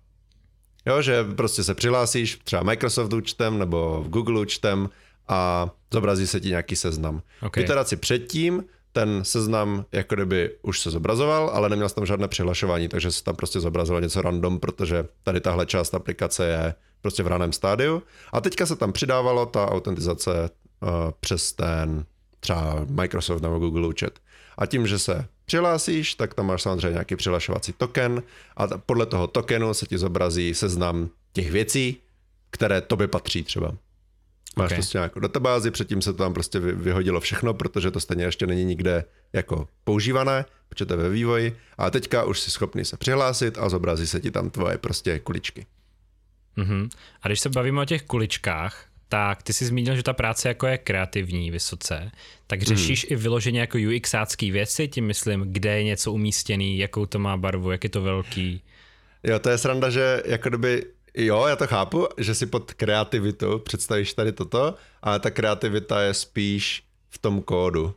Jo, 0.87 1.03
že 1.03 1.25
prostě 1.25 1.65
se 1.65 1.75
přihlásíš 1.75 2.39
třeba 2.45 2.63
Microsoft 2.63 3.13
účtem 3.13 3.59
nebo 3.59 4.03
v 4.03 4.09
Google 4.09 4.41
účtem 4.41 4.91
a 5.29 5.71
zobrazí 5.93 6.27
se 6.27 6.41
ti 6.41 6.49
nějaký 6.49 6.77
seznam. 6.77 7.23
Okay. 7.43 7.63
V 7.63 7.65
iteraci 7.65 7.97
předtím 7.97 8.65
ten 8.97 9.25
seznam 9.25 9.85
jako 9.93 10.15
kdyby 10.15 10.57
už 10.63 10.81
se 10.81 10.91
zobrazoval, 10.91 11.51
ale 11.53 11.69
neměl 11.69 11.89
tam 11.89 12.07
žádné 12.07 12.29
přihlašování, 12.29 12.89
takže 12.89 13.13
se 13.13 13.25
tam 13.25 13.37
prostě 13.37 13.61
zobrazilo 13.61 14.01
něco 14.01 14.23
random, 14.23 14.61
protože 14.61 15.05
tady 15.23 15.41
tahle 15.41 15.67
část 15.67 15.95
aplikace 15.95 16.47
je 16.47 16.75
prostě 17.03 17.23
v 17.23 17.27
raném 17.27 17.53
stádiu. 17.53 18.03
A 18.33 18.41
teďka 18.41 18.67
se 18.67 18.77
tam 18.77 18.93
přidávalo 18.93 19.47
ta 19.47 19.71
autentizace 19.71 20.31
uh, 20.31 20.89
přes 21.21 21.53
ten 21.53 22.05
třeba 22.41 22.87
Microsoft 22.89 23.43
nebo 23.43 23.59
Google 23.59 23.87
účet. 23.87 24.21
A 24.59 24.67
tím, 24.67 24.87
že 24.87 24.99
se 24.99 25.27
přihlásíš, 25.45 26.15
tak 26.15 26.35
tam 26.35 26.47
máš 26.47 26.63
samozřejmě 26.63 26.91
nějaký 26.93 27.17
přihlašovací 27.17 27.73
token 27.73 28.23
a 28.57 28.67
podle 28.87 29.07
toho 29.07 29.27
tokenu 29.27 29.75
se 29.75 29.87
ti 29.87 29.99
zobrazí 29.99 30.55
seznam 30.55 31.09
těch 31.33 31.51
věcí, 31.51 31.97
které 32.51 32.81
tobě 32.81 33.09
patří 33.09 33.43
třeba. 33.43 33.73
Máš 34.59 34.67
okay. 34.67 34.77
prostě 34.77 34.99
nějakou 34.99 35.21
databázi, 35.21 35.71
předtím 35.71 36.03
se 36.03 36.13
to 36.13 36.19
tam 36.19 36.35
prostě 36.35 36.61
vyhodilo 36.61 37.21
všechno, 37.21 37.55
protože 37.55 37.91
to 37.91 38.01
stejně 38.01 38.25
ještě 38.25 38.47
není 38.47 38.65
nikde 38.65 39.05
jako 39.33 39.69
používané, 39.85 40.45
protože 40.69 40.87
to 40.87 40.93
je 40.93 40.97
ve 40.97 41.11
vývoji. 41.11 41.57
A 41.79 41.91
teďka 41.91 42.25
už 42.25 42.41
jsi 42.41 42.51
schopný 42.51 42.85
se 42.85 42.97
přihlásit 42.97 43.59
a 43.59 43.69
zobrazí 43.69 44.07
se 44.07 44.21
ti 44.21 44.31
tam 44.31 44.51
tvoje 44.51 44.79
prostě 44.79 45.19
kuličky. 45.19 45.67
Mm-hmm. 46.59 46.89
A 47.23 47.29
když 47.29 47.41
se 47.41 47.49
bavíme 47.49 47.81
o 47.81 47.85
těch 47.85 48.03
kuličkách, 48.03 48.87
tak 49.09 49.43
ty 49.43 49.53
jsi 49.53 49.67
zmínil, 49.67 49.97
že 49.97 50.03
ta 50.03 50.13
práce 50.13 50.49
jako 50.49 50.67
je 50.67 50.79
kreativní 50.79 51.51
vysoce, 51.51 52.11
tak 52.47 52.63
řešíš 52.63 53.07
hmm. 53.09 53.13
i 53.13 53.23
vyloženě 53.23 53.61
jako 53.61 53.79
UXácký 53.97 54.51
věci, 54.51 54.89
tím 54.89 55.07
myslím, 55.07 55.53
kde 55.53 55.77
je 55.77 55.85
něco 55.85 56.13
umístěný, 56.13 56.79
jakou 56.79 57.07
to 57.07 57.19
má 57.19 57.37
barvu, 57.37 57.71
jak 57.71 57.85
je 57.85 57.91
to 57.91 58.03
velký. 58.03 58.63
Jo, 59.23 59.39
to 59.39 59.51
je 59.51 59.59
sranda, 59.59 59.91
že 59.91 60.23
jako 60.27 60.49
kdyby 60.49 60.85
Jo, 61.19 61.47
já 61.47 61.57
to 61.57 61.67
chápu, 61.67 62.09
že 62.19 62.35
si 62.35 62.47
pod 62.47 62.75
kreativitou 62.75 63.59
představíš 63.59 64.15
tady 64.15 64.33
toto, 64.33 64.75
ale 65.03 65.21
ta 65.21 65.31
kreativita 65.31 66.03
je 66.03 66.15
spíš 66.15 66.83
v 67.11 67.19
tom 67.19 67.43
kódu. 67.43 67.95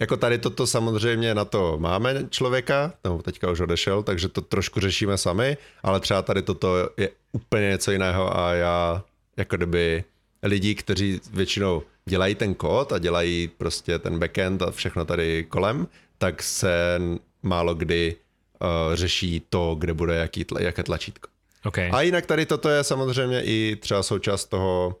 Jako 0.00 0.16
tady 0.16 0.38
toto 0.38 0.66
samozřejmě 0.66 1.34
na 1.34 1.44
to 1.44 1.76
máme 1.78 2.26
člověka, 2.30 2.92
no 3.04 3.22
teďka 3.22 3.50
už 3.50 3.60
odešel, 3.60 4.02
takže 4.02 4.28
to 4.28 4.40
trošku 4.40 4.80
řešíme 4.80 5.18
sami, 5.18 5.56
ale 5.82 6.00
třeba 6.00 6.22
tady 6.22 6.42
toto 6.42 6.90
je 6.96 7.10
úplně 7.32 7.68
něco 7.68 7.90
jiného 7.90 8.38
a 8.38 8.54
já 8.54 9.04
jako 9.36 9.56
kdyby 9.56 10.04
lidi, 10.42 10.74
kteří 10.74 11.20
většinou 11.32 11.82
dělají 12.04 12.34
ten 12.34 12.54
kód 12.54 12.92
a 12.92 12.98
dělají 12.98 13.48
prostě 13.48 13.98
ten 13.98 14.18
backend 14.18 14.62
a 14.62 14.70
všechno 14.70 15.04
tady 15.04 15.44
kolem, 15.44 15.88
tak 16.18 16.42
se 16.42 17.00
málo 17.42 17.74
kdy 17.74 18.16
uh, 18.60 18.94
řeší 18.94 19.42
to, 19.50 19.76
kde 19.78 19.94
bude 19.94 20.14
jaký 20.14 20.44
tla, 20.44 20.60
jaké 20.60 20.82
tlačítko. 20.82 21.33
Okay. 21.64 21.90
A 21.92 22.00
jinak 22.00 22.26
tady 22.26 22.46
toto 22.46 22.68
je 22.68 22.84
samozřejmě 22.84 23.42
i 23.42 23.76
třeba 23.80 24.02
součást 24.02 24.44
toho, 24.44 24.96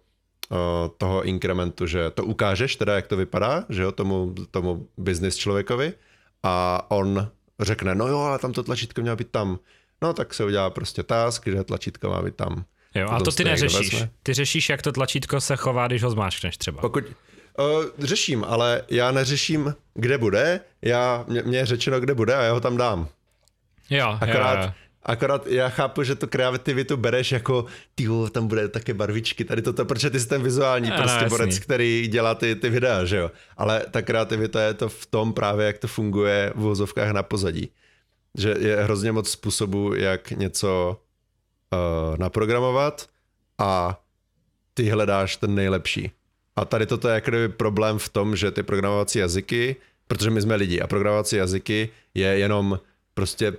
uh, 0.50 0.58
toho 0.98 1.22
inkrementu, 1.22 1.86
že 1.86 2.10
to 2.10 2.24
ukážeš 2.24 2.76
teda, 2.76 2.94
jak 2.94 3.06
to 3.06 3.16
vypadá, 3.16 3.64
že 3.68 3.82
jo, 3.82 3.92
tomu, 3.92 4.34
tomu 4.50 4.88
business 4.98 5.36
člověkovi 5.36 5.92
a 6.42 6.86
on 6.88 7.28
řekne, 7.60 7.94
no 7.94 8.08
jo, 8.08 8.18
ale 8.18 8.38
tam 8.38 8.52
to 8.52 8.62
tlačítko 8.62 9.00
mělo 9.00 9.16
být 9.16 9.30
tam. 9.30 9.58
No 10.02 10.12
tak 10.12 10.34
se 10.34 10.44
udělá 10.44 10.70
prostě 10.70 11.02
task, 11.02 11.48
že 11.48 11.64
tlačítko 11.64 12.10
má 12.10 12.22
být 12.22 12.36
tam. 12.36 12.64
Jo, 12.94 13.08
a 13.10 13.20
to 13.20 13.32
ty 13.32 13.44
neřešíš. 13.44 14.04
Ty 14.22 14.34
řešíš, 14.34 14.68
jak 14.68 14.82
to 14.82 14.92
tlačítko 14.92 15.40
se 15.40 15.56
chová, 15.56 15.86
když 15.86 16.02
ho 16.02 16.10
zmáčkneš 16.10 16.56
třeba. 16.56 16.80
Pokud, 16.80 17.04
uh, 17.04 17.84
řeším, 17.98 18.44
ale 18.44 18.82
já 18.90 19.10
neřeším, 19.10 19.74
kde 19.94 20.18
bude, 20.18 20.60
já, 20.82 21.24
mě, 21.28 21.42
mě 21.42 21.58
je 21.58 21.66
řečeno, 21.66 22.00
kde 22.00 22.14
bude 22.14 22.34
a 22.34 22.42
já 22.42 22.52
ho 22.52 22.60
tam 22.60 22.76
dám. 22.76 23.08
Jo, 23.90 24.18
Akorát, 24.20 24.60
jo, 24.60 24.66
jo. 24.66 24.72
Akorát 25.04 25.46
já 25.46 25.68
chápu, 25.68 26.02
že 26.02 26.14
tu 26.14 26.26
kreativitu 26.26 26.96
bereš 26.96 27.32
jako, 27.32 27.64
ty 27.94 28.08
tam 28.32 28.46
bude 28.46 28.68
také 28.68 28.94
barvičky, 28.94 29.44
tady 29.44 29.62
toto, 29.62 29.84
protože 29.84 30.10
ty 30.10 30.20
jsi 30.20 30.28
ten 30.28 30.42
vizuální 30.42 30.90
no, 30.90 30.96
prostě 30.96 31.24
no, 31.24 31.28
borec, 31.28 31.58
který 31.58 32.08
dělá 32.08 32.34
ty, 32.34 32.54
ty 32.54 32.70
videa, 32.70 33.04
že 33.04 33.16
jo. 33.16 33.30
Ale 33.56 33.84
ta 33.90 34.02
kreativita 34.02 34.62
je 34.62 34.74
to 34.74 34.88
v 34.88 35.06
tom 35.06 35.32
právě, 35.32 35.66
jak 35.66 35.78
to 35.78 35.88
funguje 35.88 36.52
v 36.54 36.60
vozovkách 36.60 37.10
na 37.10 37.22
pozadí. 37.22 37.70
Že 38.38 38.54
je 38.58 38.76
hrozně 38.76 39.12
moc 39.12 39.30
způsobů, 39.30 39.94
jak 39.94 40.30
něco 40.30 41.00
uh, 41.72 42.18
naprogramovat 42.18 43.06
a 43.58 44.00
ty 44.74 44.88
hledáš 44.88 45.36
ten 45.36 45.54
nejlepší. 45.54 46.10
A 46.56 46.64
tady 46.64 46.86
toto 46.86 47.08
je 47.08 47.14
jako 47.14 47.30
problém 47.56 47.98
v 47.98 48.08
tom, 48.08 48.36
že 48.36 48.50
ty 48.50 48.62
programovací 48.62 49.18
jazyky, 49.18 49.76
protože 50.06 50.30
my 50.30 50.42
jsme 50.42 50.54
lidi 50.54 50.80
a 50.80 50.86
programovací 50.86 51.36
jazyky 51.36 51.88
je 52.14 52.28
jenom 52.28 52.80
prostě 53.14 53.52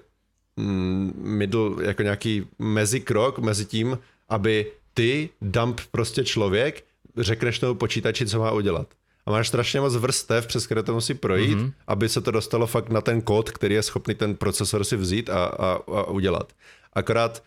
middle, 0.57 1.85
jako 1.85 2.03
nějaký 2.03 2.47
mezikrok 2.59 3.39
mezi 3.39 3.65
tím, 3.65 3.99
aby 4.29 4.71
ty, 4.93 5.29
dump 5.41 5.81
prostě 5.91 6.23
člověk, 6.23 6.83
řekneš 7.17 7.59
tomu 7.59 7.75
počítači, 7.75 8.25
co 8.25 8.39
má 8.39 8.51
udělat. 8.51 8.87
A 9.25 9.31
máš 9.31 9.47
strašně 9.47 9.81
moc 9.81 9.95
vrstev, 9.95 10.47
přes 10.47 10.65
které 10.65 10.83
to 10.83 10.93
musí 10.93 11.13
projít, 11.13 11.57
mm-hmm. 11.57 11.73
aby 11.87 12.09
se 12.09 12.21
to 12.21 12.31
dostalo 12.31 12.67
fakt 12.67 12.89
na 12.89 13.01
ten 13.01 13.21
kód, 13.21 13.51
který 13.51 13.75
je 13.75 13.83
schopný 13.83 14.15
ten 14.15 14.35
procesor 14.35 14.83
si 14.83 14.97
vzít 14.97 15.29
a, 15.29 15.45
a, 15.45 15.71
a 15.73 16.03
udělat. 16.03 16.53
Akorát 16.93 17.43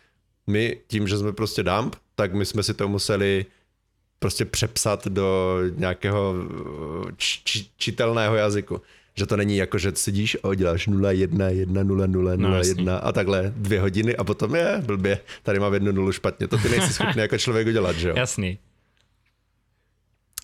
my 0.47 0.77
tím, 0.87 1.07
že 1.07 1.17
jsme 1.17 1.31
prostě 1.31 1.63
dump, 1.63 1.95
tak 2.15 2.33
my 2.33 2.45
jsme 2.45 2.63
si 2.63 2.73
to 2.73 2.87
museli 2.87 3.45
prostě 4.19 4.45
přepsat 4.45 5.07
do 5.07 5.57
nějakého 5.75 6.35
č- 7.17 7.41
č- 7.43 7.65
čitelného 7.77 8.35
jazyku. 8.35 8.81
Že 9.19 9.25
to 9.25 9.37
není 9.37 9.57
jako, 9.57 9.77
že 9.77 9.91
sedíš 9.95 10.37
a 10.43 10.55
děláš 10.55 10.87
0, 10.87 11.11
1, 11.11 11.49
1, 11.49 11.83
0, 11.83 12.07
0, 12.07 12.35
0, 12.35 12.49
no, 12.49 12.63
1 12.63 12.97
a 12.97 13.11
takhle 13.11 13.53
dvě 13.55 13.81
hodiny 13.81 14.15
a 14.15 14.23
potom 14.23 14.55
je 14.55 14.81
blbě, 14.85 15.19
tady 15.43 15.59
mám 15.59 15.73
jednu 15.73 15.91
nulu 15.91 16.11
špatně. 16.11 16.47
To 16.47 16.57
ty 16.57 16.69
nejsi 16.69 16.93
schopný 16.93 17.21
jako 17.21 17.37
člověk 17.37 17.67
udělat, 17.67 17.95
že 17.95 18.09
jo? 18.09 18.15
Jasný. 18.17 18.59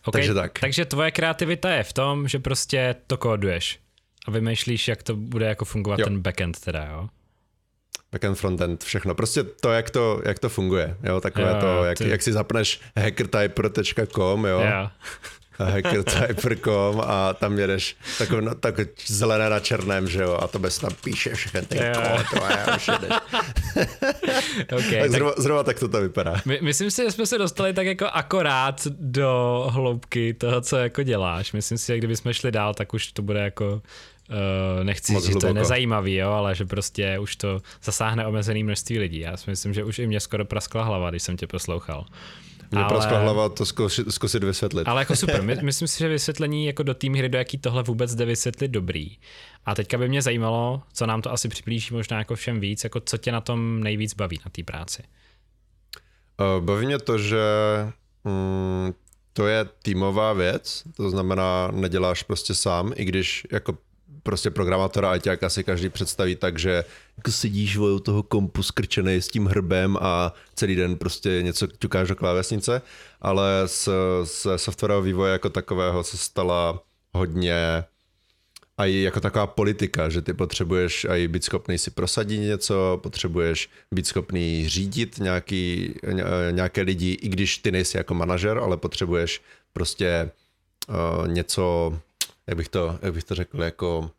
Okay. 0.06 0.22
Takže 0.22 0.34
tak. 0.34 0.60
Takže 0.60 0.86
tvoje 0.86 1.12
kreativita 1.12 1.72
je 1.72 1.84
v 1.84 1.94
tom, 1.94 2.28
že 2.28 2.40
prostě 2.40 2.96
to 3.08 3.18
kóduješ 3.18 3.80
a 4.28 4.32
vymýšlíš, 4.32 4.88
jak 4.88 5.04
to 5.04 5.16
bude 5.16 5.46
jako 5.46 5.66
fungovat 5.66 6.00
jo. 6.00 6.06
ten 6.06 6.20
backend 6.20 6.60
teda, 6.60 6.86
jo? 6.86 7.10
backend, 8.12 8.38
frontend, 8.38 8.84
všechno. 8.84 9.16
Prostě 9.16 9.44
to, 9.44 9.72
jak 9.72 9.90
to, 9.90 10.22
jak 10.26 10.40
to 10.40 10.50
funguje, 10.50 10.98
jo, 11.04 11.22
takové 11.22 11.50
jo, 11.50 11.58
to, 11.60 11.84
jak, 11.84 11.98
ty... 11.98 12.10
jak 12.10 12.22
si 12.22 12.34
zapneš 12.34 12.82
hackertyper.com, 12.98 14.46
jo, 14.46 14.60
jo. 14.60 14.90
hackertyper.com 15.58 17.02
a 17.06 17.34
tam 17.34 17.60
jedeš 17.60 17.96
takové, 18.18 18.42
no, 18.42 18.56
tak 18.56 18.76
zelené 19.06 19.50
na 19.50 19.60
černém, 19.60 20.08
že 20.08 20.22
jo, 20.22 20.38
a 20.42 20.48
to 20.48 20.60
bez 20.60 20.80
tam 20.80 20.92
píše 21.04 21.36
všechny 21.36 21.62
ty 21.62 21.78
kód, 21.78 22.42
a 22.42 22.76
už 22.76 22.88
jedeš. 22.88 23.12
okay, 24.74 25.02
tak, 25.02 25.12
zrovna, 25.12 25.32
tak, 25.32 25.40
zrovna 25.40 25.64
tak 25.64 25.80
to 25.80 25.88
tam 25.88 26.02
vypadá. 26.02 26.36
My, 26.46 26.60
myslím 26.62 26.92
si, 26.92 27.04
že 27.04 27.12
jsme 27.12 27.26
se 27.26 27.38
dostali 27.38 27.74
tak 27.74 27.86
jako 27.86 28.06
akorát 28.06 28.88
do 28.88 29.68
hloubky 29.72 30.34
toho, 30.34 30.62
co 30.62 30.78
jako 30.78 31.04
děláš. 31.04 31.52
Myslím 31.52 31.78
si, 31.78 31.88
že 31.88 31.98
kdybychom 31.98 32.34
šli 32.34 32.52
dál, 32.52 32.74
tak 32.74 32.94
už 32.94 33.12
to 33.12 33.22
bude 33.22 33.40
jako 33.40 33.82
Uh, 34.30 34.84
nechci 34.84 35.14
říct, 35.14 35.26
že 35.26 35.36
to 35.36 35.48
je 35.48 35.54
nezajímavý, 35.54 36.16
jo, 36.16 36.30
ale 36.30 36.56
že 36.56 36.66
prostě 36.66 37.20
už 37.20 37.36
to 37.36 37.62
zasáhne 37.84 38.28
omezený 38.28 38.64
množství 38.64 39.00
lidí. 39.00 39.20
Já 39.20 39.38
si 39.38 39.50
myslím, 39.50 39.74
že 39.74 39.84
už 39.84 40.00
i 40.00 40.08
mě 40.08 40.20
skoro 40.20 40.46
praskla 40.46 40.84
hlava, 40.84 41.10
když 41.10 41.24
jsem 41.24 41.38
tě 41.38 41.48
poslouchal. 41.48 42.06
Mě 42.72 42.80
ale... 42.80 42.90
praskla 42.90 43.20
hlava 43.20 43.50
to 43.50 43.66
zkusit, 43.66 44.12
zkusit 44.14 44.44
vysvětlit. 44.44 44.88
Ale 44.88 45.02
jako 45.02 45.16
super, 45.16 45.44
My, 45.44 45.56
myslím 45.62 45.88
si, 45.88 46.00
že 46.00 46.08
vysvětlení 46.08 46.66
jako 46.66 46.84
do 46.84 46.94
tým 46.94 47.14
hry, 47.14 47.30
do 47.30 47.38
jaký 47.38 47.58
tohle 47.58 47.84
vůbec 47.84 48.16
jde 48.16 48.26
vysvětlit 48.26 48.68
dobrý. 48.68 49.18
A 49.66 49.76
teďka 49.76 49.98
by 49.98 50.10
mě 50.10 50.22
zajímalo, 50.22 50.82
co 50.94 51.06
nám 51.06 51.22
to 51.22 51.32
asi 51.32 51.50
přiblíží 51.50 51.94
možná 51.94 52.18
jako 52.18 52.36
všem 52.36 52.60
víc, 52.60 52.84
jako 52.84 53.00
co 53.00 53.18
tě 53.18 53.32
na 53.32 53.42
tom 53.42 53.84
nejvíc 53.84 54.14
baví 54.14 54.40
na 54.46 54.52
té 54.52 54.64
práci. 54.64 55.04
Uh, 56.58 56.66
baví 56.66 56.86
mě 56.86 57.00
to, 57.00 57.18
že 57.18 57.44
mm, 58.24 58.94
to 59.34 59.48
je 59.48 59.66
týmová 59.84 60.34
věc, 60.34 60.84
to 60.98 61.10
znamená, 61.10 61.70
neděláš 61.72 62.24
prostě 62.24 62.56
sám, 62.56 62.94
i 62.96 63.06
když 63.06 63.48
jako 63.52 63.78
prostě 64.26 64.50
programátora 64.50 65.14
jak 65.26 65.44
asi 65.44 65.64
každý 65.64 65.90
představí 65.90 66.36
tak, 66.36 66.60
že 66.60 66.84
jako 67.18 67.32
sedíš 67.32 67.78
u 67.78 68.00
toho 68.00 68.24
kompu 68.24 68.64
skrčený 68.64 69.16
s 69.16 69.28
tím 69.28 69.46
hrbem 69.46 69.98
a 70.02 70.34
celý 70.56 70.76
den 70.76 70.98
prostě 70.98 71.42
něco 71.42 71.68
ťukáš 71.68 72.08
do 72.08 72.16
klávesnice, 72.16 72.82
ale 73.22 73.64
z, 73.66 73.90
z 74.24 74.48
softwarového 74.56 75.02
vývoje 75.02 75.32
jako 75.32 75.50
takového 75.50 76.04
se 76.04 76.18
stala 76.18 76.84
hodně 77.14 77.84
a 78.78 78.86
i 78.86 79.02
jako 79.02 79.20
taková 79.20 79.48
politika, 79.48 80.10
že 80.10 80.22
ty 80.22 80.34
potřebuješ 80.34 81.08
i 81.10 81.28
být 81.28 81.44
schopný 81.44 81.78
si 81.78 81.92
prosadit 81.92 82.40
něco, 82.40 83.00
potřebuješ 83.04 83.70
být 83.92 84.08
schopný 84.08 84.70
řídit 84.70 85.20
nějaký, 85.20 85.94
nějaké 86.52 86.82
lidi, 86.82 87.12
i 87.22 87.30
když 87.30 87.58
ty 87.58 87.72
nejsi 87.72 87.98
jako 87.98 88.14
manažer, 88.14 88.58
ale 88.58 88.78
potřebuješ 88.78 89.42
prostě 89.74 90.32
uh, 90.90 91.28
něco 91.28 91.94
jak 92.48 92.58
bych 92.58 92.70
to, 92.70 93.00
jak 93.02 93.14
bych 93.14 93.24
to 93.24 93.36
řekl, 93.36 93.64
jako 93.64 94.12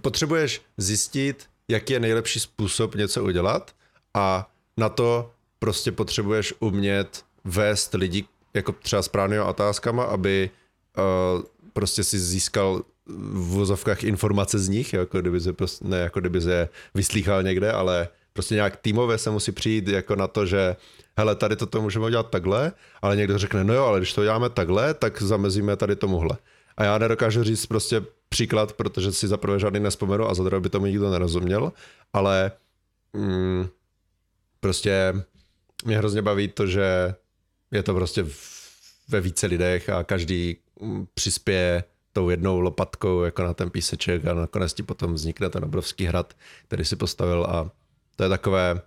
potřebuješ 0.00 0.62
zjistit, 0.76 1.46
jaký 1.68 1.92
je 1.92 2.00
nejlepší 2.00 2.40
způsob 2.40 2.94
něco 2.94 3.24
udělat 3.24 3.74
a 4.14 4.50
na 4.76 4.88
to 4.88 5.30
prostě 5.58 5.92
potřebuješ 5.92 6.54
umět 6.60 7.24
vést 7.44 7.94
lidi 7.94 8.24
jako 8.54 8.72
třeba 8.72 9.02
správnými 9.02 9.42
otázkama, 9.42 10.04
aby 10.04 10.50
uh, 10.98 11.42
prostě 11.72 12.04
si 12.04 12.18
získal 12.18 12.82
v 13.06 13.48
vozovkách 13.48 14.04
informace 14.04 14.58
z 14.58 14.68
nich, 14.68 14.92
jako 14.92 15.20
kdyby 15.20 15.40
se 15.40 15.52
prostě, 15.52 15.84
ne 15.88 15.98
jako 15.98 16.20
kdyby 16.20 16.40
se 16.40 16.68
vyslýchal 16.94 17.42
někde, 17.42 17.72
ale 17.72 18.08
prostě 18.32 18.54
nějak 18.54 18.76
týmově 18.76 19.18
se 19.18 19.30
musí 19.30 19.52
přijít 19.52 19.88
jako 19.88 20.16
na 20.16 20.26
to, 20.26 20.46
že 20.46 20.76
hele, 21.16 21.34
tady 21.34 21.56
toto 21.56 21.82
můžeme 21.82 22.06
udělat 22.06 22.30
takhle, 22.30 22.72
ale 23.02 23.16
někdo 23.16 23.38
řekne, 23.38 23.64
no 23.64 23.74
jo, 23.74 23.84
ale 23.84 23.98
když 23.98 24.12
to 24.12 24.24
děláme 24.24 24.50
takhle, 24.50 24.94
tak 24.94 25.22
zamezíme 25.22 25.76
tady 25.76 25.96
tomuhle. 25.96 26.36
A 26.78 26.84
já 26.84 26.98
nedokážu 26.98 27.42
říct 27.42 27.66
prostě 27.66 28.02
příklad, 28.28 28.72
protože 28.72 29.12
si 29.12 29.28
za 29.28 29.36
prvé 29.36 29.58
žádný 29.58 29.80
nespomenu 29.80 30.28
a 30.28 30.34
za 30.34 30.44
druhé 30.44 30.60
by 30.60 30.68
tomu 30.68 30.86
nikdo 30.86 31.10
nerozuměl, 31.10 31.72
ale 32.12 32.52
mm, 33.12 33.68
prostě 34.60 35.14
mě 35.84 35.98
hrozně 35.98 36.22
baví 36.22 36.48
to, 36.48 36.66
že 36.66 37.14
je 37.70 37.82
to 37.82 37.94
prostě 37.94 38.26
ve 39.08 39.20
více 39.20 39.46
lidech 39.46 39.88
a 39.88 40.04
každý 40.04 40.56
mm, 40.80 41.06
přispěje 41.14 41.84
tou 42.12 42.30
jednou 42.30 42.60
lopatkou 42.60 43.22
jako 43.22 43.42
na 43.42 43.54
ten 43.54 43.70
píseček 43.70 44.26
a 44.26 44.34
nakonec 44.34 44.74
ti 44.74 44.82
potom 44.82 45.14
vznikne 45.14 45.50
ten 45.50 45.64
obrovský 45.64 46.04
hrad, 46.04 46.34
který 46.66 46.84
si 46.84 46.96
postavil 46.96 47.44
a 47.44 47.70
to 48.16 48.22
je 48.22 48.28
takové, 48.28 48.80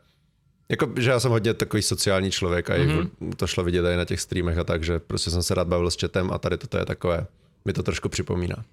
jako, 0.69 0.93
že 0.97 1.09
já 1.09 1.19
jsem 1.19 1.31
hodně 1.31 1.53
takový 1.53 1.83
sociální 1.83 2.31
člověk 2.31 2.69
a 2.69 2.77
mm-hmm. 2.77 3.35
to 3.35 3.47
šlo 3.47 3.63
vidět 3.63 3.85
i 3.85 3.97
na 3.97 4.05
těch 4.05 4.21
streamech 4.21 4.57
a 4.57 4.63
tak, 4.63 4.83
že 4.83 4.99
prostě 4.99 5.31
jsem 5.31 5.43
se 5.43 5.55
rád 5.55 5.67
bavil 5.67 5.91
s 5.91 5.97
chatem 6.01 6.31
a 6.31 6.37
tady 6.37 6.57
toto 6.57 6.77
je 6.77 6.85
takové, 6.85 7.27
mi 7.65 7.73
to 7.73 7.83
trošku 7.83 8.09
připomíná. 8.09 8.65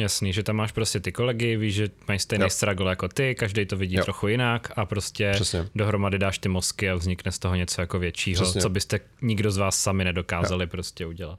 Jasný, 0.00 0.32
že 0.32 0.42
tam 0.42 0.56
máš 0.56 0.72
prostě 0.72 1.00
ty 1.00 1.12
kolegy, 1.12 1.56
víš, 1.56 1.74
že 1.74 1.88
mají 2.08 2.20
stejný 2.20 2.42
jo. 2.42 2.50
struggle 2.50 2.90
jako 2.90 3.08
ty, 3.08 3.34
každý 3.34 3.66
to 3.66 3.76
vidí 3.76 3.96
jo. 3.96 4.04
trochu 4.04 4.28
jinak 4.28 4.72
a 4.76 4.86
prostě 4.86 5.30
Přesně. 5.34 5.68
dohromady 5.74 6.18
dáš 6.18 6.38
ty 6.38 6.48
mozky 6.48 6.90
a 6.90 6.94
vznikne 6.94 7.32
z 7.32 7.38
toho 7.38 7.54
něco 7.54 7.80
jako 7.80 7.98
většího, 7.98 8.42
Přesně. 8.42 8.60
co 8.60 8.68
byste 8.68 9.00
nikdo 9.22 9.50
z 9.50 9.56
vás 9.56 9.78
sami 9.78 10.04
nedokázali 10.04 10.64
jo. 10.64 10.68
prostě 10.68 11.06
udělat. 11.06 11.38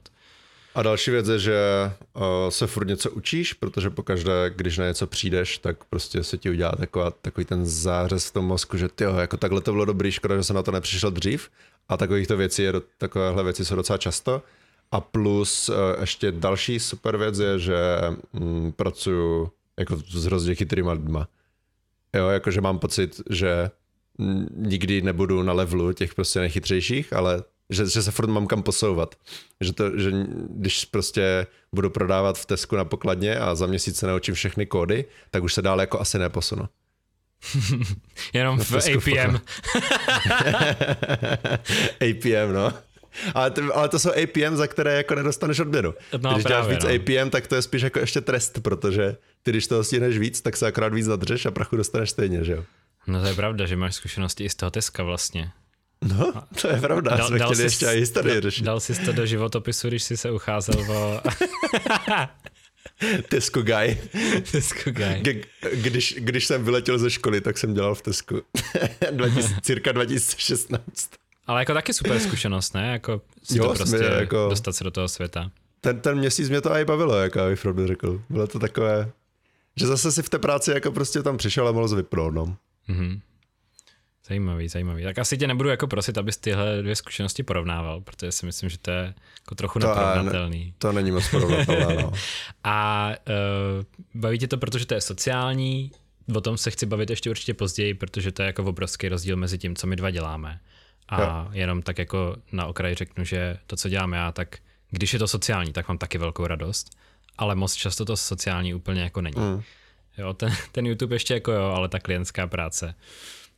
A 0.74 0.82
další 0.82 1.10
věc 1.10 1.28
je, 1.28 1.38
že 1.38 1.58
uh, 2.14 2.22
se 2.48 2.66
furt 2.66 2.88
něco 2.88 3.10
učíš, 3.10 3.52
protože 3.52 3.90
pokaždé, 3.90 4.52
když 4.56 4.78
na 4.78 4.86
něco 4.86 5.06
přijdeš, 5.06 5.58
tak 5.58 5.84
prostě 5.84 6.24
se 6.24 6.38
ti 6.38 6.50
udělá 6.50 6.72
taková, 6.72 7.10
takový 7.10 7.44
ten 7.44 7.66
zářez 7.66 8.26
v 8.26 8.32
tom 8.32 8.44
mozku, 8.44 8.76
že 8.76 8.88
ty 8.88 9.04
jako 9.04 9.36
takhle 9.36 9.60
to 9.60 9.72
bylo 9.72 9.84
dobrý, 9.84 10.12
škoda, 10.12 10.36
že 10.36 10.44
jsem 10.44 10.56
na 10.56 10.62
to 10.62 10.72
nepřišel 10.72 11.10
dřív. 11.10 11.50
A 11.88 11.96
takovýchto 11.96 12.36
věcí, 12.36 12.62
je, 12.62 12.72
takovéhle 12.98 13.44
věci 13.44 13.64
jsou 13.64 13.76
docela 13.76 13.98
často. 13.98 14.42
A 14.92 15.00
plus 15.00 15.68
uh, 15.68 15.76
ještě 16.00 16.32
další 16.32 16.80
super 16.80 17.16
věc 17.16 17.38
je, 17.38 17.58
že 17.58 17.76
mm, 18.32 18.72
pracuju 18.72 19.50
jako 19.78 19.96
s 19.96 20.24
hrozně 20.24 20.54
chytrýma 20.54 20.92
lidma. 20.92 21.28
Jo, 22.16 22.28
jakože 22.28 22.60
mám 22.60 22.78
pocit, 22.78 23.20
že 23.30 23.70
nikdy 24.56 25.02
nebudu 25.02 25.42
na 25.42 25.52
levelu 25.52 25.92
těch 25.92 26.14
prostě 26.14 26.40
nejchytřejších, 26.40 27.12
ale 27.12 27.42
že, 27.70 27.86
že 27.86 28.02
se 28.02 28.10
furt 28.10 28.26
mám 28.28 28.46
kam 28.46 28.62
posouvat. 28.62 29.14
Že, 29.60 29.72
to, 29.72 29.98
že 29.98 30.10
když 30.48 30.84
prostě 30.84 31.46
budu 31.72 31.90
prodávat 31.90 32.38
v 32.38 32.46
Tesku 32.46 32.76
na 32.76 32.84
pokladně 32.84 33.38
a 33.38 33.54
za 33.54 33.66
měsíc 33.66 33.96
se 33.96 34.06
naučím 34.06 34.34
všechny 34.34 34.66
kódy, 34.66 35.04
tak 35.30 35.42
už 35.42 35.54
se 35.54 35.62
dál 35.62 35.80
jako 35.80 36.00
asi 36.00 36.18
neposunu. 36.18 36.68
Jenom 38.32 38.58
v 38.58 38.72
APM. 38.72 39.36
APM, 42.00 42.52
no. 42.52 42.72
Ale 43.34 43.50
to, 43.50 43.76
ale 43.76 43.88
to 43.88 43.98
jsou 43.98 44.10
APM, 44.10 44.56
za 44.56 44.66
které 44.66 44.96
jako 44.96 45.14
nedostaneš 45.14 45.60
odměnu. 45.60 45.94
No, 46.18 46.32
když 46.32 46.44
právě, 46.44 46.48
děláš 46.48 46.68
víc 46.68 46.84
no. 46.84 46.90
APM, 47.20 47.30
tak 47.30 47.46
to 47.46 47.54
je 47.54 47.62
spíš 47.62 47.82
jako 47.82 47.98
ještě 47.98 48.20
trest, 48.20 48.58
protože 48.62 49.16
ty, 49.42 49.50
když 49.50 49.66
toho 49.66 49.84
stihneš 49.84 50.18
víc, 50.18 50.40
tak 50.40 50.56
se 50.56 50.66
akorát 50.66 50.94
víc 50.94 51.06
zadržeš 51.06 51.46
a 51.46 51.50
prachu 51.50 51.76
dostaneš 51.76 52.10
stejně, 52.10 52.44
že 52.44 52.52
jo? 52.52 52.64
No 53.06 53.20
to 53.20 53.26
je 53.26 53.34
pravda, 53.34 53.66
že 53.66 53.76
máš 53.76 53.94
zkušenosti 53.94 54.44
i 54.44 54.50
z 54.50 54.54
toho 54.54 54.70
Teska 54.70 55.02
vlastně. 55.02 55.50
No, 56.02 56.32
to 56.62 56.68
je 56.68 56.80
pravda, 56.80 57.16
dal, 57.16 57.28
jsme 57.28 57.38
dal 57.38 57.48
chtěli 57.48 57.56
jsi, 57.56 57.62
ještě 57.62 57.86
i 57.86 58.00
historii 58.00 58.40
řešit. 58.40 58.64
Dal 58.64 58.80
jsi 58.80 59.04
to 59.04 59.12
do 59.12 59.26
životopisu, 59.26 59.88
když 59.88 60.02
jsi 60.02 60.16
se 60.16 60.30
ucházel 60.30 60.92
o... 60.92 61.20
Tesco 63.28 63.62
guy. 63.62 63.98
Tesco 64.52 64.90
guy. 64.90 65.22
K- 65.22 65.46
když, 65.74 66.14
když 66.18 66.46
jsem 66.46 66.64
vyletěl 66.64 66.98
ze 66.98 67.10
školy, 67.10 67.40
tak 67.40 67.58
jsem 67.58 67.74
dělal 67.74 67.94
v 67.94 68.02
Tesku. 68.02 68.42
20, 69.10 69.50
cirka 69.62 69.92
2016. 69.92 71.10
Ale 71.46 71.60
jako 71.60 71.74
taky 71.74 71.94
super 71.94 72.20
zkušenost, 72.20 72.74
ne? 72.74 72.92
Jako 72.92 73.22
si 73.42 73.58
jo, 73.58 73.68
to 73.68 73.74
prostě 73.74 73.96
jako... 73.96 74.46
dostat 74.50 74.72
se 74.72 74.84
do 74.84 74.90
toho 74.90 75.08
světa. 75.08 75.50
Ten, 75.80 76.00
ten 76.00 76.18
měsíc 76.18 76.48
mě 76.48 76.60
to 76.60 76.70
i 76.70 76.84
bavilo, 76.84 77.16
jak 77.16 77.36
bych 77.48 77.62
pravdu 77.62 77.86
řekl. 77.86 78.22
Bylo 78.28 78.46
to 78.46 78.58
takové, 78.58 79.10
že 79.76 79.86
zase 79.86 80.12
si 80.12 80.22
v 80.22 80.28
té 80.28 80.38
práci 80.38 80.70
jako 80.70 80.92
prostě 80.92 81.22
tam 81.22 81.36
přišel 81.36 81.68
a 81.68 81.72
mohl 81.72 81.96
vypnout, 81.96 82.34
no. 82.34 82.56
Mm-hmm. 82.88 83.20
Zajímavý, 84.28 84.68
zajímavý. 84.68 85.02
Tak 85.02 85.18
asi 85.18 85.38
tě 85.38 85.46
nebudu 85.46 85.68
jako 85.68 85.86
prosit, 85.86 86.18
abys 86.18 86.36
tyhle 86.36 86.82
dvě 86.82 86.96
zkušenosti 86.96 87.42
porovnával, 87.42 88.00
protože 88.00 88.32
si 88.32 88.46
myslím, 88.46 88.68
že 88.68 88.78
to 88.78 88.90
je 88.90 89.14
jako 89.40 89.54
trochu 89.54 89.78
to 89.78 89.88
neporovnatelný. 89.88 90.64
Ne, 90.64 90.72
to 90.78 90.92
není 90.92 91.10
moc 91.10 91.28
porovnatelné, 91.28 92.02
no. 92.02 92.12
A 92.64 93.08
uh, 93.08 94.20
baví 94.20 94.38
tě 94.38 94.48
to, 94.48 94.56
protože 94.56 94.86
to 94.86 94.94
je 94.94 95.00
sociální, 95.00 95.90
o 96.34 96.40
tom 96.40 96.58
se 96.58 96.70
chci 96.70 96.86
bavit 96.86 97.10
ještě 97.10 97.30
určitě 97.30 97.54
později, 97.54 97.94
protože 97.94 98.32
to 98.32 98.42
je 98.42 98.46
jako 98.46 98.64
obrovský 98.64 99.08
rozdíl 99.08 99.36
mezi 99.36 99.58
tím, 99.58 99.76
co 99.76 99.86
my 99.86 99.96
dva 99.96 100.10
děláme. 100.10 100.60
A 101.10 101.20
jo. 101.22 101.48
jenom 101.52 101.82
tak 101.82 101.98
jako 101.98 102.36
na 102.52 102.66
okraji 102.66 102.94
řeknu, 102.94 103.24
že 103.24 103.58
to, 103.66 103.76
co 103.76 103.88
dělám 103.88 104.12
já, 104.12 104.32
tak 104.32 104.58
když 104.90 105.12
je 105.12 105.18
to 105.18 105.28
sociální, 105.28 105.72
tak 105.72 105.88
mám 105.88 105.98
taky 105.98 106.18
velkou 106.18 106.46
radost, 106.46 106.98
ale 107.38 107.54
moc 107.54 107.74
často 107.74 108.04
to 108.04 108.16
sociální 108.16 108.74
úplně 108.74 109.02
jako 109.02 109.20
není. 109.20 109.40
Mm. 109.40 109.62
Jo, 110.18 110.34
ten, 110.34 110.52
ten 110.72 110.86
YouTube 110.86 111.14
ještě 111.14 111.34
jako 111.34 111.52
jo, 111.52 111.62
ale 111.62 111.88
ta 111.88 111.98
klientská 111.98 112.46
práce 112.46 112.94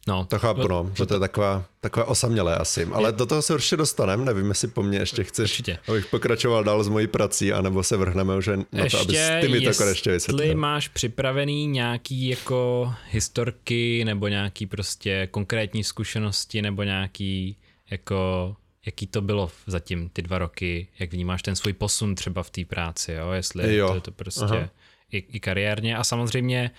No, 0.09 0.25
to 0.25 0.39
chápu, 0.39 0.69
no, 0.69 0.91
že 0.95 1.07
to 1.07 1.15
je 1.15 1.21
taková, 1.21 1.65
takové 1.81 2.05
osamělé 2.05 2.57
asi. 2.57 2.85
Ale 2.93 3.09
je. 3.09 3.13
do 3.13 3.27
toho 3.27 3.43
se 3.43 3.55
určitě 3.55 3.77
dostaneme, 3.77 4.25
nevím, 4.25 4.49
jestli 4.49 4.69
po 4.69 4.83
mně 4.83 4.99
ještě 4.99 5.25
chceš, 5.25 5.51
určitě. 5.51 5.79
abych 5.89 6.07
pokračoval 6.07 6.65
dál 6.65 6.85
s 6.85 6.89
mojí 6.89 7.07
prací, 7.07 7.53
anebo 7.53 7.83
se 7.83 7.97
vrhneme 7.97 8.37
už 8.37 8.47
na 8.47 8.65
ještě, 8.73 8.97
to, 8.97 9.03
abys 9.03 9.19
ty 9.41 9.49
mi 9.49 9.61
to 9.61 9.75
konečně 9.75 10.13
vysvětlil. 10.13 10.47
Jestli 10.47 10.55
máš 10.55 10.89
připravený 10.89 11.67
nějaký 11.67 12.29
jako 12.29 12.93
historky, 13.11 14.05
nebo 14.05 14.29
nějaký 14.29 14.67
prostě 14.67 15.29
konkrétní 15.31 15.85
zkušenosti, 15.85 16.63
nebo 16.63 16.83
nějaký 16.83 17.57
jako 17.91 18.57
jaký 18.87 19.07
to 19.07 19.21
bylo 19.21 19.51
zatím 19.67 20.09
ty 20.09 20.23
dva 20.23 20.39
roky, 20.39 20.89
jak 20.99 21.13
vnímáš 21.13 21.43
ten 21.43 21.57
svůj 21.57 21.73
posun 21.73 22.15
třeba 22.15 22.43
v 22.43 22.51
té 22.51 22.65
práci, 22.65 23.13
jo? 23.13 23.31
jestli 23.31 23.77
jo. 23.77 23.89
to 23.89 23.95
je 23.95 24.01
to 24.01 24.13
prostě 24.13 24.69
i, 25.13 25.19
i 25.19 25.41
kariérně 25.41 25.97
a 25.97 26.05
samozřejmě 26.05 26.71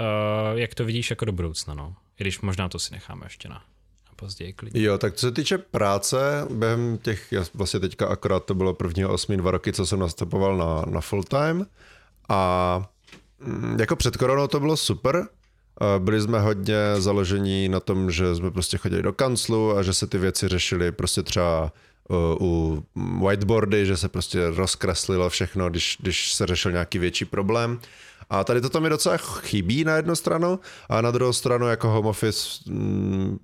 uh, 0.00 0.58
jak 0.58 0.74
to 0.74 0.84
vidíš 0.84 1.10
jako 1.10 1.24
do 1.24 1.32
budoucna, 1.32 1.74
no. 1.74 1.94
I 2.18 2.22
když 2.22 2.40
možná 2.40 2.68
to 2.68 2.78
si 2.78 2.92
necháme 2.92 3.26
ještě 3.26 3.48
na, 3.48 3.54
na 3.54 4.12
později 4.16 4.52
klidně. 4.52 4.82
Jo, 4.82 4.98
tak 4.98 5.14
co 5.14 5.26
se 5.26 5.32
týče 5.32 5.58
práce, 5.58 6.46
během 6.50 6.98
těch, 6.98 7.34
vlastně 7.54 7.80
teďka 7.80 8.06
akorát 8.06 8.44
to 8.44 8.54
bylo 8.54 8.74
prvního 8.74 9.12
osmi 9.12 9.36
dva 9.36 9.50
roky, 9.50 9.72
co 9.72 9.86
jsem 9.86 9.98
nastupoval 9.98 10.56
na, 10.56 10.92
na 10.92 11.00
full 11.00 11.22
time 11.22 11.66
a 12.28 12.82
mm, 13.38 13.80
jako 13.80 13.96
před 13.96 14.16
koronou 14.16 14.46
to 14.46 14.60
bylo 14.60 14.76
super, 14.76 15.28
byli 15.98 16.20
jsme 16.20 16.40
hodně 16.40 16.76
založení 16.98 17.68
na 17.68 17.80
tom, 17.80 18.10
že 18.10 18.34
jsme 18.34 18.50
prostě 18.50 18.78
chodili 18.78 19.02
do 19.02 19.12
kanclu 19.12 19.76
a 19.76 19.82
že 19.82 19.94
se 19.94 20.06
ty 20.06 20.18
věci 20.18 20.48
řešily 20.48 20.92
prostě 20.92 21.22
třeba 21.22 21.72
u 22.40 22.84
whiteboardy, 23.28 23.86
že 23.86 23.96
se 23.96 24.08
prostě 24.08 24.50
rozkreslilo 24.50 25.30
všechno, 25.30 25.70
když, 25.70 25.96
když 26.00 26.34
se 26.34 26.46
řešil 26.46 26.72
nějaký 26.72 26.98
větší 26.98 27.24
problém. 27.24 27.80
A 28.30 28.44
tady 28.44 28.60
to 28.60 28.80
mi 28.80 28.88
docela 28.88 29.16
chybí 29.16 29.84
na 29.84 29.96
jednu 29.96 30.16
stranu 30.16 30.60
a 30.88 31.00
na 31.00 31.10
druhou 31.10 31.32
stranu 31.32 31.68
jako 31.68 31.88
home 31.88 32.06
office 32.06 32.48
hm, 32.68 33.38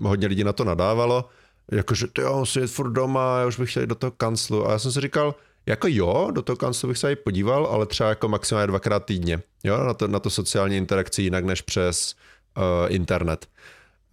hodně 0.00 0.26
lidí 0.26 0.44
na 0.44 0.52
to 0.52 0.64
nadávalo, 0.64 1.28
jakože 1.72 2.06
ty 2.06 2.20
jo, 2.20 2.38
musím 2.38 2.62
jít 2.62 2.68
furt 2.68 2.90
doma, 2.90 3.38
já 3.40 3.46
už 3.46 3.58
bych 3.58 3.70
chtěl 3.70 3.82
jít 3.82 3.86
do 3.86 3.94
toho 3.94 4.10
kanclu. 4.10 4.68
A 4.68 4.72
já 4.72 4.78
jsem 4.78 4.92
si 4.92 5.00
říkal, 5.00 5.34
jako 5.66 5.86
jo, 5.90 6.30
do 6.34 6.42
toho 6.42 6.56
kanclu 6.56 6.88
bych 6.88 6.98
se 6.98 7.12
i 7.12 7.16
podíval, 7.16 7.66
ale 7.66 7.86
třeba 7.86 8.08
jako 8.08 8.28
maximálně 8.28 8.66
dvakrát 8.66 9.04
týdně, 9.04 9.42
jo, 9.64 9.84
na 9.84 9.94
to, 9.94 10.08
na 10.08 10.18
to 10.20 10.30
sociální 10.30 10.76
interakci 10.76 11.22
jinak 11.22 11.44
než 11.44 11.62
přes 11.62 12.14
uh, 12.56 12.94
internet. 12.94 13.46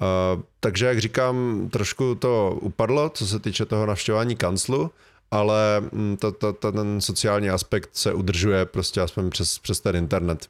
Uh, 0.02 0.42
takže 0.60 0.86
jak 0.86 1.00
říkám, 1.00 1.68
trošku 1.72 2.16
to 2.16 2.58
upadlo, 2.62 3.10
co 3.10 3.28
se 3.28 3.40
týče 3.40 3.66
toho 3.66 3.86
navštěvování 3.86 4.36
kanclu, 4.36 4.92
ale 5.32 5.82
mm, 5.92 6.18
to, 6.18 6.32
to, 6.32 6.54
to, 6.54 6.72
ten 6.72 7.02
sociální 7.02 7.50
aspekt 7.50 7.90
se 7.94 8.14
udržuje 8.14 8.66
prostě 8.66 9.02
aspoň 9.02 9.30
přes, 9.30 9.60
přes 9.60 9.80
ten 9.80 9.96
internet. 9.96 10.48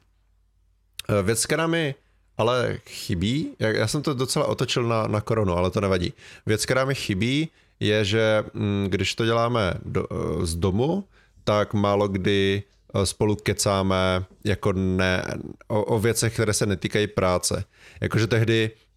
Uh, 1.10 1.26
věc, 1.26 1.46
která 1.46 1.66
mi 1.66 1.94
ale 2.38 2.78
chybí, 2.86 3.50
já, 3.58 3.68
já 3.68 3.88
jsem 3.88 4.02
to 4.02 4.14
docela 4.14 4.46
otočil 4.46 4.82
na, 4.82 5.06
na 5.06 5.20
koronu, 5.20 5.56
ale 5.56 5.70
to 5.70 5.80
nevadí. 5.80 6.12
Věc, 6.46 6.64
která 6.64 6.84
mi 6.84 6.94
chybí, 6.94 7.48
je, 7.80 8.04
že 8.04 8.44
mm, 8.54 8.86
když 8.88 9.14
to 9.14 9.24
děláme 9.24 9.74
do, 9.84 10.06
uh, 10.06 10.44
z 10.44 10.54
domu, 10.54 11.04
tak 11.44 11.74
málo 11.74 12.08
kdy 12.08 12.62
spolu 13.04 13.36
kecáme 13.36 14.24
jako 14.44 14.72
ne, 14.72 15.24
o, 15.68 15.84
o 15.84 15.98
věcech, 15.98 16.34
které 16.34 16.52
se 16.52 16.66
netýkají 16.66 17.06
práce. 17.06 17.64
Jakože 18.00 18.26
tehdy 18.26 18.70
Eh, 18.70 18.91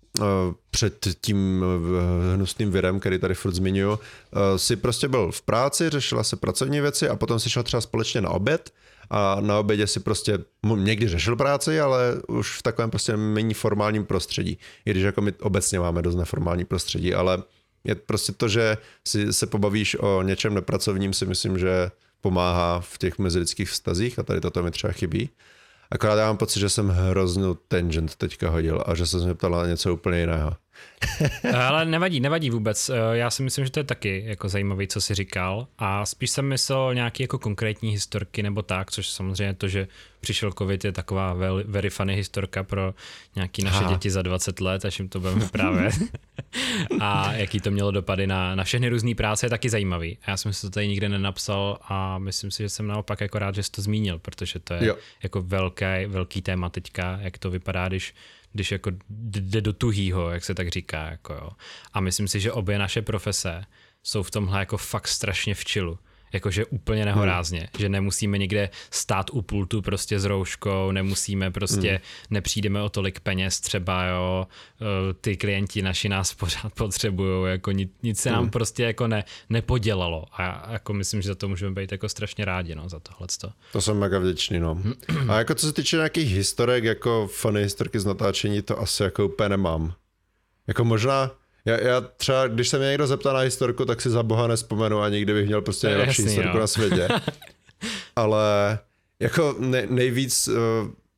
před 0.71 1.07
tím 1.21 1.63
eh, 1.63 2.35
hnusným 2.35 2.71
virem, 2.71 2.99
který 2.99 3.19
tady 3.19 3.33
furt 3.35 3.53
zmiňuju, 3.53 3.99
eh, 3.99 4.59
si 4.59 4.75
prostě 4.75 5.07
byl 5.07 5.31
v 5.31 5.41
práci, 5.41 5.89
řešila 5.89 6.23
se 6.23 6.35
pracovní 6.35 6.81
věci 6.81 7.09
a 7.09 7.15
potom 7.15 7.39
si 7.39 7.49
šel 7.49 7.63
třeba 7.63 7.81
společně 7.81 8.21
na 8.21 8.29
oběd 8.29 8.73
a 9.09 9.37
na 9.39 9.59
obědě 9.59 9.87
si 9.87 9.99
prostě 9.99 10.39
někdy 10.75 11.07
řešil 11.07 11.35
práci, 11.35 11.79
ale 11.79 12.21
už 12.27 12.57
v 12.57 12.63
takovém 12.63 12.89
prostě 12.89 13.17
méně 13.17 13.53
formálním 13.53 14.05
prostředí. 14.05 14.57
I 14.85 14.91
když 14.91 15.03
jako 15.03 15.21
my 15.21 15.33
obecně 15.41 15.79
máme 15.79 16.01
dost 16.01 16.15
neformální 16.15 16.65
prostředí, 16.65 17.13
ale 17.13 17.43
je 17.83 17.95
prostě 17.95 18.31
to, 18.31 18.47
že 18.47 18.77
si 19.07 19.33
se 19.33 19.47
pobavíš 19.47 19.95
o 19.99 20.21
něčem 20.21 20.53
nepracovním, 20.53 21.13
si 21.13 21.25
myslím, 21.25 21.57
že 21.57 21.91
pomáhá 22.21 22.79
v 22.79 22.97
těch 22.97 23.19
mezilidských 23.19 23.69
vztazích 23.69 24.19
a 24.19 24.23
tady 24.23 24.41
toto 24.41 24.63
mi 24.63 24.71
třeba 24.71 24.93
chybí. 24.93 25.29
Akorát 25.91 26.15
já 26.15 26.27
mám 26.27 26.37
pocit, 26.37 26.59
že 26.59 26.69
jsem 26.69 26.89
hroznou 26.89 27.53
tangent 27.53 28.15
teďka 28.15 28.49
hodil 28.49 28.83
a 28.85 28.95
že 28.95 29.05
jsem 29.05 29.19
se 29.19 29.25
mě 29.25 29.35
ptal 29.35 29.51
na 29.51 29.65
něco 29.65 29.93
úplně 29.93 30.19
jiného. 30.19 30.51
Ale 31.57 31.85
nevadí, 31.85 32.19
nevadí 32.19 32.49
vůbec. 32.49 32.89
Eh, 32.89 33.17
já 33.17 33.29
si 33.29 33.43
myslím, 33.43 33.65
že 33.65 33.71
to 33.71 33.79
je 33.79 33.83
taky 33.83 34.23
jako 34.25 34.49
zajímavý, 34.49 34.87
co 34.87 35.01
jsi 35.01 35.15
říkal. 35.15 35.67
A 35.77 36.05
spíš 36.05 36.29
jsem 36.29 36.45
myslel 36.45 36.93
nějaký 36.93 37.23
jako 37.23 37.39
konkrétní 37.39 37.91
historky 37.91 38.43
nebo 38.43 38.61
tak, 38.61 38.91
což 38.91 39.07
samozřejmě 39.07 39.53
to, 39.53 39.67
že 39.67 39.87
přišel 40.19 40.51
covid 40.51 40.85
je 40.85 40.91
taková 40.91 41.35
very 41.65 41.89
funny 41.89 42.15
historka 42.15 42.63
pro 42.63 42.93
nějaký 43.35 43.63
naše 43.63 43.77
Aha. 43.77 43.93
děti 43.93 44.11
za 44.11 44.21
20 44.21 44.61
let, 44.61 44.85
až 44.85 44.99
jim 44.99 45.09
to 45.09 45.19
budeme 45.19 45.39
vyprávět. 45.39 45.93
a 46.99 47.33
jaký 47.33 47.59
to 47.59 47.71
mělo 47.71 47.91
dopady 47.91 48.27
na, 48.27 48.55
na 48.55 48.63
všechny 48.63 48.89
různé 48.89 49.15
práce 49.15 49.45
je 49.45 49.49
taky 49.49 49.69
zajímavý. 49.69 50.17
Já 50.27 50.37
jsem 50.37 50.53
si 50.53 50.61
to 50.61 50.69
tady 50.69 50.87
nikde 50.87 51.09
nenapsal 51.09 51.77
a 51.81 52.17
myslím 52.17 52.51
si, 52.51 52.63
že 52.63 52.69
jsem 52.69 52.87
naopak 52.87 53.21
jako 53.21 53.39
rád, 53.39 53.55
že 53.55 53.63
jsi 53.63 53.71
to 53.71 53.81
zmínil, 53.81 54.19
protože 54.19 54.59
to 54.59 54.73
je 54.73 54.85
jo. 54.87 54.95
jako 55.23 55.41
velký, 55.41 55.85
velký 56.07 56.41
téma 56.41 56.69
teďka, 56.69 57.19
jak 57.21 57.37
to 57.37 57.49
vypadá, 57.49 57.87
když 57.87 58.13
když 58.55 58.71
jako 58.71 58.91
jde 59.09 59.61
do 59.61 59.73
tuhýho, 59.73 60.29
jak 60.29 60.43
se 60.43 60.53
tak 60.53 60.69
říká. 60.69 61.07
Jako 61.09 61.33
jo. 61.33 61.49
A 61.93 61.99
myslím 61.99 62.27
si, 62.27 62.39
že 62.39 62.51
obě 62.51 62.79
naše 62.79 63.01
profese 63.01 63.65
jsou 64.03 64.23
v 64.23 64.31
tomhle 64.31 64.59
jako 64.59 64.77
fakt 64.77 65.07
strašně 65.07 65.55
v 65.55 65.65
čilu 65.65 65.99
jakože 66.35 66.65
úplně 66.65 67.05
nehorázně, 67.05 67.59
hmm. 67.59 67.67
že 67.77 67.89
nemusíme 67.89 68.37
někde 68.37 68.69
stát 68.91 69.29
u 69.31 69.41
pultu 69.41 69.81
prostě 69.81 70.19
s 70.19 70.25
rouškou, 70.25 70.91
nemusíme 70.91 71.51
prostě, 71.51 71.89
hmm. 71.89 71.99
nepřijdeme 72.29 72.81
o 72.81 72.89
tolik 72.89 73.19
peněz 73.19 73.59
třeba, 73.59 74.05
jo, 74.05 74.47
e, 74.81 75.13
ty 75.13 75.37
klienti 75.37 75.81
naši 75.81 76.09
nás 76.09 76.33
pořád 76.33 76.73
potřebují, 76.77 77.51
jako 77.51 77.71
nic, 77.71 77.91
nic 78.03 78.19
se 78.19 78.31
nám 78.31 78.41
hmm. 78.41 78.49
prostě 78.49 78.83
jako 78.83 79.07
ne, 79.07 79.23
nepodělalo 79.49 80.25
a 80.31 80.71
jako 80.71 80.93
myslím, 80.93 81.21
že 81.21 81.27
za 81.27 81.35
to 81.35 81.47
můžeme 81.47 81.75
být 81.75 81.91
jako 81.91 82.09
strašně 82.09 82.45
rádi, 82.45 82.75
no, 82.75 82.89
za 82.89 82.99
tohle. 82.99 83.27
To 83.71 83.81
jsem 83.81 83.99
mega 83.99 84.19
vděčný, 84.19 84.59
no. 84.59 84.81
A 85.27 85.37
jako 85.37 85.55
co 85.55 85.67
se 85.67 85.73
týče 85.73 85.95
nějakých 85.95 86.35
historek, 86.35 86.83
jako 86.83 87.27
funny 87.31 87.61
historky 87.61 87.99
z 87.99 88.05
natáčení, 88.05 88.61
to 88.61 88.79
asi 88.79 89.03
jako 89.03 89.25
úplně 89.25 89.49
nemám. 89.49 89.93
Jako 90.67 90.83
možná, 90.83 91.31
já, 91.65 91.81
já 91.81 92.01
třeba, 92.01 92.47
když 92.47 92.69
se 92.69 92.77
mě 92.77 92.87
někdo 92.87 93.07
zeptá 93.07 93.33
na 93.33 93.39
historku, 93.39 93.85
tak 93.85 94.01
si 94.01 94.09
za 94.09 94.23
boha 94.23 94.47
nespomenu 94.47 95.01
a 95.01 95.09
nikdy 95.09 95.33
bych 95.33 95.45
měl 95.45 95.61
prostě 95.61 95.87
nejlepší 95.87 96.21
Jasný, 96.21 96.35
historku 96.35 96.57
jo. 96.57 96.61
na 96.61 96.67
světě. 96.67 97.07
Ale 98.15 98.79
jako 99.19 99.55
nej, 99.59 99.87
nejvíc, 99.89 100.47
uh, 100.47 100.55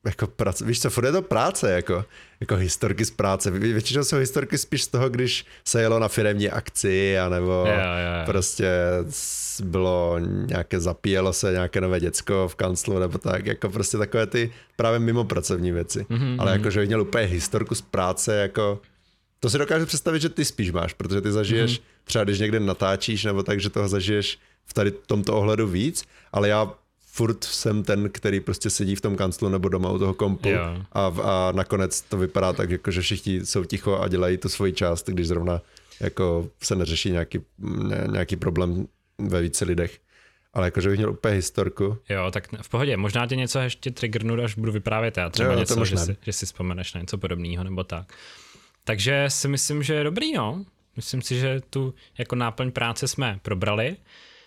jako 0.05 0.27
práce, 0.27 0.65
víš 0.65 0.81
co, 0.81 0.89
furt 0.89 1.05
je 1.05 1.11
to 1.11 1.21
práce, 1.21 1.71
jako, 1.71 2.05
jako 2.39 2.55
historky 2.55 3.05
z 3.05 3.11
práce. 3.11 3.51
Většinou 3.51 4.03
jsou 4.03 4.17
historky 4.17 4.57
spíš 4.57 4.83
z 4.83 4.87
toho, 4.87 5.09
když 5.09 5.45
se 5.65 5.81
jelo 5.81 5.99
na 5.99 6.07
firemní 6.07 6.49
akci, 6.49 7.19
anebo 7.19 7.51
jo, 7.51 7.65
jo, 7.65 8.19
jo. 8.19 8.25
prostě 8.25 8.69
bylo 9.63 10.19
nějaké, 10.19 10.79
zapíjelo 10.79 11.33
se 11.33 11.51
nějaké 11.51 11.81
nové 11.81 11.99
děcko 11.99 12.47
v 12.47 12.55
kanclu, 12.55 12.99
nebo 12.99 13.17
tak, 13.17 13.45
jako 13.45 13.69
prostě 13.69 13.97
takové 13.97 14.27
ty 14.27 14.51
právě 14.75 14.99
mimo 14.99 15.23
pracovní 15.23 15.71
věci. 15.71 15.99
Mm-hmm, 15.99 16.35
Ale 16.39 16.51
mhm. 16.51 16.59
jako, 16.59 16.69
že 16.69 16.79
bych 16.79 16.87
měl 16.87 17.01
úplně 17.01 17.25
historku 17.25 17.75
z 17.75 17.81
práce, 17.81 18.35
jako 18.35 18.81
to 19.39 19.49
si 19.49 19.57
dokážu 19.57 19.85
představit, 19.85 20.21
že 20.21 20.29
ty 20.29 20.45
spíš 20.45 20.71
máš, 20.71 20.93
protože 20.93 21.21
ty 21.21 21.31
zažiješ, 21.31 21.79
mm-hmm. 21.79 21.83
třeba 22.03 22.23
když 22.23 22.39
někde 22.39 22.59
natáčíš, 22.59 23.23
nebo 23.23 23.43
tak, 23.43 23.59
že 23.59 23.69
toho 23.69 23.88
zažiješ 23.88 24.39
v 24.65 24.73
tady 24.73 24.91
tomto 24.91 25.38
ohledu 25.38 25.67
víc, 25.67 26.05
ale 26.31 26.49
já 26.49 26.73
furt 27.11 27.43
jsem 27.43 27.83
ten, 27.83 28.09
který 28.09 28.39
prostě 28.39 28.69
sedí 28.69 28.95
v 28.95 29.01
tom 29.01 29.15
kanclu 29.15 29.49
nebo 29.49 29.69
doma 29.69 29.91
u 29.91 29.99
toho 29.99 30.13
kompu 30.13 30.49
yeah. 30.49 30.85
a, 30.91 31.05
a 31.23 31.51
nakonec 31.55 32.01
to 32.01 32.17
vypadá 32.17 32.53
tak, 32.53 32.69
jako, 32.69 32.91
že 32.91 33.01
všichni 33.01 33.45
jsou 33.45 33.63
ticho 33.63 33.97
a 33.97 34.07
dělají 34.07 34.38
tu 34.38 34.49
svoji 34.49 34.73
část, 34.73 35.09
když 35.09 35.27
zrovna 35.27 35.61
jako 35.99 36.49
se 36.63 36.75
neřeší 36.75 37.11
nějaký, 37.11 37.39
nějaký 38.11 38.35
problém 38.35 38.88
ve 39.17 39.41
více 39.41 39.65
lidech. 39.65 39.99
Ale 40.53 40.67
jakože 40.67 40.89
bych 40.89 40.97
měl 40.97 41.11
úplně 41.11 41.35
historku. 41.35 41.97
Jo, 42.09 42.31
tak 42.31 42.47
v 42.61 42.69
pohodě. 42.69 42.97
Možná 42.97 43.27
tě 43.27 43.35
něco 43.35 43.59
ještě 43.59 43.91
triggernu, 43.91 44.43
až 44.43 44.55
budu 44.55 44.71
vyprávět 44.71 45.17
já. 45.17 45.29
Třeba 45.29 45.53
jo, 45.53 45.59
něco, 45.59 45.85
že 45.85 45.97
si, 45.97 46.17
že 46.21 46.33
si 46.33 46.45
vzpomeneš 46.45 46.93
na 46.93 47.01
něco 47.01 47.17
podobného 47.17 47.63
nebo 47.63 47.83
tak. 47.83 48.13
Takže 48.88 49.25
si 49.27 49.47
myslím, 49.47 49.83
že 49.83 49.93
je 49.93 50.03
dobrý, 50.03 50.33
no. 50.33 50.65
Myslím 50.95 51.21
si, 51.21 51.39
že 51.39 51.61
tu 51.69 51.93
jako 52.17 52.35
náplň 52.35 52.71
práce 52.71 53.07
jsme 53.07 53.39
probrali, 53.41 53.97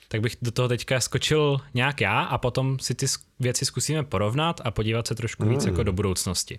tak 0.09 0.21
bych 0.21 0.37
do 0.43 0.51
toho 0.51 0.69
teďka 0.69 1.01
skočil 1.01 1.61
nějak 1.75 2.01
já 2.01 2.21
a 2.21 2.39
potom 2.39 2.79
si 2.79 2.95
ty 2.95 3.07
věci 3.41 3.65
zkusíme 3.65 4.03
porovnat 4.03 4.61
a 4.65 4.71
podívat 4.71 5.07
se 5.07 5.15
trošku 5.15 5.45
mm. 5.45 5.51
víc 5.51 5.65
jako 5.65 5.83
do 5.83 5.93
budoucnosti. 5.93 6.59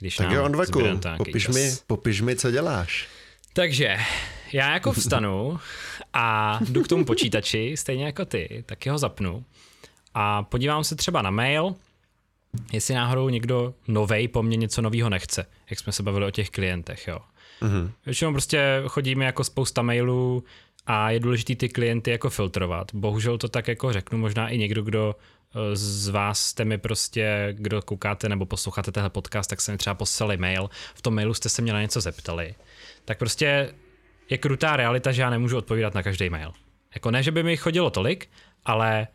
Když 0.00 0.16
tak 0.16 0.30
jo, 0.30 0.44
Ondveku, 0.44 0.82
popiš 1.16 1.48
mi, 1.48 1.72
popiš 1.86 2.20
mi, 2.20 2.36
co 2.36 2.50
děláš. 2.50 3.08
Takže 3.52 3.96
já 4.52 4.72
jako 4.72 4.92
vstanu 4.92 5.60
a 6.12 6.58
jdu 6.68 6.82
k 6.82 6.88
tomu 6.88 7.04
počítači, 7.04 7.74
stejně 7.76 8.04
jako 8.04 8.24
ty, 8.24 8.64
tak 8.66 8.86
ho 8.86 8.98
zapnu 8.98 9.44
a 10.14 10.42
podívám 10.42 10.84
se 10.84 10.96
třeba 10.96 11.22
na 11.22 11.30
mail, 11.30 11.74
jestli 12.72 12.94
náhodou 12.94 13.28
někdo 13.28 13.74
novej 13.88 14.28
po 14.28 14.42
mně 14.42 14.56
něco 14.56 14.82
nového 14.82 15.10
nechce, 15.10 15.46
jak 15.70 15.78
jsme 15.78 15.92
se 15.92 16.02
bavili 16.02 16.26
o 16.26 16.30
těch 16.30 16.50
klientech, 16.50 17.08
jo. 17.08 17.18
Mm-hmm. 17.62 17.90
Většinou 18.06 18.32
prostě 18.32 18.82
chodíme 18.88 19.24
jako 19.24 19.44
spousta 19.44 19.82
mailů 19.82 20.44
a 20.86 21.10
je 21.10 21.20
důležité 21.20 21.54
ty 21.54 21.68
klienty 21.68 22.10
jako 22.10 22.30
filtrovat. 22.30 22.94
Bohužel 22.94 23.38
to 23.38 23.48
tak 23.48 23.68
jako 23.68 23.92
řeknu, 23.92 24.18
možná 24.18 24.48
i 24.48 24.58
někdo, 24.58 24.82
kdo 24.82 25.16
eh, 25.16 25.76
z 25.76 26.08
vás 26.08 26.40
jste 26.40 26.64
mi 26.64 26.78
prostě, 26.78 27.48
kdo 27.52 27.82
koukáte 27.82 28.28
nebo 28.28 28.46
posloucháte 28.46 28.92
tenhle 28.92 29.10
podcast, 29.10 29.50
tak 29.50 29.60
se 29.60 29.72
mi 29.72 29.78
třeba 29.78 29.94
poslali 29.94 30.36
mail, 30.36 30.70
v 30.94 31.02
tom 31.02 31.14
mailu 31.14 31.34
jste 31.34 31.48
se 31.48 31.62
mě 31.62 31.72
na 31.72 31.82
něco 31.82 32.00
zeptali. 32.00 32.54
Tak 33.04 33.18
prostě 33.18 33.74
je 34.30 34.38
krutá 34.38 34.76
realita, 34.76 35.12
že 35.12 35.22
já 35.22 35.30
nemůžu 35.30 35.56
odpovídat 35.56 35.94
na 35.94 36.02
každý 36.02 36.30
mail. 36.30 36.52
Jako 36.94 37.10
ne, 37.10 37.22
že 37.22 37.30
by 37.30 37.42
mi 37.42 37.56
chodilo 37.56 37.90
tolik, 37.90 38.28
ale 38.64 39.06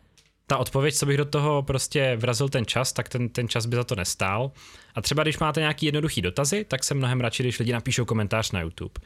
ta 0.50 0.58
odpověď, 0.58 0.94
co 0.94 1.06
bych 1.06 1.16
do 1.16 1.24
toho 1.24 1.62
prostě 1.62 2.16
vrazil 2.16 2.48
ten 2.48 2.66
čas, 2.66 2.92
tak 2.92 3.08
ten, 3.08 3.28
ten 3.28 3.48
čas 3.48 3.66
by 3.66 3.76
za 3.76 3.84
to 3.84 3.94
nestál. 3.94 4.52
A 4.94 5.00
třeba 5.00 5.22
když 5.22 5.38
máte 5.38 5.60
nějaký 5.60 5.86
jednoduchý 5.86 6.22
dotazy, 6.22 6.64
tak 6.68 6.84
jsem 6.84 6.96
mnohem 6.96 7.20
radši, 7.20 7.42
když 7.42 7.58
lidi 7.58 7.72
napíšou 7.72 8.04
komentář 8.04 8.52
na 8.52 8.60
YouTube. 8.60 9.00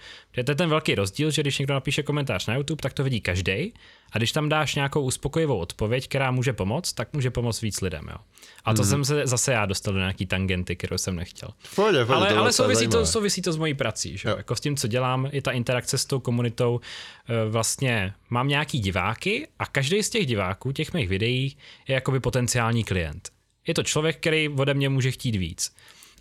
To 0.45 0.51
je 0.51 0.55
ten 0.55 0.68
velký 0.68 0.95
rozdíl, 0.95 1.30
že 1.30 1.43
když 1.43 1.59
někdo 1.59 1.74
napíše 1.74 2.03
komentář 2.03 2.47
na 2.47 2.55
YouTube, 2.55 2.82
tak 2.82 2.93
to 2.93 3.05
vidí 3.05 3.20
každý. 3.20 3.72
A 4.12 4.18
když 4.18 4.32
tam 4.32 4.49
dáš 4.49 4.74
nějakou 4.74 5.03
uspokojivou 5.03 5.59
odpověď, 5.59 6.09
která 6.09 6.30
může 6.30 6.53
pomoct, 6.53 6.93
tak 6.93 7.12
může 7.12 7.30
pomoct 7.30 7.61
víc 7.61 7.80
lidem. 7.80 8.07
Jo. 8.11 8.16
A 8.64 8.74
to 8.74 8.82
mm. 8.82 8.89
jsem 8.89 9.05
se 9.05 9.26
zase 9.26 9.53
já 9.53 9.66
dostal 9.66 9.95
do 9.95 10.01
nějaký 10.01 10.26
tangenty, 10.26 10.76
kterou 10.76 10.99
jsem 10.99 11.16
nechtěl. 11.16 11.49
Pojde, 11.74 12.05
pojde, 12.05 12.20
ale 12.20 12.28
ale 12.28 12.53
souvisí, 12.53 12.89
to, 12.89 13.07
souvisí 13.07 13.43
to 13.43 13.53
s 13.53 13.57
mojí 13.57 13.74
prací. 13.74 14.18
Že? 14.18 14.28
Jako 14.28 14.57
s 14.57 14.61
tím, 14.61 14.76
co 14.76 14.89
dělám, 14.89 15.28
je 15.32 15.43
ta 15.43 15.53
interakce 15.53 15.99
s 15.99 16.05
tou 16.05 16.20
komunitou. 16.20 16.80
E, 17.28 17.49
vlastně 17.49 18.12
mám 18.30 18.49
nějaký 18.49 18.78
diváky 18.78 19.49
a 19.59 19.66
každý 19.66 20.03
z 20.03 20.11
těch 20.11 20.26
diváků, 20.26 20.72
těch 20.72 20.93
mých 20.93 21.09
videí, 21.09 21.57
je 21.89 21.95
jakoby 21.95 22.20
potenciální 22.20 22.85
klient. 22.85 23.34
Je 23.66 23.74
to 23.74 23.82
člověk, 23.82 24.16
který 24.16 24.48
ode 24.48 24.74
mě 24.74 24.88
může 24.88 25.10
chtít 25.10 25.36
víc. 25.36 25.74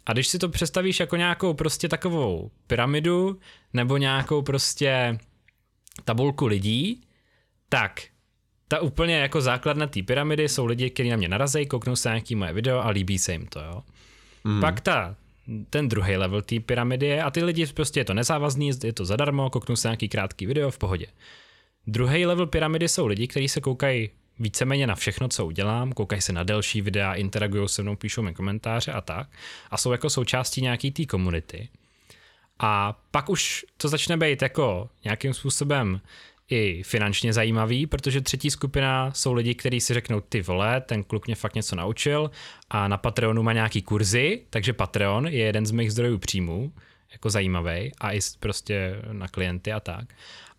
A 0.06 0.14
když 0.14 0.28
si 0.28 0.40
to 0.40 0.50
představíš 0.50 1.00
jako 1.00 1.16
nějakou 1.16 1.54
prostě 1.54 1.90
takovou 1.90 2.52
pyramidu 2.68 3.40
nebo 3.74 3.98
nějakou 3.98 4.42
prostě 4.42 5.18
tabulku 6.06 6.46
lidí, 6.46 7.02
tak 7.70 8.02
ta 8.68 8.80
úplně 8.80 9.16
jako 9.16 9.42
základna 9.42 9.88
té 9.88 10.04
pyramidy 10.04 10.50
jsou 10.50 10.66
lidi, 10.66 10.90
kteří 10.90 11.10
na 11.10 11.16
mě 11.16 11.28
narazí, 11.28 11.66
kouknou 11.66 11.96
se 11.96 12.10
na 12.10 12.16
nějaký 12.16 12.36
moje 12.36 12.54
video 12.54 12.80
a 12.80 12.90
líbí 12.90 13.20
se 13.20 13.32
jim 13.32 13.48
to, 13.48 13.60
jo. 13.60 13.84
Mm. 14.44 14.62
Pak 14.62 14.82
ta, 14.82 15.16
ten 15.70 15.90
druhý 15.90 16.18
level 16.18 16.42
té 16.42 16.60
pyramidy 16.60 17.06
je, 17.06 17.24
a 17.24 17.32
ty 17.32 17.44
lidi 17.44 17.68
prostě 17.68 18.00
je 18.00 18.06
to 18.06 18.14
nezávazný, 18.14 18.72
je 18.84 18.94
to 18.94 19.06
zadarmo, 19.06 19.50
kouknou 19.50 19.76
se 19.76 19.88
na 19.88 19.92
nějaký 19.92 20.10
krátký 20.10 20.46
video 20.46 20.72
v 20.72 20.78
pohodě. 20.78 21.08
Druhý 21.88 22.26
level 22.26 22.48
pyramidy 22.48 22.90
jsou 22.90 23.08
lidi, 23.08 23.28
kteří 23.28 23.50
se 23.50 23.62
koukají 23.62 24.10
víceméně 24.40 24.88
na 24.88 24.96
všechno, 24.96 25.28
co 25.28 25.46
udělám, 25.46 25.92
koukají 25.92 26.22
se 26.22 26.34
na 26.34 26.44
delší 26.44 26.82
videa, 26.82 27.14
interagují 27.14 27.70
se 27.70 27.84
mnou, 27.84 27.96
píšou 27.96 28.22
mi 28.22 28.34
komentáře 28.34 28.92
a 28.92 29.02
tak. 29.02 29.28
A 29.72 29.78
jsou 29.78 29.92
jako 29.92 30.10
součástí 30.10 30.62
nějaký 30.62 30.92
té 30.92 31.06
komunity. 31.06 31.70
A 32.60 33.00
pak 33.12 33.30
už 33.30 33.66
to 33.78 33.90
začne 33.90 34.18
být 34.18 34.42
jako 34.42 34.90
nějakým 35.04 35.34
způsobem 35.34 36.02
i 36.50 36.84
finančně 36.84 37.34
zajímavý, 37.34 37.88
protože 37.88 38.22
třetí 38.22 38.52
skupina 38.52 39.12
jsou 39.12 39.34
lidi, 39.34 39.56
kteří 39.56 39.82
si 39.82 39.94
řeknou, 39.94 40.22
ty 40.22 40.42
vole, 40.42 40.82
ten 40.82 41.04
kluk 41.04 41.28
mě 41.28 41.36
fakt 41.36 41.56
něco 41.56 41.76
naučil 41.76 42.32
a 42.70 42.88
na 42.88 42.98
Patreonu 42.98 43.44
má 43.44 43.54
nějaký 43.54 43.82
kurzy, 43.82 44.42
takže 44.50 44.74
Patreon 44.74 45.28
je 45.28 45.46
jeden 45.46 45.66
z 45.66 45.72
mých 45.72 45.92
zdrojů 45.92 46.18
příjmů, 46.18 46.74
jako 47.12 47.30
zajímavý 47.30 47.92
a 47.98 48.12
i 48.12 48.20
prostě 48.40 48.96
na 49.12 49.28
klienty 49.28 49.72
a 49.72 49.80
tak. 49.80 50.06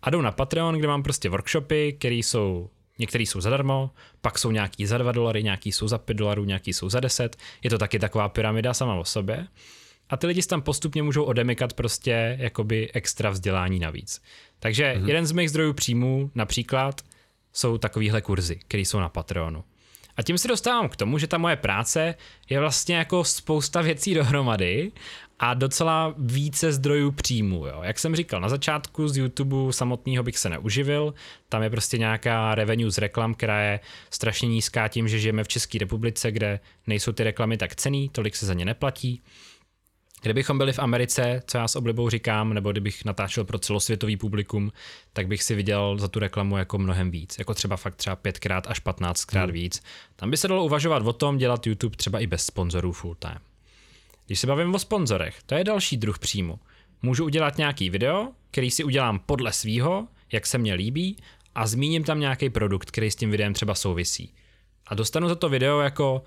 A 0.01 0.09
jdou 0.09 0.21
na 0.21 0.31
Patreon, 0.31 0.75
kde 0.75 0.87
mám 0.87 1.03
prostě 1.03 1.29
workshopy, 1.29 1.93
které 1.93 2.15
jsou 2.15 2.69
Některý 2.99 3.25
jsou 3.25 3.41
zadarmo, 3.41 3.91
pak 4.21 4.39
jsou 4.39 4.51
nějaký 4.51 4.85
za 4.85 4.97
2 4.97 5.11
dolary, 5.11 5.43
nějaký 5.43 5.71
jsou 5.71 5.87
za 5.87 5.97
5 5.97 6.13
dolarů, 6.13 6.43
nějaký 6.43 6.73
jsou 6.73 6.89
za 6.89 6.99
10. 6.99 7.35
Je 7.63 7.69
to 7.69 7.77
taky 7.77 7.99
taková 7.99 8.29
pyramida 8.29 8.73
sama 8.73 8.95
o 8.95 9.05
sobě. 9.05 9.47
A 10.09 10.17
ty 10.17 10.27
lidi 10.27 10.43
tam 10.43 10.61
postupně 10.61 11.03
můžou 11.03 11.23
odemykat 11.23 11.73
prostě 11.73 12.37
jakoby 12.39 12.91
extra 12.91 13.29
vzdělání 13.29 13.79
navíc. 13.79 14.21
Takže 14.59 14.93
mm-hmm. 14.93 15.07
jeden 15.07 15.25
z 15.25 15.31
mých 15.31 15.49
zdrojů 15.49 15.73
příjmů 15.73 16.31
například 16.35 17.01
jsou 17.53 17.77
takovýhle 17.77 18.21
kurzy, 18.21 18.55
které 18.67 18.81
jsou 18.81 18.99
na 18.99 19.09
Patreonu. 19.09 19.63
A 20.17 20.23
tím 20.23 20.37
se 20.37 20.47
dostávám 20.47 20.89
k 20.89 20.95
tomu, 20.95 21.17
že 21.17 21.27
ta 21.27 21.37
moje 21.37 21.55
práce 21.55 22.15
je 22.49 22.59
vlastně 22.59 22.95
jako 22.95 23.23
spousta 23.23 23.81
věcí 23.81 24.13
dohromady 24.13 24.91
a 25.39 25.53
docela 25.53 26.13
více 26.17 26.71
zdrojů 26.71 27.11
příjmu. 27.11 27.65
Jo. 27.65 27.79
Jak 27.83 27.99
jsem 27.99 28.15
říkal, 28.15 28.41
na 28.41 28.49
začátku 28.49 29.07
z 29.07 29.17
YouTube 29.17 29.73
samotného 29.73 30.23
bych 30.23 30.37
se 30.37 30.49
neuživil, 30.49 31.13
tam 31.49 31.63
je 31.63 31.69
prostě 31.69 31.97
nějaká 31.97 32.55
revenue 32.55 32.91
z 32.91 32.97
reklam, 32.97 33.33
která 33.33 33.61
je 33.61 33.79
strašně 34.09 34.47
nízká 34.47 34.87
tím, 34.87 35.07
že 35.07 35.19
žijeme 35.19 35.43
v 35.43 35.47
České 35.47 35.77
republice, 35.77 36.31
kde 36.31 36.59
nejsou 36.87 37.11
ty 37.11 37.23
reklamy 37.23 37.57
tak 37.57 37.75
cený, 37.75 38.09
tolik 38.09 38.35
se 38.35 38.45
za 38.45 38.53
ně 38.53 38.65
neplatí. 38.65 39.21
Kdybychom 40.21 40.57
byli 40.57 40.73
v 40.73 40.79
Americe, 40.79 41.41
co 41.47 41.57
já 41.57 41.67
s 41.67 41.75
oblibou 41.75 42.09
říkám, 42.09 42.53
nebo 42.53 42.71
kdybych 42.71 43.05
natáčel 43.05 43.43
pro 43.43 43.59
celosvětový 43.59 44.17
publikum, 44.17 44.71
tak 45.13 45.27
bych 45.27 45.43
si 45.43 45.55
viděl 45.55 45.97
za 45.97 46.07
tu 46.07 46.19
reklamu 46.19 46.57
jako 46.57 46.77
mnohem 46.77 47.11
víc. 47.11 47.39
Jako 47.39 47.53
třeba 47.53 47.77
fakt 47.77 47.95
třeba 47.95 48.15
pětkrát 48.15 48.67
až 48.67 48.79
patnáctkrát 48.79 49.49
hmm. 49.49 49.53
víc. 49.53 49.83
Tam 50.15 50.31
by 50.31 50.37
se 50.37 50.47
dalo 50.47 50.65
uvažovat 50.65 51.03
o 51.05 51.13
tom 51.13 51.37
dělat 51.37 51.67
YouTube 51.67 51.95
třeba 51.95 52.19
i 52.19 52.27
bez 52.27 52.45
sponzorů 52.45 52.91
full 52.91 53.15
time. 53.15 53.39
Když 54.25 54.39
se 54.39 54.47
bavím 54.47 54.75
o 54.75 54.79
sponzorech, 54.79 55.43
to 55.45 55.55
je 55.55 55.63
další 55.63 55.97
druh 55.97 56.19
příjmu. 56.19 56.59
Můžu 57.01 57.25
udělat 57.25 57.57
nějaký 57.57 57.89
video, 57.89 58.27
který 58.51 58.71
si 58.71 58.83
udělám 58.83 59.19
podle 59.19 59.53
svýho, 59.53 60.07
jak 60.31 60.45
se 60.45 60.57
mně 60.57 60.73
líbí, 60.73 61.17
a 61.55 61.67
zmíním 61.67 62.03
tam 62.03 62.19
nějaký 62.19 62.49
produkt, 62.49 62.91
který 62.91 63.11
s 63.11 63.15
tím 63.15 63.31
videem 63.31 63.53
třeba 63.53 63.75
souvisí. 63.75 64.33
A 64.87 64.95
dostanu 64.95 65.29
za 65.29 65.35
to 65.35 65.49
video 65.49 65.79
jako 65.79 66.23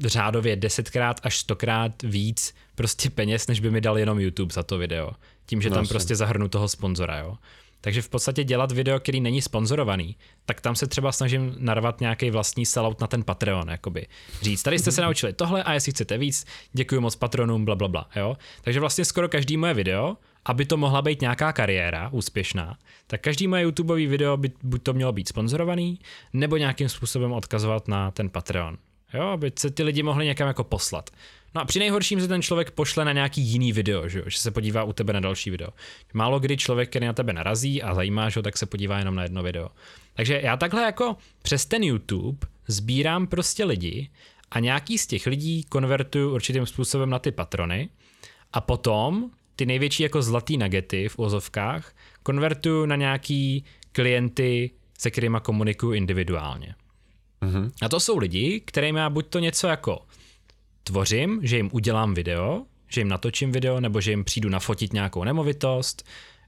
řádově 0.00 0.56
desetkrát 0.56 1.20
až 1.22 1.38
stokrát 1.38 2.02
víc 2.02 2.54
prostě 2.74 3.10
peněz, 3.10 3.46
než 3.46 3.60
by 3.60 3.70
mi 3.70 3.80
dal 3.80 3.98
jenom 3.98 4.20
YouTube 4.20 4.54
za 4.54 4.62
to 4.62 4.78
video. 4.78 5.12
Tím, 5.46 5.62
že 5.62 5.70
no, 5.70 5.76
tam 5.76 5.88
prostě 5.88 6.16
zahrnu 6.16 6.48
toho 6.48 6.68
sponzora, 6.68 7.18
jo. 7.18 7.36
Takže 7.84 8.02
v 8.02 8.08
podstatě 8.08 8.44
dělat 8.44 8.72
video, 8.72 9.00
který 9.00 9.20
není 9.20 9.42
sponzorovaný, 9.42 10.16
tak 10.46 10.60
tam 10.60 10.76
se 10.76 10.86
třeba 10.86 11.12
snažím 11.12 11.54
narvat 11.58 12.00
nějaký 12.00 12.30
vlastní 12.30 12.66
sellout 12.66 13.00
na 13.00 13.06
ten 13.06 13.22
Patreon, 13.22 13.68
jakoby. 13.68 14.06
Říct, 14.42 14.62
tady 14.62 14.78
jste 14.78 14.92
se 14.92 15.02
naučili 15.02 15.32
tohle 15.32 15.62
a 15.62 15.72
jestli 15.72 15.92
chcete 15.92 16.18
víc, 16.18 16.44
děkuji 16.72 17.00
moc 17.00 17.16
patronům, 17.16 17.64
bla, 17.64 17.74
bla, 17.74 17.88
bla, 17.88 18.08
jo. 18.16 18.36
Takže 18.62 18.80
vlastně 18.80 19.04
skoro 19.04 19.28
každý 19.28 19.56
moje 19.56 19.74
video, 19.74 20.16
aby 20.44 20.64
to 20.64 20.76
mohla 20.76 21.02
být 21.02 21.20
nějaká 21.20 21.52
kariéra 21.52 22.08
úspěšná, 22.12 22.78
tak 23.06 23.20
každý 23.20 23.48
moje 23.48 23.62
YouTube 23.62 23.94
video 23.94 24.36
by 24.36 24.52
buď 24.62 24.82
to 24.82 24.92
mělo 24.92 25.12
být 25.12 25.28
sponzorovaný, 25.28 26.00
nebo 26.32 26.56
nějakým 26.56 26.88
způsobem 26.88 27.32
odkazovat 27.32 27.88
na 27.88 28.10
ten 28.10 28.30
Patreon. 28.30 28.78
Jo, 29.14 29.22
aby 29.22 29.52
se 29.58 29.70
ty 29.70 29.82
lidi 29.82 30.02
mohli 30.02 30.26
někam 30.26 30.48
jako 30.48 30.64
poslat. 30.64 31.10
No 31.54 31.60
a 31.60 31.64
při 31.64 31.78
nejhorším 31.78 32.20
se 32.20 32.28
ten 32.28 32.42
člověk 32.42 32.70
pošle 32.70 33.04
na 33.04 33.12
nějaký 33.12 33.40
jiný 33.40 33.72
video, 33.72 34.08
že, 34.08 34.18
jo? 34.18 34.24
že 34.28 34.38
se 34.38 34.50
podívá 34.50 34.84
u 34.84 34.92
tebe 34.92 35.12
na 35.12 35.20
další 35.20 35.50
video. 35.50 35.68
Málo 36.12 36.40
kdy 36.40 36.56
člověk, 36.56 36.90
který 36.90 37.06
na 37.06 37.12
tebe 37.12 37.32
narazí 37.32 37.82
a 37.82 37.94
zajímá 37.94 38.28
ho, 38.36 38.42
tak 38.42 38.58
se 38.58 38.66
podívá 38.66 38.98
jenom 38.98 39.14
na 39.14 39.22
jedno 39.22 39.42
video. 39.42 39.68
Takže 40.14 40.40
já 40.44 40.56
takhle 40.56 40.82
jako 40.82 41.16
přes 41.42 41.66
ten 41.66 41.82
YouTube 41.82 42.46
sbírám 42.68 43.26
prostě 43.26 43.64
lidi 43.64 44.10
a 44.50 44.60
nějaký 44.60 44.98
z 44.98 45.06
těch 45.06 45.26
lidí 45.26 45.64
konvertuju 45.64 46.34
určitým 46.34 46.66
způsobem 46.66 47.10
na 47.10 47.18
ty 47.18 47.32
patrony 47.32 47.88
a 48.52 48.60
potom 48.60 49.30
ty 49.56 49.66
největší 49.66 50.02
jako 50.02 50.22
zlatý 50.22 50.56
nagety 50.56 51.08
v 51.08 51.18
ozovkách 51.18 51.94
konvertuju 52.22 52.86
na 52.86 52.96
nějaký 52.96 53.64
klienty, 53.92 54.70
se 54.98 55.10
kterými 55.10 55.38
komunikuju 55.42 55.92
individuálně. 55.92 56.74
Mm-hmm. 57.42 57.70
A 57.82 57.88
to 57.88 58.00
jsou 58.00 58.18
lidi, 58.18 58.60
kterým 58.60 58.96
já 58.96 59.10
buď 59.10 59.26
to 59.26 59.38
něco 59.38 59.66
jako 59.66 59.98
tvořím, 60.84 61.40
že 61.42 61.56
jim 61.56 61.70
udělám 61.72 62.14
video, 62.14 62.62
že 62.88 63.00
jim 63.00 63.08
natočím 63.08 63.52
video, 63.52 63.80
nebo 63.80 64.00
že 64.00 64.10
jim 64.10 64.24
přijdu 64.24 64.48
nafotit 64.48 64.92
nějakou 64.92 65.24
nemovitost, 65.24 66.04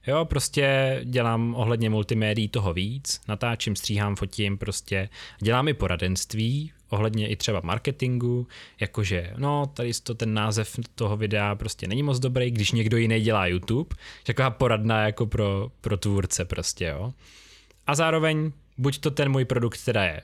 Jo, 0.07 0.25
prostě 0.25 0.99
dělám 1.03 1.55
ohledně 1.55 1.89
multimédií 1.89 2.47
toho 2.47 2.73
víc, 2.73 3.21
natáčím, 3.27 3.75
stříhám, 3.75 4.15
fotím, 4.15 4.57
prostě 4.57 5.09
dělám 5.39 5.67
i 5.67 5.73
poradenství, 5.73 6.71
ohledně 6.89 7.27
i 7.27 7.35
třeba 7.35 7.61
marketingu, 7.63 8.47
jakože 8.79 9.33
no, 9.37 9.65
tady 9.73 9.91
to 10.03 10.15
ten 10.15 10.33
název 10.33 10.79
toho 10.95 11.17
videa 11.17 11.55
prostě 11.55 11.87
není 11.87 12.03
moc 12.03 12.19
dobrý, 12.19 12.51
když 12.51 12.71
někdo 12.71 12.97
jiný 12.97 13.21
dělá 13.21 13.47
YouTube, 13.47 13.95
taková 14.23 14.49
poradna 14.49 15.05
jako 15.05 15.25
pro, 15.25 15.71
pro 15.81 15.97
tvůrce 15.97 16.45
prostě, 16.45 16.85
jo. 16.85 17.13
A 17.87 17.95
zároveň 17.95 18.51
buď 18.77 18.99
to 18.99 19.11
ten 19.11 19.31
můj 19.31 19.45
produkt 19.45 19.85
teda 19.85 20.03
je 20.03 20.21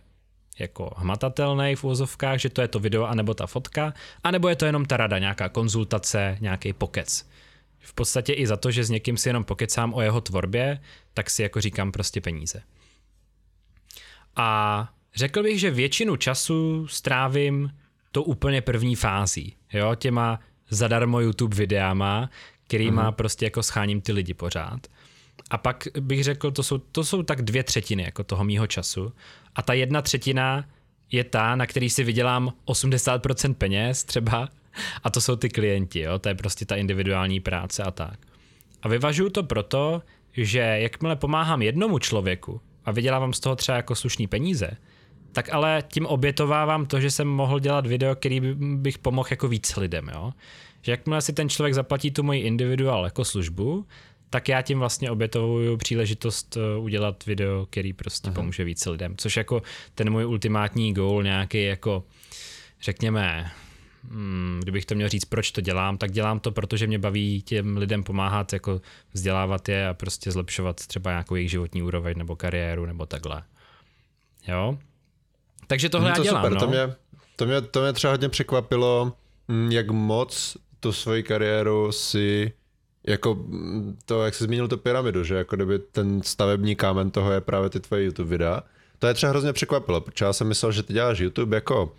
jako 0.60 0.94
hmatatelný 0.98 1.76
v 1.76 1.84
úvozovkách, 1.84 2.40
že 2.40 2.50
to 2.50 2.62
je 2.62 2.68
to 2.68 2.80
video 2.80 3.04
anebo 3.04 3.34
ta 3.34 3.48
fotka, 3.48 3.94
anebo 4.24 4.50
je 4.50 4.56
to 4.56 4.66
jenom 4.66 4.86
ta 4.86 4.98
rada, 4.98 5.20
nějaká 5.20 5.50
konzultace, 5.50 6.38
nějaký 6.42 6.74
pokec. 6.74 7.30
V 7.80 7.94
podstatě 7.94 8.34
i 8.34 8.48
za 8.48 8.58
to, 8.58 8.72
že 8.72 8.84
s 8.84 8.90
někým 8.90 9.18
si 9.18 9.30
jenom 9.30 9.44
pokecám 9.44 9.94
o 9.94 10.02
jeho 10.02 10.22
tvorbě, 10.22 10.80
tak 11.14 11.30
si 11.30 11.42
jako 11.44 11.62
říkám 11.62 11.92
prostě 11.92 12.22
peníze. 12.22 12.62
A 14.36 14.90
řekl 15.16 15.44
bych, 15.44 15.60
že 15.60 15.72
většinu 15.72 16.16
času 16.16 16.88
strávím 16.88 17.72
to 18.12 18.24
úplně 18.24 18.62
první 18.62 18.96
fází, 18.96 19.56
jo, 19.74 19.96
těma 19.96 20.40
zadarmo 20.70 21.20
YouTube 21.20 21.56
videama, 21.56 22.30
kterýma 22.68 23.12
mm-hmm. 23.12 23.16
prostě 23.16 23.46
jako 23.46 23.64
scháním 23.64 24.02
ty 24.02 24.12
lidi 24.12 24.34
pořád. 24.34 24.88
A 25.50 25.58
pak 25.58 25.88
bych 26.00 26.24
řekl, 26.24 26.52
to 26.52 26.64
jsou, 26.64 26.78
to 26.78 27.04
jsou 27.04 27.24
tak 27.24 27.42
dvě 27.42 27.64
třetiny 27.64 28.04
jako 28.04 28.24
toho 28.24 28.44
mýho 28.44 28.68
času. 28.68 29.14
A 29.56 29.62
ta 29.62 29.74
jedna 29.74 30.02
třetina 30.02 30.66
je 31.12 31.24
ta, 31.24 31.56
na 31.56 31.66
který 31.66 31.90
si 31.90 32.04
vydělám 32.04 32.54
80% 32.66 33.54
peněz 33.54 34.04
třeba. 34.04 34.50
A 35.04 35.10
to 35.10 35.22
jsou 35.22 35.36
ty 35.36 35.50
klienti, 35.50 36.00
jo? 36.00 36.20
to 36.20 36.30
je 36.30 36.36
prostě 36.36 36.66
ta 36.66 36.76
individuální 36.76 37.40
práce 37.40 37.84
a 37.84 37.92
tak. 37.92 38.20
A 38.82 38.88
vyvažuju 38.88 39.30
to 39.30 39.44
proto, 39.44 40.02
že 40.34 40.60
jakmile 40.60 41.16
pomáhám 41.16 41.62
jednomu 41.62 42.00
člověku 42.00 42.62
a 42.86 42.92
vydělávám 42.92 43.34
z 43.34 43.40
toho 43.40 43.56
třeba 43.56 43.76
jako 43.76 43.96
slušný 43.96 44.28
peníze, 44.28 44.72
tak 45.32 45.54
ale 45.54 45.84
tím 45.88 46.06
obětovávám 46.06 46.86
to, 46.86 47.00
že 47.00 47.12
jsem 47.12 47.28
mohl 47.28 47.60
dělat 47.60 47.88
video, 47.88 48.16
který 48.16 48.42
bych 48.56 48.98
pomohl 48.98 49.28
jako 49.32 49.48
víc 49.48 49.76
lidem, 49.76 50.10
jo. 50.14 50.32
Že 50.82 50.92
jakmile 50.92 51.22
si 51.22 51.34
ten 51.34 51.50
člověk 51.50 51.74
zaplatí 51.74 52.12
tu 52.12 52.24
moji 52.24 52.42
individuál 52.42 53.06
jako 53.06 53.26
službu, 53.26 53.86
tak 54.32 54.50
já 54.50 54.62
tím 54.62 54.80
vlastně 54.80 55.12
obětovuju 55.12 55.78
příležitost 55.78 56.58
eh, 56.58 56.78
udělat 56.80 57.26
video, 57.26 57.66
který 57.66 57.94
prostě 57.94 58.28
Aha. 58.28 58.36
pomůže 58.36 58.64
více 58.64 58.90
lidem. 58.90 59.18
Což 59.18 59.38
jako 59.38 59.62
ten 59.96 60.10
můj 60.10 60.26
ultimátní 60.26 60.94
goal 60.94 61.24
nějaký 61.24 61.64
jako, 61.64 62.04
řekněme, 62.82 63.52
hmm, 64.12 64.60
kdybych 64.62 64.86
to 64.86 64.96
měl 64.96 65.10
říct, 65.10 65.26
proč 65.26 65.52
to 65.52 65.62
dělám, 65.62 65.98
tak 65.98 66.12
dělám 66.12 66.40
to, 66.40 66.52
protože 66.52 66.88
mě 66.88 67.00
baví 67.00 67.42
těm 67.42 67.78
lidem 67.78 68.04
pomáhat, 68.04 68.54
jako 68.54 68.82
vzdělávat 69.14 69.70
je 69.70 69.88
a 69.88 69.94
prostě 69.94 70.32
zlepšovat 70.32 70.88
třeba 70.88 71.12
nějakou 71.12 71.36
jejich 71.36 71.52
životní 71.52 71.84
úroveň 71.84 72.18
nebo 72.18 72.36
kariéru 72.36 72.86
nebo 72.86 73.06
takhle. 73.06 73.44
Jo? 74.48 74.78
Takže 75.68 75.90
tohle 75.90 76.08
hmm, 76.08 76.16
to 76.16 76.22
já 76.22 76.24
dělám. 76.24 76.44
Super. 76.44 76.54
No. 76.54 76.60
To, 76.60 76.68
mě, 76.68 76.96
to, 77.36 77.46
mě, 77.46 77.62
to 77.62 77.82
mě 77.82 77.94
třeba 77.94 78.14
hodně 78.14 78.30
překvapilo, 78.30 79.14
hm, 79.52 79.72
jak 79.72 79.90
moc 79.90 80.58
tu 80.80 80.92
svoji 80.92 81.24
kariéru 81.24 81.92
si 81.92 82.54
jako 83.08 83.36
hm, 83.36 83.98
to, 84.06 84.26
jak 84.26 84.36
jsi 84.36 84.44
zmínil 84.44 84.68
tu 84.68 84.78
pyramidu, 84.78 85.24
že 85.24 85.36
jako 85.36 85.56
kdyby 85.56 85.80
ten 85.80 86.22
stavební 86.22 86.76
kámen 86.76 87.12
toho 87.12 87.32
je 87.32 87.42
právě 87.42 87.70
ty 87.70 87.80
tvoje 87.80 88.04
YouTube 88.04 88.30
videa. 88.30 88.64
To 89.00 89.08
je 89.08 89.14
třeba 89.14 89.30
hrozně 89.30 89.54
překvapilo, 89.54 90.02
protože 90.02 90.26
já 90.26 90.34
jsem 90.34 90.48
myslel, 90.48 90.72
že 90.72 90.84
ty 90.84 90.94
děláš 90.94 91.20
YouTube 91.20 91.58
jako 91.58 91.94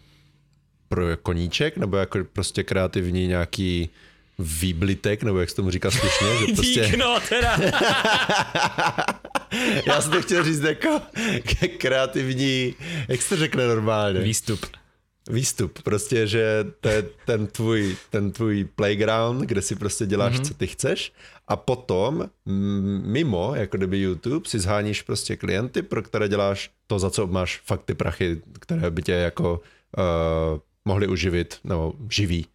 pro 0.88 1.16
koníček, 1.16 1.76
nebo 1.76 1.96
jako 1.96 2.18
prostě 2.32 2.62
kreativní 2.62 3.26
nějaký 3.26 3.90
výblitek, 4.38 5.22
nebo 5.22 5.40
jak 5.40 5.50
se 5.50 5.56
tomu 5.56 5.70
říká 5.70 5.90
slušně, 5.90 6.26
že 6.40 6.46
prostě... 6.54 6.84
Dík, 6.86 6.94
no, 6.96 7.18
teda. 7.28 7.58
Já 9.86 10.00
jsem 10.00 10.12
to 10.12 10.22
chtěl 10.22 10.44
říct 10.44 10.62
jako 10.62 11.00
kreativní, 11.78 12.74
jak 13.08 13.22
se 13.22 13.28
to 13.28 13.36
řekne 13.36 13.66
normálně? 13.66 14.20
Výstup. 14.20 14.66
Výstup, 15.30 15.82
prostě, 15.82 16.26
že 16.26 16.66
to 16.80 16.88
je 16.88 17.02
ten 17.26 17.46
tvůj, 17.46 17.96
ten 18.10 18.32
tvůj 18.32 18.64
playground, 18.64 19.40
kde 19.40 19.62
si 19.62 19.76
prostě 19.76 20.06
děláš, 20.06 20.34
mm-hmm. 20.34 20.44
co 20.44 20.54
ty 20.54 20.66
chceš 20.66 21.12
a 21.48 21.56
potom 21.56 22.30
mimo, 23.02 23.54
jako 23.54 23.76
kdyby 23.76 24.00
YouTube, 24.00 24.48
si 24.48 24.58
zháníš 24.58 25.02
prostě 25.02 25.36
klienty, 25.36 25.82
pro 25.82 26.02
které 26.02 26.28
děláš 26.28 26.70
to, 26.86 26.98
za 26.98 27.10
co 27.10 27.26
máš 27.26 27.62
fakt 27.64 27.82
ty 27.84 27.94
prachy, 27.94 28.42
které 28.60 28.90
by 28.90 29.02
tě 29.02 29.12
jako 29.12 29.60
uh, 29.98 30.60
mohli 30.84 31.08
uživit, 31.08 31.58
nebo 31.64 31.94
živí. 32.10 32.46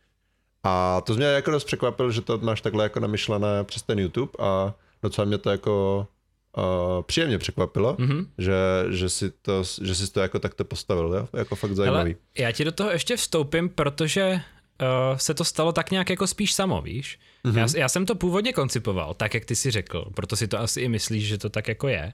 A 0.63 1.01
to 1.01 1.13
mě 1.13 1.25
jako 1.25 1.51
dost 1.51 1.63
překvapil, 1.63 2.11
že 2.11 2.21
to 2.21 2.37
máš 2.37 2.61
takhle 2.61 2.83
jako 2.83 2.99
namyšlené 2.99 3.63
přes 3.63 3.81
ten 3.81 3.99
YouTube 3.99 4.31
a 4.39 4.73
docela 5.03 5.25
mě 5.25 5.37
to 5.37 5.49
jako 5.49 6.07
uh, 6.57 6.63
příjemně 7.01 7.37
překvapilo, 7.37 7.93
mm-hmm. 7.93 8.27
že, 8.37 8.55
že, 8.89 9.09
si 9.09 9.31
to, 9.31 9.63
že 9.81 9.95
jsi 9.95 10.11
to 10.11 10.19
jako 10.19 10.39
takto 10.39 10.65
postavil, 10.65 11.13
jo? 11.13 11.27
jako 11.33 11.55
fakt 11.55 11.75
zajímavý. 11.75 12.15
Ale 12.15 12.21
já 12.37 12.51
ti 12.51 12.65
do 12.65 12.71
toho 12.71 12.89
ještě 12.89 13.17
vstoupím, 13.17 13.69
protože 13.69 14.41
uh, 14.81 15.17
se 15.17 15.33
to 15.33 15.43
stalo 15.43 15.71
tak 15.71 15.91
nějak 15.91 16.09
jako 16.09 16.27
spíš 16.27 16.53
samo, 16.53 16.81
víš? 16.81 17.19
Mm-hmm. 17.45 17.57
Já, 17.57 17.67
já 17.77 17.89
jsem 17.89 18.05
to 18.05 18.15
původně 18.15 18.53
koncipoval, 18.53 19.13
tak 19.13 19.33
jak 19.33 19.45
ty 19.45 19.55
si 19.55 19.71
řekl, 19.71 20.05
proto 20.15 20.35
si 20.35 20.47
to 20.47 20.59
asi 20.59 20.81
i 20.81 20.89
myslíš, 20.89 21.27
že 21.27 21.37
to 21.37 21.49
tak 21.49 21.67
jako 21.67 21.87
je. 21.87 22.13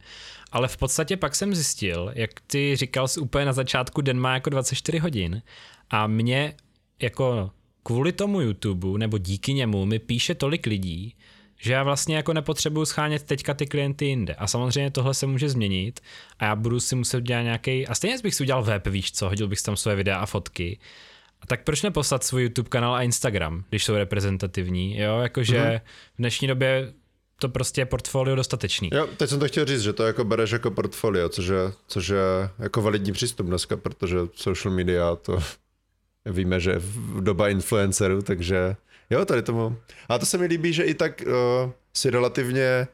Ale 0.52 0.68
v 0.68 0.78
podstatě 0.78 1.18
pak 1.18 1.36
jsem 1.36 1.56
zjistil, 1.56 2.12
jak 2.16 2.30
ty 2.48 2.76
říkal 2.76 3.08
jsi 3.08 3.20
úplně 3.20 3.46
na 3.46 3.54
začátku, 3.54 4.02
den 4.02 4.20
má 4.20 4.34
jako 4.34 4.50
24 4.50 4.98
hodin 4.98 5.42
a 5.90 6.08
mě 6.08 6.54
jako 7.02 7.52
kvůli 7.84 8.12
tomu 8.12 8.42
YouTube 8.42 9.00
nebo 9.00 9.18
díky 9.18 9.54
němu 9.54 9.86
mi 9.86 10.00
píše 10.00 10.36
tolik 10.36 10.66
lidí, 10.66 11.16
že 11.64 11.74
já 11.74 11.84
vlastně 11.84 12.16
jako 12.16 12.34
nepotřebuju 12.34 12.86
schánět 12.86 13.24
teďka 13.24 13.54
ty 13.54 13.66
klienty 13.66 14.06
jinde. 14.06 14.36
A 14.36 14.48
samozřejmě 14.48 14.92
tohle 14.92 15.14
se 15.14 15.26
může 15.26 15.50
změnit 15.50 16.00
a 16.40 16.46
já 16.46 16.56
budu 16.56 16.80
si 16.80 16.96
muset 16.96 17.24
dělat 17.24 17.42
nějaký. 17.42 17.88
A 17.88 17.96
stejně 17.96 18.18
bych 18.24 18.36
si 18.36 18.44
udělal 18.44 18.64
web, 18.64 18.88
víš 18.88 19.12
co, 19.12 19.30
hodil 19.30 19.48
bych 19.48 19.62
tam 19.62 19.78
své 19.78 19.96
videa 19.96 20.18
a 20.18 20.26
fotky. 20.26 20.80
A 21.42 21.48
tak 21.48 21.64
proč 21.64 21.82
neposlat 21.82 22.24
svůj 22.24 22.44
YouTube 22.44 22.70
kanál 22.70 22.96
a 22.96 23.02
Instagram, 23.02 23.64
když 23.70 23.86
jsou 23.86 23.96
reprezentativní, 23.96 24.98
jo, 24.98 25.20
jakože 25.20 25.58
mm-hmm. 25.58 25.82
v 26.14 26.18
dnešní 26.18 26.48
době 26.48 26.94
to 27.40 27.50
prostě 27.50 27.82
je 27.82 27.86
portfolio 27.86 28.36
dostatečný. 28.36 28.90
Jo, 28.94 29.08
teď 29.18 29.30
jsem 29.30 29.40
to 29.40 29.48
chtěl 29.48 29.66
říct, 29.66 29.82
že 29.82 29.94
to 29.94 30.04
jako 30.04 30.24
bereš 30.24 30.52
jako 30.52 30.72
portfolio, 30.72 31.30
což 31.30 31.48
je, 31.48 31.74
což 31.88 32.08
je 32.08 32.50
jako 32.60 32.82
validní 32.82 33.12
přístup 33.12 33.48
dneska, 33.48 33.78
protože 33.78 34.18
social 34.36 34.76
media 34.76 35.16
to 35.16 35.40
víme, 36.26 36.60
že 36.60 36.74
v 36.78 37.24
doba 37.24 37.50
influencerů, 37.50 38.22
takže 38.22 38.76
Jo, 39.14 39.26
tady 39.26 39.42
tomu. 39.42 39.78
A 40.10 40.20
to 40.20 40.26
se 40.26 40.38
mi 40.38 40.46
líbí, 40.46 40.74
že 40.74 40.84
i 40.84 40.94
tak 40.94 41.24
uh, 41.28 41.72
si 41.94 42.10
relativně, 42.10 42.88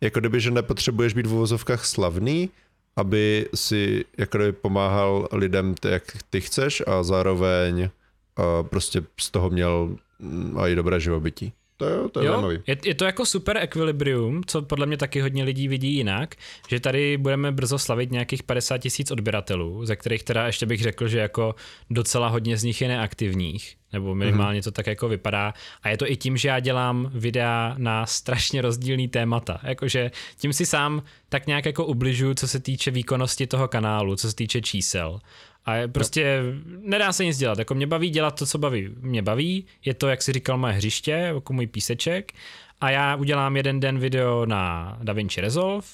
jako 0.00 0.20
kdyby, 0.20 0.40
že 0.40 0.50
nepotřebuješ 0.50 1.14
být 1.14 1.26
v 1.26 1.34
uvozovkách 1.34 1.84
slavný, 1.84 2.50
aby 2.96 3.48
si 3.54 4.04
jako 4.18 4.38
kdyby 4.38 4.52
pomáhal 4.52 5.28
lidem, 5.32 5.74
ty, 5.74 5.88
jak 5.88 6.02
ty 6.30 6.40
chceš 6.40 6.82
a 6.86 7.02
zároveň 7.02 7.82
uh, 7.82 8.68
prostě 8.68 9.02
z 9.20 9.30
toho 9.30 9.50
měl 9.50 9.96
mm, 10.18 10.58
i 10.58 10.74
dobré 10.74 11.00
živobytí. 11.00 11.52
To 11.76 11.84
je, 11.84 12.08
to 12.08 12.20
je 12.20 12.26
jo, 12.26 12.32
zajímavý. 12.32 12.58
Je, 12.66 12.76
je 12.84 12.94
to 12.94 13.04
jako 13.04 13.26
super 13.26 13.56
ekvilibrium, 13.56 14.42
co 14.46 14.62
podle 14.62 14.86
mě 14.86 14.96
taky 14.96 15.20
hodně 15.20 15.44
lidí 15.44 15.68
vidí 15.68 15.94
jinak, 15.94 16.34
že 16.68 16.80
tady 16.80 17.16
budeme 17.16 17.52
brzo 17.52 17.78
slavit 17.78 18.10
nějakých 18.10 18.42
50 18.42 18.78
tisíc 18.78 19.10
odběratelů, 19.10 19.86
ze 19.86 19.96
kterých 19.96 20.22
teda 20.22 20.46
ještě 20.46 20.66
bych 20.66 20.82
řekl, 20.82 21.08
že 21.08 21.18
jako 21.18 21.54
docela 21.90 22.28
hodně 22.28 22.56
z 22.56 22.64
nich 22.64 22.80
je 22.80 22.88
neaktivních, 22.88 23.76
nebo 23.92 24.14
minimálně 24.14 24.60
mm-hmm. 24.60 24.64
to 24.64 24.70
tak 24.70 24.86
jako 24.86 25.08
vypadá. 25.08 25.54
A 25.82 25.88
je 25.88 25.96
to 25.96 26.10
i 26.10 26.16
tím, 26.16 26.36
že 26.36 26.48
já 26.48 26.60
dělám 26.60 27.10
videa 27.14 27.74
na 27.78 28.06
strašně 28.06 28.62
rozdílný 28.62 29.08
témata. 29.08 29.60
Jakože 29.62 30.10
tím 30.38 30.52
si 30.52 30.66
sám 30.66 31.02
tak 31.28 31.46
nějak 31.46 31.66
jako 31.66 31.84
ubližuju, 31.84 32.34
co 32.34 32.48
se 32.48 32.60
týče 32.60 32.90
výkonnosti 32.90 33.46
toho 33.46 33.68
kanálu, 33.68 34.16
co 34.16 34.30
se 34.30 34.36
týče 34.36 34.60
čísel. 34.60 35.20
A 35.64 35.74
je 35.74 35.88
prostě 35.88 36.42
no. 36.42 36.80
nedá 36.84 37.12
se 37.12 37.24
nic 37.24 37.38
dělat. 37.38 37.58
Jako 37.58 37.74
mě 37.74 37.86
baví 37.86 38.10
dělat 38.10 38.38
to, 38.38 38.46
co 38.46 38.58
baví. 38.58 38.88
Mě 39.00 39.22
baví, 39.22 39.66
je 39.84 39.94
to, 39.94 40.08
jak 40.08 40.22
si 40.22 40.32
říkal, 40.32 40.58
moje 40.58 40.72
hřiště, 40.72 41.10
jako 41.10 41.52
můj 41.52 41.66
píseček. 41.66 42.32
A 42.80 42.90
já 42.90 43.16
udělám 43.16 43.56
jeden 43.56 43.80
den 43.80 43.98
video 43.98 44.46
na 44.46 44.96
DaVinci 45.02 45.40
Resolve, 45.40 45.86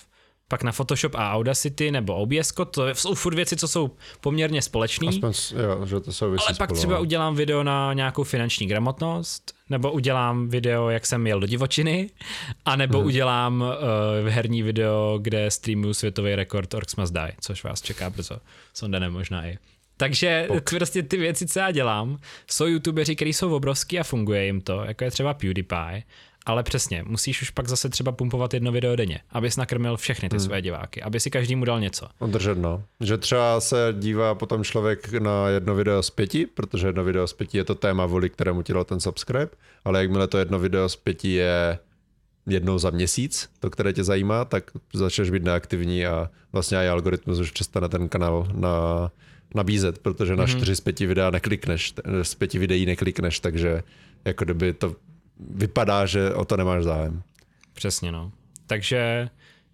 pak 0.48 0.62
na 0.62 0.72
Photoshop 0.72 1.14
a 1.14 1.32
Audacity 1.32 1.90
nebo 1.90 2.14
OBS, 2.14 2.52
to 2.70 2.94
jsou 2.94 3.14
furt 3.14 3.34
věci, 3.34 3.56
co 3.56 3.68
jsou 3.68 3.90
poměrně 4.20 4.62
společné. 4.62 5.06
jo, 5.56 5.86
že 5.86 6.00
to 6.00 6.12
jsou 6.12 6.26
Ale 6.26 6.54
pak 6.58 6.72
třeba 6.72 6.94
no. 6.94 7.00
udělám 7.00 7.34
video 7.34 7.62
na 7.62 7.92
nějakou 7.92 8.24
finanční 8.24 8.66
gramotnost, 8.66 9.54
nebo 9.70 9.92
udělám 9.92 10.48
video, 10.48 10.88
jak 10.88 11.06
jsem 11.06 11.26
jel 11.26 11.40
do 11.40 11.46
divočiny, 11.46 12.10
a 12.64 12.76
nebo 12.76 12.98
hmm. 12.98 13.06
udělám 13.06 13.60
uh, 13.60 14.28
herní 14.28 14.62
video, 14.62 15.18
kde 15.22 15.50
streamuju 15.50 15.94
světový 15.94 16.34
rekord 16.34 16.74
Orcs 16.74 16.96
Must 16.96 17.12
Die, 17.12 17.32
což 17.40 17.64
vás 17.64 17.82
čeká 17.82 18.10
brzo. 18.10 18.38
Sondanem 18.74 19.12
možná 19.12 19.46
i. 19.46 19.58
Takže 19.96 20.46
ok. 20.48 20.70
prostě 20.76 21.02
ty 21.02 21.16
věci, 21.16 21.46
co 21.46 21.58
já 21.58 21.70
dělám, 21.70 22.18
jsou 22.50 22.66
youtubeři, 22.66 23.16
kteří 23.16 23.32
jsou 23.32 23.54
obrovský 23.54 23.98
a 23.98 24.04
funguje 24.04 24.44
jim 24.44 24.60
to, 24.60 24.84
jako 24.84 25.04
je 25.04 25.10
třeba 25.10 25.34
PewDiePie, 25.34 26.02
ale 26.48 26.62
přesně, 26.62 27.04
musíš 27.06 27.42
už 27.42 27.50
pak 27.50 27.68
zase 27.68 27.88
třeba 27.88 28.12
pumpovat 28.12 28.54
jedno 28.54 28.72
video 28.72 28.96
denně, 28.96 29.20
abys 29.30 29.56
nakrmil 29.56 29.96
všechny 29.96 30.28
ty 30.28 30.36
hmm. 30.36 30.44
své 30.44 30.62
diváky, 30.62 31.02
aby 31.02 31.20
si 31.20 31.30
každý 31.30 31.56
mu 31.56 31.64
dal 31.64 31.80
něco. 31.80 32.08
Udržet, 32.18 32.58
no. 32.58 32.82
Že 33.00 33.18
třeba 33.18 33.60
se 33.60 33.94
dívá 33.98 34.34
potom 34.34 34.64
člověk 34.64 35.12
na 35.12 35.48
jedno 35.48 35.74
video 35.74 36.02
z 36.02 36.10
pěti, 36.10 36.46
protože 36.46 36.86
jedno 36.86 37.04
video 37.04 37.26
z 37.26 37.32
pěti 37.32 37.58
je 37.58 37.64
to 37.64 37.74
téma, 37.74 38.06
voli 38.06 38.30
kterému 38.30 38.62
ti 38.62 38.72
dal 38.72 38.84
ten 38.84 39.00
subscribe, 39.00 39.48
ale 39.84 40.00
jakmile 40.00 40.28
to 40.28 40.38
jedno 40.38 40.58
video 40.58 40.88
z 40.88 40.96
pěti 40.96 41.32
je 41.32 41.78
jednou 42.46 42.78
za 42.78 42.90
měsíc, 42.90 43.50
to, 43.60 43.70
které 43.70 43.92
tě 43.92 44.04
zajímá, 44.04 44.44
tak 44.44 44.70
začneš 44.94 45.30
být 45.30 45.42
neaktivní 45.42 46.06
a 46.06 46.30
vlastně 46.52 46.78
i 46.78 46.88
algoritmus 46.88 47.38
už 47.38 47.50
přestane 47.50 47.88
ten 47.88 48.08
kanál 48.08 48.48
na, 48.54 49.10
nabízet, 49.54 49.98
protože 49.98 50.36
na 50.36 50.44
mm-hmm. 50.44 50.74
z 50.74 50.80
pěti 50.80 51.06
videa 51.06 51.30
neklikneš, 51.30 51.94
z 52.22 52.34
pěti 52.34 52.58
videí 52.58 52.86
neklikneš, 52.86 53.40
takže 53.40 53.82
jako 54.24 54.44
kdyby 54.44 54.72
to 54.72 54.96
vypadá, 55.40 56.06
že 56.06 56.34
o 56.34 56.44
to 56.44 56.56
nemáš 56.56 56.84
zájem. 56.84 57.22
Přesně, 57.74 58.12
no. 58.12 58.32
Takže 58.66 59.28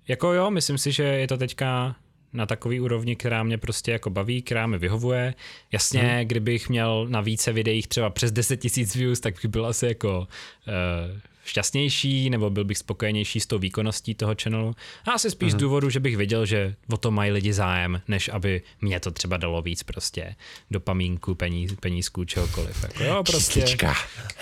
jako 0.09 0.33
jo, 0.33 0.51
myslím 0.51 0.79
si, 0.79 0.93
že 0.93 1.03
je 1.03 1.29
to 1.29 1.37
teďka 1.37 1.97
na 2.33 2.47
takový 2.47 2.81
úrovni, 2.81 3.17
která 3.17 3.43
mě 3.43 3.59
prostě 3.59 3.93
jako 3.93 4.11
baví, 4.11 4.43
která 4.43 4.67
mi 4.67 4.79
vyhovuje. 4.79 5.35
Jasně, 5.73 6.03
hmm. 6.03 6.25
kdybych 6.25 6.69
měl 6.69 7.07
na 7.09 7.21
více 7.21 7.53
videích 7.53 7.89
třeba 7.89 8.11
přes 8.11 8.33
10 8.33 8.57
tisíc 8.57 8.95
views, 8.95 9.21
tak 9.21 9.35
bych 9.35 9.47
byl 9.47 9.67
asi 9.67 9.87
jako 9.87 10.19
uh, 10.19 11.19
šťastnější, 11.45 12.31
nebo 12.31 12.51
byl 12.51 12.65
bych 12.65 12.79
spokojenější 12.79 13.41
s 13.41 13.47
tou 13.47 13.59
výkonností 13.59 14.15
toho 14.15 14.35
channelu. 14.43 14.75
A 15.07 15.13
asi 15.13 15.31
spíš 15.31 15.53
hmm. 15.53 15.59
z 15.59 15.63
důvodu, 15.63 15.91
že 15.91 16.01
bych 16.01 16.17
věděl, 16.17 16.47
že 16.47 16.75
o 16.91 16.97
to 16.97 17.11
mají 17.11 17.31
lidi 17.31 17.53
zájem, 17.53 18.03
než 18.09 18.29
aby 18.29 18.63
mě 18.81 19.01
to 19.01 19.11
třeba 19.11 19.37
dalo 19.37 19.63
víc 19.63 19.83
prostě 19.83 20.37
dopamínku, 20.71 21.35
peníz, 21.35 21.73
penízků, 21.81 22.25
čehokoliv. 22.25 22.83
Jako 22.83 23.05
jo, 23.05 23.25
prostě, 23.27 23.61
číslička. 23.61 23.95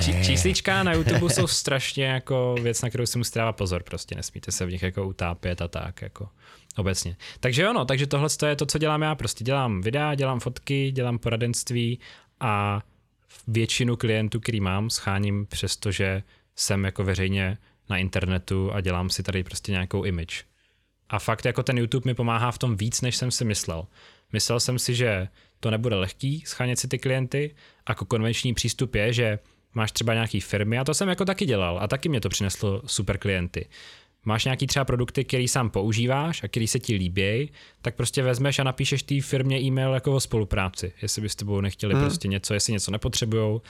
Či, 0.03 0.24
číslička 0.24 0.82
na 0.82 0.92
YouTube 0.92 1.30
jsou 1.30 1.46
strašně 1.46 2.05
jako 2.05 2.57
věc, 2.62 2.82
na 2.82 2.88
kterou 2.88 3.07
si 3.07 3.18
musíte 3.18 3.38
dávat 3.38 3.53
pozor, 3.53 3.82
prostě 3.82 4.14
nesmíte 4.14 4.53
se 4.53 4.66
v 4.66 4.70
nich 4.70 4.82
jako 4.82 5.07
utápět 5.07 5.62
a 5.62 5.68
tak 5.68 6.03
jako 6.03 6.28
obecně. 6.76 7.16
Takže 7.40 7.68
ono, 7.68 7.84
takže 7.84 8.07
tohle 8.07 8.28
je 8.46 8.57
to, 8.57 8.66
co 8.66 8.78
dělám 8.78 9.03
já, 9.03 9.14
prostě 9.14 9.44
dělám 9.44 9.80
videa, 9.80 10.14
dělám 10.14 10.40
fotky, 10.40 10.90
dělám 10.90 11.18
poradenství 11.18 11.98
a 12.40 12.82
většinu 13.46 13.96
klientů, 13.96 14.40
který 14.40 14.61
mám, 14.61 14.90
scháním 14.90 15.46
přestože 15.46 16.22
jsem 16.62 16.84
jako 16.84 17.04
veřejně 17.04 17.58
na 17.90 17.96
internetu 17.96 18.72
a 18.72 18.80
dělám 18.80 19.10
si 19.10 19.22
tady 19.22 19.44
prostě 19.44 19.72
nějakou 19.72 20.04
image. 20.04 20.44
A 21.08 21.18
fakt 21.18 21.44
jako 21.44 21.62
ten 21.62 21.78
YouTube 21.78 22.10
mi 22.10 22.14
pomáhá 22.14 22.50
v 22.50 22.58
tom 22.58 22.76
víc, 22.76 23.00
než 23.00 23.16
jsem 23.16 23.30
si 23.30 23.44
myslel. 23.44 23.86
Myslel 24.32 24.60
jsem 24.60 24.78
si, 24.78 24.94
že 24.94 25.28
to 25.60 25.70
nebude 25.70 25.96
lehký 25.96 26.42
schánět 26.46 26.78
si 26.78 26.88
ty 26.88 26.98
klienty, 26.98 27.54
jako 27.88 28.04
konvenční 28.04 28.54
přístup 28.54 28.94
je, 28.94 29.12
že 29.12 29.38
máš 29.74 29.92
třeba 29.92 30.14
nějaký 30.14 30.40
firmy 30.40 30.78
a 30.78 30.84
to 30.84 30.94
jsem 30.94 31.08
jako 31.08 31.24
taky 31.24 31.46
dělal 31.46 31.78
a 31.78 31.88
taky 31.88 32.08
mě 32.08 32.20
to 32.20 32.28
přineslo 32.28 32.82
super 32.86 33.18
klienty. 33.18 33.68
Máš 34.24 34.44
nějaký 34.44 34.66
třeba 34.66 34.84
produkty, 34.84 35.24
který 35.24 35.48
sám 35.48 35.70
používáš 35.70 36.42
a 36.42 36.48
který 36.48 36.66
se 36.66 36.78
ti 36.78 36.94
líbí, 36.94 37.50
tak 37.82 37.94
prostě 37.94 38.22
vezmeš 38.22 38.58
a 38.58 38.64
napíšeš 38.64 39.02
té 39.02 39.20
firmě 39.20 39.60
e-mail 39.60 39.94
jako 39.94 40.12
o 40.12 40.20
spolupráci, 40.20 40.92
jestli 41.02 41.22
by 41.22 41.28
s 41.28 41.34
tebou 41.34 41.60
nechtěli 41.60 41.94
hmm. 41.94 42.02
prostě 42.02 42.28
něco, 42.28 42.54
jestli 42.54 42.72
něco 42.72 42.90
nepotřebujou 42.90 43.62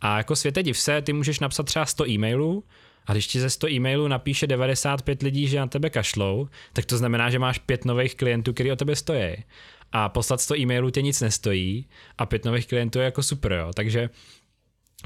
a 0.00 0.16
jako 0.16 0.36
světe 0.36 0.62
div 0.62 0.78
se, 0.78 1.02
ty 1.02 1.12
můžeš 1.12 1.40
napsat 1.40 1.62
třeba 1.62 1.86
100 1.86 2.08
e-mailů 2.08 2.64
a 3.06 3.12
když 3.12 3.26
ti 3.26 3.40
ze 3.40 3.50
100 3.50 3.68
e-mailů 3.68 4.08
napíše 4.08 4.46
95 4.46 5.22
lidí, 5.22 5.48
že 5.48 5.58
na 5.58 5.66
tebe 5.66 5.90
kašlou, 5.90 6.48
tak 6.72 6.84
to 6.84 6.96
znamená, 6.96 7.30
že 7.30 7.38
máš 7.38 7.58
pět 7.58 7.84
nových 7.84 8.14
klientů, 8.14 8.52
který 8.52 8.72
o 8.72 8.76
tebe 8.76 8.96
stojí. 8.96 9.36
A 9.92 10.08
poslat 10.08 10.40
100 10.40 10.56
e-mailů 10.56 10.90
tě 10.90 11.02
nic 11.02 11.20
nestojí 11.20 11.86
a 12.18 12.26
pět 12.26 12.44
nových 12.44 12.66
klientů 12.66 12.98
je 12.98 13.04
jako 13.04 13.22
super, 13.22 13.52
jo. 13.52 13.70
Takže 13.74 14.10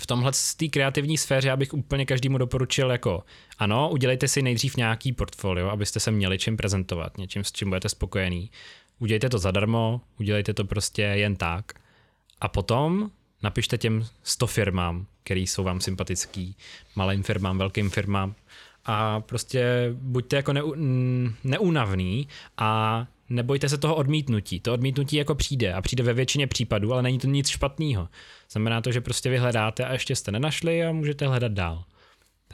v 0.01 0.07
tomhle 0.07 0.33
z 0.33 0.55
té 0.55 0.69
kreativní 0.69 1.19
sféře 1.19 1.49
já 1.49 1.57
bych 1.57 1.75
úplně 1.75 2.07
každému 2.07 2.39
doporučil 2.39 2.91
jako 2.91 3.25
ano, 3.59 3.91
udělejte 3.91 4.29
si 4.29 4.43
nejdřív 4.43 4.77
nějaký 4.77 5.13
portfolio, 5.13 5.69
abyste 5.69 6.01
se 6.01 6.11
měli 6.11 6.39
čím 6.39 6.57
prezentovat, 6.57 7.19
něčím, 7.19 7.45
s 7.45 7.53
čím 7.53 7.69
budete 7.69 7.89
spokojený. 7.89 8.51
Udělejte 8.99 9.29
to 9.29 9.39
zadarmo, 9.39 10.01
udělejte 10.21 10.55
to 10.55 10.65
prostě 10.65 11.03
jen 11.03 11.37
tak. 11.37 11.73
A 12.41 12.49
potom 12.49 13.11
napište 13.43 13.79
těm 13.79 14.07
100 14.23 14.47
firmám, 14.47 15.07
který 15.23 15.47
jsou 15.47 15.65
vám 15.65 15.81
sympatický, 15.81 16.57
malým 16.97 17.23
firmám, 17.23 17.59
velkým 17.59 17.91
firmám 17.91 18.35
a 18.85 19.21
prostě 19.21 19.91
buďte 19.93 20.37
jako 20.37 20.53
neu, 20.53 20.75
neúnavný 21.45 22.29
a 22.57 23.07
nebojte 23.29 23.69
se 23.69 23.79
toho 23.79 23.95
odmítnutí. 23.95 24.61
To 24.61 24.73
odmítnutí 24.73 25.17
jako 25.17 25.35
přijde 25.35 25.73
a 25.73 25.83
přijde 25.83 26.03
ve 26.03 26.13
většině 26.13 26.47
případů, 26.47 26.93
ale 26.93 27.03
není 27.03 27.19
to 27.19 27.27
nic 27.27 27.49
špatného. 27.49 28.09
Znamená 28.51 28.81
to, 28.81 28.93
že 28.93 29.01
prostě 29.01 29.31
vyhledáte 29.31 29.85
a 29.85 29.93
ještě 29.93 30.17
jste 30.17 30.33
nenašli 30.33 30.85
a 30.85 30.93
můžete 30.93 31.27
hledat 31.27 31.53
dál. 31.53 31.85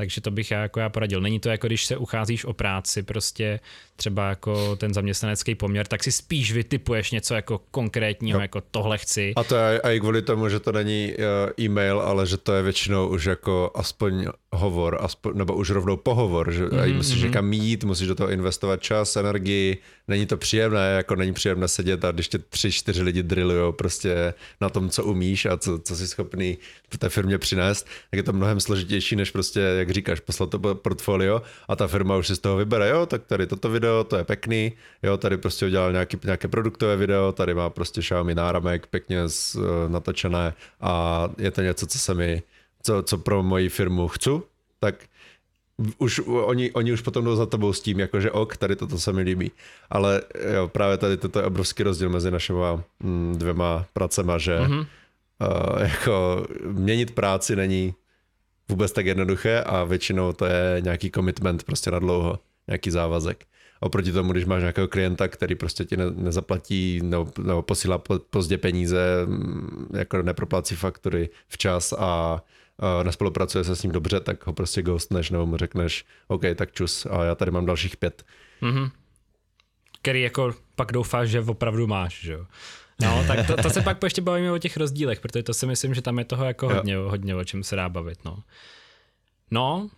Takže 0.00 0.20
to 0.20 0.30
bych 0.30 0.50
já 0.50 0.62
jako 0.62 0.80
já 0.80 0.88
poradil. 0.88 1.20
Není 1.20 1.40
to 1.40 1.48
jako 1.48 1.66
když 1.66 1.84
se 1.84 1.96
ucházíš 1.96 2.44
o 2.44 2.52
práci, 2.52 3.02
prostě 3.02 3.60
třeba 3.96 4.28
jako 4.28 4.76
ten 4.76 4.94
zaměstnanecký 4.94 5.54
poměr, 5.54 5.86
tak 5.86 6.04
si 6.04 6.12
spíš 6.12 6.52
vytipuješ 6.52 7.10
něco 7.10 7.34
jako 7.34 7.60
konkrétního, 7.70 8.38
jo. 8.38 8.42
jako 8.42 8.62
tohle 8.70 8.98
chci. 8.98 9.32
A 9.36 9.44
to 9.44 9.56
je 9.56 9.80
i 9.84 10.00
kvůli 10.00 10.22
tomu, 10.22 10.48
že 10.48 10.60
to 10.60 10.72
není 10.72 11.12
eh, 11.12 11.62
e-mail, 11.62 12.00
ale 12.00 12.26
že 12.26 12.36
to 12.36 12.52
je 12.52 12.62
většinou 12.62 13.08
už 13.08 13.24
jako 13.24 13.70
aspoň 13.74 14.26
hovor, 14.52 14.98
aspoň, 15.00 15.32
nebo 15.36 15.54
už 15.54 15.70
rovnou 15.70 15.96
pohovor, 15.96 16.52
že 16.52 16.64
mm-hmm, 16.64 16.96
musíš 16.96 17.20
mm-hmm. 17.20 17.24
někam 17.24 17.52
jít, 17.52 17.84
musíš 17.84 18.08
do 18.08 18.14
toho 18.14 18.30
investovat 18.30 18.82
čas, 18.82 19.16
energii, 19.16 19.78
není 20.08 20.26
to 20.26 20.36
příjemné, 20.36 20.92
jako 20.96 21.16
není 21.16 21.32
příjemné 21.32 21.68
sedět 21.68 22.04
a 22.04 22.10
když 22.10 22.28
tě 22.28 22.38
tři, 22.38 22.72
čtyři 22.72 23.02
lidi 23.02 23.22
drillujou 23.22 23.72
prostě 23.72 24.34
na 24.60 24.68
tom, 24.68 24.90
co 24.90 25.04
umíš 25.04 25.46
a 25.46 25.56
co, 25.56 25.78
co 25.78 25.96
jsi 25.96 26.08
schopný 26.08 26.58
v 26.90 26.98
té 26.98 27.08
firmě 27.08 27.38
přinést, 27.38 27.86
tak 28.10 28.16
je 28.16 28.22
to 28.22 28.32
mnohem 28.32 28.60
složitější, 28.60 29.16
než 29.16 29.30
prostě, 29.30 29.60
jak 29.60 29.89
říkáš, 29.92 30.20
poslat 30.20 30.50
to 30.50 30.58
portfolio 30.74 31.42
a 31.68 31.76
ta 31.76 31.86
firma 31.86 32.16
už 32.16 32.26
si 32.26 32.36
z 32.36 32.38
toho 32.38 32.56
vybere, 32.56 32.88
jo, 32.88 33.06
tak 33.06 33.22
tady 33.26 33.46
toto 33.46 33.70
video, 33.70 34.04
to 34.04 34.16
je 34.16 34.24
pěkný, 34.24 34.72
jo, 35.02 35.16
tady 35.16 35.36
prostě 35.36 35.66
udělal 35.66 35.92
nějaký, 35.92 36.18
nějaké 36.24 36.48
produktové 36.48 36.96
video, 36.96 37.32
tady 37.32 37.54
má 37.54 37.70
prostě 37.70 38.00
Xiaomi 38.00 38.34
náramek 38.34 38.86
pěkně 38.86 39.28
z, 39.28 39.54
uh, 39.54 39.64
natočené 39.88 40.54
a 40.80 41.28
je 41.38 41.50
to 41.50 41.62
něco, 41.62 41.86
co 41.86 41.98
se 41.98 42.14
mi, 42.14 42.42
co, 42.82 43.02
co 43.02 43.18
pro 43.18 43.42
moji 43.42 43.68
firmu 43.68 44.08
chci, 44.08 44.30
tak 44.80 44.94
už 45.98 46.20
oni, 46.26 46.72
oni 46.72 46.92
už 46.92 47.00
potom 47.00 47.24
jdou 47.24 47.36
za 47.36 47.46
tebou 47.46 47.72
s 47.72 47.80
tím, 47.80 48.00
jakože 48.00 48.30
ok, 48.30 48.56
tady 48.56 48.76
toto 48.76 48.98
se 48.98 49.12
mi 49.12 49.22
líbí. 49.22 49.50
Ale 49.90 50.22
jo, 50.54 50.68
právě 50.68 50.96
tady 50.96 51.16
toto 51.16 51.38
je 51.38 51.44
obrovský 51.44 51.82
rozdíl 51.82 52.08
mezi 52.08 52.30
našimi 52.30 52.58
mm, 53.00 53.34
dvěma 53.38 53.86
pracema, 53.92 54.38
že 54.38 54.58
mm-hmm. 54.58 54.78
uh, 54.80 55.82
jako 55.82 56.46
měnit 56.64 57.14
práci 57.14 57.56
není 57.56 57.94
vůbec 58.70 58.92
tak 58.92 59.06
jednoduché 59.06 59.62
a 59.62 59.84
většinou 59.84 60.32
to 60.32 60.46
je 60.46 60.76
nějaký 60.80 61.10
commitment 61.10 61.62
prostě 61.62 61.90
na 61.90 61.98
dlouho, 61.98 62.38
nějaký 62.68 62.90
závazek. 62.90 63.44
Oproti 63.80 64.12
tomu, 64.12 64.32
když 64.32 64.44
máš 64.44 64.60
nějakého 64.60 64.88
klienta, 64.88 65.28
který 65.28 65.54
prostě 65.54 65.84
ti 65.84 65.96
ne, 65.96 66.04
nezaplatí 66.10 67.00
nebo, 67.02 67.32
nebo 67.42 67.62
posílá 67.62 67.98
po, 67.98 68.18
pozdě 68.18 68.58
peníze, 68.58 69.26
mm, 69.26 69.88
jako 69.94 70.22
neproplácí 70.22 70.76
faktury 70.76 71.28
včas 71.48 71.92
a 71.98 72.42
uh, 72.82 73.04
nespolupracuje 73.04 73.64
se 73.64 73.76
s 73.76 73.82
ním 73.82 73.92
dobře, 73.92 74.20
tak 74.20 74.46
ho 74.46 74.52
prostě 74.52 74.82
ghostneš 74.82 75.30
nebo 75.30 75.46
mu 75.46 75.56
řekneš, 75.56 76.04
OK, 76.28 76.42
tak 76.54 76.72
čus 76.72 77.06
a 77.06 77.24
já 77.24 77.34
tady 77.34 77.50
mám 77.50 77.66
dalších 77.66 77.96
pět. 77.96 78.24
Mm-hmm. 78.62 78.90
Který 80.02 80.22
jako 80.22 80.54
pak 80.76 80.92
doufáš, 80.92 81.28
že 81.28 81.40
opravdu 81.40 81.86
máš, 81.86 82.20
že 82.22 82.32
jo. 82.32 82.46
No, 83.02 83.24
tak 83.28 83.46
to, 83.46 83.56
to 83.56 83.70
se 83.70 83.80
pak 83.80 84.02
ještě 84.02 84.22
bavíme 84.22 84.52
o 84.52 84.58
těch 84.58 84.76
rozdílech, 84.76 85.20
protože 85.20 85.42
to 85.42 85.54
si 85.54 85.66
myslím, 85.66 85.94
že 85.94 86.02
tam 86.02 86.18
je 86.18 86.24
toho 86.24 86.44
jako 86.44 86.68
hodně, 86.68 86.96
hodně 86.96 87.36
o 87.36 87.44
čem 87.44 87.62
se 87.62 87.76
dá 87.76 87.88
bavit, 87.88 88.24
no. 88.24 88.42
No, 89.50 89.90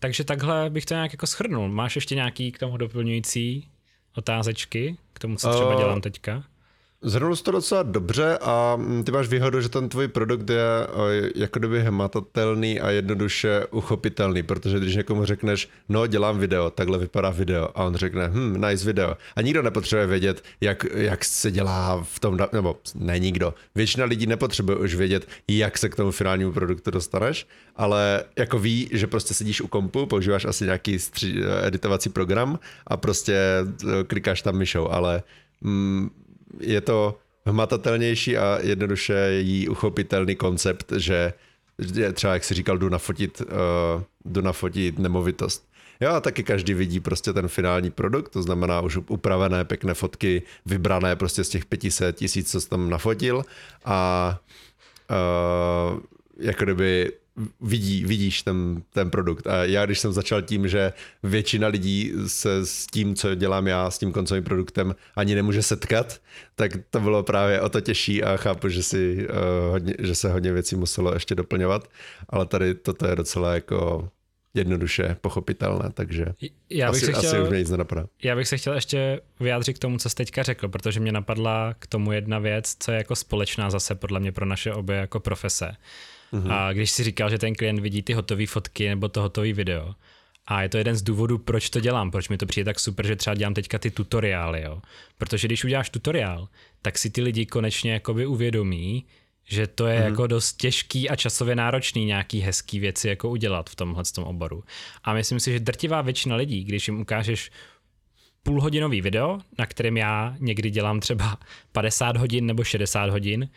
takže 0.00 0.24
takhle 0.24 0.70
bych 0.70 0.86
to 0.86 0.94
nějak 0.94 1.12
jako 1.12 1.26
schrnul. 1.26 1.68
Máš 1.68 1.96
ještě 1.96 2.14
nějaký 2.14 2.52
k 2.52 2.58
tomu 2.58 2.76
doplňující 2.76 3.68
otázečky, 4.16 4.96
k 5.12 5.18
tomu, 5.18 5.36
co 5.36 5.50
třeba 5.50 5.74
dělám 5.74 6.00
teďka? 6.00 6.44
Zhrnul 7.08 7.36
to 7.36 7.50
docela 7.50 7.82
dobře 7.82 8.38
a 8.40 8.80
ty 9.04 9.12
máš 9.12 9.28
výhodu, 9.28 9.60
že 9.60 9.68
ten 9.68 9.88
tvůj 9.88 10.08
produkt 10.08 10.50
je 10.50 10.62
jako 11.34 11.58
kdyby 11.58 11.82
hmatatelný 11.82 12.80
a 12.80 12.90
jednoduše 12.90 13.66
uchopitelný, 13.70 14.42
protože 14.42 14.78
když 14.78 14.96
někomu 14.96 15.24
řekneš, 15.24 15.68
no 15.88 16.06
dělám 16.06 16.38
video, 16.38 16.70
takhle 16.70 16.98
vypadá 16.98 17.30
video 17.30 17.68
a 17.74 17.84
on 17.84 17.94
řekne, 17.94 18.28
hm, 18.28 18.60
nice 18.68 18.86
video. 18.86 19.16
A 19.36 19.42
nikdo 19.42 19.62
nepotřebuje 19.62 20.06
vědět, 20.06 20.44
jak, 20.60 20.86
jak 20.94 21.24
se 21.24 21.50
dělá 21.50 22.04
v 22.04 22.18
tom, 22.18 22.38
nebo 22.52 22.76
ne 22.94 23.18
nikdo. 23.18 23.54
Většina 23.74 24.04
lidí 24.04 24.26
nepotřebuje 24.26 24.78
už 24.78 24.94
vědět, 24.94 25.28
jak 25.48 25.78
se 25.78 25.88
k 25.88 25.96
tomu 25.96 26.10
finálnímu 26.10 26.52
produktu 26.52 26.90
dostaneš, 26.90 27.46
ale 27.76 28.24
jako 28.38 28.58
ví, 28.58 28.88
že 28.92 29.06
prostě 29.06 29.34
sedíš 29.34 29.60
u 29.60 29.68
kompu, 29.68 30.06
používáš 30.06 30.44
asi 30.44 30.64
nějaký 30.64 30.96
stři- 30.96 31.44
editovací 31.62 32.08
program 32.08 32.58
a 32.86 32.96
prostě 32.96 33.34
e, 33.34 34.04
klikáš 34.04 34.42
tam 34.42 34.56
myšou, 34.56 34.88
ale 34.88 35.22
mm, 35.60 36.10
je 36.60 36.80
to 36.80 37.18
hmatatelnější 37.46 38.36
a 38.36 38.58
jednoduše 38.62 39.30
jí 39.40 39.68
uchopitelný 39.68 40.36
koncept, 40.36 40.92
že 40.96 41.32
třeba, 42.12 42.32
jak 42.32 42.44
si 42.44 42.54
říkal, 42.54 42.78
jdu 42.78 42.88
nafotit, 42.88 43.40
uh, 43.40 44.02
jdu 44.24 44.40
nafotit 44.40 44.98
nemovitost. 44.98 45.68
Jo, 46.00 46.10
a 46.10 46.20
taky 46.20 46.42
každý 46.42 46.74
vidí 46.74 47.00
prostě 47.00 47.32
ten 47.32 47.48
finální 47.48 47.90
produkt, 47.90 48.28
to 48.28 48.42
znamená 48.42 48.80
už 48.80 48.96
upravené 48.96 49.64
pěkné 49.64 49.94
fotky, 49.94 50.42
vybrané 50.66 51.16
prostě 51.16 51.44
z 51.44 51.48
těch 51.48 51.64
500 51.64 52.16
tisíc, 52.16 52.50
co 52.50 52.60
jsi 52.60 52.68
tam 52.68 52.90
nafotil 52.90 53.44
a 53.84 54.40
uh, 55.10 56.00
jako 56.38 56.64
kdyby 56.64 57.12
vidí, 57.60 58.04
vidíš 58.04 58.42
ten, 58.42 58.82
ten 58.90 59.10
produkt. 59.10 59.46
A 59.46 59.64
já, 59.64 59.86
když 59.86 59.98
jsem 59.98 60.12
začal 60.12 60.42
tím, 60.42 60.68
že 60.68 60.92
většina 61.22 61.68
lidí 61.68 62.12
se 62.26 62.66
s 62.66 62.86
tím, 62.86 63.14
co 63.14 63.34
dělám 63.34 63.66
já, 63.66 63.90
s 63.90 63.98
tím 63.98 64.12
koncovým 64.12 64.44
produktem, 64.44 64.94
ani 65.16 65.34
nemůže 65.34 65.62
setkat, 65.62 66.20
tak 66.54 66.72
to 66.90 67.00
bylo 67.00 67.22
právě 67.22 67.60
o 67.60 67.68
to 67.68 67.80
těžší 67.80 68.22
a 68.22 68.36
chápu, 68.36 68.68
že, 68.68 68.82
si, 68.82 69.28
uh, 69.28 69.70
hodně, 69.70 69.94
že 69.98 70.14
se 70.14 70.32
hodně 70.32 70.52
věcí 70.52 70.76
muselo 70.76 71.14
ještě 71.14 71.34
doplňovat, 71.34 71.88
ale 72.28 72.46
tady 72.46 72.74
toto 72.74 73.06
je 73.06 73.16
docela 73.16 73.54
jako 73.54 74.08
jednoduše 74.54 75.16
pochopitelné, 75.20 75.90
takže 75.94 76.26
já 76.70 76.92
bych 76.92 77.02
asi, 77.02 77.12
se 77.12 77.18
chtěl, 77.18 77.30
asi 77.30 77.40
už 77.40 77.48
mě 77.48 77.58
nic 77.58 77.70
nenapadá. 77.70 78.06
Já 78.22 78.36
bych 78.36 78.48
se 78.48 78.56
chtěl 78.56 78.74
ještě 78.74 79.20
vyjádřit 79.40 79.74
k 79.74 79.78
tomu, 79.78 79.98
co 79.98 80.08
jsi 80.08 80.16
teďka 80.16 80.42
řekl, 80.42 80.68
protože 80.68 81.00
mě 81.00 81.12
napadla 81.12 81.74
k 81.78 81.86
tomu 81.86 82.12
jedna 82.12 82.38
věc, 82.38 82.76
co 82.78 82.92
je 82.92 82.98
jako 82.98 83.16
společná 83.16 83.70
zase 83.70 83.94
podle 83.94 84.20
mě 84.20 84.32
pro 84.32 84.46
naše 84.46 84.72
obě 84.72 84.96
jako 84.96 85.20
profese. 85.20 85.76
Mm-hmm. 86.36 86.52
A 86.52 86.72
když 86.72 86.90
si 86.90 87.04
říkal, 87.04 87.30
že 87.30 87.38
ten 87.38 87.54
klient 87.54 87.80
vidí 87.80 88.02
ty 88.02 88.12
hotové 88.12 88.46
fotky 88.46 88.88
nebo 88.88 89.08
to 89.08 89.22
hotové 89.22 89.52
video, 89.52 89.94
a 90.46 90.62
je 90.62 90.68
to 90.68 90.78
jeden 90.78 90.96
z 90.96 91.02
důvodů, 91.02 91.38
proč 91.38 91.70
to 91.70 91.80
dělám, 91.80 92.10
proč 92.10 92.28
mi 92.28 92.38
to 92.38 92.46
přijde 92.46 92.64
tak 92.64 92.80
super, 92.80 93.06
že 93.06 93.16
třeba 93.16 93.34
dělám 93.34 93.54
teďka 93.54 93.78
ty 93.78 93.90
tutoriály, 93.90 94.62
jo. 94.62 94.82
Protože 95.18 95.48
když 95.48 95.64
uděláš 95.64 95.90
tutoriál, 95.90 96.48
tak 96.82 96.98
si 96.98 97.10
ty 97.10 97.22
lidi 97.22 97.46
konečně 97.46 97.92
jakoby 97.92 98.26
uvědomí, 98.26 99.04
že 99.44 99.66
to 99.66 99.86
je 99.86 100.00
mm-hmm. 100.00 100.04
jako 100.04 100.26
dost 100.26 100.52
těžký 100.52 101.10
a 101.10 101.16
časově 101.16 101.56
náročný 101.56 102.04
nějaký 102.04 102.40
hezký 102.40 102.78
věci 102.78 103.08
jako 103.08 103.28
udělat 103.28 103.70
v 103.70 103.76
tomhle 103.76 104.04
tom 104.14 104.24
oboru. 104.24 104.64
A 105.04 105.14
myslím 105.14 105.40
si, 105.40 105.52
že 105.52 105.60
drtivá 105.60 106.02
většina 106.02 106.36
lidí, 106.36 106.64
když 106.64 106.88
jim 106.88 107.00
ukážeš 107.00 107.50
půlhodinový 108.42 109.00
video, 109.00 109.38
na 109.58 109.66
kterém 109.66 109.96
já 109.96 110.36
někdy 110.38 110.70
dělám 110.70 111.00
třeba 111.00 111.38
50 111.72 112.16
hodin 112.16 112.46
nebo 112.46 112.64
60 112.64 113.10
hodin, 113.10 113.48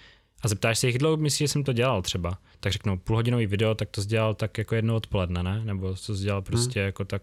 a 0.42 0.48
zeptáš 0.48 0.80
se, 0.80 0.88
jak 0.88 0.98
dlouho 0.98 1.18
myslíš, 1.18 1.38
že 1.38 1.48
jsem 1.48 1.64
to 1.64 1.74
dělal 1.74 2.02
třeba, 2.02 2.38
tak 2.60 2.74
řeknou 2.74 2.98
půlhodinový 2.98 3.46
video, 3.46 3.76
tak 3.76 3.90
to 3.90 4.04
dělal 4.04 4.34
tak 4.34 4.58
jako 4.58 4.76
jedno 4.76 4.96
odpoledne, 4.96 5.44
ne? 5.44 5.62
Nebo 5.66 5.96
to 6.06 6.16
dělal 6.16 6.42
prostě 6.42 6.80
hmm. 6.80 6.86
jako 6.86 7.06
tak, 7.06 7.22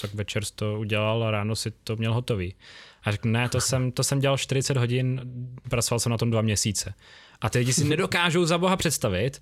tak 0.00 0.14
večer 0.14 0.42
to 0.54 0.78
udělal 0.80 1.24
a 1.24 1.30
ráno 1.30 1.56
si 1.56 1.70
to 1.70 1.96
měl 1.96 2.14
hotový. 2.14 2.54
A 3.02 3.12
řeknu, 3.12 3.32
ne, 3.32 3.48
to 3.48 3.60
jsem, 3.60 3.92
to 3.92 4.04
jsem 4.04 4.20
dělal 4.20 4.38
40 4.38 4.76
hodin, 4.76 5.20
pracoval 5.68 6.00
jsem 6.00 6.10
na 6.12 6.18
tom 6.18 6.30
dva 6.30 6.42
měsíce. 6.42 6.94
A 7.40 7.50
ty 7.50 7.58
lidi 7.58 7.72
si 7.72 7.84
nedokážou 7.84 8.44
za 8.44 8.58
boha 8.58 8.76
představit, 8.76 9.40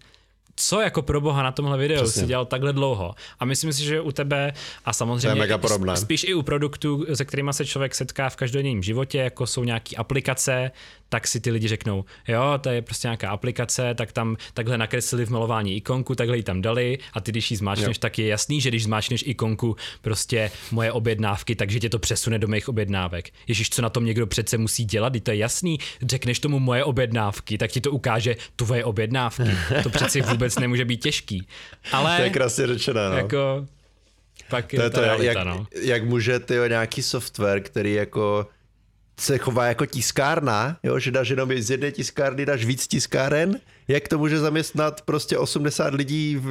co 0.57 0.81
jako 0.81 1.03
pro 1.03 1.21
boha 1.21 1.43
na 1.43 1.53
tomhle 1.53 1.79
videu 1.79 1.97
Přesně. 1.97 2.23
si 2.23 2.27
dělal 2.27 2.45
takhle 2.45 2.73
dlouho. 2.73 3.15
A 3.39 3.45
myslím 3.45 3.73
si, 3.73 3.85
že 3.85 4.01
u 4.01 4.13
tebe 4.13 4.53
a 4.85 4.93
samozřejmě 4.93 5.49
spíš 5.95 6.25
i 6.25 6.35
u 6.35 6.43
produktů, 6.43 7.07
se 7.15 7.25
kterými 7.25 7.53
se 7.53 7.67
člověk 7.67 7.95
setká 7.95 8.29
v 8.29 8.37
každodenním 8.37 8.83
životě, 8.83 9.19
jako 9.19 9.47
jsou 9.47 9.65
nějaké 9.65 9.97
aplikace, 9.97 10.71
tak 11.09 11.27
si 11.27 11.41
ty 11.41 11.51
lidi 11.51 11.69
řeknou, 11.69 12.05
jo, 12.29 12.43
to 12.61 12.69
je 12.69 12.83
prostě 12.83 13.09
nějaká 13.09 13.31
aplikace, 13.31 13.95
tak 13.95 14.13
tam 14.13 14.37
takhle 14.55 14.79
nakreslili 14.79 15.27
v 15.27 15.31
malování 15.31 15.77
ikonku, 15.77 16.15
takhle 16.15 16.37
ji 16.37 16.43
tam 16.43 16.63
dali 16.63 16.99
a 17.13 17.21
ty 17.21 17.33
když 17.33 17.51
ji 17.51 17.57
zmáčneš, 17.57 17.97
jo. 17.97 18.01
tak 18.01 18.19
je 18.19 18.27
jasný, 18.27 18.61
že 18.61 18.69
když 18.69 18.85
zmáčneš 18.85 19.25
ikonku 19.27 19.77
prostě 20.03 20.51
moje 20.71 20.93
objednávky, 20.93 21.57
takže 21.57 21.81
tě 21.81 21.89
to 21.89 21.99
přesune 21.99 22.39
do 22.39 22.49
mých 22.49 22.69
objednávek. 22.69 23.31
Ježíš, 23.47 23.71
co 23.71 23.83
na 23.83 23.89
tom 23.89 24.05
někdo 24.05 24.27
přece 24.27 24.59
musí 24.59 24.85
dělat, 24.85 25.13
to 25.23 25.31
je 25.31 25.37
jasný, 25.37 25.79
řekneš 26.03 26.39
tomu 26.39 26.59
moje 26.59 26.85
objednávky, 26.85 27.59
tak 27.59 27.71
ti 27.71 27.81
to 27.81 27.91
ukáže 27.91 28.37
tvoje 28.57 28.85
objednávky. 28.85 29.43
To 29.83 29.91
přeci 29.91 30.21
vůbec 30.21 30.59
nemůže 30.59 30.85
být 30.85 31.03
těžký. 31.03 31.47
Ale 31.93 32.17
to 32.17 32.23
je 32.23 32.31
krásně 32.31 32.67
řečené, 32.67 33.11
no. 33.11 33.17
Jako, 33.17 33.67
pak 34.49 34.67
to 34.67 34.83
je 34.83 34.91
to, 34.91 35.01
realita, 35.01 35.33
jak, 35.33 35.47
no. 35.47 35.67
jak 35.83 36.05
může 36.05 36.39
ty 36.39 36.55
nějaký 36.69 37.03
software, 37.03 37.61
který 37.61 37.95
jako 37.95 38.47
se 39.21 39.39
chová 39.39 39.67
jako 39.67 39.87
tiskárna, 39.87 40.77
jo, 40.83 40.99
že 40.99 41.11
dáš 41.11 41.29
jenom 41.29 41.53
z 41.57 41.71
jedné 41.71 41.93
tiskárny, 41.93 42.47
dáš 42.47 42.65
víc 42.65 42.87
tiskáren, 42.87 43.61
jak 43.89 44.09
to 44.09 44.19
může 44.19 44.39
zaměstnat 44.39 45.01
prostě 45.01 45.39
80 45.39 45.95
lidí, 45.95 46.43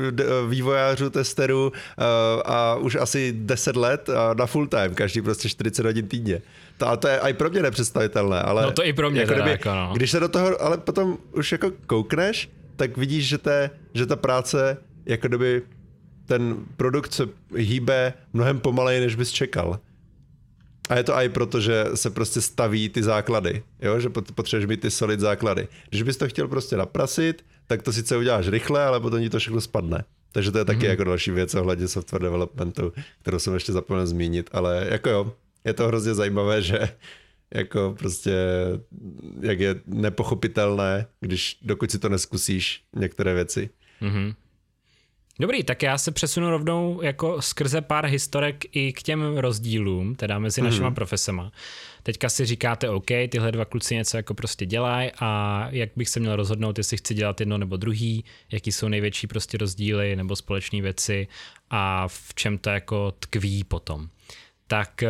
vývojářů, 0.50 1.10
testerů 1.10 1.68
uh, 1.68 2.04
a 2.46 2.76
už 2.76 2.96
asi 2.96 3.34
10 3.38 3.76
let 3.76 4.10
na 4.38 4.46
full 4.46 4.68
time, 4.68 4.96
každý 4.96 5.22
prostě 5.22 5.50
40 5.50 5.86
hodin 5.86 6.08
týdně. 6.08 6.42
To, 6.78 6.88
a 6.88 6.98
to 6.98 7.08
je 7.08 7.20
i 7.20 7.34
pro 7.34 7.50
mě 7.50 7.62
nepředstavitelné, 7.62 8.42
ale... 8.42 8.64
No 8.64 8.72
to 8.72 8.86
i 8.86 8.94
pro 8.94 9.12
mě 9.12 9.22
jako, 9.22 9.34
kdyby, 9.34 9.50
jako 9.50 9.70
no. 9.70 9.92
Když 9.96 10.12
se 10.12 10.20
do 10.20 10.30
toho, 10.30 10.62
ale 10.62 10.78
potom 10.78 11.18
už 11.32 11.52
jako 11.52 11.72
koukneš, 11.88 12.50
tak 12.76 12.98
vidíš, 12.98 13.28
že, 13.28 13.38
te, 13.38 13.70
že 13.94 14.06
ta 14.06 14.16
práce, 14.16 14.78
jako 15.06 15.28
kdyby 15.28 15.62
ten 16.26 16.56
produkt 16.78 17.14
se 17.14 17.28
hýbe 17.56 18.14
mnohem 18.34 18.60
pomaleji, 18.60 19.00
než 19.00 19.16
bys 19.16 19.32
čekal. 19.32 19.80
A 20.90 20.98
je 20.98 21.04
to 21.04 21.14
i 21.14 21.30
proto, 21.30 21.62
že 21.62 21.86
se 21.96 22.10
prostě 22.10 22.42
staví 22.42 22.90
ty 22.90 23.04
základy, 23.04 23.64
jo? 23.82 24.00
že 24.00 24.10
potřebuješ 24.10 24.70
mít 24.70 24.82
ty 24.82 24.92
solid 24.92 25.20
základy. 25.20 25.68
Když 25.90 26.04
bys 26.04 26.18
to 26.18 26.28
chtěl 26.28 26.48
prostě 26.48 26.78
naprasit, 26.78 27.46
tak 27.68 27.82
to 27.82 27.94
sice 27.94 28.18
uděláš 28.18 28.48
rychle, 28.48 28.86
ale 28.86 29.00
potom 29.00 29.22
ti 29.22 29.30
to 29.30 29.40
všechno 29.40 29.62
spadne. 29.62 30.04
Takže 30.32 30.52
to 30.52 30.58
je 30.58 30.66
taky 30.66 30.80
mm-hmm. 30.80 30.90
jako 30.90 31.04
další 31.04 31.32
věc 31.32 31.56
ohledně 31.56 31.88
software 31.88 32.22
developmentu, 32.22 32.94
kterou 33.22 33.40
jsem 33.40 33.54
ještě 33.54 33.74
zapomněl 33.74 34.08
zmínit, 34.08 34.50
ale 34.52 34.88
jako 34.92 35.10
jo, 35.10 35.34
je 35.66 35.74
to 35.74 35.88
hrozně 35.88 36.14
zajímavé, 36.14 36.62
že 36.62 36.80
jako 37.54 37.96
prostě, 38.00 38.36
jak 39.42 39.60
je 39.60 39.76
nepochopitelné, 39.86 41.06
když 41.20 41.58
dokud 41.62 41.92
si 41.92 42.00
to 42.00 42.10
neskusíš 42.10 42.84
některé 42.96 43.34
věci. 43.34 43.70
Mm-hmm. 44.02 44.36
Dobrý, 45.40 45.64
tak 45.64 45.84
já 45.84 45.98
se 45.98 46.12
přesunu 46.12 46.50
rovnou 46.50 47.02
jako 47.02 47.42
skrze 47.42 47.82
pár 47.82 48.06
historek 48.06 48.76
i 48.76 48.94
k 48.94 49.04
těm 49.04 49.38
rozdílům, 49.38 50.16
teda 50.16 50.40
mezi 50.40 50.62
mm. 50.62 50.68
našima 50.68 50.92
profesema. 50.92 51.52
Teďka 52.04 52.30
si 52.30 52.46
říkáte, 52.46 52.90
OK, 52.90 53.06
tyhle 53.06 53.52
dva 53.52 53.66
kluci 53.66 53.96
něco 53.96 54.18
jako 54.18 54.34
prostě 54.34 54.66
dělají 54.66 55.12
a 55.20 55.68
jak 55.72 55.90
bych 55.96 56.10
se 56.10 56.20
měl 56.20 56.36
rozhodnout, 56.36 56.78
jestli 56.78 56.98
chci 56.98 57.14
dělat 57.14 57.40
jedno 57.40 57.58
nebo 57.58 57.78
druhý, 57.78 58.24
jaký 58.52 58.72
jsou 58.72 58.88
největší 58.88 59.28
prostě 59.28 59.58
rozdíly 59.58 60.16
nebo 60.16 60.36
společné 60.36 60.82
věci 60.82 61.28
a 61.70 62.08
v 62.08 62.34
čem 62.36 62.58
to 62.58 62.70
jako 62.70 63.14
tkví 63.20 63.64
potom. 63.64 64.08
Tak 64.68 65.04
eh, 65.04 65.10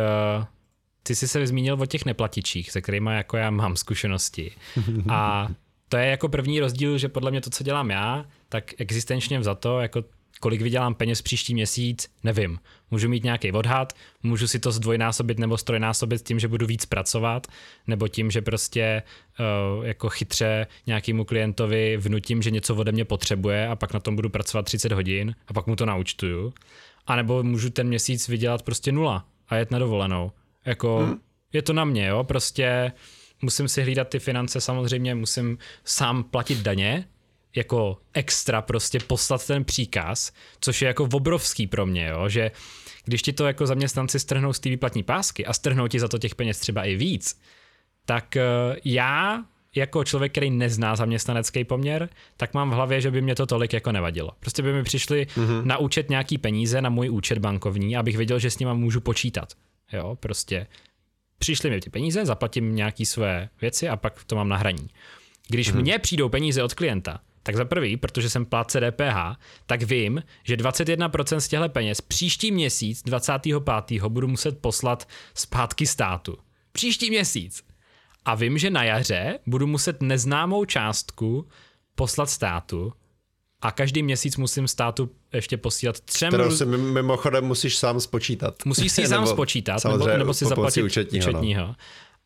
ty 1.02 1.14
jsi 1.14 1.28
se 1.28 1.46
zmínil 1.46 1.82
o 1.82 1.86
těch 1.86 2.04
neplatičích, 2.04 2.70
se 2.70 2.80
kterými 2.80 3.10
jako 3.14 3.36
já 3.36 3.50
mám 3.50 3.76
zkušenosti. 3.76 4.52
A 5.08 5.48
to 5.88 5.96
je 5.96 6.06
jako 6.06 6.28
první 6.28 6.60
rozdíl, 6.60 6.98
že 6.98 7.08
podle 7.08 7.30
mě 7.30 7.40
to, 7.40 7.50
co 7.50 7.64
dělám 7.64 7.90
já, 7.90 8.26
tak 8.48 8.80
existenčně 8.80 9.42
za 9.42 9.54
to, 9.54 9.80
jako 9.80 10.04
kolik 10.40 10.60
vydělám 10.60 10.94
peněz 10.94 11.22
příští 11.22 11.54
měsíc, 11.54 12.08
nevím. 12.24 12.58
Můžu 12.90 13.08
mít 13.08 13.24
nějaký 13.24 13.52
odhad, 13.52 13.92
můžu 14.22 14.48
si 14.48 14.58
to 14.58 14.72
zdvojnásobit 14.72 15.38
nebo 15.38 15.58
strojnásobit 15.58 16.22
tím, 16.22 16.38
že 16.38 16.48
budu 16.48 16.66
víc 16.66 16.86
pracovat, 16.86 17.46
nebo 17.86 18.08
tím, 18.08 18.30
že 18.30 18.42
prostě 18.42 19.02
uh, 19.78 19.86
jako 19.86 20.08
chytře 20.08 20.66
nějakému 20.86 21.24
klientovi 21.24 21.96
vnutím, 21.96 22.42
že 22.42 22.50
něco 22.50 22.74
ode 22.74 22.92
mě 22.92 23.04
potřebuje 23.04 23.68
a 23.68 23.76
pak 23.76 23.92
na 23.92 24.00
tom 24.00 24.16
budu 24.16 24.28
pracovat 24.28 24.62
30 24.62 24.92
hodin 24.92 25.34
a 25.46 25.52
pak 25.52 25.66
mu 25.66 25.76
to 25.76 25.86
naučtuju. 25.86 26.52
A 27.06 27.16
nebo 27.16 27.42
můžu 27.42 27.70
ten 27.70 27.88
měsíc 27.88 28.28
vydělat 28.28 28.62
prostě 28.62 28.92
nula 28.92 29.26
a 29.48 29.56
jet 29.56 29.70
na 29.70 29.78
dovolenou. 29.78 30.32
Jako 30.64 30.98
hmm. 30.98 31.20
je 31.52 31.62
to 31.62 31.72
na 31.72 31.84
mě, 31.84 32.06
jo, 32.06 32.24
prostě 32.24 32.92
musím 33.42 33.68
si 33.68 33.82
hlídat 33.82 34.08
ty 34.08 34.18
finance 34.18 34.60
samozřejmě, 34.60 35.14
musím 35.14 35.58
sám 35.84 36.24
platit 36.24 36.58
daně, 36.58 37.04
jako 37.56 37.98
extra 38.12 38.62
prostě 38.62 38.98
poslat 39.00 39.46
ten 39.46 39.64
příkaz, 39.64 40.32
což 40.60 40.82
je 40.82 40.86
jako 40.86 41.08
obrovský 41.12 41.66
pro 41.66 41.86
mě, 41.86 42.06
jo, 42.06 42.28
že 42.28 42.50
když 43.04 43.22
ti 43.22 43.32
to 43.32 43.46
jako 43.46 43.66
zaměstnanci 43.66 44.20
strhnou 44.20 44.52
z 44.52 44.60
té 44.60 44.68
výplatní 44.68 45.02
pásky 45.02 45.46
a 45.46 45.52
strhnou 45.52 45.88
ti 45.88 46.00
za 46.00 46.08
to 46.08 46.18
těch 46.18 46.34
peněz 46.34 46.58
třeba 46.58 46.84
i 46.84 46.96
víc, 46.96 47.40
tak 48.04 48.36
eh, 48.36 48.42
já 48.84 49.44
jako 49.74 50.04
člověk, 50.04 50.32
který 50.32 50.50
nezná 50.50 50.96
zaměstnanecký 50.96 51.64
poměr, 51.64 52.08
tak 52.36 52.54
mám 52.54 52.70
v 52.70 52.72
hlavě, 52.72 53.00
že 53.00 53.10
by 53.10 53.22
mě 53.22 53.34
to 53.34 53.46
tolik 53.46 53.72
jako 53.72 53.92
nevadilo. 53.92 54.30
Prostě 54.40 54.62
by 54.62 54.72
mi 54.72 54.82
přišli 54.82 55.26
mm-hmm. 55.26 55.64
na 55.64 55.78
účet 55.78 56.10
nějaký 56.10 56.38
peníze, 56.38 56.82
na 56.82 56.90
můj 56.90 57.10
účet 57.10 57.38
bankovní, 57.38 57.96
abych 57.96 58.16
věděl, 58.16 58.38
že 58.38 58.50
s 58.50 58.58
nima 58.58 58.74
můžu 58.74 59.00
počítat. 59.00 59.52
Jo, 59.92 60.16
prostě 60.20 60.66
přišly 61.38 61.70
mi 61.70 61.80
ty 61.80 61.90
peníze, 61.90 62.26
zaplatím 62.26 62.74
nějaký 62.74 63.06
své 63.06 63.48
věci 63.60 63.88
a 63.88 63.96
pak 63.96 64.24
to 64.24 64.36
mám 64.36 64.48
na 64.48 64.56
hraní. 64.56 64.88
Když 65.48 65.72
mm-hmm. 65.72 65.80
mně 65.80 65.98
přijdou 65.98 66.28
peníze 66.28 66.62
od 66.62 66.74
klienta, 66.74 67.20
tak 67.46 67.56
za 67.56 67.64
prvý, 67.64 67.96
protože 67.96 68.30
jsem 68.30 68.46
plátce 68.46 68.80
DPH, 68.80 69.40
tak 69.66 69.82
vím, 69.82 70.22
že 70.44 70.56
21% 70.56 71.36
z 71.36 71.48
těchto 71.48 71.68
peněz 71.68 72.00
příští 72.00 72.52
měsíc 72.52 73.02
25. 73.02 74.02
budu 74.08 74.28
muset 74.28 74.58
poslat 74.58 75.08
zpátky 75.34 75.86
státu. 75.86 76.38
Příští 76.72 77.10
měsíc. 77.10 77.62
A 78.24 78.34
vím, 78.34 78.58
že 78.58 78.70
na 78.70 78.84
jaře 78.84 79.38
budu 79.46 79.66
muset 79.66 80.02
neznámou 80.02 80.64
částku 80.64 81.48
poslat 81.94 82.30
státu 82.30 82.92
a 83.62 83.72
každý 83.72 84.02
měsíc 84.02 84.36
musím 84.36 84.68
státu 84.68 85.10
ještě 85.32 85.56
posílat 85.56 86.00
třem... 86.00 86.28
Kterou 86.28 86.50
si 86.50 86.66
mimochodem 86.66 87.44
musíš 87.44 87.76
sám 87.76 88.00
spočítat. 88.00 88.64
Musíš 88.64 88.92
si 88.92 89.06
sám 89.06 89.26
spočítat, 89.36 89.84
nebo, 89.84 90.06
nebo 90.06 90.34
si 90.34 90.44
zaplatit 90.44 90.82
účetního. 90.82 91.26
No. 91.26 91.30
účetního. 91.30 91.66
No. 91.66 91.74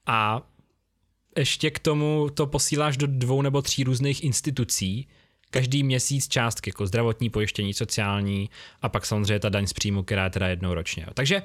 A 0.06 0.42
ještě 1.36 1.70
k 1.70 1.78
tomu 1.78 2.28
to 2.34 2.46
posíláš 2.46 2.96
do 2.96 3.06
dvou 3.06 3.42
nebo 3.42 3.62
tří 3.62 3.84
různých 3.84 4.24
institucí, 4.24 5.08
každý 5.50 5.82
měsíc 5.82 6.28
částky, 6.28 6.70
jako 6.70 6.86
zdravotní 6.86 7.30
pojištění, 7.30 7.74
sociální 7.74 8.50
a 8.82 8.88
pak 8.88 9.06
samozřejmě 9.06 9.38
ta 9.38 9.48
daň 9.48 9.66
z 9.66 9.72
příjmu, 9.72 10.02
která 10.02 10.24
je 10.24 10.30
teda 10.30 10.48
jednou 10.48 10.74
ročně. 10.74 11.06
Takže 11.14 11.42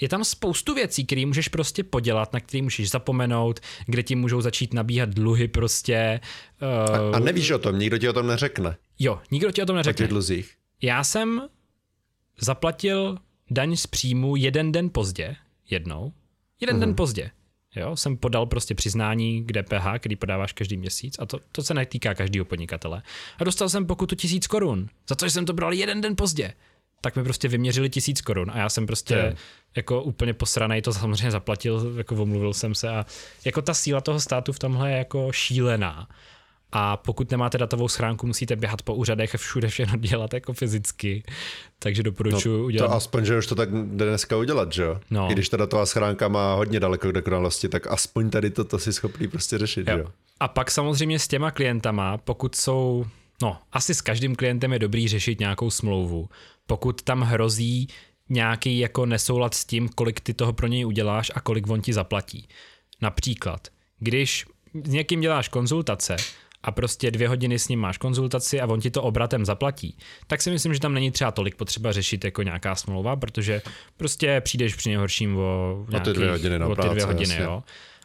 je 0.00 0.08
tam 0.08 0.24
spoustu 0.24 0.74
věcí, 0.74 1.06
které 1.06 1.26
můžeš 1.26 1.48
prostě 1.48 1.84
podělat, 1.84 2.32
na 2.32 2.40
které 2.40 2.62
můžeš 2.62 2.90
zapomenout, 2.90 3.60
kde 3.86 4.02
ti 4.02 4.14
můžou 4.14 4.40
začít 4.40 4.74
nabíhat 4.74 5.08
dluhy 5.08 5.48
prostě. 5.48 6.20
Uh... 6.62 6.96
A, 6.96 7.16
a 7.16 7.18
nevíš 7.18 7.50
o 7.50 7.58
tom, 7.58 7.78
nikdo 7.78 7.98
ti 7.98 8.08
o 8.08 8.12
tom 8.12 8.26
neřekne. 8.26 8.76
Jo, 8.98 9.20
nikdo 9.30 9.50
ti 9.50 9.62
o 9.62 9.66
tom 9.66 9.76
neřekne. 9.76 10.06
O 10.06 10.08
dluzích. 10.08 10.54
Já 10.82 11.04
jsem 11.04 11.42
zaplatil 12.40 13.18
daň 13.50 13.76
z 13.76 13.86
příjmu 13.86 14.36
jeden 14.36 14.72
den 14.72 14.90
pozdě, 14.92 15.36
jednou, 15.70 16.12
jeden 16.60 16.76
mm. 16.76 16.80
den 16.80 16.88
mhm. 16.88 16.96
pozdě. 16.96 17.30
Jo, 17.76 17.96
jsem 17.96 18.16
podal 18.16 18.46
prostě 18.46 18.74
přiznání 18.74 19.44
k 19.44 19.52
DPH, 19.52 19.98
který 19.98 20.16
podáváš 20.16 20.52
každý 20.52 20.76
měsíc 20.76 21.16
a 21.18 21.26
to, 21.26 21.38
to 21.52 21.62
se 21.62 21.74
netýká 21.74 22.14
každého 22.14 22.44
podnikatele. 22.44 23.02
A 23.38 23.44
dostal 23.44 23.68
jsem 23.68 23.86
pokutu 23.86 24.14
tisíc 24.14 24.46
korun 24.46 24.88
za 25.08 25.14
to, 25.14 25.26
že 25.26 25.30
jsem 25.30 25.46
to 25.46 25.52
bral 25.52 25.72
jeden 25.72 26.00
den 26.00 26.16
pozdě. 26.16 26.52
Tak 27.00 27.16
mi 27.16 27.24
prostě 27.24 27.48
vyměřili 27.48 27.90
tisíc 27.90 28.20
korun 28.20 28.50
a 28.50 28.58
já 28.58 28.68
jsem 28.68 28.86
prostě 28.86 29.14
je. 29.14 29.36
jako 29.76 30.02
úplně 30.02 30.34
posranej 30.34 30.82
to 30.82 30.92
samozřejmě 30.92 31.30
zaplatil, 31.30 31.94
jako 31.96 32.14
omluvil 32.14 32.54
jsem 32.54 32.74
se 32.74 32.88
a 32.88 33.06
jako 33.44 33.62
ta 33.62 33.74
síla 33.74 34.00
toho 34.00 34.20
státu 34.20 34.52
v 34.52 34.58
tomhle 34.58 34.90
je 34.90 34.98
jako 34.98 35.32
šílená. 35.32 36.08
A 36.72 36.96
pokud 36.96 37.30
nemáte 37.30 37.58
datovou 37.58 37.88
schránku, 37.88 38.26
musíte 38.26 38.56
běhat 38.56 38.82
po 38.82 38.94
úřadech 38.94 39.34
a 39.34 39.38
všude 39.38 39.68
všechno 39.68 39.98
dělat 39.98 40.34
jako 40.34 40.52
fyzicky. 40.52 41.22
Takže 41.78 42.02
doporučuji 42.02 42.58
no, 42.58 42.64
udělat. 42.64 42.88
To 42.88 42.94
aspoň, 42.94 43.24
že 43.24 43.38
už 43.38 43.46
to 43.46 43.54
tak 43.54 43.68
jde 43.72 44.06
dneska 44.06 44.36
udělat, 44.36 44.72
že 44.72 44.82
jo? 44.82 45.00
No. 45.10 45.30
I 45.30 45.32
když 45.32 45.48
ta 45.48 45.56
datová 45.56 45.86
schránka 45.86 46.28
má 46.28 46.54
hodně 46.54 46.80
daleko 46.80 47.08
k 47.08 47.12
dokonalosti, 47.12 47.68
tak 47.68 47.86
aspoň 47.86 48.30
tady 48.30 48.50
to, 48.50 48.64
to 48.64 48.78
si 48.78 48.92
schopný 48.92 49.28
prostě 49.28 49.58
řešit, 49.58 49.88
jo. 49.88 49.96
že 49.96 50.00
jo? 50.00 50.08
A 50.40 50.48
pak 50.48 50.70
samozřejmě 50.70 51.18
s 51.18 51.28
těma 51.28 51.50
klientama, 51.50 52.18
pokud 52.18 52.54
jsou, 52.54 53.06
no 53.42 53.58
asi 53.72 53.94
s 53.94 54.00
každým 54.00 54.36
klientem 54.36 54.72
je 54.72 54.78
dobrý 54.78 55.08
řešit 55.08 55.40
nějakou 55.40 55.70
smlouvu. 55.70 56.28
Pokud 56.66 57.02
tam 57.02 57.20
hrozí 57.22 57.88
nějaký 58.28 58.78
jako 58.78 59.06
nesoulad 59.06 59.54
s 59.54 59.64
tím, 59.64 59.88
kolik 59.88 60.20
ty 60.20 60.34
toho 60.34 60.52
pro 60.52 60.66
něj 60.66 60.86
uděláš 60.86 61.32
a 61.34 61.40
kolik 61.40 61.70
on 61.70 61.80
ti 61.80 61.92
zaplatí. 61.92 62.48
Například, 63.02 63.68
když 63.98 64.46
s 64.84 64.88
někým 64.88 65.20
děláš 65.20 65.48
konzultace 65.48 66.16
a 66.62 66.72
prostě 66.72 67.10
dvě 67.10 67.28
hodiny 67.28 67.58
s 67.58 67.68
ním 67.68 67.80
máš 67.80 67.98
konzultaci 67.98 68.60
a 68.60 68.66
on 68.66 68.80
ti 68.80 68.90
to 68.90 69.02
obratem 69.02 69.44
zaplatí, 69.44 69.96
tak 70.26 70.42
si 70.42 70.50
myslím, 70.50 70.74
že 70.74 70.80
tam 70.80 70.94
není 70.94 71.10
třeba 71.10 71.30
tolik 71.30 71.56
potřeba 71.56 71.92
řešit 71.92 72.24
jako 72.24 72.42
nějaká 72.42 72.74
smlouva, 72.74 73.16
protože 73.16 73.62
prostě 73.96 74.40
přijdeš 74.40 74.74
při 74.74 74.88
nejhorším 74.88 75.36
o, 75.38 75.86
nějakých, 75.90 76.10
o 76.10 76.14
ty 76.14 76.18
dvě 76.18 76.30
hodiny, 76.30 76.58
na 76.58 76.66
o 76.66 76.76
ty 76.76 76.88
dvě 76.88 77.04
hodiny 77.04 77.36
jo. 77.40 77.62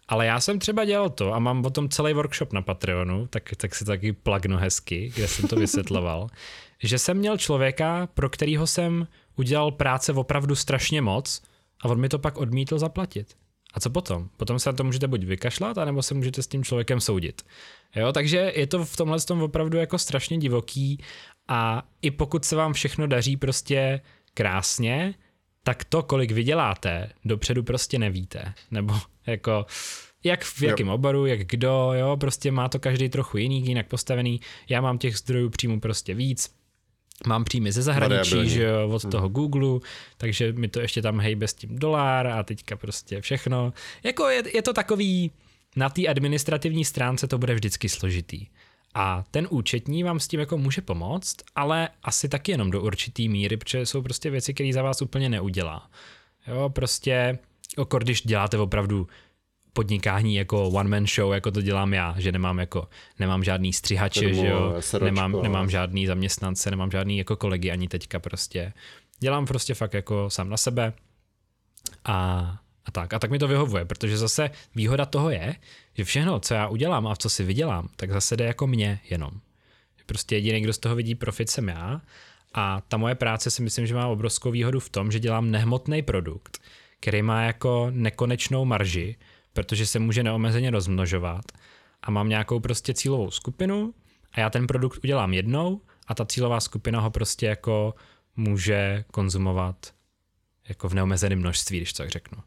Ale 0.07 0.25
já 0.25 0.39
jsem 0.39 0.59
třeba 0.59 0.85
dělal 0.85 1.09
to 1.09 1.33
a 1.33 1.39
mám 1.39 1.65
o 1.65 1.69
tom 1.69 1.89
celý 1.89 2.13
workshop 2.13 2.53
na 2.53 2.61
Patreonu, 2.61 3.27
tak, 3.27 3.49
tak 3.57 3.75
si 3.75 3.85
taky 3.85 4.13
plagnu 4.13 4.57
hezky, 4.57 5.11
kde 5.15 5.27
jsem 5.27 5.47
to 5.47 5.55
vysvětloval, 5.55 6.27
že 6.83 6.99
jsem 6.99 7.17
měl 7.17 7.37
člověka, 7.37 8.07
pro 8.13 8.29
kterého 8.29 8.67
jsem 8.67 9.07
udělal 9.35 9.71
práce 9.71 10.13
opravdu 10.13 10.55
strašně 10.55 11.01
moc 11.01 11.41
a 11.81 11.85
on 11.85 11.99
mi 11.99 12.09
to 12.09 12.19
pak 12.19 12.37
odmítl 12.37 12.79
zaplatit. 12.79 13.35
A 13.73 13.79
co 13.79 13.89
potom? 13.89 14.29
Potom 14.37 14.59
se 14.59 14.69
na 14.69 14.75
to 14.75 14.83
můžete 14.83 15.07
buď 15.07 15.23
vykašlat, 15.23 15.77
anebo 15.77 16.01
se 16.03 16.13
můžete 16.13 16.43
s 16.43 16.47
tím 16.47 16.63
člověkem 16.63 17.01
soudit. 17.01 17.41
Jo, 17.95 18.11
takže 18.11 18.51
je 18.55 18.67
to 18.67 18.85
v 18.85 18.97
tomhle 18.97 19.19
tom 19.19 19.41
opravdu 19.41 19.77
jako 19.77 19.97
strašně 19.97 20.37
divoký 20.37 21.03
a 21.47 21.87
i 22.01 22.11
pokud 22.11 22.45
se 22.45 22.55
vám 22.55 22.73
všechno 22.73 23.07
daří 23.07 23.37
prostě 23.37 24.01
krásně, 24.33 25.13
tak 25.63 25.83
to, 25.83 26.03
kolik 26.03 26.31
vyděláte, 26.31 27.11
dopředu 27.25 27.63
prostě 27.63 27.99
nevíte. 27.99 28.53
Nebo 28.71 28.93
jako 29.25 29.65
jak 30.23 30.43
v 30.43 30.61
jakém 30.61 30.89
oboru, 30.89 31.25
jak 31.25 31.39
kdo, 31.39 31.91
jo, 31.93 32.17
prostě 32.17 32.51
má 32.51 32.69
to 32.69 32.79
každý 32.79 33.09
trochu 33.09 33.37
jiný, 33.37 33.67
jinak 33.67 33.87
postavený. 33.87 34.41
Já 34.69 34.81
mám 34.81 34.97
těch 34.97 35.17
zdrojů 35.17 35.49
příjmu 35.49 35.79
prostě 35.79 36.13
víc, 36.13 36.55
mám 37.27 37.43
příjmy 37.43 37.71
ze 37.71 37.81
zahraničí, 37.81 38.49
že 38.49 38.63
jo, 38.63 38.89
od 38.89 39.03
hmm. 39.03 39.11
toho 39.11 39.29
Google, 39.29 39.79
takže 40.17 40.53
mi 40.53 40.67
to 40.67 40.79
ještě 40.79 41.01
tam 41.01 41.19
hejbe 41.19 41.47
s 41.47 41.53
tím 41.53 41.79
dolar 41.79 42.27
a 42.27 42.43
teďka 42.43 42.75
prostě 42.75 43.21
všechno. 43.21 43.73
Jako 44.03 44.29
je, 44.29 44.43
je 44.55 44.61
to 44.61 44.73
takový, 44.73 45.31
na 45.75 45.89
té 45.89 46.07
administrativní 46.07 46.85
stránce 46.85 47.27
to 47.27 47.37
bude 47.37 47.55
vždycky 47.55 47.89
složitý. 47.89 48.47
A 48.93 49.23
ten 49.31 49.47
účetní 49.49 50.03
vám 50.03 50.19
s 50.19 50.27
tím 50.27 50.39
jako 50.39 50.57
může 50.57 50.81
pomoct, 50.81 51.35
ale 51.55 51.89
asi 52.03 52.29
taky 52.29 52.51
jenom 52.51 52.71
do 52.71 52.81
určitý 52.81 53.29
míry, 53.29 53.57
protože 53.57 53.85
jsou 53.85 54.01
prostě 54.01 54.29
věci, 54.29 54.53
které 54.53 54.73
za 54.73 54.81
vás 54.81 55.01
úplně 55.01 55.29
neudělá. 55.29 55.89
Jo, 56.47 56.69
prostě, 56.69 57.39
jako 57.77 57.97
když 57.97 58.21
děláte 58.21 58.57
opravdu 58.57 59.07
podnikání 59.77 60.35
jako 60.35 60.69
one 60.69 60.89
man 60.89 61.07
show, 61.07 61.33
jako 61.33 61.51
to 61.51 61.61
dělám 61.61 61.93
já, 61.93 62.15
že 62.17 62.31
nemám 62.31 62.59
jako, 62.59 62.87
nemám 63.19 63.43
žádný 63.43 63.73
střihače, 63.73 64.33
že 64.33 64.47
jo, 64.47 64.75
sračko, 64.79 65.05
nemám, 65.05 65.31
no. 65.31 65.41
nemám 65.41 65.69
žádný 65.69 66.07
zaměstnance, 66.07 66.71
nemám 66.71 66.91
žádný 66.91 67.17
jako 67.17 67.35
kolegy 67.35 67.71
ani 67.71 67.87
teďka 67.87 68.19
prostě. 68.19 68.73
Dělám 69.19 69.45
prostě 69.45 69.73
fakt 69.73 69.93
jako 69.93 70.29
sám 70.29 70.49
na 70.49 70.57
sebe 70.57 70.93
a 72.05 72.17
a 72.85 72.91
tak. 72.91 73.13
A 73.13 73.19
tak 73.19 73.31
mi 73.31 73.39
to 73.39 73.47
vyhovuje, 73.47 73.85
protože 73.85 74.17
zase 74.17 74.49
výhoda 74.75 75.05
toho 75.05 75.29
je, 75.29 75.55
že 75.93 76.03
všechno, 76.03 76.39
co 76.39 76.53
já 76.53 76.67
udělám 76.67 77.07
a 77.07 77.13
v 77.13 77.17
co 77.17 77.29
si 77.29 77.43
vydělám, 77.43 77.89
tak 77.95 78.11
zase 78.11 78.37
jde 78.37 78.45
jako 78.45 78.67
mě 78.67 78.99
jenom. 79.09 79.31
Prostě 80.05 80.35
jediný, 80.35 80.61
kdo 80.61 80.73
z 80.73 80.77
toho 80.77 80.95
vidí 80.95 81.15
profit, 81.15 81.49
jsem 81.49 81.69
já. 81.69 82.01
A 82.53 82.81
ta 82.87 82.97
moje 82.97 83.15
práce 83.15 83.51
si 83.51 83.61
myslím, 83.61 83.87
že 83.87 83.95
má 83.95 84.07
obrovskou 84.07 84.51
výhodu 84.51 84.79
v 84.79 84.89
tom, 84.89 85.11
že 85.11 85.19
dělám 85.19 85.51
nehmotný 85.51 86.01
produkt, 86.01 86.61
který 86.99 87.21
má 87.21 87.41
jako 87.41 87.87
nekonečnou 87.91 88.65
marži, 88.65 89.15
protože 89.57 89.85
se 89.85 89.99
může 89.99 90.23
neomezeně 90.23 90.71
rozmnožovat 90.71 91.45
a 92.01 92.11
mám 92.11 92.29
nějakou 92.29 92.59
prostě 92.59 92.93
cílovou 92.93 93.31
skupinu 93.31 93.93
a 94.31 94.39
já 94.39 94.49
ten 94.49 94.67
produkt 94.67 94.99
udělám 95.03 95.33
jednou 95.33 95.81
a 96.07 96.15
ta 96.15 96.25
cílová 96.25 96.59
skupina 96.59 96.99
ho 96.99 97.11
prostě 97.11 97.45
jako 97.45 97.95
může 98.35 99.05
konzumovat 99.11 99.93
jako 100.69 100.89
v 100.89 100.93
neomezeném 100.93 101.39
množství, 101.39 101.77
když 101.77 101.93
tak 101.93 102.09
řeknu. 102.09 102.37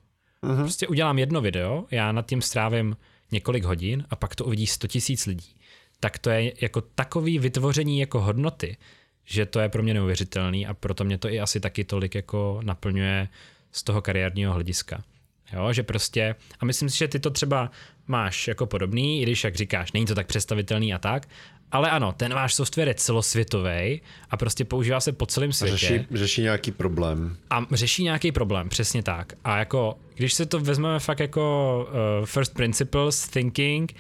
Uh-huh. 0.43 0.61
Prostě 0.61 0.87
udělám 0.87 1.19
jedno 1.19 1.41
video, 1.41 1.85
já 1.91 2.13
nad 2.13 2.27
tím 2.27 2.43
strávím 2.43 2.97
několik 3.33 3.65
hodin 3.65 4.07
a 4.11 4.17
pak 4.17 4.35
to 4.35 4.45
uvidí 4.45 4.67
100 4.67 4.87
tisíc 4.87 5.27
lidí. 5.27 5.57
Tak 6.01 6.19
to 6.19 6.31
je 6.31 6.53
jako 6.61 6.81
takový 6.81 7.39
vytvoření 7.39 8.01
jako 8.01 8.21
hodnoty, 8.21 8.77
že 9.25 9.47
to 9.47 9.61
je 9.61 9.69
pro 9.69 9.83
mě 9.83 9.95
neuvěřitelný 9.95 10.67
a 10.67 10.75
proto 10.75 11.05
mě 11.05 11.19
to 11.19 11.29
i 11.29 11.41
asi 11.41 11.61
taky 11.61 11.85
tolik 11.85 12.15
jako 12.15 12.61
naplňuje 12.65 13.29
z 13.73 13.83
toho 13.83 14.03
kariérního 14.03 14.53
hlediska. 14.53 15.03
Jo, 15.53 15.73
že 15.73 15.83
prostě, 15.83 16.35
a 16.61 16.65
myslím 16.65 16.91
si, 16.91 16.99
že 16.99 17.09
ty 17.09 17.19
to 17.19 17.31
třeba 17.31 17.71
máš 18.07 18.49
jako 18.49 18.67
podobný, 18.67 19.21
i 19.21 19.23
když, 19.23 19.45
jak 19.45 19.57
říkáš, 19.57 19.93
není 19.93 20.07
to 20.07 20.15
tak 20.15 20.27
představitelný 20.27 20.95
a 20.95 20.99
tak, 20.99 21.29
ale 21.73 21.91
ano, 21.91 22.13
ten 22.13 22.35
váš 22.35 22.55
software 22.55 22.89
je 22.89 22.95
celosvětový 22.95 24.03
a 24.31 24.37
prostě 24.37 24.65
používá 24.65 25.01
se 25.01 25.13
po 25.13 25.27
celém 25.27 25.53
světě. 25.53 25.77
Řeší, 25.77 26.07
řeší 26.11 26.43
nějaký 26.43 26.71
problém. 26.71 27.37
A 27.51 27.67
řeší 27.73 28.03
nějaký 28.05 28.33
problém, 28.33 28.69
přesně 28.69 29.03
tak. 29.03 29.33
A 29.45 29.59
jako, 29.59 29.99
když 30.15 30.35
se 30.35 30.47
to 30.47 30.61
vezmeme 30.61 30.99
fakt 30.99 31.21
jako 31.21 31.87
uh, 32.21 32.27
first 32.27 32.55
principles 32.55 33.29
thinking, 33.29 33.95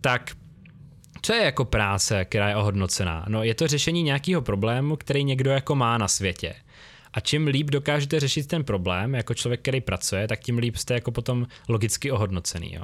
tak 0.00 0.30
co 1.22 1.32
je 1.32 1.44
jako 1.44 1.64
práce, 1.64 2.24
která 2.24 2.48
je 2.48 2.56
ohodnocená? 2.56 3.24
No 3.28 3.42
je 3.42 3.54
to 3.54 3.66
řešení 3.66 4.02
nějakého 4.02 4.42
problému, 4.42 4.96
který 4.96 5.24
někdo 5.24 5.50
jako 5.50 5.74
má 5.74 5.98
na 5.98 6.08
světě. 6.08 6.54
A 7.12 7.20
čím 7.20 7.46
líp 7.46 7.70
dokážete 7.70 8.20
řešit 8.20 8.46
ten 8.46 8.64
problém, 8.64 9.14
jako 9.14 9.34
člověk, 9.34 9.60
který 9.60 9.80
pracuje, 9.80 10.28
tak 10.28 10.40
tím 10.40 10.58
líp 10.58 10.76
jste 10.76 10.94
jako 10.94 11.10
potom 11.10 11.46
logicky 11.68 12.10
ohodnocený. 12.10 12.74
Jo. 12.74 12.82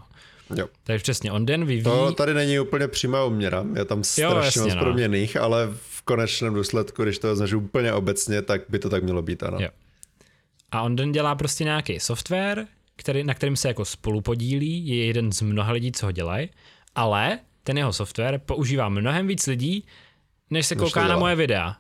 Jo. 0.57 0.69
Takže 0.85 1.03
přesně, 1.03 1.33
on 1.33 1.47
den 1.47 1.65
vyvíjí... 1.65 1.85
To 1.85 2.13
tady 2.13 2.35
není 2.35 2.61
úplně 2.61 2.89
přímá 2.89 3.25
uměra, 3.25 3.65
je 3.77 3.85
tam 3.85 4.05
strašně 4.05 4.63
moc 4.63 4.75
no. 4.75 4.81
proměných, 4.81 5.37
ale 5.37 5.69
v 5.73 6.03
konečném 6.03 6.55
důsledku, 6.55 7.03
když 7.03 7.19
to 7.19 7.29
vezmeš 7.29 7.53
úplně 7.53 7.93
obecně, 7.93 8.43
tak 8.43 8.61
by 8.69 8.79
to 8.79 8.91
tak 8.91 9.03
mělo 9.03 9.23
být, 9.23 9.43
ano. 9.43 9.59
Jo. 9.61 9.69
A 10.71 10.83
on 10.83 10.97
den 10.97 11.13
dělá 11.13 11.35
prostě 11.35 11.65
nějaký 11.65 12.01
software, 12.01 12.67
který, 12.97 13.25
na 13.25 13.35
kterým 13.35 13.57
se 13.57 13.69
jako 13.69 13.85
spolu 13.85 14.21
podílí, 14.21 14.89
je 14.89 15.07
jeden 15.07 15.33
z 15.33 15.43
mnoha 15.43 15.73
lidí, 15.73 15.93
co 15.93 16.07
ho 16.07 16.13
dělají, 16.13 16.49
ale 16.95 17.39
ten 17.65 17.79
jeho 17.79 17.93
software 17.93 18.39
používá 18.39 18.89
mnohem 18.89 19.27
víc 19.27 19.47
lidí, 19.47 19.85
než 20.51 20.67
se 20.67 20.75
Než 20.75 20.85
kouká 20.85 21.09
na 21.09 21.17
moje 21.17 21.37
videa. 21.37 21.77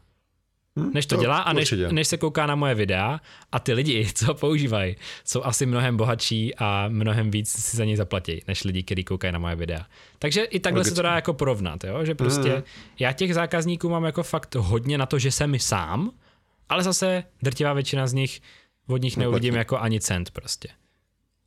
Hm? 0.78 0.90
Než 0.94 1.06
to 1.06 1.16
dělá 1.16 1.38
a 1.38 1.52
než, 1.52 1.72
určitě. 1.72 1.92
než 1.92 2.08
se 2.08 2.16
kouká 2.18 2.46
na 2.46 2.54
moje 2.54 2.74
videa 2.74 3.20
a 3.52 3.58
ty 3.58 3.72
lidi, 3.72 4.08
co 4.14 4.34
používají, 4.34 4.96
jsou 5.24 5.42
asi 5.44 5.66
mnohem 5.66 5.96
bohatší 5.96 6.54
a 6.54 6.84
mnohem 6.88 7.30
víc 7.30 7.48
si 7.48 7.76
za 7.76 7.84
něj 7.84 7.96
zaplatí, 7.96 8.42
než 8.48 8.64
lidi, 8.64 8.82
kteří 8.82 9.04
koukají 9.04 9.32
na 9.32 9.38
moje 9.38 9.56
videa. 9.56 9.86
Takže 10.18 10.42
i 10.42 10.60
takhle 10.60 10.84
se 10.84 10.94
to 10.94 11.02
dá 11.02 11.14
jako 11.14 11.34
porovnat, 11.34 11.84
jo? 11.84 12.04
že 12.04 12.14
prostě 12.14 12.48
Mhm. 12.48 12.62
já 12.98 13.12
těch 13.12 13.34
zákazníků 13.34 13.88
mám 13.88 14.04
jako 14.04 14.22
fakt 14.22 14.54
hodně 14.54 14.98
na 14.98 15.06
to, 15.06 15.18
že 15.18 15.30
jsem 15.30 15.58
sám, 15.58 16.10
ale 16.68 16.82
zase 16.82 17.24
drtivá 17.42 17.72
většina 17.72 18.06
z 18.06 18.12
nich 18.12 18.40
od 18.86 19.02
nich 19.02 19.16
neuvidím 19.16 19.54
jako 19.54 19.78
ani 19.78 20.00
cent 20.00 20.30
prostě. 20.30 20.68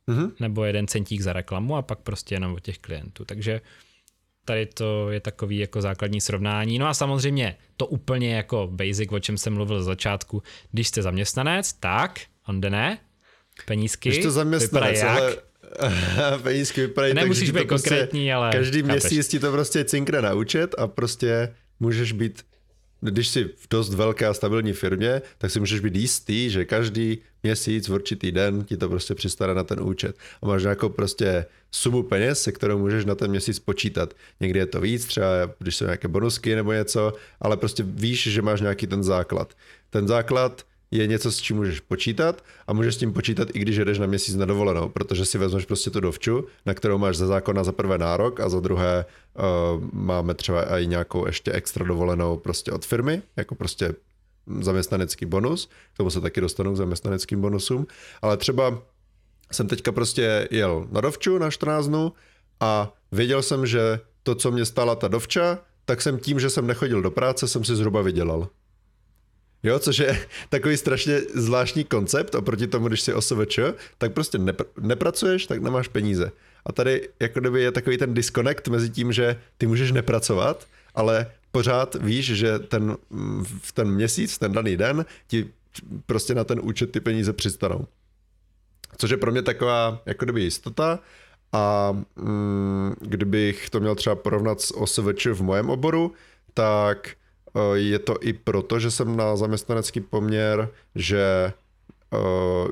Mhm. 0.06 0.32
Nebo 0.40 0.64
jeden 0.64 0.86
centík 0.86 1.20
za 1.20 1.32
reklamu 1.32 1.76
a 1.76 1.82
pak 1.82 1.98
prostě 1.98 2.34
jenom 2.34 2.52
od 2.54 2.60
těch 2.60 2.78
klientů. 2.78 3.24
Takže 3.24 3.60
tady 4.46 4.66
to 4.66 5.10
je 5.10 5.20
takový 5.20 5.58
jako 5.58 5.82
základní 5.82 6.20
srovnání. 6.20 6.78
No 6.78 6.86
a 6.86 6.94
samozřejmě 6.94 7.56
to 7.76 7.86
úplně 7.86 8.36
jako 8.36 8.68
basic, 8.72 9.12
o 9.12 9.18
čem 9.20 9.38
jsem 9.38 9.54
mluvil 9.54 9.82
z 9.82 9.86
začátku. 9.86 10.42
Když 10.72 10.88
jste 10.88 11.02
zaměstnanec, 11.02 11.72
tak, 11.72 12.20
on 12.48 12.60
ne, 12.60 12.98
penízky, 13.66 14.08
Když 14.08 14.22
to 14.22 14.30
zaměstnanec, 14.30 14.98
jak. 14.98 15.08
ale 15.08 15.36
penízky 16.42 16.80
vypadají 16.80 17.14
Nemusíš 17.14 17.50
být 17.50 17.68
konkrétní, 17.68 18.32
ale 18.32 18.52
Každý 18.52 18.82
chápeš. 18.82 19.02
měsíc 19.02 19.28
ti 19.28 19.38
to 19.38 19.52
prostě 19.52 19.84
cinkne 19.84 20.22
na 20.22 20.34
účet 20.34 20.74
a 20.78 20.86
prostě 20.86 21.54
můžeš 21.80 22.12
být, 22.12 22.46
když 23.00 23.28
jsi 23.28 23.44
v 23.44 23.66
dost 23.70 23.94
velké 23.94 24.26
a 24.26 24.34
stabilní 24.34 24.72
firmě, 24.72 25.22
tak 25.38 25.50
si 25.50 25.60
můžeš 25.60 25.80
být 25.80 25.96
jistý, 25.96 26.50
že 26.50 26.64
každý 26.64 27.18
měsíc 27.42 27.88
v 27.88 27.92
určitý 27.92 28.32
den 28.32 28.64
ti 28.64 28.76
to 28.76 28.88
prostě 28.88 29.14
přistane 29.14 29.54
na 29.54 29.64
ten 29.64 29.80
účet. 29.80 30.16
A 30.42 30.46
máš 30.46 30.62
nějakou 30.62 30.88
prostě 30.88 31.46
sumu 31.76 32.02
peněz, 32.02 32.42
se 32.42 32.52
kterou 32.52 32.78
můžeš 32.78 33.04
na 33.04 33.14
ten 33.14 33.30
měsíc 33.30 33.58
počítat. 33.58 34.14
Někdy 34.40 34.58
je 34.58 34.66
to 34.66 34.80
víc, 34.80 35.04
třeba 35.04 35.26
když 35.58 35.76
jsou 35.76 35.84
nějaké 35.84 36.08
bonusky 36.08 36.54
nebo 36.54 36.72
něco, 36.72 37.12
ale 37.40 37.56
prostě 37.56 37.82
víš, 37.82 38.22
že 38.22 38.42
máš 38.42 38.60
nějaký 38.60 38.86
ten 38.86 39.02
základ. 39.02 39.54
Ten 39.90 40.08
základ 40.08 40.62
je 40.90 41.06
něco, 41.06 41.32
s 41.32 41.38
čím 41.38 41.56
můžeš 41.56 41.80
počítat 41.80 42.44
a 42.66 42.72
můžeš 42.72 42.94
s 42.94 42.98
tím 42.98 43.12
počítat 43.12 43.48
i 43.54 43.58
když 43.58 43.78
jdeš 43.78 43.98
na 43.98 44.06
měsíc 44.06 44.34
na 44.34 44.46
dovolenou, 44.46 44.88
protože 44.88 45.24
si 45.24 45.38
vezmeš 45.38 45.64
prostě 45.64 45.90
tu 45.90 46.00
dovču, 46.00 46.46
na 46.66 46.74
kterou 46.74 46.98
máš 46.98 47.16
za 47.16 47.26
zákona 47.26 47.64
za 47.64 47.72
prvé 47.72 47.98
nárok 47.98 48.40
a 48.40 48.48
za 48.48 48.60
druhé 48.60 49.04
uh, 49.04 49.84
máme 49.92 50.34
třeba 50.34 50.78
i 50.78 50.86
nějakou 50.86 51.26
ještě 51.26 51.52
extra 51.52 51.84
dovolenou 51.84 52.36
prostě 52.36 52.72
od 52.72 52.84
firmy, 52.84 53.22
jako 53.36 53.54
prostě 53.54 53.94
zaměstnanecký 54.60 55.26
bonus, 55.26 55.68
k 55.94 55.96
tomu 55.96 56.10
se 56.10 56.20
taky 56.20 56.40
dostanu 56.40 56.72
k 56.72 56.76
zaměstnaneckým 56.76 57.40
bonusům, 57.40 57.86
ale 58.22 58.36
třeba 58.36 58.82
jsem 59.52 59.68
teďka 59.68 59.92
prostě 59.92 60.48
jel 60.50 60.88
na 60.90 61.00
dovču 61.00 61.38
na 61.38 61.50
14 61.50 61.86
dnů 61.86 62.12
a 62.60 62.92
věděl 63.12 63.42
jsem, 63.42 63.66
že 63.66 64.00
to, 64.22 64.34
co 64.34 64.50
mě 64.50 64.64
stála 64.64 64.94
ta 64.94 65.08
dovča, 65.08 65.58
tak 65.84 66.02
jsem 66.02 66.18
tím, 66.18 66.40
že 66.40 66.50
jsem 66.50 66.66
nechodil 66.66 67.02
do 67.02 67.10
práce, 67.10 67.48
jsem 67.48 67.64
si 67.64 67.76
zhruba 67.76 68.02
vydělal. 68.02 68.48
Jo, 69.62 69.78
což 69.78 69.98
je 69.98 70.26
takový 70.48 70.76
strašně 70.76 71.20
zvláštní 71.34 71.84
koncept 71.84 72.34
oproti 72.34 72.66
tomu, 72.66 72.88
když 72.88 73.00
jsi 73.00 73.14
OSVČ, 73.14 73.58
tak 73.98 74.12
prostě 74.12 74.38
nepr- 74.38 74.66
nepracuješ, 74.80 75.46
tak 75.46 75.62
nemáš 75.62 75.88
peníze. 75.88 76.32
A 76.66 76.72
tady 76.72 77.08
jako 77.20 77.40
kdyby 77.40 77.62
je 77.62 77.72
takový 77.72 77.98
ten 77.98 78.14
disconnect 78.14 78.68
mezi 78.68 78.90
tím, 78.90 79.12
že 79.12 79.40
ty 79.58 79.66
můžeš 79.66 79.92
nepracovat, 79.92 80.66
ale 80.94 81.26
pořád 81.52 81.94
víš, 81.94 82.26
že 82.26 82.58
ten, 82.58 82.96
v 83.62 83.72
ten 83.72 83.90
měsíc, 83.90 84.38
ten 84.38 84.52
daný 84.52 84.76
den 84.76 85.04
ti 85.26 85.48
prostě 86.06 86.34
na 86.34 86.44
ten 86.44 86.60
účet 86.62 86.92
ty 86.92 87.00
peníze 87.00 87.32
přistanou. 87.32 87.86
Což 88.98 89.10
je 89.10 89.16
pro 89.16 89.32
mě 89.32 89.42
taková 89.42 90.02
jako 90.06 90.24
kdyby 90.24 90.42
jistota 90.42 90.98
a 91.52 91.92
mm, 92.16 92.94
kdybych 93.00 93.70
to 93.70 93.80
měl 93.80 93.94
třeba 93.94 94.16
porovnat 94.16 94.60
s 94.60 94.76
OSVČ 94.76 95.26
v 95.26 95.42
mojem 95.42 95.70
oboru, 95.70 96.12
tak 96.54 97.08
eh, 97.08 97.78
je 97.78 97.98
to 97.98 98.16
i 98.20 98.32
proto, 98.32 98.78
že 98.78 98.90
jsem 98.90 99.16
na 99.16 99.36
zaměstnanecký 99.36 100.00
poměr, 100.00 100.68
že 100.94 101.52
eh, 102.12 102.18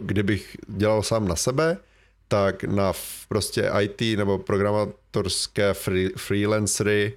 kdybych 0.01 0.57
dělal 0.69 1.03
sám 1.03 1.29
na 1.29 1.37
sebe, 1.37 1.77
tak 2.29 2.65
na 2.65 2.93
prostě 3.29 3.71
IT 3.81 4.19
nebo 4.19 4.39
programátorské 4.39 5.75
free, 5.75 6.09
freelancery 6.17 7.17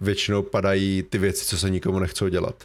většinou 0.00 0.42
padají 0.42 1.02
ty 1.02 1.18
věci, 1.18 1.46
co 1.46 1.58
se 1.58 1.70
nikomu 1.70 1.98
nechcou 1.98 2.28
dělat. 2.28 2.64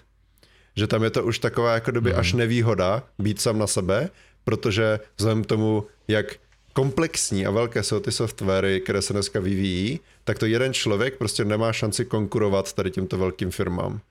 Že 0.75 0.87
tam 0.87 1.03
je 1.03 1.09
to 1.09 1.23
už 1.23 1.39
taková 1.39 1.73
jako 1.73 1.91
doby 1.91 2.13
až 2.13 2.33
nevýhoda 2.33 3.03
být 3.19 3.41
sám 3.41 3.57
na 3.57 3.67
sebe, 3.67 4.09
protože 4.43 4.99
vzhledem 5.17 5.43
k 5.43 5.47
tomu, 5.47 5.85
jak 6.07 6.35
komplexní 6.73 7.45
a 7.45 7.51
velké 7.51 7.83
jsou 7.83 7.99
ty 7.99 8.11
softwary, 8.11 8.81
které 8.81 9.01
se 9.01 9.13
dneska 9.13 9.39
vyvíjí, 9.39 9.99
tak 10.23 10.39
to 10.39 10.45
jeden 10.45 10.73
člověk 10.73 11.17
prostě 11.17 11.45
nemá 11.45 11.73
šanci 11.73 12.05
konkurovat 12.05 12.73
tady 12.73 12.91
těmto 12.91 13.17
velkým 13.17 13.51
firmám. 13.51 14.01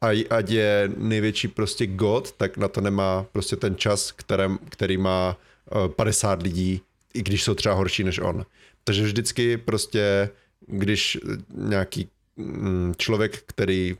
A 0.00 0.24
ať 0.30 0.50
je 0.50 0.90
největší 0.96 1.48
prostě 1.48 1.86
god, 1.86 2.32
tak 2.32 2.56
na 2.56 2.68
to 2.68 2.80
nemá 2.80 3.26
prostě 3.32 3.56
ten 3.56 3.76
čas, 3.76 4.12
kterém, 4.12 4.58
který 4.68 4.96
má 4.96 5.36
eh, 5.84 5.88
50 5.88 6.42
lidí, 6.42 6.80
i 7.14 7.22
když 7.22 7.44
jsou 7.44 7.54
třeba 7.54 7.74
horší 7.74 8.04
než 8.04 8.18
on. 8.18 8.46
Takže 8.84 9.02
vždycky 9.02 9.56
prostě, 9.56 10.30
když 10.66 11.18
nějaký 11.54 12.08
mm, 12.36 12.94
člověk, 12.96 13.42
který 13.46 13.96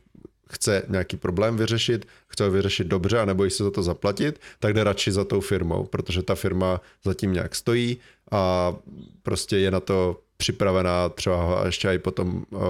chce 0.53 0.83
nějaký 0.89 1.17
problém 1.17 1.57
vyřešit, 1.57 2.07
chce 2.29 2.45
ho 2.45 2.51
vyřešit 2.51 2.87
dobře 2.87 3.19
a 3.19 3.25
nebojí 3.25 3.51
se 3.51 3.65
za 3.65 3.71
to 3.71 3.83
zaplatit, 3.83 4.41
tak 4.59 4.75
jde 4.75 4.85
radši 4.85 5.13
za 5.13 5.25
tou 5.25 5.41
firmou, 5.41 5.85
protože 5.85 6.23
ta 6.23 6.35
firma 6.35 6.81
zatím 7.05 7.33
nějak 7.33 7.55
stojí 7.55 7.99
a 8.31 8.75
prostě 9.23 9.59
je 9.59 9.71
na 9.71 9.81
to 9.81 10.21
připravená 10.37 11.09
třeba 11.09 11.43
ho 11.43 11.67
ještě 11.67 11.89
i 11.89 11.99
potom 11.99 12.45
uh, 12.51 12.61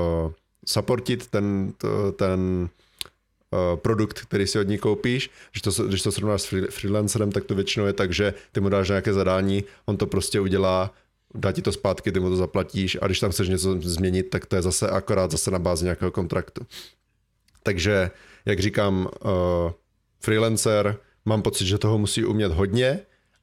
supportit 0.66 1.26
ten, 1.26 1.72
to, 1.78 2.12
ten 2.12 2.68
uh, 3.50 3.76
produkt, 3.76 4.20
který 4.20 4.46
si 4.46 4.58
od 4.58 4.68
ní 4.68 4.78
koupíš. 4.78 5.30
Když 5.50 5.62
to, 5.62 5.84
když 5.84 6.02
to 6.02 6.12
srovnáš 6.12 6.42
s 6.42 6.52
free- 6.52 6.70
freelancerem, 6.70 7.32
tak 7.32 7.44
to 7.44 7.54
většinou 7.54 7.86
je 7.86 7.92
tak, 7.92 8.12
že 8.12 8.34
ty 8.52 8.60
mu 8.60 8.68
dáš 8.68 8.88
nějaké 8.88 9.12
zadání, 9.12 9.64
on 9.86 9.96
to 9.96 10.06
prostě 10.06 10.40
udělá, 10.40 10.94
dá 11.34 11.52
ti 11.52 11.62
to 11.62 11.72
zpátky, 11.72 12.12
ty 12.12 12.20
mu 12.20 12.28
to 12.28 12.36
zaplatíš 12.36 12.98
a 13.00 13.06
když 13.06 13.20
tam 13.20 13.30
chceš 13.30 13.48
něco 13.48 13.80
změnit, 13.80 14.22
tak 14.22 14.46
to 14.46 14.56
je 14.56 14.62
zase 14.62 14.90
akorát 14.90 15.30
zase 15.30 15.50
na 15.50 15.58
bázi 15.58 15.84
nějakého 15.84 16.10
kontraktu. 16.10 16.66
Takže, 17.62 18.10
jak 18.46 18.60
říkám, 18.60 19.08
uh, 19.24 19.30
freelancer, 20.20 20.96
mám 21.24 21.42
pocit, 21.42 21.66
že 21.66 21.78
toho 21.78 21.98
musí 21.98 22.24
umět 22.24 22.52
hodně 22.52 23.00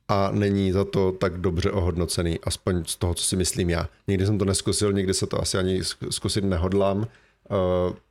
a 0.07 0.31
není 0.31 0.71
za 0.71 0.85
to 0.85 1.11
tak 1.11 1.37
dobře 1.37 1.71
ohodnocený, 1.71 2.39
aspoň 2.43 2.85
z 2.85 2.95
toho, 2.95 3.13
co 3.13 3.23
si 3.23 3.35
myslím 3.35 3.69
já. 3.69 3.89
Nikdy 4.07 4.25
jsem 4.25 4.37
to 4.37 4.45
neskusil, 4.45 4.93
nikdy 4.93 5.13
se 5.13 5.27
to 5.27 5.41
asi 5.41 5.57
ani 5.57 5.81
zk- 5.81 6.09
zkusit 6.09 6.43
nehodlám, 6.43 6.97
uh, 6.97 7.05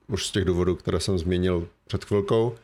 už 0.08 0.26
z 0.26 0.30
těch 0.30 0.44
důvodů, 0.44 0.74
které 0.74 1.00
jsem 1.00 1.18
zmínil 1.18 1.68
před 1.86 2.04
chvilkou. 2.04 2.54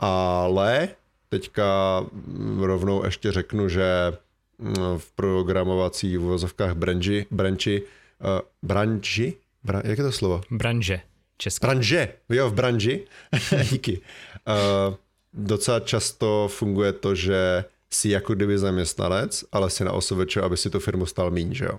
Ale 0.00 0.88
teďka 1.28 2.00
mm, 2.12 2.62
rovnou 2.62 3.04
ještě 3.04 3.32
řeknu, 3.32 3.68
že 3.68 4.12
mm, 4.58 4.74
v 4.98 5.12
programovací 5.12 6.18
uvozovkách 6.18 6.74
branži, 6.74 7.26
branči, 7.30 7.82
uh, 8.20 8.28
branži, 8.62 9.34
bra, 9.64 9.82
jak 9.84 9.98
je 9.98 10.04
to 10.04 10.12
slovo? 10.12 10.40
branže 10.50 11.00
česká. 11.44 11.66
Branže, 11.66 12.08
jo, 12.28 12.50
v 12.50 12.54
branži, 12.54 13.04
díky. 13.70 14.00
Uh, 14.48 14.94
docela 15.32 15.80
často 15.80 16.48
funguje 16.48 16.92
to, 16.92 17.14
že 17.14 17.64
jsi 17.90 18.08
jako 18.08 18.34
kdyby 18.34 18.58
zaměstnanec, 18.58 19.44
ale 19.52 19.70
si 19.70 19.84
na 19.84 19.92
OSVČ, 19.92 20.36
aby 20.36 20.56
si 20.56 20.70
tu 20.70 20.80
firmu 20.80 21.06
stal 21.06 21.30
míň, 21.30 21.54
že 21.54 21.64
jo. 21.64 21.78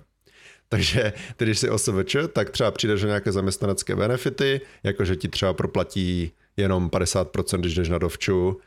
Takže 0.68 1.12
ty, 1.36 1.44
když 1.44 1.58
jsi 1.58 1.70
OSVČ, 1.70 2.16
tak 2.32 2.50
třeba 2.50 2.70
přijdeš 2.70 3.02
o 3.02 3.06
nějaké 3.06 3.32
zaměstnanecké 3.32 3.96
benefity, 3.96 4.60
jakože 4.82 5.16
ti 5.16 5.28
třeba 5.28 5.52
proplatí 5.52 6.32
jenom 6.56 6.88
50%, 6.88 7.58
když 7.58 7.74
jdeš 7.74 7.88
na 7.88 7.98
dovču, 7.98 8.60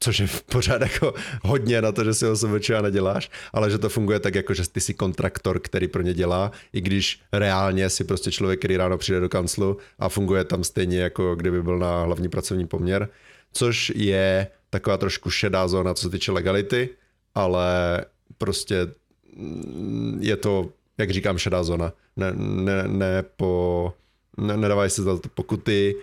což 0.00 0.18
je 0.18 0.28
pořád 0.52 0.82
jako 0.82 1.14
hodně 1.42 1.82
na 1.82 1.92
to, 1.92 2.04
že 2.04 2.14
si 2.14 2.26
OSVČ 2.26 2.70
neděláš, 2.82 3.30
ale 3.52 3.70
že 3.70 3.78
to 3.78 3.88
funguje 3.88 4.20
tak, 4.20 4.34
jako 4.34 4.54
že 4.54 4.68
ty 4.70 4.80
jsi 4.80 4.94
kontraktor, 4.94 5.60
který 5.60 5.88
pro 5.88 6.02
ně 6.02 6.14
dělá, 6.14 6.52
i 6.72 6.80
když 6.80 7.20
reálně 7.32 7.90
si 7.90 8.04
prostě 8.04 8.30
člověk, 8.30 8.58
který 8.58 8.76
ráno 8.76 8.98
přijde 8.98 9.20
do 9.20 9.28
kanclu 9.28 9.76
a 9.98 10.08
funguje 10.08 10.44
tam 10.44 10.64
stejně, 10.64 11.00
jako 11.00 11.36
kdyby 11.36 11.62
byl 11.62 11.78
na 11.78 12.02
hlavní 12.02 12.28
pracovní 12.28 12.66
poměr, 12.66 13.08
což 13.52 13.92
je 13.94 14.46
taková 14.70 14.96
trošku 14.96 15.30
šedá 15.30 15.68
zóna, 15.68 15.94
co 15.94 16.02
se 16.02 16.10
týče 16.10 16.32
legality, 16.32 16.88
ale 17.34 18.04
prostě 18.38 18.86
mm, 19.36 20.18
je 20.20 20.36
to, 20.36 20.68
jak 20.98 21.10
říkám, 21.10 21.38
šedá 21.38 21.64
zóna. 21.64 21.92
Ne, 22.16 22.32
ne, 22.36 22.84
ne 22.88 23.24
po, 23.36 23.92
ne, 24.36 24.56
nedávají 24.56 24.90
se 24.90 25.02
za 25.02 25.18
to 25.18 25.28
pokuty, 25.28 25.94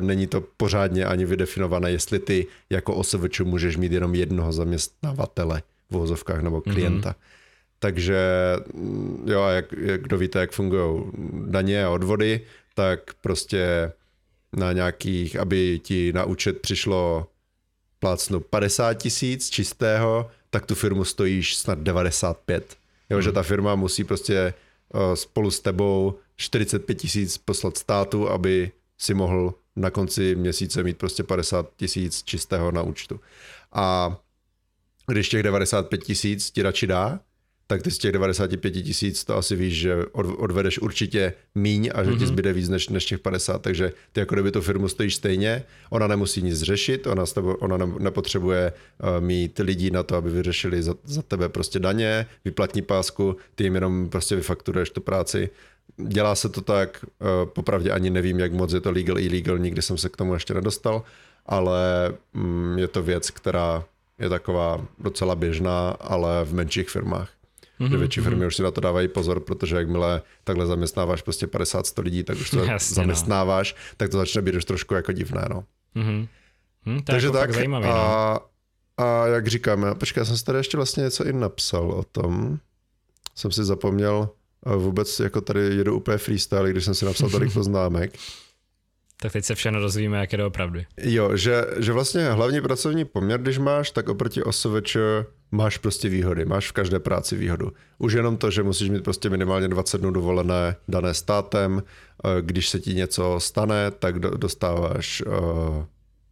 není 0.00 0.26
to 0.26 0.40
pořádně 0.56 1.04
ani 1.04 1.24
vydefinované, 1.24 1.90
jestli 1.90 2.18
ty 2.18 2.46
jako 2.70 2.94
OSVČ 2.94 3.40
můžeš 3.40 3.76
mít 3.76 3.92
jenom 3.92 4.14
jednoho 4.14 4.52
zaměstnavatele 4.52 5.62
v 5.90 5.94
vozovkách 5.94 6.42
nebo 6.42 6.60
klienta. 6.60 7.10
Mm-hmm. 7.10 7.24
takže 7.78 8.18
mm, 8.74 9.24
jo, 9.26 9.42
a 9.42 9.50
jak, 9.50 9.72
jak 9.72 10.02
kdo 10.02 10.18
víte, 10.18 10.38
jak 10.38 10.52
fungují 10.52 11.04
daně 11.46 11.84
a 11.84 11.90
odvody, 11.90 12.40
tak 12.74 13.14
prostě 13.14 13.92
na 14.56 14.72
nějakých, 14.72 15.36
aby 15.36 15.80
ti 15.82 16.12
na 16.12 16.24
účet 16.24 16.60
přišlo 16.60 17.26
plácnu 17.98 18.40
50 18.40 18.94
tisíc 18.94 19.50
čistého, 19.50 20.30
tak 20.50 20.66
tu 20.66 20.74
firmu 20.74 21.04
stojíš 21.04 21.56
snad 21.56 21.78
95. 21.78 22.76
Jo, 23.10 23.16
hmm. 23.16 23.22
že 23.22 23.32
ta 23.32 23.42
firma 23.42 23.74
musí 23.74 24.04
prostě 24.04 24.54
uh, 24.94 25.14
spolu 25.14 25.50
s 25.50 25.60
tebou 25.60 26.18
45 26.36 26.94
tisíc 26.94 27.38
poslat 27.38 27.76
státu, 27.78 28.28
aby 28.28 28.70
si 29.00 29.14
mohl 29.14 29.54
na 29.76 29.90
konci 29.90 30.34
měsíce 30.34 30.82
mít 30.82 30.98
prostě 30.98 31.22
50 31.22 31.70
tisíc 31.76 32.22
čistého 32.22 32.72
na 32.72 32.82
účtu. 32.82 33.20
A 33.72 34.16
když 35.06 35.28
těch 35.28 35.42
95 35.42 36.04
tisíc 36.04 36.50
ti 36.50 36.62
radši 36.62 36.86
dá, 36.86 37.20
tak 37.70 37.82
ty 37.82 37.90
z 37.90 37.98
těch 37.98 38.12
95 38.12 38.70
tisíc 38.70 39.24
to 39.24 39.36
asi 39.36 39.56
víš, 39.56 39.74
že 39.74 40.06
odvedeš 40.12 40.78
určitě 40.78 41.32
míň 41.54 41.90
a 41.94 42.04
že 42.04 42.10
mm-hmm. 42.10 42.18
ti 42.18 42.24
mhm. 42.24 42.26
zbyde 42.26 42.52
víc 42.52 42.68
než, 42.68 42.88
než 42.88 43.04
těch 43.04 43.18
50, 43.18 43.62
takže 43.62 43.92
ty 44.12 44.20
jako 44.20 44.34
kdyby 44.34 44.50
tu 44.50 44.60
firmu 44.60 44.88
stojíš 44.88 45.14
stejně, 45.14 45.64
ona 45.90 46.06
nemusí 46.06 46.42
nic 46.42 46.62
řešit, 46.62 47.06
ona, 47.06 47.26
tebo, 47.26 47.56
ona 47.56 47.76
ne, 47.76 47.86
nepotřebuje 47.98 48.72
uh, 48.72 49.24
mít 49.24 49.58
lidí 49.58 49.90
na 49.90 50.02
to, 50.02 50.16
aby 50.16 50.30
vyřešili 50.30 50.82
za, 50.82 50.94
za 51.04 51.22
tebe 51.22 51.48
prostě 51.48 51.78
daně, 51.78 52.26
vyplatní 52.44 52.82
pásku, 52.82 53.36
ty 53.54 53.64
jim 53.64 53.74
jenom 53.74 54.08
prostě 54.08 54.36
vyfakturuješ 54.36 54.90
tu 54.90 55.00
práci. 55.00 55.50
Dělá 55.96 56.34
se 56.34 56.48
to 56.48 56.60
tak, 56.60 57.04
uh, 57.04 57.50
popravdě 57.50 57.90
ani 57.90 58.10
nevím, 58.10 58.38
jak 58.38 58.52
moc 58.52 58.72
je 58.72 58.80
to 58.80 58.90
legal, 58.90 59.18
illegal, 59.18 59.58
nikdy 59.58 59.82
jsem 59.82 59.98
se 59.98 60.08
k 60.08 60.16
tomu 60.16 60.34
ještě 60.34 60.54
nedostal, 60.54 61.02
ale 61.46 62.12
um, 62.34 62.78
je 62.78 62.88
to 62.88 63.02
věc, 63.02 63.30
která 63.30 63.84
je 64.18 64.28
taková 64.28 64.86
docela 64.98 65.34
běžná, 65.34 65.90
ale 65.90 66.44
v 66.44 66.54
menších 66.54 66.90
firmách. 66.90 67.30
Mm-hmm. 67.80 67.90
Že 67.90 67.96
větší 67.96 68.20
firmy 68.20 68.42
mm-hmm. 68.42 68.46
už 68.46 68.56
si 68.56 68.62
na 68.62 68.70
to 68.70 68.80
dávají 68.80 69.08
pozor, 69.08 69.40
protože 69.40 69.76
jakmile 69.76 70.22
takhle 70.44 70.66
zaměstnáváš 70.66 71.22
prostě 71.22 71.46
50-100 71.46 72.02
lidí, 72.02 72.22
tak 72.22 72.38
už 72.38 72.50
to 72.50 72.64
Jasně, 72.64 72.94
no. 72.94 72.94
zaměstnáváš, 72.94 73.74
no. 73.74 73.94
tak 73.96 74.10
to 74.10 74.16
začne 74.16 74.42
být 74.42 74.54
už 74.54 74.64
trošku 74.64 74.94
jako 74.94 75.12
divné. 75.12 75.46
No. 75.50 75.64
Mm-hmm. 75.96 76.28
Hm, 76.86 76.96
to 76.96 77.12
Takže 77.12 77.26
jako 77.26 77.38
tak 77.38 77.52
zajímavý, 77.52 77.86
a, 77.86 78.40
no. 78.98 79.04
a 79.04 79.26
jak 79.26 79.46
říkám, 79.46 79.86
počkej, 79.98 80.20
já 80.20 80.24
jsem 80.24 80.36
si 80.36 80.44
tady 80.44 80.58
ještě 80.58 80.76
vlastně 80.76 81.02
něco 81.02 81.26
i 81.26 81.32
napsal 81.32 81.90
o 81.90 82.02
tom. 82.02 82.58
Jsem 83.34 83.52
si 83.52 83.64
zapomněl, 83.64 84.28
vůbec 84.66 85.20
jako 85.20 85.40
tady 85.40 85.60
jedu 85.60 85.96
úplně 85.96 86.18
freestyle, 86.18 86.70
když 86.70 86.84
jsem 86.84 86.94
si 86.94 87.04
napsal 87.04 87.30
tady 87.30 87.48
poznámek. 87.54 88.12
Tak 89.22 89.32
teď 89.32 89.44
se 89.44 89.54
všechno 89.54 89.80
dozvíme, 89.80 90.18
jak 90.18 90.32
je 90.32 90.38
to 90.38 90.46
opravdu. 90.46 90.80
Jo, 91.02 91.36
že, 91.36 91.66
že 91.78 91.92
vlastně 91.92 92.30
hlavní 92.30 92.60
pracovní 92.60 93.04
poměr, 93.04 93.40
když 93.40 93.58
máš, 93.58 93.90
tak 93.90 94.08
oproti 94.08 94.42
OSVČ 94.42 94.96
máš 95.50 95.78
prostě 95.78 96.08
výhody, 96.08 96.44
máš 96.44 96.68
v 96.68 96.72
každé 96.72 96.98
práci 96.98 97.36
výhodu. 97.36 97.72
Už 97.98 98.12
jenom 98.12 98.36
to, 98.36 98.50
že 98.50 98.62
musíš 98.62 98.90
mít 98.90 99.04
prostě 99.04 99.30
minimálně 99.30 99.68
20 99.68 99.98
dnů 99.98 100.10
dovolené 100.10 100.76
dané 100.88 101.14
státem, 101.14 101.82
eh, 101.82 102.28
když 102.42 102.68
se 102.68 102.80
ti 102.80 102.94
něco 102.94 103.40
stane, 103.40 103.90
tak 103.90 104.18
dostáváš 104.18 105.22
uh, 105.26 105.84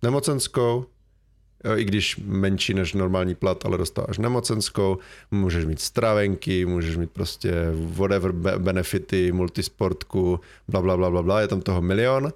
nemocenskou, 0.02 0.86
i 1.76 1.84
když 1.84 2.16
menší 2.24 2.74
než 2.74 2.94
normální 2.94 3.34
plat, 3.34 3.66
ale 3.66 3.78
dostáváš 3.78 4.18
nemocenskou, 4.18 4.98
můžeš 5.30 5.64
mít 5.64 5.80
stravenky, 5.80 6.66
můžeš 6.66 6.96
mít 6.96 7.10
prostě 7.10 7.52
whatever 7.72 8.32
benefity, 8.58 9.32
multisportku, 9.32 10.40
bla, 10.68 10.82
bla, 10.82 10.96
bla, 10.96 11.10
bla, 11.10 11.22
bla, 11.22 11.40
je 11.40 11.48
tam 11.48 11.60
toho 11.60 11.82
milion 11.82 12.32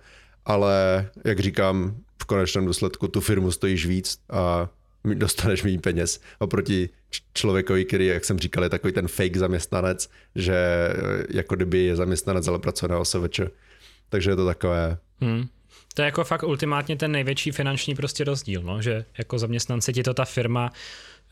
ale 0.47 1.09
jak 1.25 1.41
říkám, 1.41 1.97
v 2.23 2.25
konečném 2.25 2.67
důsledku 2.67 3.09
tu 3.09 3.21
firmu 3.21 3.51
stojíš 3.51 3.87
víc 3.87 4.19
a 4.31 4.69
dostaneš 5.15 5.63
méně 5.63 5.79
peněz 5.79 6.21
oproti 6.39 6.89
člověkovi, 7.35 7.85
který, 7.85 8.07
jak 8.07 8.25
jsem 8.25 8.39
říkal, 8.39 8.65
je 8.65 8.71
takový 8.71 8.93
ten 8.93 9.09
fake 9.09 9.37
zaměstnanec, 9.37 10.11
že 10.35 10.89
jako 11.31 11.57
kdyby 11.57 11.79
je 11.79 11.97
zaměstnanec, 11.97 12.49
ale 12.49 12.59
pracuje 12.59 12.89
na 12.89 12.99
OSVČ. 12.99 13.41
Takže 14.09 14.31
je 14.31 14.37
to 14.37 14.47
takové... 14.47 14.99
Hmm. 15.21 15.47
To 15.95 16.03
je 16.03 16.07
jako 16.07 16.25
fakt 16.25 16.43
ultimátně 16.43 16.97
ten 16.97 17.13
největší 17.13 17.51
finanční 17.51 17.95
prostě 17.95 18.25
rozdíl, 18.25 18.63
no? 18.63 18.83
že 18.83 19.05
jako 19.19 19.39
zaměstnance 19.39 19.93
ti 19.93 20.03
to 20.03 20.15
ta 20.15 20.25
firma 20.25 20.71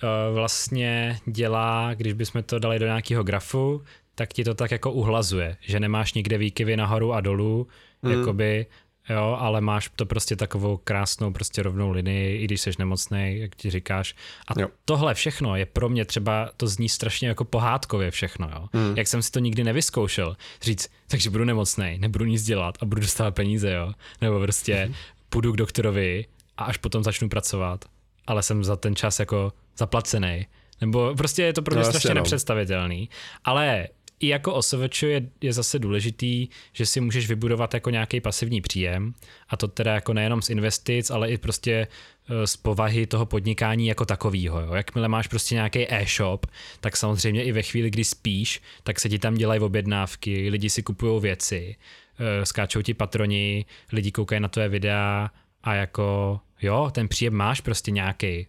uh, 0.02 0.34
vlastně 0.34 1.18
dělá, 1.26 1.94
když 1.94 2.12
bychom 2.12 2.42
to 2.42 2.58
dali 2.58 2.78
do 2.78 2.86
nějakého 2.86 3.24
grafu, 3.24 3.82
tak 4.14 4.32
ti 4.32 4.44
to 4.44 4.54
tak 4.54 4.70
jako 4.70 4.92
uhlazuje, 4.92 5.56
že 5.60 5.80
nemáš 5.80 6.14
nikde 6.14 6.38
výkyvy 6.38 6.76
nahoru 6.76 7.12
a 7.12 7.20
dolů, 7.20 7.68
hmm. 8.02 8.12
jakoby 8.12 8.66
jo, 9.08 9.36
ale 9.40 9.60
máš 9.60 9.90
to 9.96 10.06
prostě 10.06 10.36
takovou 10.36 10.76
krásnou 10.76 11.32
prostě 11.32 11.62
rovnou 11.62 11.90
linii, 11.90 12.42
i 12.42 12.44
když 12.44 12.60
jsi 12.60 12.70
nemocný, 12.78 13.38
jak 13.38 13.56
ti 13.56 13.70
říkáš. 13.70 14.14
A 14.48 14.60
jo. 14.60 14.68
tohle 14.84 15.14
všechno 15.14 15.56
je 15.56 15.66
pro 15.66 15.88
mě 15.88 16.04
třeba, 16.04 16.50
to 16.56 16.66
zní 16.66 16.88
strašně 16.88 17.28
jako 17.28 17.44
pohádkově 17.44 18.10
všechno, 18.10 18.50
jo. 18.54 18.68
Mm. 18.72 18.96
Jak 18.96 19.08
jsem 19.08 19.22
si 19.22 19.30
to 19.30 19.38
nikdy 19.38 19.64
nevyzkoušel, 19.64 20.36
říct, 20.62 20.90
takže 21.08 21.30
budu 21.30 21.44
nemocný, 21.44 21.98
nebudu 21.98 22.24
nic 22.24 22.42
dělat 22.42 22.78
a 22.80 22.84
budu 22.84 23.00
dostávat 23.00 23.34
peníze, 23.34 23.72
jo. 23.72 23.92
Nebo 24.20 24.40
prostě 24.40 24.86
mm. 24.86 24.94
půjdu 25.28 25.52
k 25.52 25.56
doktorovi 25.56 26.26
a 26.56 26.64
až 26.64 26.76
potom 26.76 27.04
začnu 27.04 27.28
pracovat, 27.28 27.84
ale 28.26 28.42
jsem 28.42 28.64
za 28.64 28.76
ten 28.76 28.96
čas 28.96 29.20
jako 29.20 29.52
zaplacený. 29.76 30.46
Nebo 30.80 31.14
prostě 31.14 31.42
je 31.42 31.52
to 31.52 31.62
pro 31.62 31.74
mě 31.74 31.84
no, 31.84 31.88
strašně 31.88 32.10
no. 32.10 32.14
nepředstavitelný. 32.14 33.08
Ale 33.44 33.88
i 34.20 34.28
jako 34.28 34.54
OSVČ 34.54 35.02
je, 35.02 35.28
je 35.40 35.52
zase 35.52 35.78
důležitý, 35.78 36.48
že 36.72 36.86
si 36.86 37.00
můžeš 37.00 37.28
vybudovat 37.28 37.74
jako 37.74 37.90
nějaký 37.90 38.20
pasivní 38.20 38.60
příjem 38.60 39.14
a 39.48 39.56
to 39.56 39.68
teda 39.68 39.94
jako 39.94 40.12
nejenom 40.12 40.42
z 40.42 40.50
investic, 40.50 41.10
ale 41.10 41.30
i 41.30 41.38
prostě 41.38 41.88
e, 42.28 42.46
z 42.46 42.56
povahy 42.56 43.06
toho 43.06 43.26
podnikání 43.26 43.86
jako 43.86 44.04
takového. 44.04 44.60
Jo. 44.60 44.74
Jakmile 44.74 45.08
máš 45.08 45.26
prostě 45.26 45.54
nějaký 45.54 45.92
e-shop, 45.92 46.46
tak 46.80 46.96
samozřejmě 46.96 47.44
i 47.44 47.52
ve 47.52 47.62
chvíli, 47.62 47.90
kdy 47.90 48.04
spíš, 48.04 48.62
tak 48.82 49.00
se 49.00 49.08
ti 49.08 49.18
tam 49.18 49.34
dělají 49.34 49.60
objednávky, 49.60 50.50
lidi 50.50 50.70
si 50.70 50.82
kupují 50.82 51.20
věci, 51.20 51.76
e, 52.18 52.46
skáčou 52.46 52.82
ti 52.82 52.94
patroni, 52.94 53.64
lidi 53.92 54.12
koukají 54.12 54.40
na 54.40 54.48
tvoje 54.48 54.68
videa 54.68 55.30
a 55.62 55.74
jako 55.74 56.40
jo, 56.62 56.90
ten 56.94 57.08
příjem 57.08 57.34
máš 57.34 57.60
prostě 57.60 57.90
nějaký. 57.90 58.46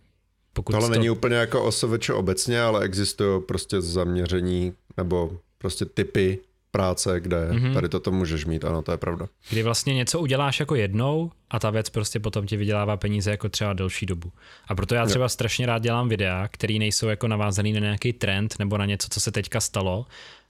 Pokud 0.53 0.71
Tohle 0.71 0.87
to... 0.87 0.93
není 0.93 1.09
úplně 1.09 1.35
jako 1.35 1.63
OSVČ 1.63 2.09
obecně, 2.09 2.61
ale 2.61 2.85
existují 2.85 3.41
prostě 3.41 3.81
zaměření 3.81 4.73
nebo 4.97 5.39
prostě 5.61 5.85
typy 5.85 6.39
práce, 6.71 7.19
kde 7.19 7.49
mm-hmm. 7.51 7.73
tady 7.73 7.89
toto 7.89 8.11
můžeš 8.11 8.45
mít, 8.45 8.65
ano, 8.65 8.81
to 8.81 8.91
je 8.91 8.97
pravda. 8.97 9.27
Kdy 9.49 9.63
vlastně 9.63 9.93
něco 9.93 10.19
uděláš 10.19 10.59
jako 10.59 10.75
jednou 10.75 11.31
a 11.49 11.59
ta 11.59 11.69
věc 11.69 11.89
prostě 11.89 12.19
potom 12.19 12.47
ti 12.47 12.57
vydělává 12.57 12.97
peníze 12.97 13.31
jako 13.31 13.49
třeba 13.49 13.73
delší 13.73 14.05
dobu. 14.05 14.31
A 14.67 14.75
proto 14.75 14.95
já 14.95 15.05
třeba 15.05 15.29
strašně 15.29 15.65
rád 15.65 15.81
dělám 15.83 16.09
videa, 16.09 16.47
které 16.47 16.73
nejsou 16.79 17.07
jako 17.07 17.27
navázaný 17.27 17.73
na 17.73 17.79
nějaký 17.79 18.13
trend 18.13 18.55
nebo 18.59 18.77
na 18.77 18.85
něco, 18.85 19.07
co 19.11 19.19
se 19.19 19.31
teďka 19.31 19.59
stalo, 19.59 20.05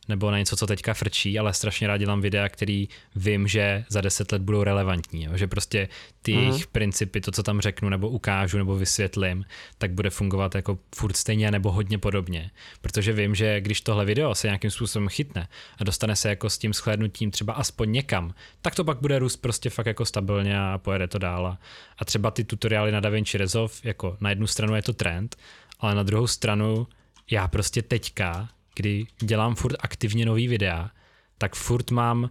nebo 0.07 0.31
na 0.31 0.37
něco, 0.37 0.55
co 0.55 0.67
teďka 0.67 0.93
frčí, 0.93 1.39
ale 1.39 1.53
strašně 1.53 1.87
rád 1.87 1.97
dělám 1.97 2.21
videa, 2.21 2.49
který 2.49 2.89
vím, 3.15 3.47
že 3.47 3.85
za 3.89 4.01
deset 4.01 4.31
let 4.31 4.41
budou 4.41 4.63
relevantní, 4.63 5.23
jo? 5.23 5.37
že 5.37 5.47
prostě 5.47 5.87
ty 6.21 6.33
mm. 6.33 6.39
jejich 6.39 6.67
principy, 6.67 7.21
to, 7.21 7.31
co 7.31 7.43
tam 7.43 7.61
řeknu, 7.61 7.89
nebo 7.89 8.09
ukážu, 8.09 8.57
nebo 8.57 8.75
vysvětlím, 8.75 9.45
tak 9.77 9.91
bude 9.91 10.09
fungovat 10.09 10.55
jako 10.55 10.79
furt 10.95 11.15
stejně 11.15 11.51
nebo 11.51 11.71
hodně 11.71 11.97
podobně. 11.97 12.51
Protože 12.81 13.13
vím, 13.13 13.35
že 13.35 13.61
když 13.61 13.81
tohle 13.81 14.05
video 14.05 14.35
se 14.35 14.47
nějakým 14.47 14.71
způsobem 14.71 15.09
chytne 15.09 15.47
a 15.77 15.83
dostane 15.83 16.15
se 16.15 16.29
jako 16.29 16.49
s 16.49 16.57
tím 16.57 16.73
shlédnutím 16.73 17.31
třeba 17.31 17.53
aspoň 17.53 17.91
někam, 17.91 18.33
tak 18.61 18.75
to 18.75 18.83
pak 18.83 19.01
bude 19.01 19.19
růst 19.19 19.37
prostě 19.37 19.69
fakt 19.69 19.85
jako 19.85 20.05
stabilně 20.05 20.59
a 20.59 20.77
pojede 20.77 21.07
to 21.07 21.17
dál. 21.17 21.57
A 21.97 22.05
třeba 22.05 22.31
ty 22.31 22.43
tutoriály 22.43 22.91
na 22.91 22.99
DaVinci 22.99 23.37
Resolve, 23.37 23.73
jako 23.83 24.17
na 24.19 24.29
jednu 24.29 24.47
stranu 24.47 24.75
je 24.75 24.81
to 24.81 24.93
trend, 24.93 25.35
ale 25.79 25.95
na 25.95 26.03
druhou 26.03 26.27
stranu 26.27 26.87
já 27.31 27.47
prostě 27.47 27.81
teďka 27.81 28.49
kdy 28.75 29.05
dělám 29.21 29.55
furt 29.55 29.75
aktivně 29.79 30.25
nový 30.25 30.47
videa, 30.47 30.91
tak 31.37 31.55
furt 31.55 31.91
mám 31.91 32.29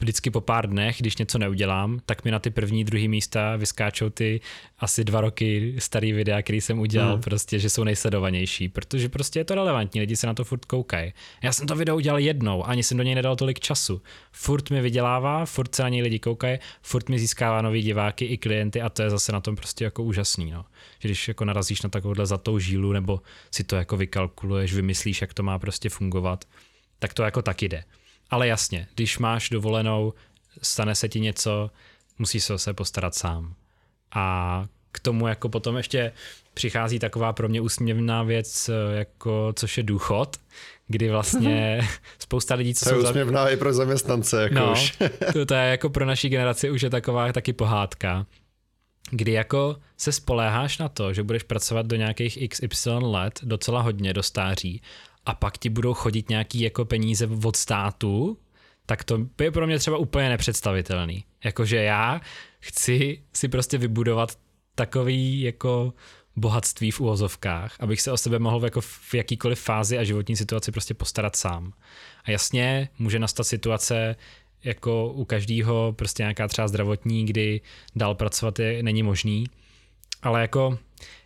vždycky 0.00 0.30
po 0.30 0.40
pár 0.40 0.70
dnech, 0.70 0.96
když 0.98 1.16
něco 1.16 1.38
neudělám, 1.38 2.00
tak 2.06 2.24
mi 2.24 2.30
na 2.30 2.38
ty 2.38 2.50
první, 2.50 2.84
druhý 2.84 3.08
místa 3.08 3.56
vyskáčou 3.56 4.10
ty 4.10 4.40
asi 4.78 5.04
dva 5.04 5.20
roky 5.20 5.74
starý 5.78 6.12
videa, 6.12 6.42
který 6.42 6.60
jsem 6.60 6.78
udělal, 6.78 7.16
mm. 7.16 7.22
prostě, 7.22 7.58
že 7.58 7.70
jsou 7.70 7.84
nejsledovanější, 7.84 8.68
protože 8.68 9.08
prostě 9.08 9.40
je 9.40 9.44
to 9.44 9.54
relevantní, 9.54 10.00
lidi 10.00 10.16
se 10.16 10.26
na 10.26 10.34
to 10.34 10.44
furt 10.44 10.64
koukají. 10.64 11.12
Já 11.42 11.52
jsem 11.52 11.66
to 11.66 11.74
video 11.74 11.96
udělal 11.96 12.18
jednou, 12.18 12.66
ani 12.66 12.82
jsem 12.82 12.96
do 12.96 13.02
něj 13.02 13.14
nedal 13.14 13.36
tolik 13.36 13.60
času. 13.60 14.02
Furt 14.32 14.70
mi 14.70 14.80
vydělává, 14.80 15.46
furt 15.46 15.74
se 15.74 15.82
na 15.82 15.88
něj 15.88 16.02
lidi 16.02 16.18
koukají, 16.18 16.58
furt 16.82 17.08
mi 17.08 17.18
získává 17.18 17.62
nový 17.62 17.82
diváky 17.82 18.24
i 18.24 18.38
klienty 18.38 18.80
a 18.80 18.88
to 18.88 19.02
je 19.02 19.10
zase 19.10 19.32
na 19.32 19.40
tom 19.40 19.56
prostě 19.56 19.84
jako 19.84 20.02
úžasný, 20.02 20.50
no. 20.50 20.64
Že 20.98 21.08
když 21.08 21.28
jako 21.28 21.44
narazíš 21.44 21.82
na 21.82 21.90
takovouhle 21.90 22.26
zlatou 22.26 22.58
žílu 22.58 22.92
nebo 22.92 23.20
si 23.50 23.64
to 23.64 23.76
jako 23.76 23.96
vykalkuluješ, 23.96 24.74
vymyslíš, 24.74 25.20
jak 25.20 25.34
to 25.34 25.42
má 25.42 25.58
prostě 25.58 25.88
fungovat, 25.88 26.44
tak 26.98 27.14
to 27.14 27.22
jako 27.22 27.42
tak 27.42 27.62
jde. 27.62 27.84
Ale 28.32 28.48
jasně, 28.48 28.88
když 28.94 29.18
máš 29.18 29.50
dovolenou, 29.50 30.12
stane 30.62 30.94
se 30.94 31.08
ti 31.08 31.20
něco, 31.20 31.70
musíš 32.18 32.48
se 32.56 32.74
postarat 32.74 33.14
sám. 33.14 33.54
A 34.14 34.64
k 34.92 35.00
tomu 35.00 35.28
jako 35.28 35.48
potom 35.48 35.76
ještě 35.76 36.12
přichází 36.54 36.98
taková 36.98 37.32
pro 37.32 37.48
mě 37.48 37.60
úsměvná 37.60 38.22
věc, 38.22 38.70
jako 38.94 39.52
což 39.56 39.76
je 39.76 39.82
důchod, 39.82 40.36
kdy 40.88 41.10
vlastně 41.10 41.88
spousta 42.18 42.54
lidí, 42.54 42.74
co 42.74 42.84
to 42.84 42.94
je 42.94 43.00
úsměvná 43.00 43.44
za... 43.44 43.50
i 43.50 43.56
pro 43.56 43.72
zaměstnance, 43.72 44.42
jako 44.42 44.54
no, 44.54 44.72
už. 44.72 44.98
to, 45.32 45.46
to 45.46 45.54
je 45.54 45.70
jako 45.70 45.90
pro 45.90 46.04
naší 46.04 46.28
generaci 46.28 46.70
už 46.70 46.82
je 46.82 46.90
taková 46.90 47.32
taky 47.32 47.52
pohádka, 47.52 48.26
kdy 49.10 49.32
jako 49.32 49.76
se 49.96 50.12
spoléháš 50.12 50.78
na 50.78 50.88
to, 50.88 51.12
že 51.12 51.22
budeš 51.22 51.42
pracovat 51.42 51.86
do 51.86 51.96
nějakých 51.96 52.48
XY 52.48 52.90
let 52.90 53.40
docela 53.42 53.80
hodně 53.80 54.12
do 54.12 54.22
stáří 54.22 54.82
a 55.26 55.34
pak 55.34 55.58
ti 55.58 55.68
budou 55.68 55.94
chodit 55.94 56.28
nějaký 56.28 56.60
jako 56.60 56.84
peníze 56.84 57.28
od 57.44 57.56
státu, 57.56 58.38
tak 58.86 59.04
to 59.04 59.26
je 59.40 59.50
pro 59.50 59.66
mě 59.66 59.78
třeba 59.78 59.96
úplně 59.96 60.28
nepředstavitelný. 60.28 61.24
Jakože 61.44 61.76
já 61.76 62.20
chci 62.60 63.22
si 63.32 63.48
prostě 63.48 63.78
vybudovat 63.78 64.38
takový 64.74 65.40
jako 65.40 65.94
bohatství 66.36 66.90
v 66.90 67.00
úvozovkách, 67.00 67.76
abych 67.80 68.00
se 68.00 68.12
o 68.12 68.16
sebe 68.16 68.38
mohl 68.38 68.64
jako 68.64 68.80
v 68.80 69.14
jakýkoliv 69.14 69.60
fázi 69.60 69.98
a 69.98 70.04
životní 70.04 70.36
situaci 70.36 70.72
prostě 70.72 70.94
postarat 70.94 71.36
sám. 71.36 71.72
A 72.24 72.30
jasně, 72.30 72.88
může 72.98 73.18
nastat 73.18 73.44
situace, 73.44 74.16
jako 74.64 75.12
u 75.12 75.24
každého 75.24 75.92
prostě 75.92 76.22
nějaká 76.22 76.48
třeba 76.48 76.68
zdravotní, 76.68 77.26
kdy 77.26 77.60
dál 77.96 78.14
pracovat 78.14 78.58
je, 78.58 78.82
není 78.82 79.02
možný, 79.02 79.46
ale 80.22 80.40
jako 80.40 80.78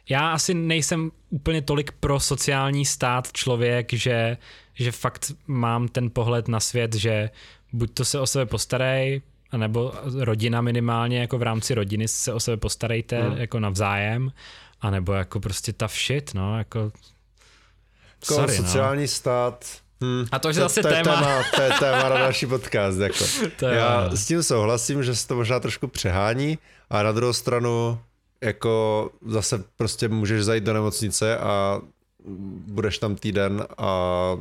já 0.08 0.32
asi 0.32 0.54
nejsem 0.54 1.10
úplně 1.30 1.62
tolik 1.62 1.92
pro 1.92 2.20
sociální 2.20 2.84
stát 2.84 3.32
člověk, 3.32 3.92
že, 3.92 4.36
že 4.74 4.92
fakt 4.92 5.32
mám 5.46 5.88
ten 5.88 6.10
pohled 6.10 6.48
na 6.48 6.60
svět, 6.60 6.94
že 6.94 7.30
buď 7.72 7.94
to 7.94 8.04
se 8.04 8.20
o 8.20 8.26
sebe 8.26 8.46
postarej, 8.46 9.22
nebo 9.56 9.92
rodina 10.18 10.60
minimálně, 10.60 11.20
jako 11.20 11.38
v 11.38 11.42
rámci 11.42 11.74
rodiny 11.74 12.08
se 12.08 12.32
o 12.32 12.40
sebe 12.40 12.56
postarejte 12.56 13.22
hmm. 13.22 13.36
jako 13.36 13.60
navzájem, 13.60 14.32
anebo 14.80 15.12
jako 15.12 15.40
prostě 15.40 15.72
ta 15.72 15.88
shit, 15.88 16.34
no, 16.34 16.58
jako... 16.58 16.78
jako 18.20 18.34
sorry, 18.34 18.58
no. 18.58 18.64
sociální 18.64 19.02
no. 19.02 19.08
stát, 19.08 19.64
Hmm, 20.00 20.26
a 20.32 20.38
to 20.38 20.48
je 20.48 20.54
zase 20.54 20.82
to, 20.82 20.88
to 20.88 20.94
téma. 20.94 21.14
téma. 21.14 21.42
To 21.56 21.62
je 21.62 21.70
téma 21.80 22.08
na 22.08 22.18
další 22.18 22.46
podcast. 22.56 22.98
Jako. 22.98 23.24
To 23.58 23.66
je 23.66 23.76
Já 23.76 24.10
s 24.10 24.26
tím 24.26 24.42
souhlasím, 24.42 25.02
že 25.02 25.16
se 25.16 25.28
to 25.28 25.36
možná 25.36 25.60
trošku 25.60 25.88
přehání, 25.88 26.58
a 26.90 27.02
na 27.02 27.12
druhou 27.12 27.32
stranu 27.32 27.98
jako 28.40 29.10
zase 29.26 29.64
prostě 29.76 30.08
můžeš 30.08 30.44
zajít 30.44 30.64
do 30.64 30.72
nemocnice 30.74 31.38
a 31.38 31.80
budeš 32.66 32.98
tam 32.98 33.16
týden 33.16 33.66
a 33.78 33.90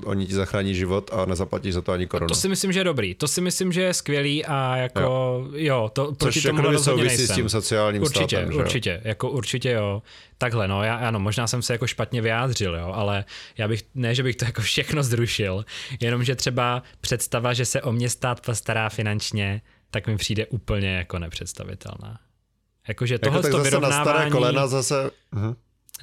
oni 0.06 0.26
ti 0.26 0.34
zachrání 0.34 0.76
život 0.76 1.10
a 1.14 1.26
nezaplatíš 1.26 1.74
za 1.74 1.82
to 1.82 1.92
ani 1.92 2.08
korunu. 2.08 2.28
To 2.28 2.36
si 2.36 2.50
myslím, 2.50 2.72
že 2.72 2.80
je 2.80 2.84
dobrý. 2.84 3.16
To 3.16 3.28
si 3.28 3.42
myslím, 3.42 3.72
že 3.72 3.82
je 3.82 3.94
skvělý 3.94 4.46
a 4.46 4.78
jako 4.78 5.00
jo, 5.00 5.48
jo 5.54 5.92
to 5.94 6.12
proti 6.14 6.42
Což 6.42 6.44
tomu 6.44 6.72
jako 6.72 6.84
souvisí 6.84 7.08
nejsem. 7.08 7.28
s 7.28 7.36
tím 7.36 7.50
sociálním 7.50 8.02
určitě, 8.02 8.38
státem. 8.38 8.56
Určitě, 8.56 8.90
jo? 8.90 9.00
jako 9.04 9.30
určitě 9.30 9.72
jo. 9.72 10.02
Takhle, 10.38 10.68
no, 10.68 10.84
já, 10.84 10.96
ano, 10.96 11.20
možná 11.20 11.48
jsem 11.48 11.62
se 11.62 11.74
jako 11.74 11.88
špatně 11.88 12.22
vyjádřil, 12.22 12.76
jo, 12.76 12.92
ale 12.94 13.26
já 13.58 13.68
bych, 13.68 13.84
ne, 13.96 14.16
že 14.16 14.24
bych 14.24 14.36
to 14.36 14.46
jako 14.46 14.62
všechno 14.62 15.04
zrušil, 15.04 15.66
jenom, 16.00 16.24
že 16.24 16.36
třeba 16.36 16.84
představa, 17.02 17.54
že 17.54 17.66
se 17.66 17.82
o 17.82 17.92
mě 17.92 18.10
stát 18.10 18.46
postará 18.46 18.90
finančně, 18.90 19.62
tak 19.92 20.08
mi 20.08 20.18
přijde 20.18 20.46
úplně 20.46 20.96
jako 20.96 21.20
nepředstavitelná. 21.20 22.20
Jakože 22.88 23.20
tohle 23.20 23.40
jako 23.40 23.50
to 23.50 23.64
vyrovnávání... 23.64 24.06
Na 24.06 24.14
staré 24.14 24.30
kolena 24.30 24.68
zase... 24.68 25.12
Uh-huh 25.34 25.56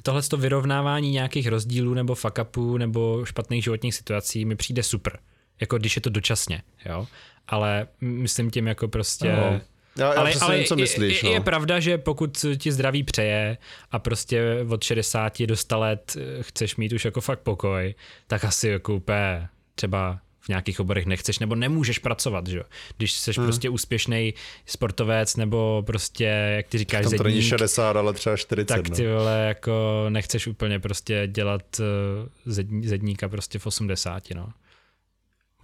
tohle 0.03 0.21
to 0.21 0.37
vyrovnávání 0.37 1.11
nějakých 1.11 1.47
rozdílů 1.47 1.93
nebo 1.93 2.15
fuck 2.15 2.39
upů 2.41 2.77
nebo 2.77 3.25
špatných 3.25 3.63
životních 3.63 3.95
situací 3.95 4.45
mi 4.45 4.55
přijde 4.55 4.83
super. 4.83 5.19
Jako 5.61 5.77
když 5.77 5.95
je 5.95 6.01
to 6.01 6.09
dočasně, 6.09 6.61
jo. 6.85 7.07
Ale 7.47 7.87
myslím 8.01 8.51
tím 8.51 8.67
jako 8.67 8.87
prostě... 8.87 9.33
No. 9.33 9.61
Já, 9.97 10.13
já 10.13 10.19
ale, 10.19 10.33
ale 10.41 10.63
co 10.63 10.75
myslíš, 10.75 11.23
je, 11.23 11.29
no. 11.29 11.33
je 11.33 11.41
pravda, 11.41 11.79
že 11.79 11.97
pokud 11.97 12.45
ti 12.57 12.71
zdraví 12.71 13.03
přeje 13.03 13.57
a 13.91 13.99
prostě 13.99 14.65
od 14.69 14.83
60 14.83 15.41
do 15.41 15.55
100 15.55 15.79
let 15.79 16.17
chceš 16.41 16.75
mít 16.75 16.93
už 16.93 17.05
jako 17.05 17.21
fakt 17.21 17.39
pokoj, 17.39 17.95
tak 18.27 18.45
asi 18.45 18.67
jako 18.67 18.95
úplně 18.95 19.47
třeba 19.75 20.19
v 20.43 20.49
nějakých 20.49 20.79
oborech 20.79 21.05
nechceš 21.05 21.39
nebo 21.39 21.55
nemůžeš 21.55 21.99
pracovat, 21.99 22.47
že 22.47 22.57
jo. 22.57 22.63
Když 22.97 23.11
jsi 23.11 23.31
hmm. 23.37 23.45
prostě 23.45 23.69
úspěšný 23.69 24.33
sportovec 24.65 25.35
nebo 25.35 25.83
prostě, 25.85 26.23
jak 26.55 26.67
ty 26.67 26.77
říkáš, 26.77 27.03
Tam 27.03 27.17
to 27.17 27.23
není 27.23 27.41
60, 27.41 27.97
ale 27.97 28.13
třeba 28.13 28.37
40. 28.37 28.73
Tak 28.73 28.95
ty 28.95 29.03
no. 29.03 29.17
vole, 29.17 29.45
jako 29.47 30.05
nechceš 30.09 30.47
úplně 30.47 30.79
prostě 30.79 31.27
dělat 31.27 31.79
uh, 31.79 32.55
zedníka 32.83 33.29
prostě 33.29 33.59
v 33.59 33.65
80, 33.65 34.23
no. 34.35 34.49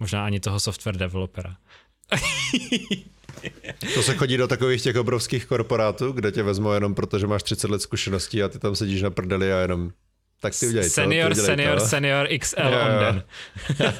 Možná 0.00 0.24
ani 0.24 0.40
toho 0.40 0.60
software 0.60 0.96
developera. 0.96 1.56
To 3.94 4.02
se 4.02 4.14
chodí 4.14 4.36
do 4.36 4.48
takových 4.48 4.82
těch 4.82 4.96
obrovských 4.96 5.46
korporátů, 5.46 6.12
kde 6.12 6.32
tě 6.32 6.42
vezmou 6.42 6.72
jenom 6.72 6.94
proto, 6.94 7.18
že 7.18 7.26
máš 7.26 7.42
30 7.42 7.70
let 7.70 7.82
zkušeností 7.82 8.42
a 8.42 8.48
ty 8.48 8.58
tam 8.58 8.76
sedíš 8.76 9.02
na 9.02 9.10
prdeli 9.10 9.52
a 9.52 9.58
jenom 9.58 9.90
tak 10.40 10.58
ty 10.60 10.66
udělej 10.66 10.90
Senior, 10.90 11.34
to, 11.34 11.40
senior, 11.42 11.78
to. 11.78 11.86
senior 11.86 12.28
XL 12.38 12.60
jo, 12.60 12.80
on 12.80 12.98
den. 13.00 13.22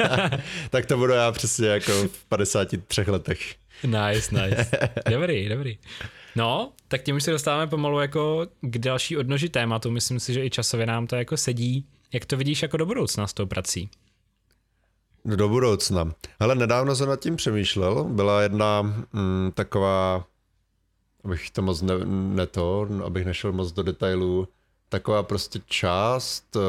tak 0.71 0.87
to 0.87 0.97
budu 0.97 1.13
já 1.13 1.33
přesně 1.33 1.69
jako 1.69 1.93
v 1.93 2.25
53 2.25 3.03
letech. 3.07 3.55
Nice, 3.85 4.43
nice. 4.43 4.71
Dobrý, 5.11 5.49
dobrý. 5.49 5.79
No, 6.37 6.73
tak 6.89 7.03
tím 7.03 7.17
už 7.17 7.23
se 7.23 7.31
dostáváme 7.31 7.67
pomalu 7.67 8.01
jako 8.01 8.47
k 8.61 8.79
další 8.79 9.17
odnoži 9.17 9.49
tématu. 9.49 9.91
Myslím 9.91 10.21
si, 10.21 10.33
že 10.33 10.45
i 10.45 10.51
časově 10.51 10.87
nám 10.87 11.07
to 11.07 11.17
jako 11.17 11.37
sedí. 11.37 11.87
Jak 12.13 12.25
to 12.25 12.37
vidíš 12.37 12.63
jako 12.63 12.77
do 12.77 12.87
budoucna 12.87 13.27
s 13.27 13.35
tou 13.35 13.47
prací? 13.47 13.91
Do 15.25 15.49
budoucna. 15.49 16.13
Ale 16.41 16.55
nedávno 16.55 16.97
jsem 16.97 17.09
nad 17.09 17.21
tím 17.21 17.37
přemýšlel. 17.37 18.05
Byla 18.05 18.43
jedna 18.43 18.83
mm, 18.83 19.53
taková, 19.55 20.25
abych 21.25 21.51
to 21.51 21.63
moc 21.63 21.83
ne, 21.83 21.95
ne 22.07 22.47
to, 22.47 22.89
abych 23.05 23.25
nešel 23.27 23.53
moc 23.53 23.73
do 23.73 23.83
detailů, 23.83 24.49
taková 24.91 25.23
prostě 25.23 25.61
část 25.67 26.57
eh, 26.57 26.61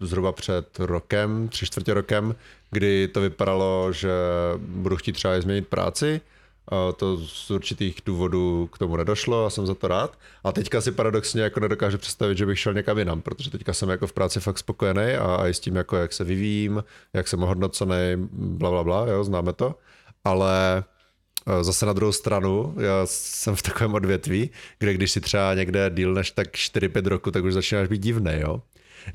zhruba 0.00 0.32
před 0.32 0.78
rokem, 0.78 1.48
tři 1.48 1.66
čtvrtě 1.66 1.94
rokem, 1.94 2.34
kdy 2.70 3.08
to 3.08 3.20
vypadalo, 3.20 3.92
že 3.92 4.12
budu 4.58 4.96
chtít 4.96 5.12
třeba 5.12 5.40
změnit 5.40 5.68
práci, 5.68 6.20
to 6.96 7.18
z 7.18 7.50
určitých 7.50 7.98
důvodů 8.06 8.68
k 8.72 8.78
tomu 8.78 8.96
nedošlo 8.96 9.46
a 9.46 9.50
jsem 9.50 9.66
za 9.66 9.74
to 9.74 9.88
rád. 9.88 10.18
A 10.44 10.52
teďka 10.52 10.80
si 10.80 10.92
paradoxně 10.92 11.42
jako 11.42 11.60
nedokážu 11.60 11.98
představit, 11.98 12.38
že 12.38 12.46
bych 12.46 12.58
šel 12.58 12.74
někam 12.74 12.98
jinam, 12.98 13.20
protože 13.20 13.50
teďka 13.50 13.72
jsem 13.72 13.88
jako 13.88 14.06
v 14.06 14.12
práci 14.12 14.40
fakt 14.40 14.58
spokojený 14.58 15.14
a, 15.14 15.48
i 15.48 15.54
s 15.54 15.60
tím, 15.60 15.76
jako 15.76 15.96
jak 15.96 16.12
se 16.12 16.24
vyvíjím, 16.24 16.84
jak 17.12 17.28
jsem 17.28 17.40
hodnocený, 17.40 18.28
bla, 18.32 18.70
bla, 18.70 18.84
bla, 18.84 19.06
jo, 19.06 19.24
známe 19.24 19.52
to. 19.52 19.74
Ale 20.24 20.84
zase 21.62 21.86
na 21.86 21.92
druhou 21.92 22.12
stranu, 22.12 22.74
já 22.78 23.06
jsem 23.06 23.56
v 23.56 23.62
takovém 23.62 23.94
odvětví, 23.94 24.50
kde 24.78 24.94
když 24.94 25.12
si 25.12 25.20
třeba 25.20 25.54
někde 25.54 25.90
díl 25.94 26.14
než 26.14 26.30
tak 26.30 26.48
4-5 26.48 27.06
roku, 27.06 27.30
tak 27.30 27.44
už 27.44 27.52
začínáš 27.52 27.88
být 27.88 28.02
divný, 28.02 28.32
jo? 28.36 28.62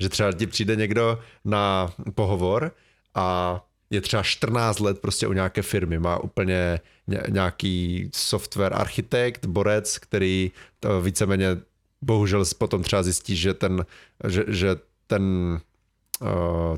Že 0.00 0.08
třeba 0.08 0.32
ti 0.32 0.46
přijde 0.46 0.76
někdo 0.76 1.18
na 1.44 1.92
pohovor 2.14 2.72
a 3.14 3.60
je 3.90 4.00
třeba 4.00 4.22
14 4.22 4.78
let 4.80 5.00
prostě 5.00 5.26
u 5.26 5.32
nějaké 5.32 5.62
firmy, 5.62 5.98
má 5.98 6.18
úplně 6.18 6.80
nějaký 7.28 8.10
software 8.14 8.74
architekt, 8.74 9.46
borec, 9.46 9.98
který 9.98 10.52
to 10.80 11.00
víceméně 11.00 11.56
bohužel 12.02 12.44
potom 12.58 12.82
třeba 12.82 13.02
zjistí, 13.02 13.36
že 13.36 13.54
ten, 13.54 13.86
že, 14.28 14.44
že 14.48 14.76
ten 15.06 15.22
uh, 16.20 16.28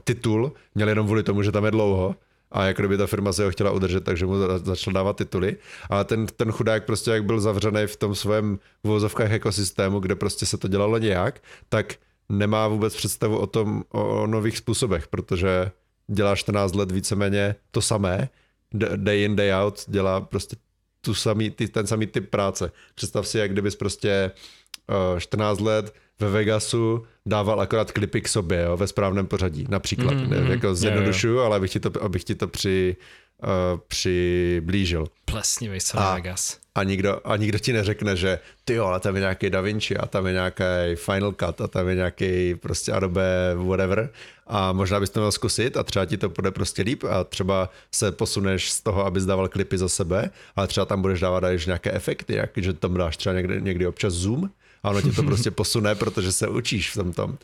titul 0.05 0.53
měl 0.75 0.89
jenom 0.89 1.07
kvůli 1.07 1.23
tomu, 1.23 1.43
že 1.43 1.53
tam 1.53 1.65
je 1.65 1.71
dlouho, 1.71 2.17
a 2.53 2.65
jako 2.65 2.83
kdyby 2.83 2.97
ta 2.97 3.07
firma 3.07 3.33
se 3.33 3.45
ho 3.45 3.51
chtěla 3.51 3.71
udržet, 3.71 4.05
takže 4.05 4.27
mu 4.27 4.35
začal 4.65 4.93
dávat 4.93 5.17
tituly. 5.17 5.57
A 5.91 6.05
ten, 6.05 6.27
ten 6.27 6.53
chudák 6.53 6.85
prostě 6.85 7.11
jak 7.11 7.25
byl 7.25 7.41
zavřený 7.41 7.87
v 7.87 7.97
tom 7.97 8.15
svém 8.15 8.59
vozovkách 8.85 9.31
ekosystému, 9.31 10.01
kde 10.01 10.15
prostě 10.15 10.47
se 10.47 10.59
to 10.59 10.69
dělalo 10.69 10.99
nějak, 10.99 11.43
tak 11.69 11.95
nemá 12.29 12.69
vůbec 12.69 12.97
představu 12.97 13.39
o 13.39 13.47
tom, 13.47 13.85
o, 13.89 14.23
o 14.23 14.27
nových 14.27 14.59
způsobech, 14.59 15.09
protože 15.09 15.71
dělá 16.09 16.37
14 16.37 16.75
let 16.75 16.93
víceméně 16.93 17.55
to 17.71 17.83
samé, 17.83 18.29
day 18.97 19.25
in, 19.25 19.37
day 19.37 19.55
out, 19.55 19.85
dělá 19.89 20.21
prostě 20.21 20.57
tu 21.01 21.15
samý, 21.15 21.51
ty, 21.51 21.69
ten 21.69 21.87
samý 21.87 22.07
typ 22.07 22.31
práce. 22.31 22.73
Představ 22.95 23.29
si, 23.29 23.39
jak 23.39 23.53
kdybys 23.53 23.77
prostě 23.77 24.31
uh, 25.13 25.19
14 25.19 25.61
let 25.61 25.95
ve 26.21 26.31
Vegasu 26.31 27.07
dával 27.27 27.61
akorát 27.61 27.93
klipy 27.93 28.21
k 28.21 28.29
sobě, 28.29 28.63
jo, 28.63 28.77
ve 28.77 28.87
správném 28.87 29.27
pořadí, 29.27 29.67
například. 29.69 30.15
Mm, 30.15 30.41
mm, 30.41 30.51
jako 30.51 30.75
zjednodušuju, 30.75 31.41
ale 31.41 31.57
abych 31.57 31.71
ti 31.71 31.81
to, 31.81 32.03
abych 32.03 32.25
ti 32.25 32.35
to 32.35 32.49
při, 32.49 32.97
uh, 33.43 33.81
přiblížil. 33.89 35.07
Plesnivý 35.25 35.79
a, 35.95 36.15
Vegas. 36.15 36.59
A 36.75 36.83
nikdo, 36.83 37.21
a 37.25 37.37
nikdo 37.37 37.59
ti 37.59 37.73
neřekne, 37.73 38.17
že 38.17 38.39
ty 38.65 38.75
jo, 38.75 38.85
ale 38.85 39.01
tam 39.01 39.15
je 39.15 39.21
nějaký 39.21 39.51
Da 39.51 39.61
Vinci 39.61 39.97
a 39.97 40.07
tam 40.07 40.27
je 40.27 40.33
nějaký 40.33 40.65
Final 40.95 41.33
Cut 41.33 41.61
a 41.61 41.67
tam 41.67 41.89
je 41.89 41.95
nějaký 41.95 42.55
prostě 42.55 42.93
Adobe 42.93 43.55
whatever 43.55 44.11
a 44.47 44.73
možná 44.73 45.01
bys 45.01 45.11
to 45.11 45.21
měl 45.21 45.33
zkusit 45.33 45.77
a 45.77 45.83
třeba 45.83 46.05
ti 46.05 46.17
to 46.17 46.29
bude 46.29 46.51
prostě 46.51 46.83
líp 46.83 47.05
a 47.05 47.25
třeba 47.25 47.71
se 47.95 48.13
posuneš 48.13 48.71
z 48.71 48.81
toho, 48.81 49.07
abys 49.07 49.25
dával 49.25 49.49
klipy 49.49 49.79
za 49.79 49.89
sebe, 49.89 50.31
ale 50.57 50.67
třeba 50.67 50.85
tam 50.85 51.03
budeš 51.03 51.21
dávat 51.21 51.45
i 51.45 51.59
nějaké 51.67 51.93
efekty, 51.93 52.35
jak, 52.35 52.51
že 52.57 52.73
tam 52.73 52.95
dáš 52.95 53.17
třeba 53.17 53.35
někdy, 53.35 53.63
někdy 53.63 53.87
občas 53.87 54.13
zoom 54.13 54.51
a 54.83 54.91
ono 54.91 55.03
tě 55.03 55.13
to 55.13 55.23
prostě 55.23 55.51
posune, 55.51 55.95
protože 55.95 56.33
se 56.33 56.49
učíš 56.49 56.91
v 56.91 56.95
tom 56.95 57.13
tom. 57.13 57.39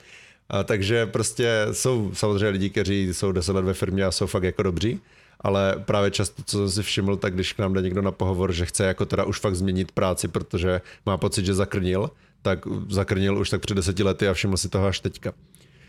A 0.48 0.64
takže 0.64 1.06
prostě 1.06 1.66
jsou 1.72 2.10
samozřejmě 2.14 2.48
lidi, 2.48 2.70
kteří 2.70 3.14
jsou 3.14 3.32
deset 3.32 3.52
let 3.52 3.64
ve 3.64 3.74
firmě 3.74 4.04
a 4.04 4.10
jsou 4.10 4.26
fakt 4.26 4.42
jako 4.42 4.62
dobří, 4.62 5.00
ale 5.40 5.74
právě 5.84 6.10
často, 6.10 6.42
co 6.42 6.58
jsem 6.58 6.70
si 6.70 6.82
všiml, 6.82 7.16
tak 7.16 7.34
když 7.34 7.52
k 7.52 7.58
nám 7.58 7.72
jde 7.72 7.82
někdo 7.82 8.02
na 8.02 8.10
pohovor, 8.10 8.52
že 8.52 8.66
chce 8.66 8.84
jako 8.84 9.06
teda 9.06 9.24
už 9.24 9.40
fakt 9.40 9.56
změnit 9.56 9.92
práci, 9.92 10.28
protože 10.28 10.80
má 11.06 11.16
pocit, 11.16 11.46
že 11.46 11.54
zakrnil, 11.54 12.10
tak 12.42 12.58
zakrnil 12.88 13.38
už 13.38 13.50
tak 13.50 13.60
před 13.60 13.74
deseti 13.74 14.02
lety 14.02 14.28
a 14.28 14.34
všiml 14.34 14.56
si 14.56 14.68
toho 14.68 14.86
až 14.86 15.00
teďka. 15.00 15.32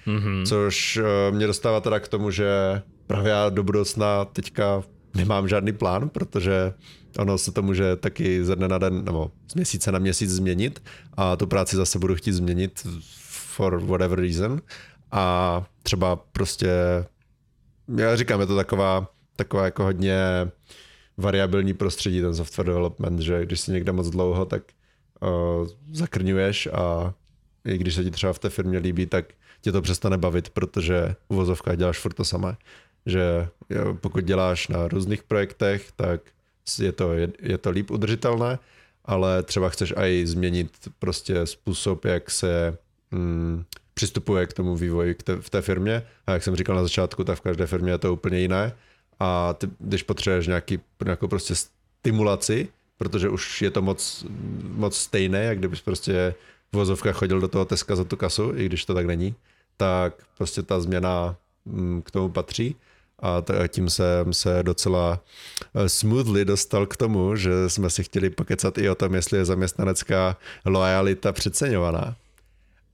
Mm-hmm. 0.08 0.46
Což 0.46 0.98
eh, 0.98 1.32
mě 1.32 1.48
dostává 1.48 1.82
teda 1.82 2.00
k 2.00 2.08
tomu, 2.08 2.32
že 2.32 2.82
právě 3.08 3.32
já 3.32 3.50
do 3.50 3.64
budoucna 3.64 4.26
teďka 4.26 4.84
nemám 5.16 5.48
žádný 5.48 5.74
plán, 5.74 6.10
protože 6.10 6.74
ono 7.18 7.38
se 7.38 7.52
to 7.52 7.62
může 7.62 7.96
taky 7.96 8.46
ze 8.46 8.56
dne 8.56 8.68
na 8.68 8.78
den 8.78 9.06
nebo 9.06 9.32
z 9.52 9.56
měsíce 9.56 9.92
na 9.92 10.00
měsíc 10.00 10.30
změnit 10.32 10.84
a 11.14 11.36
tu 11.36 11.48
práci 11.48 11.76
zase 11.76 12.00
budu 12.00 12.16
chtít 12.16 12.32
změnit 12.32 12.88
for 13.28 13.80
whatever 13.86 14.20
reason 14.20 14.62
a 15.12 15.66
třeba 15.84 16.16
prostě 16.16 16.70
já 17.98 18.16
říkám, 18.16 18.40
je 18.40 18.46
to 18.46 18.56
taková, 18.56 19.08
taková 19.36 19.66
jako 19.66 19.84
hodně 19.84 20.18
variabilní 21.18 21.74
prostředí, 21.74 22.22
ten 22.22 22.36
software 22.36 22.68
development, 22.68 23.20
že 23.20 23.46
když 23.46 23.60
si 23.60 23.72
někde 23.72 23.92
moc 23.92 24.10
dlouho, 24.10 24.46
tak 24.46 24.64
uh, 25.22 25.68
zakrňuješ 25.92 26.68
a 26.68 27.14
i 27.66 27.78
když 27.78 27.96
se 27.96 28.04
ti 28.04 28.12
třeba 28.12 28.34
v 28.34 28.40
té 28.40 28.50
firmě 28.50 28.78
líbí, 28.78 29.06
tak 29.06 29.26
tě 29.62 29.72
to 29.72 29.82
přestane 29.82 30.18
bavit, 30.18 30.50
protože 30.50 31.16
v 31.30 31.36
vozovkách 31.36 31.78
děláš 31.78 32.00
furt 32.00 32.14
to 32.14 32.26
samé. 32.26 32.58
Že 33.06 33.48
jo, 33.70 33.94
pokud 33.94 34.24
děláš 34.24 34.68
na 34.68 34.88
různých 34.88 35.24
projektech, 35.24 35.92
tak 35.96 36.22
je 36.80 36.92
to, 36.92 37.14
je, 37.14 37.30
je 37.40 37.58
to 37.58 37.70
líp 37.70 37.92
udržitelné, 37.92 38.60
ale 39.06 39.44
třeba 39.44 39.70
chceš 39.70 39.94
i 39.98 40.28
změnit 40.28 40.72
prostě 41.00 41.46
způsob, 41.46 42.06
jak 42.06 42.32
se 42.32 42.78
mm, 43.12 43.64
přistupuje 43.94 44.48
k 44.48 44.54
tomu 44.54 44.76
vývoji 44.76 45.16
k 45.16 45.24
te, 45.24 45.36
v 45.36 45.50
té 45.50 45.62
firmě. 45.62 46.04
A 46.28 46.32
jak 46.32 46.44
jsem 46.44 46.56
říkal 46.56 46.76
na 46.76 46.84
začátku, 46.84 47.24
tak 47.24 47.38
v 47.38 47.42
každé 47.42 47.68
firmě 47.68 47.92
je 47.92 47.98
to 47.98 48.14
úplně 48.14 48.40
jiné. 48.40 48.76
A 49.20 49.54
ty, 49.54 49.70
když 49.80 50.04
potřebuješ 50.04 50.48
nějaký, 50.48 50.80
nějakou 51.06 51.28
prostě 51.28 51.54
stimulaci, 51.56 52.70
protože 52.98 53.30
už 53.30 53.62
je 53.62 53.72
to 53.72 53.82
moc, 53.82 54.26
moc 54.62 54.98
stejné, 54.98 55.44
jak 55.44 55.58
kdybys 55.58 55.82
prostě 55.82 56.36
v 56.72 56.76
vozovkách 56.76 57.16
chodil 57.16 57.40
do 57.40 57.48
toho 57.48 57.66
Teska 57.66 57.96
za 57.96 58.04
tu 58.04 58.18
kasu, 58.18 58.54
i 58.56 58.66
když 58.66 58.86
to 58.86 58.94
tak 58.94 59.06
není, 59.06 59.36
tak 59.78 60.14
prostě 60.38 60.62
ta 60.64 60.80
změna 60.80 61.36
mm, 61.66 62.02
k 62.02 62.12
tomu 62.12 62.30
patří 62.30 62.76
a 63.22 63.44
tím 63.68 63.90
jsem 63.90 64.34
se 64.34 64.64
docela 64.64 65.24
eh, 65.76 65.90
smoothly 65.90 66.46
dostal 66.46 66.86
k 66.86 66.98
tomu, 66.98 67.36
že 67.36 67.70
jsme 67.70 67.90
si 67.90 68.04
chtěli 68.04 68.30
pokecat 68.30 68.78
i 68.78 68.90
o 68.90 68.96
tom, 68.96 69.16
jestli 69.16 69.38
je 69.38 69.46
zaměstnanecká 69.46 70.38
lojalita 70.66 71.32
přeceňovaná. 71.32 72.16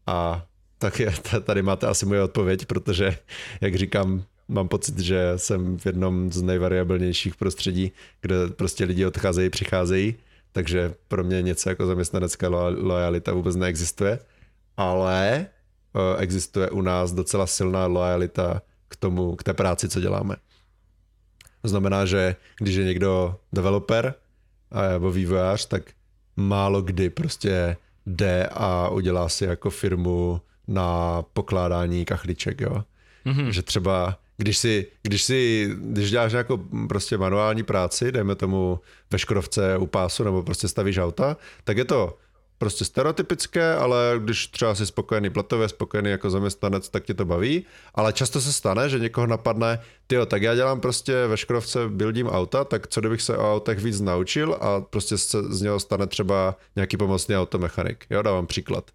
A 0.08 0.46
tak 0.78 1.00
je, 1.00 1.14
tady 1.44 1.62
máte 1.62 1.88
asi 1.88 2.06
moje 2.06 2.24
odpověď, 2.24 2.66
protože, 2.66 3.18
jak 3.62 3.76
říkám, 3.76 4.24
mám 4.48 4.68
pocit, 4.68 5.00
že 5.00 5.34
jsem 5.36 5.78
v 5.78 5.86
jednom 5.86 6.32
z 6.32 6.42
nejvariabilnějších 6.42 7.36
prostředí, 7.36 7.92
kde 8.22 8.36
prostě 8.48 8.86
lidi 8.86 9.06
odcházejí, 9.06 9.50
přicházejí, 9.50 10.16
takže 10.52 10.94
pro 11.08 11.24
mě 11.24 11.42
něco 11.42 11.70
jako 11.70 11.86
zaměstnanecká 11.86 12.48
lojalita 12.78 13.34
vůbec 13.34 13.56
neexistuje, 13.56 14.20
ale 14.78 15.36
eh, 15.36 16.18
existuje 16.18 16.70
u 16.70 16.82
nás 16.82 17.12
docela 17.12 17.48
silná 17.48 17.86
lojalita 17.86 18.62
k 18.94 18.96
tomu, 18.96 19.36
k 19.36 19.44
té 19.44 19.54
práci, 19.54 19.90
co 19.90 20.00
děláme. 20.00 20.36
To 21.62 21.68
znamená, 21.68 22.06
že 22.06 22.36
když 22.60 22.76
je 22.76 22.86
někdo 22.86 23.36
developer 23.54 24.14
nebo 24.92 25.12
vývojář, 25.12 25.66
tak 25.66 25.84
málo 26.36 26.82
kdy 26.82 27.10
prostě 27.10 27.78
jde 28.06 28.48
a 28.52 28.90
udělá 28.90 29.30
si 29.30 29.46
jako 29.46 29.70
firmu 29.70 30.42
na 30.68 31.22
pokládání 31.34 32.06
kachliček, 32.06 32.62
jo. 32.62 32.84
Mm-hmm. 33.26 33.48
Že 33.48 33.62
třeba 33.62 34.18
když 34.38 34.58
si, 34.58 34.88
když 35.04 35.24
si, 35.24 35.70
když 35.76 36.12
děláš 36.12 36.32
nějakou 36.32 36.58
prostě 36.88 37.18
manuální 37.18 37.64
práci, 37.64 38.12
dejme 38.12 38.36
tomu 38.36 38.80
ve 39.12 39.20
Škodovce 39.20 39.78
u 39.78 39.86
pásu 39.86 40.24
nebo 40.24 40.44
prostě 40.44 40.68
stavíš 40.68 40.98
auta, 40.98 41.38
tak 41.64 41.78
je 41.78 41.86
to 41.86 42.18
prostě 42.58 42.86
stereotypické, 42.86 43.76
ale 43.76 44.16
když 44.20 44.48
třeba 44.48 44.76
jsi 44.76 44.86
spokojený 44.86 45.30
platově, 45.30 45.70
spokojený 45.70 46.10
jako 46.10 46.30
zaměstnanec, 46.30 46.90
tak 46.90 47.04
tě 47.04 47.14
to 47.14 47.26
baví, 47.26 47.66
ale 47.96 48.14
často 48.14 48.42
se 48.42 48.54
stane, 48.54 48.90
že 48.90 49.00
někoho 49.00 49.28
napadne, 49.28 49.80
ty 50.08 50.16
tak 50.28 50.42
já 50.42 50.56
dělám 50.56 50.80
prostě 50.80 51.28
ve 51.28 51.38
Škodovce, 51.38 51.80
buildím 51.88 52.28
auta, 52.28 52.64
tak 52.64 52.88
co 52.88 53.00
kdybych 53.00 53.22
se 53.22 53.38
o 53.38 53.54
autech 53.54 53.80
víc 53.80 54.02
naučil 54.02 54.58
a 54.62 54.82
prostě 54.82 55.18
se 55.18 55.44
z 55.44 55.62
něho 55.62 55.80
stane 55.80 56.08
třeba 56.08 56.56
nějaký 56.76 56.98
pomocný 56.98 57.38
automechanik, 57.38 58.06
jo, 58.10 58.22
dávám 58.22 58.48
příklad. 58.48 58.92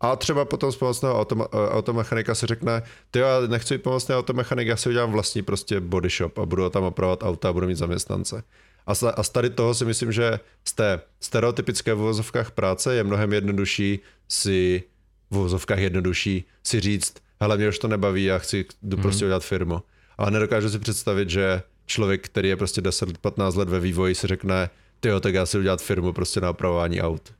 A 0.00 0.16
třeba 0.16 0.44
potom 0.44 0.72
z 0.72 0.76
pomocného 0.76 1.24
automa- 1.24 1.48
automechanika 1.70 2.34
si 2.34 2.46
řekne, 2.46 2.82
ty 3.10 3.18
já 3.18 3.40
nechci 3.40 3.74
být 3.74 3.82
pomocný 3.82 4.14
automechanik, 4.14 4.68
já 4.68 4.76
si 4.76 4.88
udělám 4.88 5.12
vlastní 5.12 5.42
prostě 5.42 5.80
body 5.80 6.08
shop 6.08 6.38
a 6.38 6.46
budu 6.46 6.70
tam 6.70 6.84
opravovat 6.84 7.22
auta 7.22 7.48
a 7.48 7.52
budu 7.52 7.66
mít 7.66 7.76
zaměstnance. 7.76 8.42
A 8.86 9.22
z 9.22 9.28
tady 9.28 9.50
toho 9.50 9.74
si 9.74 9.84
myslím, 9.84 10.12
že 10.12 10.40
z 10.64 10.72
té 10.72 11.00
stereotypické 11.20 11.94
v 11.94 12.00
uvozovkách 12.00 12.50
práce 12.50 12.94
je 12.94 13.04
mnohem 13.04 13.32
jednodušší 13.32 13.98
si 14.28 14.82
v 15.30 15.36
uvozovkách 15.36 15.78
jednodušší 15.78 16.44
si 16.62 16.80
říct, 16.80 17.14
hele, 17.40 17.56
mě 17.56 17.68
už 17.68 17.78
to 17.78 17.88
nebaví, 17.88 18.24
já 18.24 18.38
chci 18.38 18.64
jdu 18.82 18.96
prostě 18.96 19.24
mm. 19.24 19.28
udělat 19.28 19.44
firmu. 19.44 19.82
Ale 20.18 20.30
nedokážu 20.30 20.70
si 20.70 20.78
představit, 20.78 21.30
že 21.30 21.62
člověk, 21.86 22.24
který 22.24 22.48
je 22.48 22.56
prostě 22.56 22.80
10-15 22.80 23.58
let 23.58 23.68
ve 23.68 23.80
vývoji, 23.80 24.14
si 24.14 24.26
řekne, 24.26 24.70
ty 25.00 25.08
jo, 25.08 25.20
tak 25.20 25.34
já 25.34 25.46
si 25.46 25.58
udělat 25.58 25.82
firmu 25.82 26.12
prostě 26.12 26.40
na 26.40 26.50
opravování 26.50 27.02
aut. 27.02 27.32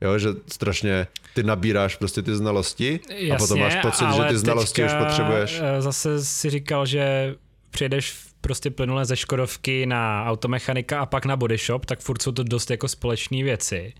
Jo, 0.00 0.18
že 0.18 0.28
strašně 0.52 1.06
ty 1.34 1.42
nabíráš 1.42 1.96
prostě 1.96 2.22
ty 2.22 2.36
znalosti 2.36 3.00
Jasně, 3.08 3.32
a 3.32 3.36
potom 3.36 3.60
máš 3.60 3.76
pocit, 3.76 4.04
že 4.16 4.22
ty 4.28 4.38
znalosti 4.38 4.84
už 4.84 4.92
potřebuješ. 4.94 5.60
Eh, 5.62 5.82
zase 5.82 6.24
si 6.24 6.50
říkal, 6.50 6.86
že 6.86 7.34
přijedeš 7.70 8.29
prostě 8.40 8.70
plynule 8.70 9.04
ze 9.04 9.16
Škodovky 9.16 9.86
na 9.86 10.24
automechanika 10.24 11.00
a 11.00 11.06
pak 11.06 11.24
na 11.24 11.36
body 11.36 11.56
shop, 11.56 11.86
tak 11.86 12.00
furt 12.00 12.22
jsou 12.22 12.32
to 12.32 12.42
dost 12.42 12.70
jako 12.70 12.88
společné 12.88 13.42
věci. 13.42 13.92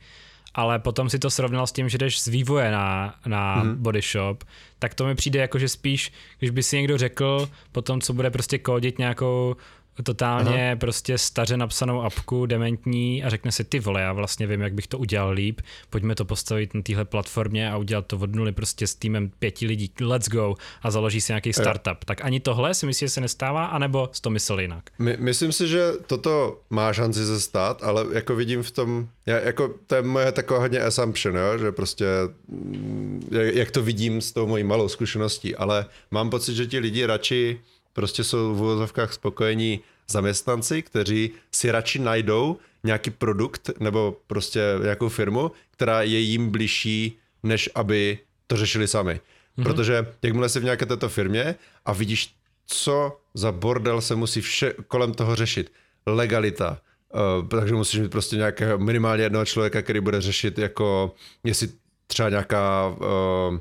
Ale 0.54 0.78
potom 0.78 1.10
si 1.10 1.18
to 1.18 1.30
srovnal 1.30 1.66
s 1.66 1.72
tím, 1.72 1.88
že 1.88 1.98
jdeš 1.98 2.20
z 2.20 2.28
vývoje 2.28 2.70
na, 2.70 3.14
na 3.26 3.64
mm-hmm. 3.64 3.74
body 3.74 4.00
shop, 4.00 4.44
tak 4.78 4.94
to 4.94 5.06
mi 5.06 5.14
přijde 5.14 5.40
jako, 5.40 5.58
že 5.58 5.68
spíš, 5.68 6.12
když 6.38 6.50
by 6.50 6.62
si 6.62 6.76
někdo 6.76 6.98
řekl 6.98 7.48
potom, 7.72 8.00
co 8.00 8.12
bude 8.12 8.30
prostě 8.30 8.58
kódit 8.58 8.98
nějakou 8.98 9.56
totálně 10.02 10.66
Aha. 10.66 10.76
prostě 10.76 11.18
staře 11.18 11.56
napsanou 11.56 12.02
apku, 12.02 12.46
dementní 12.46 13.24
a 13.24 13.30
řekne 13.30 13.52
si, 13.52 13.64
ty 13.64 13.80
vole, 13.80 14.00
já 14.00 14.12
vlastně 14.12 14.46
vím, 14.46 14.60
jak 14.60 14.74
bych 14.74 14.86
to 14.86 14.98
udělal 14.98 15.30
líp, 15.30 15.60
pojďme 15.90 16.14
to 16.14 16.24
postavit 16.24 16.74
na 16.74 16.82
téhle 16.82 17.04
platformě 17.04 17.70
a 17.70 17.76
udělat 17.76 18.06
to 18.06 18.16
od 18.16 18.34
nuly 18.34 18.52
prostě 18.52 18.86
s 18.86 18.94
týmem 18.94 19.30
pěti 19.38 19.66
lidí, 19.66 19.92
let's 20.00 20.28
go 20.28 20.54
a 20.82 20.90
založí 20.90 21.20
si 21.20 21.32
nějaký 21.32 21.52
startup. 21.52 21.86
Jo. 21.86 22.04
Tak 22.04 22.24
ani 22.24 22.40
tohle 22.40 22.74
si 22.74 22.86
myslíš, 22.86 23.10
že 23.10 23.14
se 23.14 23.20
nestává, 23.20 23.66
anebo 23.66 24.08
s 24.12 24.20
to 24.20 24.30
myslel 24.30 24.60
jinak? 24.60 24.84
My, 24.98 25.16
myslím 25.20 25.52
si, 25.52 25.68
že 25.68 25.92
toto 26.06 26.60
má 26.70 26.92
šanci 26.92 27.26
se 27.26 27.40
stát, 27.40 27.82
ale 27.82 28.06
jako 28.12 28.34
vidím 28.34 28.62
v 28.62 28.70
tom, 28.70 29.08
já, 29.26 29.40
jako 29.40 29.74
to 29.86 29.94
je 29.94 30.02
moje 30.02 30.32
taková 30.32 30.60
hodně 30.60 30.80
assumption, 30.80 31.36
jo, 31.36 31.58
že 31.58 31.72
prostě 31.72 32.06
mm, 32.48 33.28
jak 33.32 33.70
to 33.70 33.82
vidím 33.82 34.20
s 34.20 34.32
tou 34.32 34.46
mojí 34.46 34.64
malou 34.64 34.88
zkušeností, 34.88 35.56
ale 35.56 35.86
mám 36.10 36.30
pocit, 36.30 36.54
že 36.54 36.66
ti 36.66 36.78
lidi 36.78 37.06
radši 37.06 37.60
prostě 37.92 38.24
jsou 38.24 38.54
v 38.54 38.60
uvozovkách 38.60 39.12
spokojení 39.12 39.80
zaměstnanci, 40.10 40.82
kteří 40.82 41.30
si 41.52 41.70
radši 41.70 41.98
najdou 41.98 42.56
nějaký 42.84 43.10
produkt 43.10 43.70
nebo 43.80 44.16
prostě 44.26 44.60
nějakou 44.82 45.08
firmu, 45.08 45.50
která 45.70 46.02
je 46.02 46.18
jim 46.18 46.50
bližší, 46.50 47.18
než 47.42 47.70
aby 47.74 48.18
to 48.46 48.56
řešili 48.56 48.88
sami. 48.88 49.14
Mm-hmm. 49.58 49.62
Protože 49.62 50.06
jakmile 50.22 50.48
jsi 50.48 50.60
v 50.60 50.64
nějaké 50.64 50.86
této 50.86 51.08
firmě 51.08 51.54
a 51.84 51.92
vidíš, 51.92 52.34
co 52.66 53.20
za 53.34 53.52
bordel 53.52 54.00
se 54.00 54.14
musí 54.14 54.40
vše 54.40 54.74
kolem 54.88 55.14
toho 55.14 55.36
řešit. 55.36 55.72
Legalita, 56.06 56.78
Uh, 57.14 57.48
takže 57.48 57.74
musíš 57.74 58.00
mít 58.00 58.10
prostě 58.10 58.36
nějakého 58.36 58.78
minimálně 58.78 59.22
jednoho 59.22 59.44
člověka, 59.44 59.82
který 59.82 60.00
bude 60.00 60.20
řešit 60.20 60.58
jako, 60.58 61.14
jestli 61.44 61.68
třeba 62.06 62.28
nějaká 62.28 62.88
uh, 62.88 63.58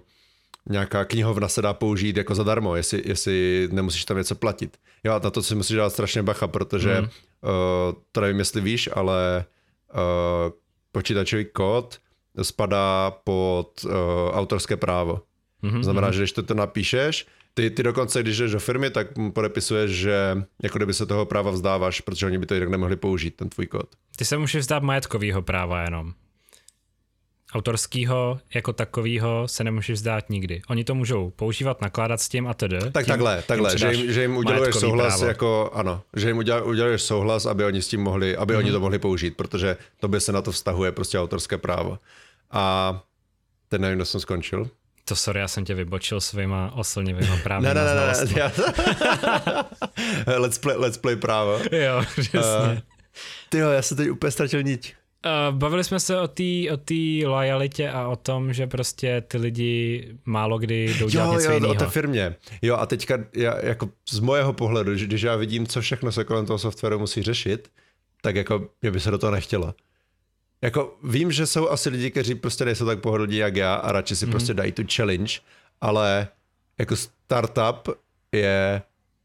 nějaká 0.69 1.05
knihovna 1.05 1.47
se 1.47 1.61
dá 1.61 1.73
použít 1.73 2.17
jako 2.17 2.35
zadarmo, 2.35 2.75
jestli, 2.75 3.01
jestli 3.05 3.67
nemusíš 3.71 4.05
tam 4.05 4.17
něco 4.17 4.35
platit. 4.35 4.77
Jo, 5.03 5.19
na 5.23 5.29
to 5.29 5.43
si 5.43 5.55
musíš 5.55 5.77
dát 5.77 5.89
strašně 5.89 6.23
bacha, 6.23 6.47
protože 6.47 7.01
mm. 7.01 7.07
uh, 7.07 7.09
to 8.11 8.21
nevím, 8.21 8.39
jestli 8.39 8.61
víš, 8.61 8.89
ale 8.93 9.45
uh, 9.93 10.51
počítačový 10.91 11.45
kód 11.45 11.99
spadá 12.41 13.11
pod 13.23 13.85
uh, 13.85 13.91
autorské 14.31 14.77
právo. 14.77 15.21
Mm-hmm. 15.63 15.83
Znamená, 15.83 16.07
mhm. 16.07 16.13
že 16.13 16.21
když 16.21 16.31
to, 16.31 16.43
to 16.43 16.53
napíšeš, 16.53 17.27
ty, 17.53 17.69
ty 17.69 17.83
dokonce, 17.83 18.23
když 18.23 18.37
jdeš 18.37 18.51
do 18.51 18.59
firmy, 18.59 18.89
tak 18.89 19.07
podepisuješ, 19.33 19.91
že 19.91 20.37
jako 20.63 20.77
kdyby 20.77 20.93
se 20.93 21.05
toho 21.05 21.25
práva 21.25 21.51
vzdáváš, 21.51 22.01
protože 22.01 22.25
oni 22.25 22.37
by 22.37 22.45
to 22.45 22.53
jinak 22.53 22.69
nemohli 22.69 22.95
použít, 22.95 23.35
ten 23.35 23.49
tvůj 23.49 23.67
kód. 23.67 23.89
Ty 24.15 24.25
se 24.25 24.37
můžeš 24.37 24.61
vzdát 24.61 24.83
majetkového 24.83 25.41
práva 25.41 25.81
jenom 25.81 26.13
autorského 27.53 28.39
jako 28.53 28.73
takového 28.73 29.47
se 29.47 29.63
nemůžeš 29.63 29.93
vzdát 29.93 30.29
nikdy. 30.29 30.61
Oni 30.67 30.83
to 30.83 30.95
můžou 30.95 31.29
používat, 31.29 31.81
nakládat 31.81 32.21
s 32.21 32.29
tím 32.29 32.47
a 32.47 32.53
tedy. 32.53 32.79
Tak 32.91 33.05
tím, 33.05 33.11
takhle, 33.11 33.43
takhle, 33.47 33.77
že 33.77 33.93
jim, 33.93 34.13
že 34.13 34.21
jim 34.21 34.37
uděluješ 34.37 34.75
souhlas 34.75 35.13
právo. 35.13 35.25
jako, 35.25 35.71
ano, 35.73 36.01
že 36.15 36.27
jim 36.27 36.37
uděluješ 36.37 37.01
souhlas, 37.01 37.45
aby 37.45 37.65
oni 37.65 37.81
s 37.81 37.87
tím 37.87 38.01
mohli, 38.01 38.37
aby 38.37 38.53
mm-hmm. 38.53 38.57
oni 38.57 38.71
to 38.71 38.79
mohli 38.79 38.99
použít, 38.99 39.37
protože 39.37 39.77
to 39.99 40.07
by 40.07 40.21
se 40.21 40.31
na 40.31 40.41
to 40.41 40.51
vztahuje 40.51 40.91
prostě 40.91 41.19
autorské 41.19 41.57
právo. 41.57 41.99
A 42.51 42.93
teď 43.69 43.81
nevím, 43.81 43.97
kdo 43.97 44.05
jsem 44.05 44.19
skončil. 44.19 44.69
To 45.05 45.15
sorry, 45.15 45.39
já 45.39 45.47
jsem 45.47 45.65
tě 45.65 45.73
vybočil 45.73 46.21
svýma 46.21 46.71
oslnivýma 46.75 47.37
právníma 47.43 47.73
ne, 47.73 47.83
ne, 47.83 47.95
ne, 47.95 48.25
ne, 48.25 48.39
já... 48.39 48.51
let's, 50.37 50.57
play, 50.57 50.77
let's 50.77 50.97
play 50.97 51.15
právo. 51.15 51.59
Jo, 51.71 52.03
přesně. 52.11 52.39
Uh, 52.39 52.77
tyjo, 53.49 53.69
já 53.69 53.81
jsem 53.81 53.97
teď 53.97 54.09
úplně 54.09 54.31
ztratil 54.31 54.63
niť. 54.63 54.95
Uh, 55.25 55.57
bavili 55.57 55.83
jsme 55.83 55.99
se 55.99 56.19
o 56.19 56.27
té 56.27 56.71
o 56.73 56.77
tý 56.77 57.25
lojalitě 57.25 57.89
a 57.89 58.07
o 58.07 58.15
tom, 58.15 58.53
že 58.53 58.67
prostě 58.67 59.21
ty 59.21 59.37
lidi 59.37 60.07
málo 60.25 60.57
kdy 60.59 60.93
jdou 60.99 61.09
dělat 61.09 61.25
jo, 61.25 61.33
něco 61.33 61.49
jo, 61.49 61.53
jinýho. 61.53 61.71
o 61.71 61.75
té 61.75 61.85
firmě. 61.87 62.35
Jo 62.61 62.75
a 62.75 62.85
teďka 62.85 63.17
já, 63.35 63.65
jako 63.65 63.89
z 64.09 64.19
mojeho 64.19 64.53
pohledu, 64.53 64.93
když 64.93 65.21
já 65.21 65.35
vidím, 65.35 65.67
co 65.67 65.81
všechno 65.81 66.11
se 66.11 66.23
kolem 66.23 66.45
toho 66.45 66.59
softwaru 66.59 66.99
musí 66.99 67.23
řešit, 67.23 67.71
tak 68.21 68.35
jako 68.35 68.69
mě 68.81 68.91
by 68.91 68.99
se 68.99 69.11
do 69.11 69.17
toho 69.17 69.31
nechtělo. 69.31 69.73
Jako 70.61 70.97
vím, 71.03 71.31
že 71.31 71.47
jsou 71.47 71.69
asi 71.69 71.89
lidi, 71.89 72.11
kteří 72.11 72.35
prostě 72.35 72.65
nejsou 72.65 72.85
tak 72.85 73.01
pohodlní 73.01 73.37
jak 73.37 73.55
já 73.55 73.75
a 73.75 73.91
radši 73.91 74.15
si 74.15 74.25
mm-hmm. 74.25 74.31
prostě 74.31 74.53
dají 74.53 74.71
tu 74.71 74.83
challenge, 74.95 75.33
ale 75.81 76.27
jako 76.77 76.95
startup 76.95 77.89
je 78.31 78.81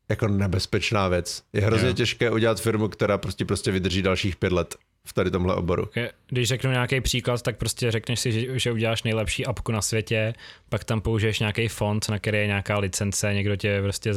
jako 0.08 0.28
nebezpečná 0.28 1.08
věc. 1.08 1.42
Je 1.52 1.60
hrozně 1.60 1.88
Jo. 1.88 1.94
těžké 1.94 2.30
udělat 2.30 2.60
firmu, 2.60 2.88
která 2.88 3.18
prostě 3.18 3.44
prostě 3.44 3.70
vydrží 3.70 4.02
dalších 4.02 4.36
pět 4.36 4.52
let 4.52 4.74
v 5.08 5.12
tady 5.12 5.30
tomhle 5.30 5.54
oboru. 5.54 5.88
Když 6.28 6.48
řeknu 6.48 6.70
nějaký 6.70 7.00
příklad, 7.00 7.42
tak 7.42 7.56
prostě 7.56 7.90
řekneš 7.90 8.20
si, 8.20 8.32
že, 8.32 8.58
že 8.58 8.72
uděláš 8.72 9.02
nejlepší 9.02 9.46
apku 9.46 9.72
na 9.72 9.82
světě, 9.82 10.34
pak 10.68 10.84
tam 10.84 11.00
použiješ 11.00 11.40
nějaký 11.40 11.68
fond, 11.68 12.08
na 12.08 12.18
který 12.18 12.38
je 12.38 12.46
nějaká 12.46 12.78
licence, 12.78 13.34
někdo 13.34 13.56
tě 13.56 13.82
prostě 13.82 14.14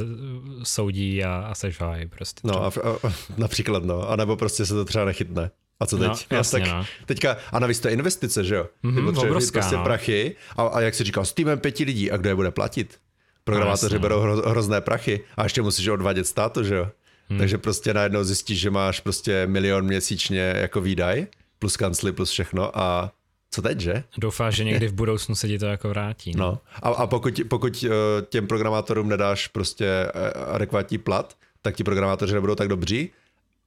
soudí 0.63 1.23
a, 1.23 1.35
a 1.35 1.55
seš 1.55 1.75
v 1.77 1.81
háji 1.81 2.07
prostě. 2.07 2.41
No 2.43 2.63
a, 2.63 2.67
a, 2.67 3.13
například 3.37 3.83
no, 3.83 4.09
a 4.09 4.15
nebo 4.15 4.35
prostě 4.35 4.65
se 4.65 4.73
to 4.73 4.85
třeba 4.85 5.05
nechytne. 5.05 5.51
A 5.79 5.85
co 5.85 5.97
teď? 5.97 6.27
No, 6.31 6.37
jasně, 6.37 6.59
tak 6.59 6.69
no. 6.69 6.85
Teďka, 7.05 7.37
a 7.51 7.59
navíc 7.59 7.79
to 7.79 7.87
je 7.87 7.93
investice, 7.93 8.43
že 8.43 8.55
jo? 8.55 8.63
Ty 8.81 8.87
Mhm, 8.87 9.05
potřebuješ 9.05 9.51
prostě 9.51 9.75
no. 9.75 9.83
prachy 9.83 10.35
a, 10.57 10.63
a, 10.63 10.81
jak 10.81 10.95
si 10.95 11.03
říkal, 11.03 11.25
s 11.25 11.33
týmem 11.33 11.59
pěti 11.59 11.83
lidí 11.83 12.11
a 12.11 12.17
kdo 12.17 12.29
je 12.29 12.35
bude 12.35 12.51
platit? 12.51 12.97
Programátoři 13.43 13.95
no. 13.95 13.99
berou 13.99 14.19
hro, 14.19 14.35
hrozné 14.49 14.81
prachy 14.81 15.23
a 15.37 15.43
ještě 15.43 15.61
musíš 15.61 15.87
odvádět 15.87 16.27
státu, 16.27 16.63
že 16.63 16.75
jo? 16.75 16.87
Hmm. 17.29 17.39
Takže 17.39 17.57
prostě 17.57 17.93
najednou 17.93 18.23
zjistíš, 18.23 18.59
že 18.59 18.69
máš 18.69 18.99
prostě 18.99 19.47
milion 19.47 19.85
měsíčně 19.85 20.53
jako 20.57 20.81
výdaj, 20.81 21.27
plus 21.59 21.77
kancly, 21.77 22.11
plus 22.11 22.29
všechno 22.29 22.79
a 22.79 23.11
co 23.51 23.61
teď, 23.61 23.79
že? 23.79 24.03
Doufáš, 24.17 24.55
že 24.55 24.63
někdy 24.63 24.87
v 24.87 24.93
budoucnu 25.01 25.35
se 25.35 25.47
ti 25.47 25.59
to 25.59 25.65
jako 25.65 25.89
vrátí. 25.89 26.31
No. 26.35 26.45
No. 26.45 26.59
A, 26.81 26.89
a 26.89 27.07
pokud, 27.07 27.41
pokud 27.49 27.85
eh, 27.87 27.89
těm 28.29 28.47
programátorům 28.47 29.09
nedáš 29.09 29.47
prostě 29.47 29.85
eh, 29.87 30.31
adekvátní 30.31 30.97
plat, 30.97 31.37
tak 31.61 31.75
ti 31.75 31.83
programátoři 31.83 32.33
nebudou 32.33 32.55
tak 32.55 32.67
dobří, 32.67 33.09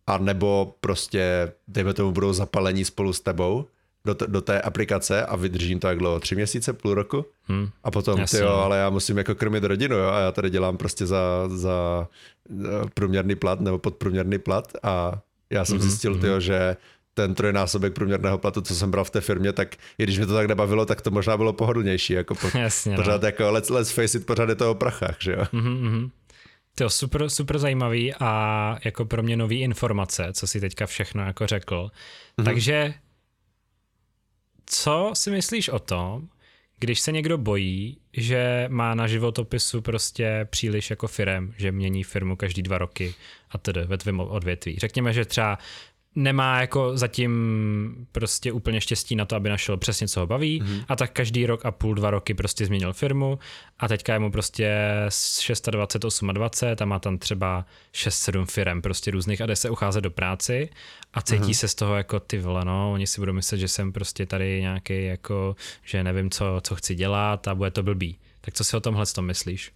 a 0.07 0.19
nebo 0.19 0.75
prostě, 0.81 1.53
dejme 1.69 1.95
tomu, 1.95 2.13
budou 2.13 2.33
zapalení 2.33 2.85
spolu 2.85 3.13
s 3.13 3.21
tebou 3.21 3.67
do, 4.05 4.15
t- 4.15 4.27
do 4.29 4.41
té 4.41 4.61
aplikace 4.61 5.25
a 5.27 5.37
vydržím 5.37 5.79
to 5.81 5.89
jak 5.89 5.99
dlouho, 5.99 6.21
tři 6.21 6.35
měsíce, 6.35 6.73
půl 6.73 6.95
roku? 6.95 7.27
Hm. 7.49 7.69
A 7.85 7.91
potom, 7.91 8.21
Jasně, 8.21 8.39
ty 8.39 8.45
jo, 8.45 8.51
no. 8.51 8.57
ale 8.65 8.79
já 8.79 8.91
musím 8.91 9.19
jako 9.19 9.35
krmit 9.35 9.65
rodinu, 9.65 9.97
jo, 9.97 10.09
a 10.09 10.21
já 10.21 10.33
tady 10.33 10.51
dělám 10.51 10.77
prostě 10.77 11.07
za, 11.07 11.49
za 11.49 12.09
průměrný 12.95 13.35
plat 13.35 13.61
nebo 13.61 13.79
podprůměrný 13.79 14.39
plat 14.39 14.73
a 14.83 15.19
já 15.51 15.61
Mhm, 15.61 15.67
jsem 15.67 15.79
mm-hmm, 15.79 15.81
zjistil, 15.81 16.19
tyjo, 16.19 16.41
že 16.41 16.77
ten 17.15 17.35
trojnásobek 17.35 17.95
průměrného 17.95 18.39
platu, 18.39 18.61
co 18.61 18.75
jsem 18.75 18.91
bral 18.91 19.05
v 19.05 19.11
té 19.11 19.21
firmě, 19.21 19.53
tak 19.53 19.75
i 19.99 20.03
když 20.03 20.19
mě 20.19 20.27
to 20.27 20.35
tak 20.35 20.47
nebavilo, 20.47 20.87
tak 20.87 21.01
to 21.01 21.11
možná 21.11 21.37
bylo 21.37 21.53
pohodlnější, 21.53 22.13
jako 22.13 22.35
po, 22.35 22.49
Jasně, 22.59 22.91
no. 22.93 22.97
pořád 22.97 23.23
jako 23.23 23.51
let's, 23.51 23.71
let's 23.71 23.91
face 23.93 24.19
it, 24.19 24.27
pořád 24.27 24.49
je 24.49 24.55
to 24.55 24.71
o 24.71 24.75
prachách, 24.75 25.17
že 25.21 25.33
jo. 25.33 25.45
Mhm, 25.53 25.73
mhm. 25.73 26.11
To 26.75 26.91
super, 26.91 27.29
super 27.29 27.59
zajímavý 27.59 28.15
a 28.21 28.79
jako 28.85 29.05
pro 29.05 29.23
mě 29.23 29.37
nový 29.37 29.61
informace, 29.61 30.29
co 30.33 30.47
si 30.47 30.61
teďka 30.61 30.87
všechno 30.87 31.23
jako 31.27 31.47
řekl. 31.47 31.91
Mhm. 32.37 32.45
Takže 32.45 32.95
co 34.71 35.11
si 35.15 35.31
myslíš 35.31 35.69
o 35.69 35.79
tom, 35.79 36.29
když 36.79 37.01
se 37.01 37.13
někdo 37.13 37.39
bojí, 37.39 37.99
že 38.13 38.67
má 38.69 38.95
na 38.95 39.07
životopisu 39.07 39.83
prostě 39.83 40.47
příliš 40.51 40.91
jako 40.91 41.09
firem, 41.09 41.55
že 41.57 41.73
mění 41.73 42.05
firmu 42.05 42.37
každý 42.37 42.63
dva 42.63 42.79
roky 42.79 43.15
a 43.51 43.59
tedy 43.59 43.85
ve 43.85 43.99
tvém 43.99 44.21
odvětví. 44.21 44.77
Řekněme, 44.79 45.13
že 45.13 45.25
třeba 45.25 45.59
nemá 46.15 46.61
jako 46.61 46.97
zatím 46.97 48.07
prostě 48.13 48.53
úplně 48.53 48.81
štěstí 48.81 49.17
na 49.17 49.25
to, 49.25 49.37
aby 49.37 49.49
našel 49.49 49.77
přesně, 49.77 50.09
co 50.09 50.21
ho 50.21 50.27
baví 50.27 50.63
mm-hmm. 50.63 50.85
a 50.89 50.97
tak 50.97 51.13
každý 51.13 51.47
rok 51.47 51.67
a 51.67 51.71
půl, 51.71 51.95
dva 51.95 52.11
roky 52.11 52.35
prostě 52.35 52.67
změnil 52.67 52.93
firmu 52.93 53.39
a 53.79 53.89
teďka 53.89 54.13
je 54.13 54.19
mu 54.19 54.31
prostě 54.31 54.77
26, 55.71 55.71
28 55.71 56.31
a 56.81 56.85
má 56.85 56.99
tam 56.99 57.19
třeba 57.19 57.65
6-7 57.95 58.45
firem 58.45 58.83
prostě 58.83 59.11
různých 59.11 59.41
a 59.41 59.47
jde 59.47 59.57
se 59.57 59.71
ucházet 59.71 60.05
do 60.05 60.11
práci 60.11 60.69
a 61.15 61.23
cítí 61.23 61.43
mm-hmm. 61.43 61.59
se 61.59 61.69
z 61.69 61.75
toho 61.75 61.97
jako 61.97 62.21
ty 62.21 62.39
vole, 62.39 62.65
no, 62.65 62.93
oni 62.93 63.07
si 63.07 63.21
budou 63.21 63.33
myslet, 63.33 63.59
že 63.59 63.69
jsem 63.69 63.93
prostě 63.93 64.27
tady 64.27 64.61
nějaký 64.61 65.05
jako, 65.05 65.57
že 65.85 66.05
nevím, 66.05 66.31
co, 66.31 66.61
co 66.63 66.77
chci 66.77 66.95
dělat 66.95 67.49
a 67.49 67.55
bude 67.55 67.71
to 67.71 67.83
blbý. 67.83 68.19
Tak 68.41 68.55
co 68.55 68.65
si 68.65 68.77
o 68.77 68.81
tomhle 68.81 69.07
tom 69.07 69.27
myslíš? 69.27 69.73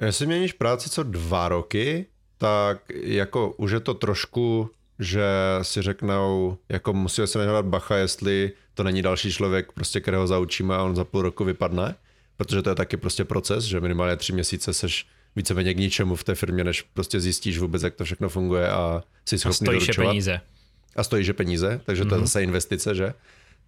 Jestli 0.00 0.26
měníš 0.26 0.52
práci 0.52 0.90
co 0.90 1.02
dva 1.02 1.48
roky, 1.48 2.06
tak 2.38 2.82
jako 3.02 3.52
už 3.52 3.70
je 3.70 3.80
to 3.80 3.94
trošku, 3.94 4.70
že 4.98 5.24
si 5.62 5.82
řeknou, 5.82 6.58
jako 6.68 6.92
musíme 6.92 7.26
se 7.26 7.38
nehledat 7.38 7.66
bacha, 7.66 7.96
jestli 7.96 8.52
to 8.74 8.82
není 8.82 9.02
další 9.02 9.32
člověk, 9.32 9.72
prostě 9.72 10.00
kterého 10.00 10.26
zaučíme 10.26 10.76
a 10.76 10.82
on 10.82 10.96
za 10.96 11.04
půl 11.04 11.22
roku 11.22 11.44
vypadne, 11.44 11.94
protože 12.36 12.62
to 12.62 12.68
je 12.70 12.74
taky 12.74 12.96
prostě 12.96 13.24
proces, 13.24 13.64
že 13.64 13.80
minimálně 13.80 14.16
tři 14.16 14.32
měsíce 14.32 14.72
seš 14.74 15.06
víceméně 15.36 15.74
k 15.74 15.78
ničemu 15.78 16.16
v 16.16 16.24
té 16.24 16.34
firmě, 16.34 16.64
než 16.64 16.82
prostě 16.82 17.20
zjistíš 17.20 17.58
vůbec, 17.58 17.82
jak 17.82 17.94
to 17.94 18.04
všechno 18.04 18.28
funguje 18.28 18.70
a 18.70 19.02
jsi 19.24 19.36
A 19.36 19.38
schopný 19.38 19.54
stojíš 19.66 19.82
je 19.82 19.86
doručovat. 19.86 20.10
peníze. 20.10 20.40
A 20.96 21.02
stojí, 21.04 21.24
že 21.24 21.32
peníze, 21.32 21.80
takže 21.84 22.04
to 22.04 22.14
je 22.14 22.20
zase 22.20 22.42
investice, 22.42 22.94
že? 22.94 23.14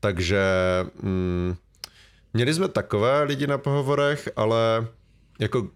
Takže 0.00 0.42
mm, 1.02 1.54
měli 2.34 2.54
jsme 2.54 2.68
takové 2.68 3.22
lidi 3.22 3.46
na 3.46 3.58
pohovorech, 3.58 4.28
ale 4.36 4.86
jako 5.38 5.68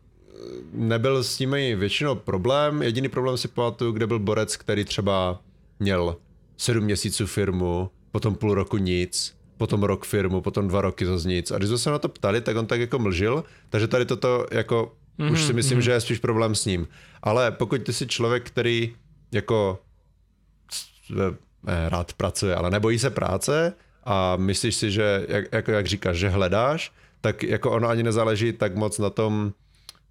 nebyl 0.72 1.24
s 1.24 1.38
nimi 1.38 1.76
většinou 1.76 2.14
problém. 2.14 2.82
Jediný 2.82 3.08
problém 3.08 3.36
si 3.36 3.48
pamatuju, 3.48 3.92
kde 3.92 4.06
byl 4.06 4.18
borec, 4.18 4.56
který 4.56 4.84
třeba 4.84 5.40
měl 5.80 6.16
sedm 6.56 6.84
měsíců 6.84 7.26
firmu, 7.26 7.90
potom 8.12 8.34
půl 8.34 8.54
roku 8.54 8.76
nic, 8.76 9.36
potom 9.56 9.82
rok 9.82 10.04
firmu, 10.04 10.40
potom 10.40 10.68
dva 10.68 10.80
roky 10.80 11.06
zase 11.06 11.28
nic. 11.28 11.50
A 11.50 11.58
když 11.58 11.68
jsme 11.68 11.78
se 11.78 11.90
na 11.90 11.98
to 11.98 12.08
ptali, 12.08 12.40
tak 12.40 12.56
on 12.56 12.66
tak 12.66 12.80
jako 12.80 12.98
mlžil, 12.98 13.44
takže 13.68 13.88
tady 13.88 14.04
toto 14.06 14.46
jako 14.50 14.92
mm-hmm, 15.18 15.32
už 15.32 15.42
si 15.42 15.52
myslím, 15.52 15.78
mm-hmm. 15.78 15.82
že 15.82 15.90
je 15.90 16.00
spíš 16.00 16.18
problém 16.18 16.54
s 16.54 16.66
ním. 16.66 16.88
Ale 17.22 17.50
pokud 17.50 17.82
ty 17.82 17.92
jsi 17.92 18.06
člověk, 18.06 18.46
který 18.46 18.94
jako 19.32 19.78
eh, 21.20 21.88
rád 21.88 22.12
pracuje, 22.12 22.54
ale 22.54 22.70
nebojí 22.70 22.98
se 22.98 23.10
práce 23.10 23.72
a 24.04 24.36
myslíš 24.36 24.74
si, 24.74 24.90
že, 24.90 25.26
jak, 25.28 25.44
jako 25.52 25.70
jak 25.70 25.86
říkáš, 25.86 26.16
že 26.16 26.28
hledáš, 26.28 26.92
tak 27.20 27.42
jako 27.42 27.70
ono 27.70 27.88
ani 27.88 28.02
nezáleží 28.02 28.52
tak 28.52 28.76
moc 28.76 28.98
na 28.98 29.10
tom 29.10 29.52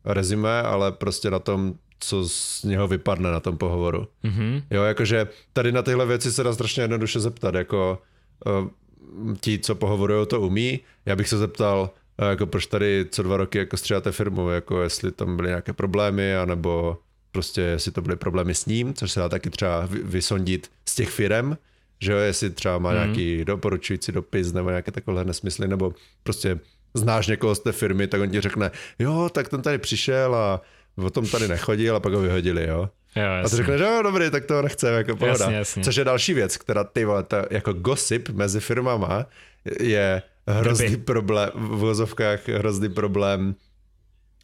rezime, 0.06 0.62
ale 0.62 0.92
prostě 0.92 1.32
na 1.32 1.40
tom, 1.40 1.74
co 2.00 2.30
z 2.30 2.64
něho 2.64 2.88
vypadne 2.88 3.32
na 3.32 3.40
tom 3.40 3.58
pohovoru. 3.58 4.08
Mhm. 4.24 4.62
Jo, 4.72 4.84
jakože 4.84 5.28
tady 5.54 5.72
na 5.72 5.82
tyhle 5.82 6.06
věci 6.06 6.32
se 6.32 6.44
dá 6.44 6.54
strašně 6.54 6.84
jednoduše 6.84 7.20
zeptat, 7.20 7.56
jako 7.56 8.02
uh, 8.46 9.36
ti, 9.40 9.60
co 9.60 9.76
pohovorují, 9.76 10.28
to 10.28 10.42
umí. 10.42 10.80
Já 11.06 11.16
bych 11.16 11.30
se 11.30 11.38
zeptal, 11.38 11.90
uh, 12.22 12.28
jako 12.30 12.46
proč 12.46 12.66
tady 12.66 13.06
co 13.12 13.24
dva 13.24 13.38
roky 13.38 13.58
jako 13.58 13.78
střídáte 13.78 14.12
firmu, 14.12 14.50
jako 14.50 14.82
jestli 14.82 15.12
tam 15.12 15.36
byly 15.36 15.48
nějaké 15.48 15.74
problémy, 15.74 16.36
anebo 16.36 16.98
prostě 17.32 17.62
jestli 17.62 17.92
to 17.92 18.02
byly 18.02 18.16
problémy 18.16 18.56
s 18.56 18.66
ním, 18.66 18.94
což 18.94 19.12
se 19.12 19.20
dá 19.20 19.30
taky 19.30 19.50
třeba 19.50 19.86
vy- 19.86 20.04
vysondit 20.04 20.72
z 20.90 20.96
těch 20.96 21.10
firem, 21.10 21.58
že 22.00 22.12
jo, 22.12 22.18
jestli 22.18 22.50
třeba 22.50 22.78
má 22.78 22.90
mm. 22.90 22.96
nějaký 22.96 23.46
doporučující 23.46 24.12
dopis 24.12 24.54
nebo 24.54 24.70
nějaké 24.70 24.92
takovéhle 24.92 25.26
nesmysly, 25.26 25.68
nebo 25.68 25.94
prostě 26.24 26.60
znáš 26.94 27.28
někoho 27.28 27.56
z 27.56 27.60
té 27.60 27.72
firmy, 27.72 28.08
tak 28.08 28.22
on 28.22 28.30
ti 28.30 28.42
řekne, 28.42 28.72
jo, 29.00 29.30
tak 29.34 29.50
ten 29.50 29.62
tady 29.62 29.78
přišel 29.78 30.36
a 30.36 30.62
o 30.98 31.10
tom 31.10 31.28
tady 31.28 31.48
nechodil 31.48 31.96
a 31.96 32.00
pak 32.00 32.14
ho 32.14 32.22
vyhodili, 32.22 32.68
jo. 32.68 32.90
Jo, 33.16 33.24
A 33.46 33.50
ty 33.50 33.56
řekneš, 33.56 33.82
jo, 33.82 34.00
dobrý, 34.04 34.30
tak 34.30 34.46
to 34.46 34.62
nechceme, 34.62 34.98
jako 34.98 35.16
pohoda. 35.16 35.46
Jasně, 35.46 35.56
jasně. 35.56 35.84
Což 35.84 35.96
je 35.96 36.04
další 36.04 36.34
věc, 36.34 36.58
která 36.58 36.84
ty 36.84 37.06
vole, 37.06 37.24
ta, 37.24 37.46
jako 37.50 37.74
gossip 37.74 38.30
mezi 38.30 38.60
firmama 38.60 39.26
je 39.80 40.22
hrozný 40.48 40.88
Grby. 40.88 41.04
problém, 41.04 41.50
v 41.56 41.60
vozovkách 41.60 42.48
hrozný 42.50 42.90
problém 42.90 43.56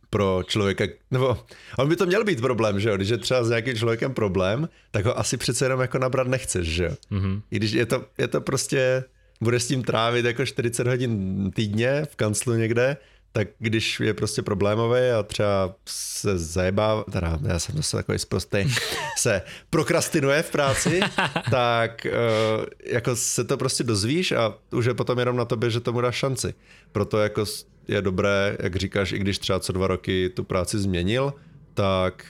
pro 0.09 0.41
člověka, 0.47 0.85
nebo 1.11 1.37
on 1.77 1.89
by 1.89 1.95
to 1.95 2.05
měl 2.05 2.23
být 2.23 2.41
problém, 2.41 2.79
že 2.79 2.89
jo, 2.89 2.95
když 2.95 3.09
je 3.09 3.17
třeba 3.17 3.43
s 3.43 3.49
nějakým 3.49 3.75
člověkem 3.75 4.13
problém, 4.13 4.69
tak 4.91 5.05
ho 5.05 5.19
asi 5.19 5.37
přece 5.37 5.65
jenom 5.65 5.81
jako 5.81 5.97
nabrat 5.97 6.27
nechceš, 6.27 6.67
že 6.67 6.83
jo. 6.83 6.91
Mm-hmm. 7.11 7.41
I 7.51 7.55
když 7.55 7.71
je 7.71 7.85
to, 7.85 8.05
je 8.17 8.27
to 8.27 8.41
prostě, 8.41 9.03
budeš 9.41 9.64
s 9.64 9.68
tím 9.68 9.84
trávit 9.84 10.26
jako 10.26 10.45
40 10.45 10.88
hodin 10.88 11.51
týdně 11.55 12.05
v 12.11 12.15
kanclu 12.15 12.53
někde, 12.53 12.97
tak 13.31 13.47
když 13.59 13.99
je 13.99 14.14
prostě 14.14 14.41
problémový 14.41 14.99
a 15.19 15.23
třeba 15.23 15.76
se 15.85 16.38
zajebá, 16.39 17.03
teda 17.11 17.39
já 17.47 17.59
jsem 17.59 17.76
zase 17.76 17.97
takový 17.97 18.19
zprostý, 18.19 18.57
se 19.18 19.41
prokrastinuje 19.69 20.43
v 20.43 20.51
práci, 20.51 20.99
tak 21.51 22.07
uh, 22.09 22.65
jako 22.85 23.15
se 23.15 23.43
to 23.43 23.57
prostě 23.57 23.84
dozvíš 23.84 24.31
a 24.31 24.53
už 24.72 24.85
je 24.85 24.93
potom 24.93 25.19
jenom 25.19 25.35
na 25.38 25.45
tobě, 25.45 25.69
že 25.69 25.80
tomu 25.80 26.01
dáš 26.01 26.15
šanci. 26.15 26.53
Proto 26.91 27.18
jako 27.19 27.43
je 27.88 28.01
dobré, 28.01 28.57
jak 28.59 28.76
říkáš, 28.76 29.11
i 29.11 29.19
když 29.19 29.39
třeba 29.39 29.59
co 29.59 29.73
dva 29.73 29.88
roky 29.88 30.30
tu 30.30 30.43
práci 30.43 30.80
změnil, 30.80 31.34
tak 31.73 32.26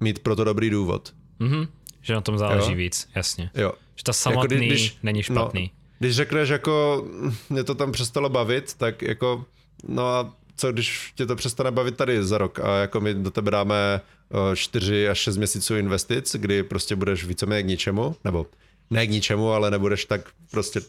mít 0.00 0.18
proto 0.18 0.44
dobrý 0.44 0.70
důvod. 0.70 1.14
Mhm. 1.38 1.66
Že 2.02 2.14
na 2.14 2.20
tom 2.20 2.38
záleží 2.38 2.70
Jo. 2.72 2.76
víc, 2.76 3.08
jasně. 3.14 3.50
Jo. 3.54 3.72
Že 3.96 4.04
to 4.04 4.12
samotný 4.12 4.56
Jako 4.68 4.74
kdy- 4.74 4.90
není 5.02 5.22
špatný. 5.22 5.70
No, 5.74 5.79
když 6.00 6.16
řekneš 6.16 6.48
jako 6.48 7.06
mě 7.50 7.64
to 7.64 7.74
tam 7.74 7.92
přestalo 7.92 8.28
bavit, 8.28 8.74
tak 8.74 9.02
jako 9.02 9.44
no 9.88 10.06
a 10.06 10.34
co 10.56 10.72
když 10.72 11.12
tě 11.14 11.26
to 11.26 11.36
přestane 11.36 11.70
bavit 11.70 11.96
tady 11.96 12.24
za 12.24 12.38
rok 12.38 12.60
a 12.60 12.76
jako 12.76 13.00
my 13.00 13.14
do 13.14 13.30
tebe 13.30 13.50
dáme 13.50 14.00
4 14.54 15.08
až 15.08 15.18
6 15.18 15.36
měsíců 15.36 15.76
investic, 15.76 16.36
kdy 16.38 16.62
prostě 16.62 16.96
budeš 16.96 17.24
víceméně 17.24 17.62
k 17.62 17.66
ničemu, 17.66 18.16
nebo 18.24 18.46
ne 18.90 19.06
k 19.06 19.10
ničemu, 19.10 19.50
ale 19.50 19.70
nebudeš 19.70 20.04
tak 20.04 20.20
prostě 20.50 20.80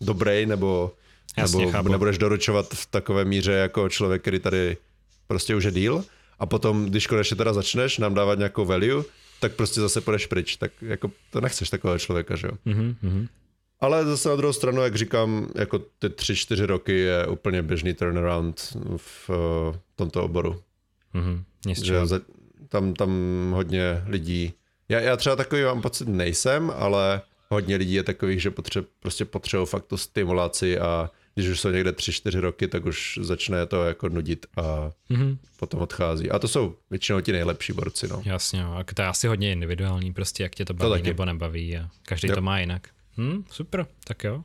dobrý, 0.00 0.46
nebo, 0.46 0.92
Jasně, 1.36 1.58
nebo 1.60 1.72
chápu. 1.72 1.88
nebudeš 1.88 2.18
doručovat 2.18 2.66
v 2.74 2.86
takové 2.86 3.24
míře 3.24 3.52
jako 3.52 3.88
člověk, 3.88 4.22
který 4.22 4.38
tady 4.38 4.76
prostě 5.26 5.54
už 5.54 5.64
je 5.64 5.70
deal 5.70 6.04
a 6.38 6.46
potom, 6.46 6.86
když 6.86 7.06
konečně 7.06 7.36
teda 7.36 7.52
začneš 7.52 7.98
nám 7.98 8.14
dávat 8.14 8.38
nějakou 8.38 8.64
value, 8.64 9.04
tak 9.40 9.52
prostě 9.52 9.80
zase 9.80 10.00
půjdeš 10.00 10.26
pryč, 10.26 10.56
tak 10.56 10.72
jako 10.82 11.10
to 11.30 11.40
nechceš 11.40 11.70
takového 11.70 11.98
člověka, 11.98 12.36
že 12.36 12.46
jo? 12.46 12.52
Mhm, 12.64 12.96
mhm. 13.02 13.28
Ale 13.80 14.04
zase 14.04 14.28
na 14.28 14.36
druhou 14.36 14.52
stranu, 14.52 14.82
jak 14.82 14.96
říkám, 14.96 15.48
jako 15.54 15.78
ty 15.78 16.10
tři, 16.10 16.36
čtyři 16.36 16.66
roky 16.66 16.98
je 16.98 17.26
úplně 17.26 17.62
běžný 17.62 17.94
turnaround 17.94 18.76
v 18.96 19.30
uh, 19.30 19.76
tomto 19.96 20.24
oboru. 20.24 20.62
Mhm. 21.14 21.44
Nic 21.66 21.84
Že 21.84 22.06
za, 22.06 22.20
tam, 22.68 22.94
tam 22.94 23.10
hodně 23.54 24.02
lidí, 24.06 24.52
já, 24.88 25.00
já 25.00 25.16
třeba 25.16 25.36
takový 25.36 25.62
mám 25.62 25.82
pocit 25.82 26.08
nejsem, 26.08 26.72
ale 26.76 27.22
hodně 27.48 27.76
lidí 27.76 27.94
je 27.94 28.02
takových, 28.02 28.42
že 28.42 28.50
potře, 28.50 28.84
prostě 29.00 29.24
potřebují 29.24 29.66
fakt 29.66 29.86
tu 29.86 29.96
stimulaci 29.96 30.78
a 30.78 31.10
když 31.34 31.48
už 31.48 31.60
jsou 31.60 31.70
někde 31.70 31.90
3-4 31.90 32.40
roky, 32.40 32.68
tak 32.68 32.86
už 32.86 33.18
začne 33.22 33.66
to 33.66 33.84
jako 33.84 34.08
nudit 34.08 34.46
a 34.56 34.90
mm-hmm. 35.10 35.38
potom 35.56 35.80
odchází. 35.80 36.30
A 36.30 36.38
to 36.38 36.48
jsou 36.48 36.76
většinou 36.90 37.20
ti 37.20 37.32
nejlepší 37.32 37.72
borci. 37.72 38.08
No. 38.08 38.22
Jasně, 38.24 38.62
no. 38.62 38.76
a 38.76 38.84
to 38.94 39.02
je 39.02 39.08
asi 39.08 39.26
hodně 39.28 39.52
individuální, 39.52 40.12
prostě 40.12 40.42
jak 40.42 40.54
tě 40.54 40.64
to 40.64 40.74
baví 40.74 41.02
to 41.02 41.08
nebo 41.08 41.24
nebaví 41.24 41.76
a 41.76 41.88
každý 42.02 42.28
jo. 42.28 42.34
to 42.34 42.40
má 42.40 42.60
jinak. 42.60 42.88
Hm, 43.20 43.44
super, 43.50 43.86
tak 44.04 44.24
jo. 44.24 44.42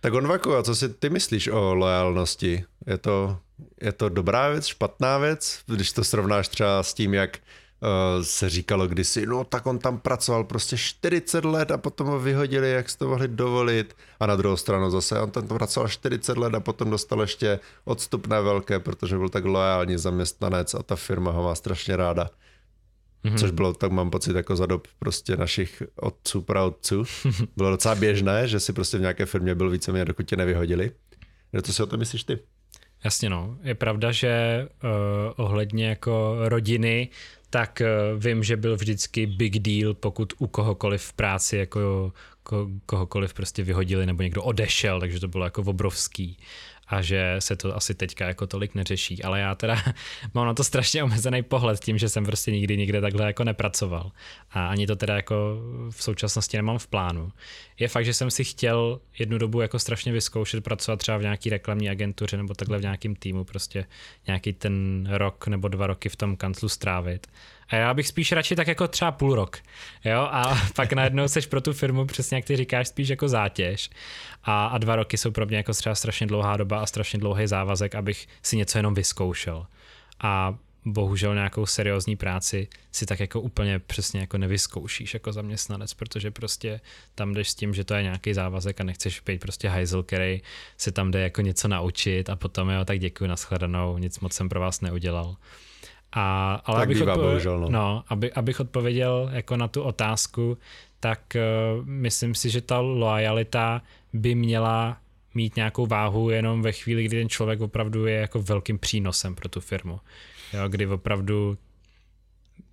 Tak 0.00 0.14
Onvaku, 0.14 0.54
a 0.54 0.62
co 0.62 0.74
si 0.74 0.88
ty 0.88 1.10
myslíš 1.10 1.48
o 1.48 1.74
lojalnosti? 1.74 2.64
Je 2.86 2.98
to, 2.98 3.38
je 3.80 3.92
to 3.92 4.08
dobrá 4.08 4.48
věc, 4.48 4.66
špatná 4.66 5.18
věc, 5.18 5.60
když 5.66 5.92
to 5.92 6.04
srovnáš 6.04 6.48
třeba 6.48 6.82
s 6.82 6.94
tím, 6.94 7.14
jak 7.14 7.38
uh, 7.38 8.22
se 8.22 8.48
říkalo 8.48 8.86
kdysi, 8.86 9.26
no 9.26 9.44
tak 9.44 9.66
on 9.66 9.78
tam 9.78 9.98
pracoval 9.98 10.44
prostě 10.44 10.76
40 10.76 11.44
let 11.44 11.70
a 11.70 11.78
potom 11.78 12.06
ho 12.06 12.20
vyhodili, 12.20 12.70
jak 12.70 12.90
jste 12.90 12.98
to 12.98 13.08
mohli 13.08 13.28
dovolit. 13.28 13.96
A 14.20 14.26
na 14.26 14.36
druhou 14.36 14.56
stranu 14.56 14.90
zase, 14.90 15.20
on 15.20 15.30
tam 15.30 15.48
pracoval 15.48 15.88
40 15.88 16.36
let 16.36 16.54
a 16.54 16.60
potom 16.60 16.90
dostal 16.90 17.20
ještě 17.20 17.60
odstupné 17.84 18.40
velké, 18.40 18.78
protože 18.78 19.18
byl 19.18 19.28
tak 19.28 19.44
loajální 19.44 19.98
zaměstnanec 19.98 20.74
a 20.74 20.82
ta 20.82 20.96
firma 20.96 21.30
ho 21.30 21.42
má 21.42 21.54
strašně 21.54 21.96
ráda. 21.96 22.30
Mm-hmm. 23.24 23.38
Což 23.38 23.50
bylo, 23.50 23.72
tak 23.72 23.92
mám 23.92 24.10
pocit, 24.10 24.36
jako 24.36 24.56
za 24.56 24.66
dob 24.66 24.88
prostě 24.98 25.36
našich 25.36 25.82
otců, 25.96 26.42
praotců. 26.42 27.04
Bylo 27.56 27.70
docela 27.70 27.94
běžné, 27.94 28.48
že 28.48 28.60
si 28.60 28.72
prostě 28.72 28.98
v 28.98 29.00
nějaké 29.00 29.26
firmě 29.26 29.54
byl 29.54 29.70
víceméně, 29.70 30.04
dokud 30.04 30.22
tě 30.22 30.36
nevyhodili. 30.36 30.90
Co 31.62 31.72
si 31.72 31.82
o 31.82 31.86
tom 31.86 31.98
myslíš 31.98 32.24
ty? 32.24 32.38
Jasně 33.04 33.30
no, 33.30 33.58
je 33.62 33.74
pravda, 33.74 34.12
že 34.12 34.66
uh, 34.84 34.90
ohledně 35.36 35.88
jako 35.88 36.36
rodiny, 36.40 37.08
tak 37.50 37.82
uh, 37.82 38.22
vím, 38.22 38.42
že 38.42 38.56
byl 38.56 38.76
vždycky 38.76 39.26
big 39.26 39.58
deal, 39.58 39.94
pokud 39.94 40.32
u 40.38 40.46
kohokoliv 40.46 41.02
v 41.02 41.12
práci 41.12 41.56
jako 41.56 42.12
ko, 42.42 42.68
kohokoliv 42.86 43.34
prostě 43.34 43.62
vyhodili 43.62 44.06
nebo 44.06 44.22
někdo 44.22 44.42
odešel, 44.42 45.00
takže 45.00 45.20
to 45.20 45.28
bylo 45.28 45.44
jako 45.44 45.62
obrovský 45.62 46.38
a 46.92 47.02
že 47.02 47.36
se 47.38 47.56
to 47.56 47.76
asi 47.76 47.94
teďka 47.94 48.26
jako 48.26 48.46
tolik 48.46 48.74
neřeší, 48.74 49.22
ale 49.22 49.40
já 49.40 49.54
teda 49.54 49.82
mám 50.34 50.46
na 50.46 50.54
to 50.54 50.64
strašně 50.64 51.04
omezený 51.04 51.42
pohled 51.42 51.80
tím, 51.80 51.98
že 51.98 52.08
jsem 52.08 52.24
prostě 52.24 52.50
nikdy 52.50 52.76
nikde 52.76 53.00
takhle 53.00 53.26
jako 53.26 53.44
nepracoval 53.44 54.12
a 54.50 54.66
ani 54.66 54.86
to 54.86 54.96
teda 54.96 55.16
jako 55.16 55.34
v 55.90 56.02
současnosti 56.02 56.56
nemám 56.56 56.78
v 56.78 56.86
plánu. 56.86 57.32
Je 57.78 57.88
fakt, 57.88 58.04
že 58.04 58.14
jsem 58.14 58.30
si 58.30 58.44
chtěl 58.44 59.00
jednu 59.18 59.38
dobu 59.38 59.60
jako 59.60 59.78
strašně 59.78 60.12
vyzkoušet 60.12 60.64
pracovat 60.64 60.98
třeba 60.98 61.18
v 61.18 61.22
nějaký 61.22 61.50
reklamní 61.50 61.90
agentuře 61.90 62.36
nebo 62.36 62.54
takhle 62.54 62.78
v 62.78 62.82
nějakém 62.82 63.14
týmu, 63.14 63.44
prostě 63.44 63.86
nějaký 64.26 64.52
ten 64.52 65.06
rok 65.10 65.46
nebo 65.46 65.68
dva 65.68 65.86
roky 65.86 66.08
v 66.08 66.16
tom 66.16 66.36
kanclu 66.36 66.68
strávit 66.68 67.26
a 67.72 67.76
já 67.76 67.94
bych 67.94 68.08
spíš 68.08 68.32
radši 68.32 68.56
tak 68.56 68.66
jako 68.66 68.88
třeba 68.88 69.12
půl 69.12 69.34
rok. 69.34 69.58
Jo? 70.04 70.20
A 70.20 70.58
pak 70.76 70.92
najednou 70.92 71.28
seš 71.28 71.46
pro 71.46 71.60
tu 71.60 71.72
firmu, 71.72 72.06
přesně 72.06 72.36
jak 72.36 72.44
ty 72.44 72.56
říkáš, 72.56 72.88
spíš 72.88 73.08
jako 73.08 73.28
zátěž. 73.28 73.90
A, 74.44 74.66
a 74.66 74.78
dva 74.78 74.96
roky 74.96 75.18
jsou 75.18 75.30
pro 75.30 75.46
mě 75.46 75.56
jako 75.56 75.72
třeba 75.72 75.94
strašně 75.94 76.26
dlouhá 76.26 76.56
doba 76.56 76.80
a 76.80 76.86
strašně 76.86 77.18
dlouhý 77.18 77.46
závazek, 77.46 77.94
abych 77.94 78.28
si 78.42 78.56
něco 78.56 78.78
jenom 78.78 78.94
vyzkoušel. 78.94 79.66
A 80.20 80.54
bohužel 80.84 81.34
nějakou 81.34 81.66
seriózní 81.66 82.16
práci 82.16 82.68
si 82.92 83.06
tak 83.06 83.20
jako 83.20 83.40
úplně 83.40 83.78
přesně 83.78 84.20
jako 84.20 84.38
nevyzkoušíš 84.38 85.14
jako 85.14 85.32
zaměstnanec, 85.32 85.94
protože 85.94 86.30
prostě 86.30 86.80
tam 87.14 87.34
jdeš 87.34 87.50
s 87.50 87.54
tím, 87.54 87.74
že 87.74 87.84
to 87.84 87.94
je 87.94 88.02
nějaký 88.02 88.34
závazek 88.34 88.80
a 88.80 88.84
nechceš 88.84 89.20
být 89.20 89.40
prostě 89.40 89.68
hajzl, 89.68 90.02
který 90.02 90.42
se 90.76 90.92
tam 90.92 91.10
jde 91.10 91.20
jako 91.20 91.42
něco 91.42 91.68
naučit 91.68 92.30
a 92.30 92.36
potom 92.36 92.70
jo, 92.70 92.84
tak 92.84 92.98
děkuji, 92.98 93.26
nashledanou, 93.26 93.98
nic 93.98 94.20
moc 94.20 94.32
jsem 94.32 94.48
pro 94.48 94.60
vás 94.60 94.80
neudělal. 94.80 95.36
A, 96.12 96.54
ale 96.64 96.78
tak 96.78 96.88
abych, 96.88 96.98
bývá, 96.98 97.16
odpo- 97.16 97.22
bohužel, 97.22 97.60
no. 97.60 97.68
No, 97.70 98.04
aby, 98.08 98.32
abych 98.32 98.60
odpověděl 98.60 99.30
jako 99.32 99.56
na 99.56 99.68
tu 99.68 99.82
otázku, 99.82 100.58
tak 101.00 101.20
uh, 101.34 101.86
myslím 101.86 102.34
si, 102.34 102.50
že 102.50 102.60
ta 102.60 102.80
lojalita 102.80 103.82
by 104.12 104.34
měla 104.34 104.98
mít 105.34 105.56
nějakou 105.56 105.86
váhu 105.86 106.30
jenom 106.30 106.62
ve 106.62 106.72
chvíli, 106.72 107.04
kdy 107.04 107.18
ten 107.18 107.28
člověk 107.28 107.60
opravdu 107.60 108.06
je 108.06 108.14
jako 108.14 108.42
velkým 108.42 108.78
přínosem 108.78 109.34
pro 109.34 109.48
tu 109.48 109.60
firmu. 109.60 110.00
Jo, 110.52 110.68
kdy 110.68 110.86
opravdu 110.86 111.58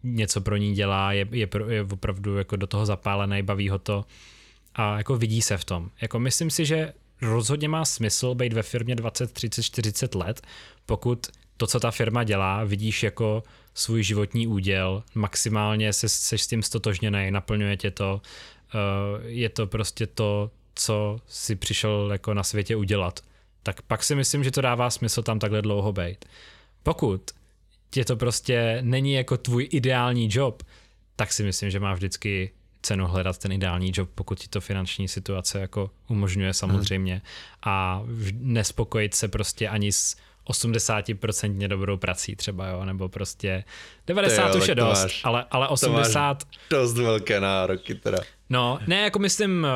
něco 0.04 0.42
pro 0.42 0.58
ní 0.58 0.74
dělá, 0.74 1.14
je, 1.14 1.28
je, 1.32 1.48
je 1.68 1.84
opravdu 1.84 2.38
jako 2.38 2.56
do 2.56 2.68
toho 2.68 2.86
zapálený, 2.86 3.42
baví 3.42 3.70
ho 3.70 3.80
to 3.80 4.06
a 4.76 4.98
jako 4.98 5.18
vidí 5.18 5.42
se 5.42 5.58
v 5.58 5.66
tom. 5.66 5.90
Jako 6.02 6.20
myslím 6.20 6.50
si, 6.50 6.66
že 6.66 6.94
rozhodně 7.22 7.70
má 7.70 7.86
smysl 7.86 8.36
být 8.36 8.54
ve 8.54 8.64
firmě 8.64 8.96
20, 8.96 9.32
30, 9.34 9.64
40 9.64 10.16
let, 10.16 10.42
pokud 10.86 11.28
to, 11.58 11.68
co 11.68 11.80
ta 11.80 11.92
firma 11.92 12.24
dělá, 12.24 12.64
vidíš 12.64 13.04
jako 13.04 13.44
svůj 13.74 14.04
životní 14.04 14.48
úděl, 14.48 15.04
maximálně 15.16 15.94
se, 15.94 16.10
seš 16.10 16.42
s 16.42 16.48
tím 16.48 16.64
stotožněný, 16.64 17.32
naplňuje 17.32 17.78
tě 17.78 17.92
to, 17.92 18.22
uh, 18.74 19.26
je 19.26 19.50
to 19.50 19.68
prostě 19.68 20.08
to, 20.08 20.52
co 20.80 21.20
si 21.28 21.56
přišel 21.56 22.10
jako 22.12 22.34
na 22.34 22.44
světě 22.44 22.76
udělat. 22.76 23.20
Tak 23.64 23.82
pak 23.82 24.04
si 24.04 24.16
myslím, 24.16 24.44
že 24.44 24.52
to 24.52 24.62
dává 24.62 24.90
smysl 24.90 25.24
tam 25.24 25.40
takhle 25.40 25.62
dlouho 25.62 25.92
být. 25.92 26.26
Pokud 26.84 27.32
tě 27.90 28.06
to 28.06 28.16
prostě 28.16 28.78
není 28.82 29.14
jako 29.14 29.38
tvůj 29.38 29.68
ideální 29.72 30.30
job, 30.32 30.64
tak 31.16 31.34
si 31.34 31.44
myslím, 31.44 31.70
že 31.70 31.80
má 31.80 31.94
vždycky 31.94 32.52
cenu 32.82 33.08
hledat 33.08 33.38
ten 33.38 33.52
ideální 33.52 33.92
job, 33.96 34.10
pokud 34.16 34.40
ti 34.40 34.48
to 34.48 34.62
finanční 34.62 35.08
situace 35.08 35.60
jako 35.60 35.92
umožňuje 36.08 36.54
samozřejmě 36.54 37.14
hmm. 37.14 37.22
a 37.64 38.04
nespokojit 38.34 39.16
se 39.16 39.28
prostě 39.28 39.70
ani 39.70 39.92
s 39.92 40.16
80% 40.50 41.68
dobrou 41.68 41.98
prací 41.98 42.36
třeba, 42.36 42.68
jo, 42.68 42.86
nebo 42.86 43.10
prostě 43.10 43.64
90 44.08 44.48
jo, 44.48 44.62
už 44.62 44.68
je 44.68 44.76
dost, 44.76 45.04
máš, 45.04 45.22
ale, 45.24 45.46
ale 45.52 45.68
80... 45.68 46.44
dost 46.70 46.94
velké 46.94 47.40
nároky 47.40 47.96
teda. 47.96 48.18
No, 48.50 48.80
ne, 48.88 49.02
jako 49.02 49.20
myslím, 49.20 49.66
eh, 49.66 49.70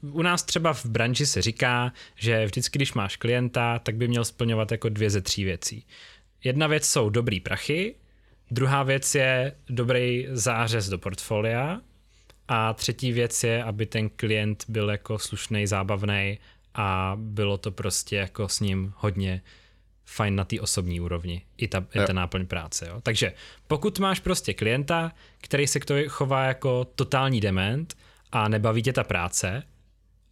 u 0.00 0.22
nás 0.22 0.42
třeba 0.42 0.72
v 0.72 0.86
branži 0.86 1.26
se 1.26 1.42
říká, 1.42 1.92
že 2.14 2.46
vždycky, 2.46 2.78
když 2.78 2.92
máš 2.92 3.16
klienta, 3.16 3.78
tak 3.78 3.96
by 3.96 4.08
měl 4.08 4.24
splňovat 4.24 4.72
jako 4.72 4.88
dvě 4.88 5.10
ze 5.10 5.20
tří 5.20 5.44
věcí. 5.44 5.86
Jedna 6.44 6.66
věc 6.66 6.86
jsou 6.86 7.10
dobrý 7.10 7.40
prachy, 7.40 7.94
druhá 8.50 8.82
věc 8.82 9.14
je 9.14 9.52
dobrý 9.68 10.26
zářez 10.30 10.88
do 10.88 10.98
portfolia 10.98 11.80
a 12.48 12.72
třetí 12.72 13.12
věc 13.12 13.44
je, 13.44 13.64
aby 13.64 13.86
ten 13.86 14.08
klient 14.08 14.64
byl 14.68 14.90
jako 14.90 15.18
slušný, 15.18 15.66
zábavný 15.66 16.38
a 16.74 17.16
bylo 17.20 17.58
to 17.58 17.70
prostě 17.70 18.16
jako 18.16 18.48
s 18.48 18.60
ním 18.60 18.92
hodně 18.96 19.42
fajn 20.04 20.36
na 20.36 20.44
té 20.44 20.60
osobní 20.60 21.00
úrovni, 21.00 21.42
i 21.56 21.68
ta, 21.68 21.86
i 21.94 22.06
ta 22.06 22.12
náplň 22.12 22.46
práce. 22.46 22.86
Jo? 22.88 23.00
Takže 23.00 23.32
pokud 23.66 23.98
máš 23.98 24.20
prostě 24.20 24.54
klienta, 24.54 25.12
který 25.40 25.66
se 25.66 25.80
k 25.80 25.84
tomu 25.84 26.00
chová 26.08 26.44
jako 26.44 26.84
totální 26.84 27.40
dement 27.40 27.96
a 28.34 28.48
nebaví 28.48 28.82
tě 28.82 28.92
ta 28.92 29.04
práce, 29.04 29.62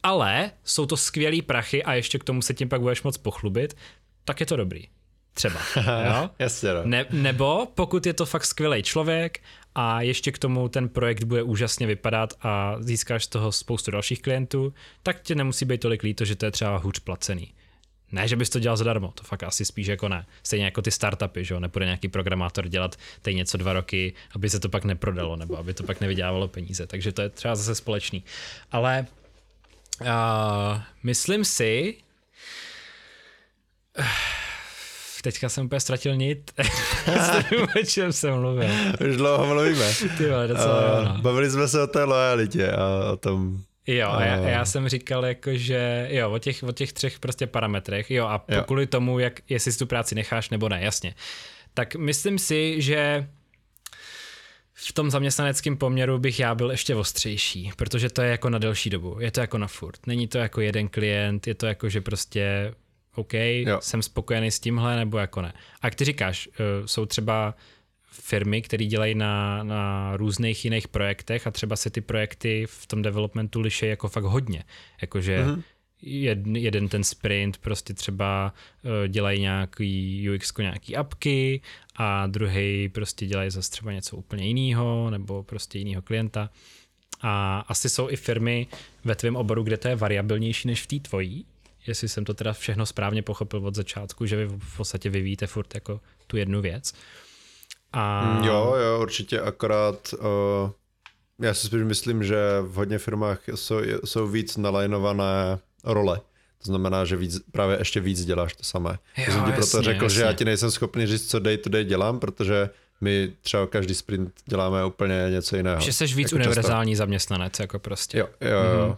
ale 0.02 0.50
jsou 0.64 0.86
to 0.86 0.96
skvělý 0.96 1.42
prachy 1.42 1.84
a 1.84 1.94
ještě 1.94 2.18
k 2.18 2.24
tomu 2.24 2.42
se 2.42 2.54
tím 2.54 2.68
pak 2.68 2.80
budeš 2.80 3.02
moc 3.02 3.16
pochlubit, 3.16 3.76
tak 4.24 4.40
je 4.40 4.46
to 4.46 4.56
dobrý. 4.56 4.88
Třeba. 5.34 5.60
Jo? 6.04 6.30
Jasně, 6.38 6.72
no. 6.74 6.82
ne, 6.84 7.06
nebo 7.10 7.66
pokud 7.74 8.06
je 8.06 8.12
to 8.12 8.26
fakt 8.26 8.44
skvělý 8.44 8.82
člověk 8.82 9.40
a 9.74 10.02
ještě 10.02 10.32
k 10.32 10.38
tomu 10.38 10.68
ten 10.68 10.88
projekt 10.88 11.24
bude 11.24 11.42
úžasně 11.42 11.86
vypadat 11.86 12.34
a 12.40 12.76
získáš 12.80 13.24
z 13.24 13.28
toho 13.28 13.52
spoustu 13.52 13.90
dalších 13.90 14.22
klientů, 14.22 14.74
tak 15.02 15.22
tě 15.22 15.34
nemusí 15.34 15.64
být 15.64 15.80
tolik 15.80 16.02
líto, 16.02 16.24
že 16.24 16.36
to 16.36 16.44
je 16.44 16.50
třeba 16.50 16.76
hůř 16.76 16.98
placený. 16.98 17.54
Ne, 18.12 18.28
že 18.28 18.36
bys 18.36 18.50
to 18.50 18.58
dělal 18.58 18.76
zadarmo, 18.76 19.12
to 19.14 19.24
fakt 19.24 19.42
asi 19.42 19.64
spíš 19.64 19.86
jako 19.86 20.08
ne. 20.08 20.26
Stejně 20.42 20.64
jako 20.64 20.82
ty 20.82 20.90
startupy, 20.90 21.44
že 21.44 21.54
jo, 21.54 21.60
nepůjde 21.60 21.86
nějaký 21.86 22.08
programátor 22.08 22.68
dělat 22.68 22.96
teď 23.22 23.36
něco 23.36 23.58
dva 23.58 23.72
roky, 23.72 24.12
aby 24.34 24.50
se 24.50 24.60
to 24.60 24.68
pak 24.68 24.84
neprodalo, 24.84 25.36
nebo 25.36 25.58
aby 25.58 25.74
to 25.74 25.82
pak 25.82 26.00
nevydělávalo 26.00 26.48
peníze, 26.48 26.86
takže 26.86 27.12
to 27.12 27.22
je 27.22 27.28
třeba 27.28 27.54
zase 27.54 27.74
společný. 27.74 28.24
Ale 28.72 29.06
uh, 30.00 30.06
myslím 31.02 31.44
si, 31.44 31.96
teďka 35.22 35.48
jsem 35.48 35.64
úplně 35.66 35.80
ztratil 35.80 36.16
nit. 36.16 36.52
o 37.80 37.84
čem 37.86 38.12
jsem 38.12 38.34
mluvil. 38.34 38.70
Už 39.08 39.16
dlouho 39.16 39.46
mluvíme. 39.46 39.92
Ty 40.18 40.28
vole, 40.28 40.48
docela, 40.48 41.00
uh, 41.00 41.20
bavili 41.20 41.50
jsme 41.50 41.68
se 41.68 41.82
o 41.82 41.86
té 41.86 42.04
lojalitě 42.04 42.72
a 42.72 43.12
o 43.12 43.16
tom, 43.16 43.62
Jo, 43.86 44.08
a 44.10 44.24
já, 44.24 44.36
já 44.36 44.64
jsem 44.64 44.88
říkal 44.88 45.24
jako, 45.24 45.50
že 45.54 46.08
jo, 46.10 46.32
o 46.32 46.38
těch, 46.38 46.62
o 46.62 46.72
těch 46.72 46.92
třech 46.92 47.18
prostě 47.18 47.46
parametrech, 47.46 48.10
jo, 48.10 48.26
a 48.26 48.44
jo. 48.48 48.64
kvůli 48.64 48.86
tomu, 48.86 49.18
jak, 49.18 49.40
jestli 49.48 49.72
si 49.72 49.78
tu 49.78 49.86
práci 49.86 50.14
necháš 50.14 50.50
nebo 50.50 50.68
ne, 50.68 50.80
jasně. 50.82 51.14
Tak 51.74 51.94
myslím 51.96 52.38
si, 52.38 52.82
že 52.82 53.28
v 54.74 54.92
tom 54.92 55.10
zaměstnaneckém 55.10 55.76
poměru 55.76 56.18
bych 56.18 56.40
já 56.40 56.54
byl 56.54 56.70
ještě 56.70 56.94
ostřejší, 56.94 57.72
protože 57.76 58.10
to 58.10 58.22
je 58.22 58.30
jako 58.30 58.50
na 58.50 58.58
delší 58.58 58.90
dobu, 58.90 59.16
je 59.20 59.30
to 59.30 59.40
jako 59.40 59.58
na 59.58 59.66
furt. 59.66 60.06
Není 60.06 60.28
to 60.28 60.38
jako 60.38 60.60
jeden 60.60 60.88
klient, 60.88 61.46
je 61.46 61.54
to 61.54 61.66
jako, 61.66 61.88
že 61.88 62.00
prostě 62.00 62.74
OK, 63.14 63.34
jo. 63.34 63.78
jsem 63.80 64.02
spokojený 64.02 64.50
s 64.50 64.60
tímhle, 64.60 64.96
nebo 64.96 65.18
jako 65.18 65.42
ne. 65.42 65.52
A 65.80 65.86
jak 65.86 65.94
ty 65.94 66.04
říkáš, 66.04 66.48
eh, 66.54 66.88
jsou 66.88 67.06
třeba 67.06 67.54
firmy, 68.12 68.62
které 68.62 68.84
dělají 68.84 69.14
na, 69.14 69.62
na 69.62 70.12
různých 70.16 70.64
jiných 70.64 70.88
projektech 70.88 71.46
a 71.46 71.50
třeba 71.50 71.76
se 71.76 71.90
ty 71.90 72.00
projekty 72.00 72.66
v 72.68 72.86
tom 72.86 73.02
developmentu 73.02 73.60
liší 73.60 73.86
jako 73.86 74.08
fakt 74.08 74.24
hodně. 74.24 74.64
Jakože 75.00 75.44
mm-hmm. 75.44 75.62
jeden, 76.02 76.56
jeden 76.56 76.88
ten 76.88 77.04
sprint 77.04 77.58
prostě 77.58 77.94
třeba 77.94 78.54
uh, 78.84 79.08
dělají 79.08 79.40
nějaký 79.40 80.30
UX, 80.30 80.52
nějaký 80.58 80.96
apky 80.96 81.60
a 81.96 82.26
druhý 82.26 82.88
prostě 82.88 83.26
dělají 83.26 83.50
zase 83.50 83.70
třeba 83.70 83.92
něco 83.92 84.16
úplně 84.16 84.46
jiného 84.46 85.10
nebo 85.10 85.42
prostě 85.42 85.78
jiného 85.78 86.02
klienta. 86.02 86.50
A 87.20 87.60
asi 87.68 87.88
jsou 87.88 88.10
i 88.10 88.16
firmy 88.16 88.66
ve 89.04 89.14
tvém 89.14 89.36
oboru, 89.36 89.62
kde 89.62 89.76
to 89.76 89.88
je 89.88 89.96
variabilnější 89.96 90.68
než 90.68 90.82
v 90.82 90.86
té 90.86 90.98
tvojí, 90.98 91.46
jestli 91.86 92.08
jsem 92.08 92.24
to 92.24 92.34
teda 92.34 92.52
všechno 92.52 92.86
správně 92.86 93.22
pochopil 93.22 93.66
od 93.66 93.74
začátku, 93.74 94.26
že 94.26 94.36
vy 94.36 94.46
v 94.46 94.76
podstatě 94.76 95.10
vyvíjíte 95.10 95.46
furt 95.46 95.74
jako 95.74 96.00
tu 96.26 96.36
jednu 96.36 96.60
věc. 96.60 96.92
A... 97.92 98.38
Jo, 98.44 98.74
jo, 98.78 99.02
určitě, 99.02 99.40
akorát 99.40 100.14
uh, 100.18 100.70
já 101.40 101.54
si 101.54 101.66
spíš 101.66 101.82
myslím, 101.82 102.24
že 102.24 102.36
v 102.60 102.74
hodně 102.74 102.98
firmách 102.98 103.40
jsou, 103.54 103.80
jsou 104.04 104.26
víc 104.26 104.56
nalajnované 104.56 105.58
role. 105.84 106.20
To 106.58 106.66
znamená, 106.66 107.04
že 107.04 107.16
víc, 107.16 107.40
právě 107.52 107.78
ještě 107.78 108.00
víc 108.00 108.24
děláš 108.24 108.54
to 108.54 108.64
samé. 108.64 108.98
Jo, 109.16 109.24
já 109.26 109.32
jsem 109.32 109.44
ti 109.44 109.52
proto 109.52 109.82
řekl, 109.82 110.04
jasně. 110.04 110.16
že 110.16 110.22
já 110.22 110.32
ti 110.32 110.44
nejsem 110.44 110.70
schopný 110.70 111.06
říct, 111.06 111.30
co 111.30 111.38
day 111.38 111.58
to 111.58 111.70
day 111.70 111.84
dělám, 111.84 112.20
protože 112.20 112.70
my 113.00 113.32
třeba 113.40 113.66
každý 113.66 113.94
sprint 113.94 114.32
děláme 114.46 114.84
úplně 114.84 115.26
něco 115.30 115.56
jiného. 115.56 115.80
Že 115.80 115.92
jsi 115.92 116.06
víc 116.06 116.32
jako 116.32 116.34
univerzální 116.34 116.92
často. 116.92 116.98
zaměstnanec, 116.98 117.60
jako 117.60 117.78
prostě. 117.78 118.18
Jo, 118.18 118.28
jo, 118.40 118.50
jo. 118.50 118.88
Mm-hmm. 118.88 118.96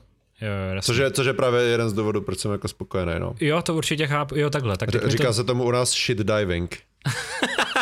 Jo, 0.74 0.82
což, 0.82 0.96
je, 0.96 1.10
což 1.10 1.26
je 1.26 1.32
právě 1.32 1.62
jeden 1.62 1.90
z 1.90 1.92
důvodů, 1.92 2.20
proč 2.20 2.38
jsem 2.38 2.52
jako 2.52 2.68
spokojený. 2.68 3.12
No. 3.18 3.34
Jo, 3.40 3.62
to 3.62 3.74
určitě 3.74 4.06
chápu. 4.06 4.36
Jo, 4.36 4.50
takhle. 4.50 4.76
Tak 4.76 4.88
Říká 5.06 5.26
to... 5.26 5.32
se 5.32 5.44
tomu 5.44 5.64
u 5.64 5.70
nás 5.70 5.92
shit 5.92 6.18
diving. 6.18 6.78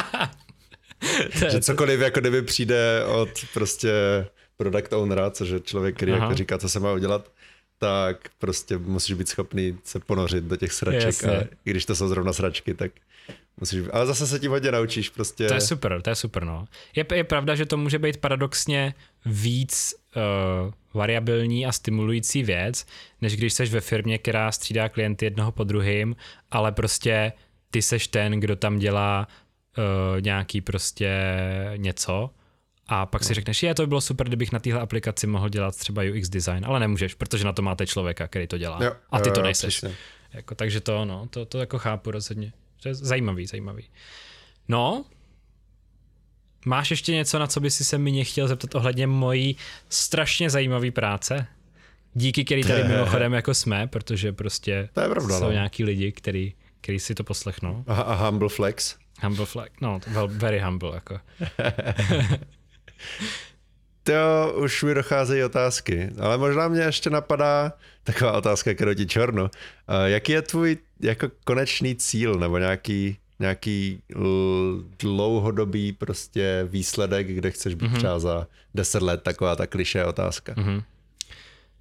že 1.50 1.60
cokoliv 1.60 2.00
jako 2.00 2.20
kdyby 2.20 2.42
přijde 2.42 3.04
od 3.04 3.28
prostě 3.54 3.92
product 4.56 4.92
ownera, 4.92 5.30
což 5.30 5.48
je 5.48 5.60
člověk, 5.60 5.96
který 5.96 6.12
jako 6.12 6.34
říká, 6.34 6.58
co 6.58 6.68
se 6.68 6.80
má 6.80 6.92
udělat, 6.92 7.32
tak 7.78 8.28
prostě 8.38 8.78
musíš 8.78 9.14
být 9.14 9.28
schopný 9.28 9.78
se 9.84 10.00
ponořit 10.00 10.44
do 10.44 10.56
těch 10.56 10.72
sraček 10.72 11.04
Jasně. 11.04 11.30
a 11.30 11.42
i 11.64 11.70
když 11.70 11.84
to 11.84 11.94
jsou 11.94 12.08
zrovna 12.08 12.32
sračky, 12.32 12.74
tak 12.74 12.92
musíš, 13.60 13.82
ale 13.92 14.06
zase 14.06 14.26
se 14.26 14.38
tím 14.38 14.50
hodně 14.50 14.72
naučíš 14.72 15.08
prostě. 15.08 15.48
To 15.48 15.54
je 15.54 15.60
super, 15.60 16.02
to 16.02 16.10
je 16.10 16.16
super, 16.16 16.44
no. 16.44 16.64
Je, 16.96 17.06
je 17.14 17.24
pravda, 17.24 17.54
že 17.54 17.66
to 17.66 17.76
může 17.76 17.98
být 17.98 18.16
paradoxně 18.16 18.94
víc 19.26 19.94
uh, 20.16 20.72
variabilní 20.94 21.66
a 21.66 21.72
stimulující 21.72 22.42
věc, 22.42 22.86
než 23.20 23.36
když 23.36 23.52
seš 23.52 23.70
ve 23.70 23.80
firmě, 23.80 24.18
která 24.18 24.52
střídá 24.52 24.88
klienty 24.88 25.24
jednoho 25.24 25.52
po 25.52 25.64
druhým, 25.64 26.16
ale 26.50 26.72
prostě 26.72 27.32
ty 27.70 27.82
seš 27.82 28.06
ten, 28.06 28.32
kdo 28.32 28.56
tam 28.56 28.78
dělá 28.78 29.28
uh, 29.78 30.20
nějaký 30.20 30.60
prostě 30.60 31.10
něco 31.76 32.30
a 32.86 33.06
pak 33.06 33.22
no. 33.22 33.28
si 33.28 33.34
řekneš, 33.34 33.62
je, 33.62 33.74
to 33.74 33.82
by 33.82 33.86
bylo 33.86 34.00
super, 34.00 34.26
kdybych 34.26 34.52
na 34.52 34.58
téhle 34.58 34.80
aplikaci 34.80 35.26
mohl 35.26 35.48
dělat 35.48 35.76
třeba 35.76 36.02
UX 36.02 36.28
design, 36.28 36.64
ale 36.66 36.80
nemůžeš, 36.80 37.14
protože 37.14 37.44
na 37.44 37.52
to 37.52 37.62
máte 37.62 37.86
člověka, 37.86 38.28
který 38.28 38.46
to 38.46 38.58
dělá. 38.58 38.84
Jo, 38.84 38.92
a 39.10 39.20
ty 39.20 39.28
jo, 39.28 39.34
to 39.34 39.42
nejseš. 39.42 39.84
jako, 40.32 40.54
takže 40.54 40.80
to, 40.80 41.04
no, 41.04 41.26
to, 41.30 41.44
to 41.44 41.58
jako 41.58 41.78
chápu 41.78 42.10
rozhodně. 42.10 42.52
To 42.82 42.88
je 42.88 42.94
zajímavý, 42.94 43.46
zajímavý. 43.46 43.84
No, 44.68 45.04
máš 46.66 46.90
ještě 46.90 47.12
něco, 47.12 47.38
na 47.38 47.46
co 47.46 47.60
by 47.60 47.70
si 47.70 47.84
se 47.84 47.98
mě 47.98 48.24
chtěl 48.24 48.48
zeptat 48.48 48.74
ohledně 48.74 49.06
mojí 49.06 49.56
strašně 49.88 50.50
zajímavé 50.50 50.90
práce? 50.90 51.46
Díky, 52.14 52.44
který 52.44 52.62
tady 52.62 52.84
mimochodem 52.84 53.32
jako 53.32 53.54
jsme, 53.54 53.86
protože 53.86 54.32
prostě 54.32 54.88
to 54.92 55.00
je 55.00 55.08
pravda, 55.08 55.38
jsou 55.38 55.44
no. 55.44 55.52
nějaký 55.52 55.84
lidi, 55.84 56.12
který, 56.12 56.54
který 56.80 57.00
si 57.00 57.14
to 57.14 57.24
poslechnou. 57.24 57.84
A, 57.86 57.94
a 57.94 58.14
humble 58.14 58.48
flex. 58.48 58.96
Humble 59.22 59.46
flex, 59.46 59.72
no, 59.80 60.00
well, 60.06 60.28
very 60.28 60.60
humble, 60.60 60.94
jako. 60.94 61.20
To 64.02 64.54
už 64.56 64.82
mi 64.82 64.94
docházejí 64.94 65.44
otázky, 65.44 66.10
ale 66.20 66.38
možná 66.38 66.68
mě 66.68 66.80
ještě 66.80 67.10
napadá 67.10 67.72
taková 68.04 68.32
otázka 68.32 68.74
k 68.74 68.80
Roti 68.80 69.06
Čornu. 69.06 69.50
Jaký 70.04 70.32
je 70.32 70.42
tvůj 70.42 70.78
jako 71.00 71.30
konečný 71.44 71.96
cíl 71.96 72.34
nebo 72.34 72.58
nějaký, 72.58 73.16
nějaký 73.38 74.02
dlouhodobý 74.98 75.92
prostě 75.92 76.66
výsledek, 76.68 77.26
kde 77.26 77.50
chceš 77.50 77.74
být 77.74 77.90
mm-hmm. 77.90 77.96
třeba 77.96 78.18
za 78.18 78.46
deset 78.74 79.02
let, 79.02 79.22
taková 79.22 79.56
ta 79.56 79.66
kliše 79.66 80.04
otázka. 80.04 80.54
Mm-hmm. 80.54 80.82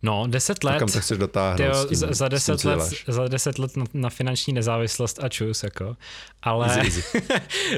No, 0.04 0.28
deset 0.28 0.64
let. 0.64 0.76
A 0.76 0.80
kam 0.80 0.88
to 0.88 1.00
chceš 1.00 1.18
dotáhnout? 1.18 1.58
Tyjo, 1.58 1.86
tím, 1.86 1.98
za, 1.98 2.28
deset 2.28 2.64
let, 2.64 2.80
za 3.08 3.28
deset 3.28 3.60
let 3.60 3.78
na, 3.78 3.86
na 3.94 4.10
finanční 4.10 4.54
nezávislost 4.54 5.24
a 5.24 5.30
čus, 5.30 5.64
jako. 5.64 5.98
Ale 6.42 6.68
easy, 6.68 6.80
easy. 6.80 7.22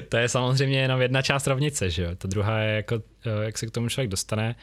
to 0.10 0.18
je 0.18 0.30
samozřejmě 0.30 0.82
jenom 0.82 1.02
jedna 1.02 1.22
část 1.22 1.48
rovnice, 1.48 1.90
že 1.90 2.04
jo. 2.04 2.10
Ta 2.16 2.28
druhá 2.28 2.60
je 2.60 2.76
jako, 2.76 2.96
eh, 3.26 3.46
jak 3.46 3.58
se 3.58 3.68
k 3.68 3.72
tomu 3.72 3.90
člověk 3.90 4.10
dostane. 4.10 4.56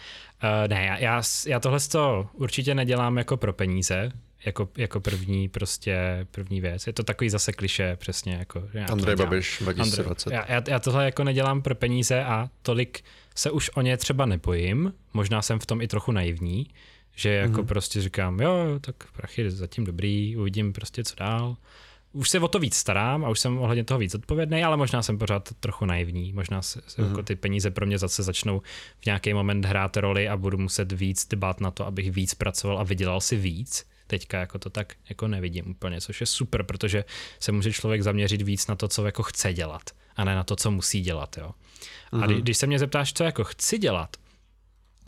Uh, 0.43 0.69
ne, 0.69 0.85
já, 0.85 0.99
já, 0.99 1.23
já 1.47 1.61
tohle 1.61 1.81
to 1.81 2.29
určitě 2.33 2.75
nedělám 2.75 3.19
jako 3.19 3.37
pro 3.37 3.53
peníze, 3.53 4.13
jako, 4.47 4.69
jako 4.77 5.01
první 5.01 5.49
prostě 5.49 6.27
první 6.31 6.61
věc. 6.61 6.87
Je 6.87 6.93
to 6.93 7.03
takový 7.03 7.31
zase 7.31 7.53
kliše, 7.53 7.97
přesně 7.97 8.35
jako. 8.35 8.63
Andrej 8.91 9.17
Babiš 9.17 9.59
2020. 9.61 10.33
Já, 10.33 10.53
já, 10.53 10.63
já 10.69 10.79
tohle 10.79 11.05
jako 11.05 11.25
nedělám 11.25 11.63
pro 11.63 11.75
peníze 11.75 12.25
a 12.25 12.49
tolik 12.63 13.05
se 13.35 13.51
už 13.51 13.71
o 13.75 13.81
ně 13.81 13.97
třeba 13.97 14.27
nepojím. 14.27 14.93
Možná 15.13 15.43
jsem 15.43 15.59
v 15.59 15.67
tom 15.67 15.81
i 15.81 15.89
trochu 15.89 16.13
naivní, 16.13 16.67
že 17.15 17.31
jako 17.31 17.63
mm-hmm. 17.63 17.67
prostě 17.67 18.03
říkám, 18.03 18.41
jo, 18.41 18.79
tak 18.81 18.95
prachy 19.13 19.51
zatím 19.51 19.85
dobrý, 19.85 20.37
uvidím 20.37 20.73
prostě 20.73 21.05
co 21.05 21.15
dál. 21.15 21.57
Už 22.13 22.31
se 22.31 22.41
o 22.41 22.49
to 22.49 22.59
víc 22.59 22.77
starám 22.77 23.25
a 23.25 23.29
už 23.29 23.41
jsem 23.41 23.59
ohledně 23.59 23.85
toho 23.85 23.99
víc 23.99 24.15
odpovědný, 24.15 24.65
ale 24.65 24.77
možná 24.77 25.03
jsem 25.03 25.19
pořád 25.19 25.49
trochu 25.61 25.85
naivní. 25.85 26.33
Možná 26.33 26.63
se, 26.63 26.81
se 26.87 27.03
mm-hmm. 27.03 27.09
jako 27.09 27.23
ty 27.23 27.37
peníze 27.37 27.71
pro 27.71 27.87
mě 27.87 27.99
zase 27.99 28.23
začnou 28.23 28.63
v 29.01 29.07
nějaký 29.07 29.35
moment 29.35 29.65
hrát 29.65 29.97
roli 29.97 30.29
a 30.29 30.37
budu 30.37 30.59
muset 30.59 30.93
víc 30.93 31.27
dbát 31.29 31.61
na 31.61 31.71
to, 31.71 31.87
abych 31.87 32.11
víc 32.11 32.35
pracoval 32.35 32.79
a 32.79 32.83
vydělal 32.83 33.21
si 33.21 33.37
víc. 33.37 33.87
Teďka 34.07 34.41
jako 34.41 34.59
to 34.59 34.71
tak 34.71 34.95
jako 35.09 35.29
nevidím 35.29 35.71
úplně, 35.71 36.01
což 36.01 36.21
je 36.21 36.27
super, 36.27 36.63
protože 36.63 37.05
se 37.41 37.53
může 37.53 37.73
člověk 37.73 38.03
zaměřit 38.03 38.43
víc 38.43 38.67
na 38.67 38.77
to, 38.77 38.89
co 38.89 39.07
jako 39.07 39.23
chce 39.23 39.53
dělat 39.53 39.83
a 40.17 40.25
ne 40.25 40.35
na 40.35 40.45
to, 40.45 40.57
co 40.57 40.71
musí 40.71 41.01
dělat. 41.01 41.39
Jo. 41.39 41.51
A 42.13 42.17
mhm. 42.17 42.35
když 42.35 42.57
se 42.57 42.67
mě 42.67 42.79
zeptáš, 42.79 43.13
co 43.13 43.25
jako 43.25 43.45
chci 43.45 43.79
dělat, 43.79 44.17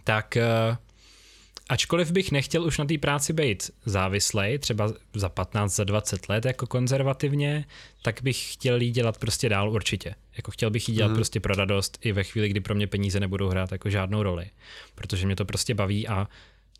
tak 0.05 0.37
uh, 0.70 0.77
Ačkoliv 1.73 2.11
bych 2.11 2.32
nechtěl 2.32 2.65
už 2.65 2.78
na 2.78 2.85
té 2.85 2.99
práci 2.99 3.32
být 3.32 3.70
závislej, 3.85 4.59
třeba 4.59 4.93
za 5.15 5.28
15, 5.28 5.74
za 5.74 5.85
20 5.85 6.28
let 6.28 6.44
jako 6.44 6.66
konzervativně, 6.66 7.65
tak 8.03 8.23
bych 8.23 8.53
chtěl 8.53 8.81
jí 8.81 8.90
dělat 8.90 9.19
prostě 9.19 9.49
dál 9.49 9.70
určitě. 9.70 10.15
Jako 10.36 10.51
chtěl 10.51 10.70
bych 10.70 10.89
jí 10.89 10.94
dělat 10.94 11.09
mm. 11.09 11.15
prostě 11.15 11.40
pro 11.40 11.55
radost 11.55 11.99
i 12.03 12.12
ve 12.12 12.24
chvíli, 12.24 12.49
kdy 12.49 12.61
pro 12.61 12.74
mě 12.74 12.86
peníze 12.86 13.20
nebudou 13.20 13.49
hrát 13.49 13.73
jako 13.73 13.90
žádnou 13.90 14.23
roli. 14.23 14.51
Protože 14.94 15.27
mě 15.27 15.36
to 15.36 15.44
prostě 15.44 15.74
baví 15.74 16.09
a 16.09 16.28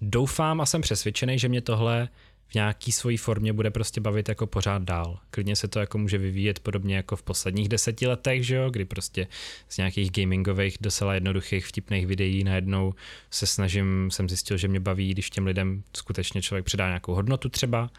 doufám 0.01 0.61
a 0.61 0.67
jsem 0.67 0.81
přesvědčený, 0.81 1.39
že 1.39 1.49
mě 1.49 1.61
tohle 1.61 2.09
v 2.53 2.55
nějaký 2.55 2.93
svojí 2.93 3.17
formě 3.17 3.53
bude 3.53 3.71
prostě 3.71 4.01
bavit 4.01 4.29
jako 4.29 4.47
pořád 4.47 4.83
dál. 4.83 5.19
Klidně 5.31 5.57
se 5.57 5.69
to 5.69 5.81
jako 5.81 5.99
může 5.99 6.19
vyvíjet 6.19 6.61
podobně 6.61 6.97
jako 6.97 7.17
v 7.17 7.23
posledních 7.23 7.69
deseti 7.69 8.07
letech, 8.07 8.47
že 8.47 8.57
jo, 8.57 8.71
kdy 8.71 8.85
prostě 8.85 9.27
z 9.69 9.77
nějakých 9.77 10.11
gamingových 10.11 10.77
docela 10.81 11.15
jednoduchých 11.15 11.67
vtipných 11.67 12.07
videí 12.07 12.45
najednou 12.45 12.95
se 13.31 13.47
snažím, 13.47 14.11
jsem 14.11 14.29
zjistil, 14.29 14.57
že 14.57 14.69
mě 14.69 14.81
baví, 14.81 15.11
když 15.11 15.31
těm 15.31 15.47
lidem 15.47 15.83
skutečně 15.97 16.43
člověk 16.43 16.65
předá 16.65 16.87
nějakou 16.87 17.15
hodnotu 17.15 17.49
třeba. 17.49 17.91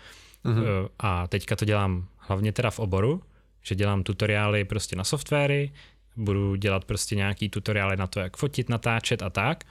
Mm-hmm. 0.46 0.90
A 1.00 1.28
teďka 1.28 1.56
to 1.56 1.66
dělám 1.66 2.08
hlavně 2.18 2.52
teda 2.52 2.72
v 2.72 2.80
oboru, 2.80 3.22
že 3.62 3.76
dělám 3.76 4.04
tutoriály 4.04 4.66
prostě 4.66 4.96
na 4.96 5.04
softwary, 5.04 5.72
budu 6.16 6.56
dělat 6.56 6.86
prostě 6.86 7.16
nějaký 7.16 7.50
tutoriály 7.50 7.98
na 7.98 8.08
to, 8.08 8.20
jak 8.20 8.38
fotit, 8.38 8.70
natáčet 8.70 9.22
a 9.22 9.30
tak. 9.30 9.64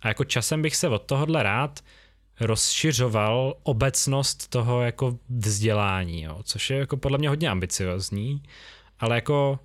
A 0.00 0.08
jako 0.08 0.24
časem 0.24 0.62
bych 0.62 0.76
se 0.76 0.88
od 0.88 1.02
tohohle 1.02 1.42
rád 1.42 1.80
rozšiřoval 2.40 3.54
obecnost 3.62 4.48
toho 4.48 4.82
jako 4.82 5.18
vzdělání, 5.28 6.22
jo, 6.22 6.40
což 6.42 6.70
je 6.70 6.76
jako 6.76 6.96
podle 6.96 7.18
mě 7.18 7.28
hodně 7.28 7.48
ambiciozní, 7.48 8.42
ale 9.00 9.14
jako 9.14 9.58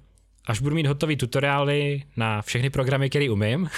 až 0.45 0.61
budu 0.61 0.75
mít 0.75 0.87
hotový 0.87 1.15
tutoriály 1.15 2.03
na 2.17 2.41
všechny 2.41 2.69
programy, 2.69 3.09
které 3.09 3.29
umím, 3.29 3.69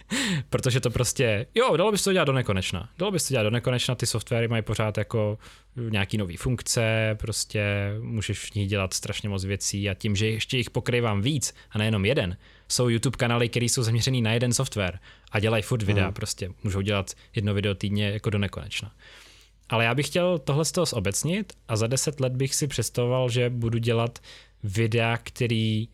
protože 0.50 0.80
to 0.80 0.90
prostě, 0.90 1.46
jo, 1.54 1.76
dalo 1.76 1.92
by 1.92 1.98
se 1.98 2.04
to 2.04 2.12
dělat 2.12 2.24
do 2.24 2.32
nekonečna. 2.32 2.88
Dalo 2.98 3.12
by 3.12 3.20
se 3.20 3.28
to 3.28 3.34
dělat 3.34 3.42
do 3.42 3.50
nekonečna, 3.50 3.94
ty 3.94 4.06
softwary 4.06 4.48
mají 4.48 4.62
pořád 4.62 4.98
jako 4.98 5.38
nějaký 5.76 6.16
nové 6.16 6.36
funkce, 6.36 7.16
prostě 7.20 7.94
můžeš 8.00 8.50
v 8.50 8.54
nich 8.54 8.68
dělat 8.68 8.94
strašně 8.94 9.28
moc 9.28 9.44
věcí 9.44 9.90
a 9.90 9.94
tím, 9.94 10.16
že 10.16 10.26
ještě 10.26 10.56
jich 10.56 10.70
pokrývám 10.70 11.22
víc 11.22 11.54
a 11.70 11.78
nejenom 11.78 12.04
jeden, 12.04 12.36
jsou 12.70 12.88
YouTube 12.88 13.16
kanály, 13.16 13.48
které 13.48 13.66
jsou 13.66 13.82
zaměřený 13.82 14.22
na 14.22 14.32
jeden 14.32 14.52
software 14.52 14.98
a 15.30 15.40
dělají 15.40 15.62
furt 15.62 15.82
videa, 15.82 16.04
hmm. 16.04 16.14
prostě 16.14 16.50
můžou 16.64 16.80
dělat 16.80 17.12
jedno 17.34 17.54
video 17.54 17.74
týdně 17.74 18.10
jako 18.10 18.30
do 18.30 18.38
nekonečna. 18.38 18.92
Ale 19.68 19.84
já 19.84 19.94
bych 19.94 20.06
chtěl 20.06 20.38
tohle 20.38 20.64
z 20.64 20.72
toho 20.72 20.86
zobecnit 20.86 21.52
a 21.68 21.76
za 21.76 21.86
deset 21.86 22.20
let 22.20 22.32
bych 22.32 22.54
si 22.54 22.66
představoval, 22.66 23.30
že 23.30 23.50
budu 23.50 23.78
dělat 23.78 24.18
videa, 24.62 25.16
který 25.16 25.88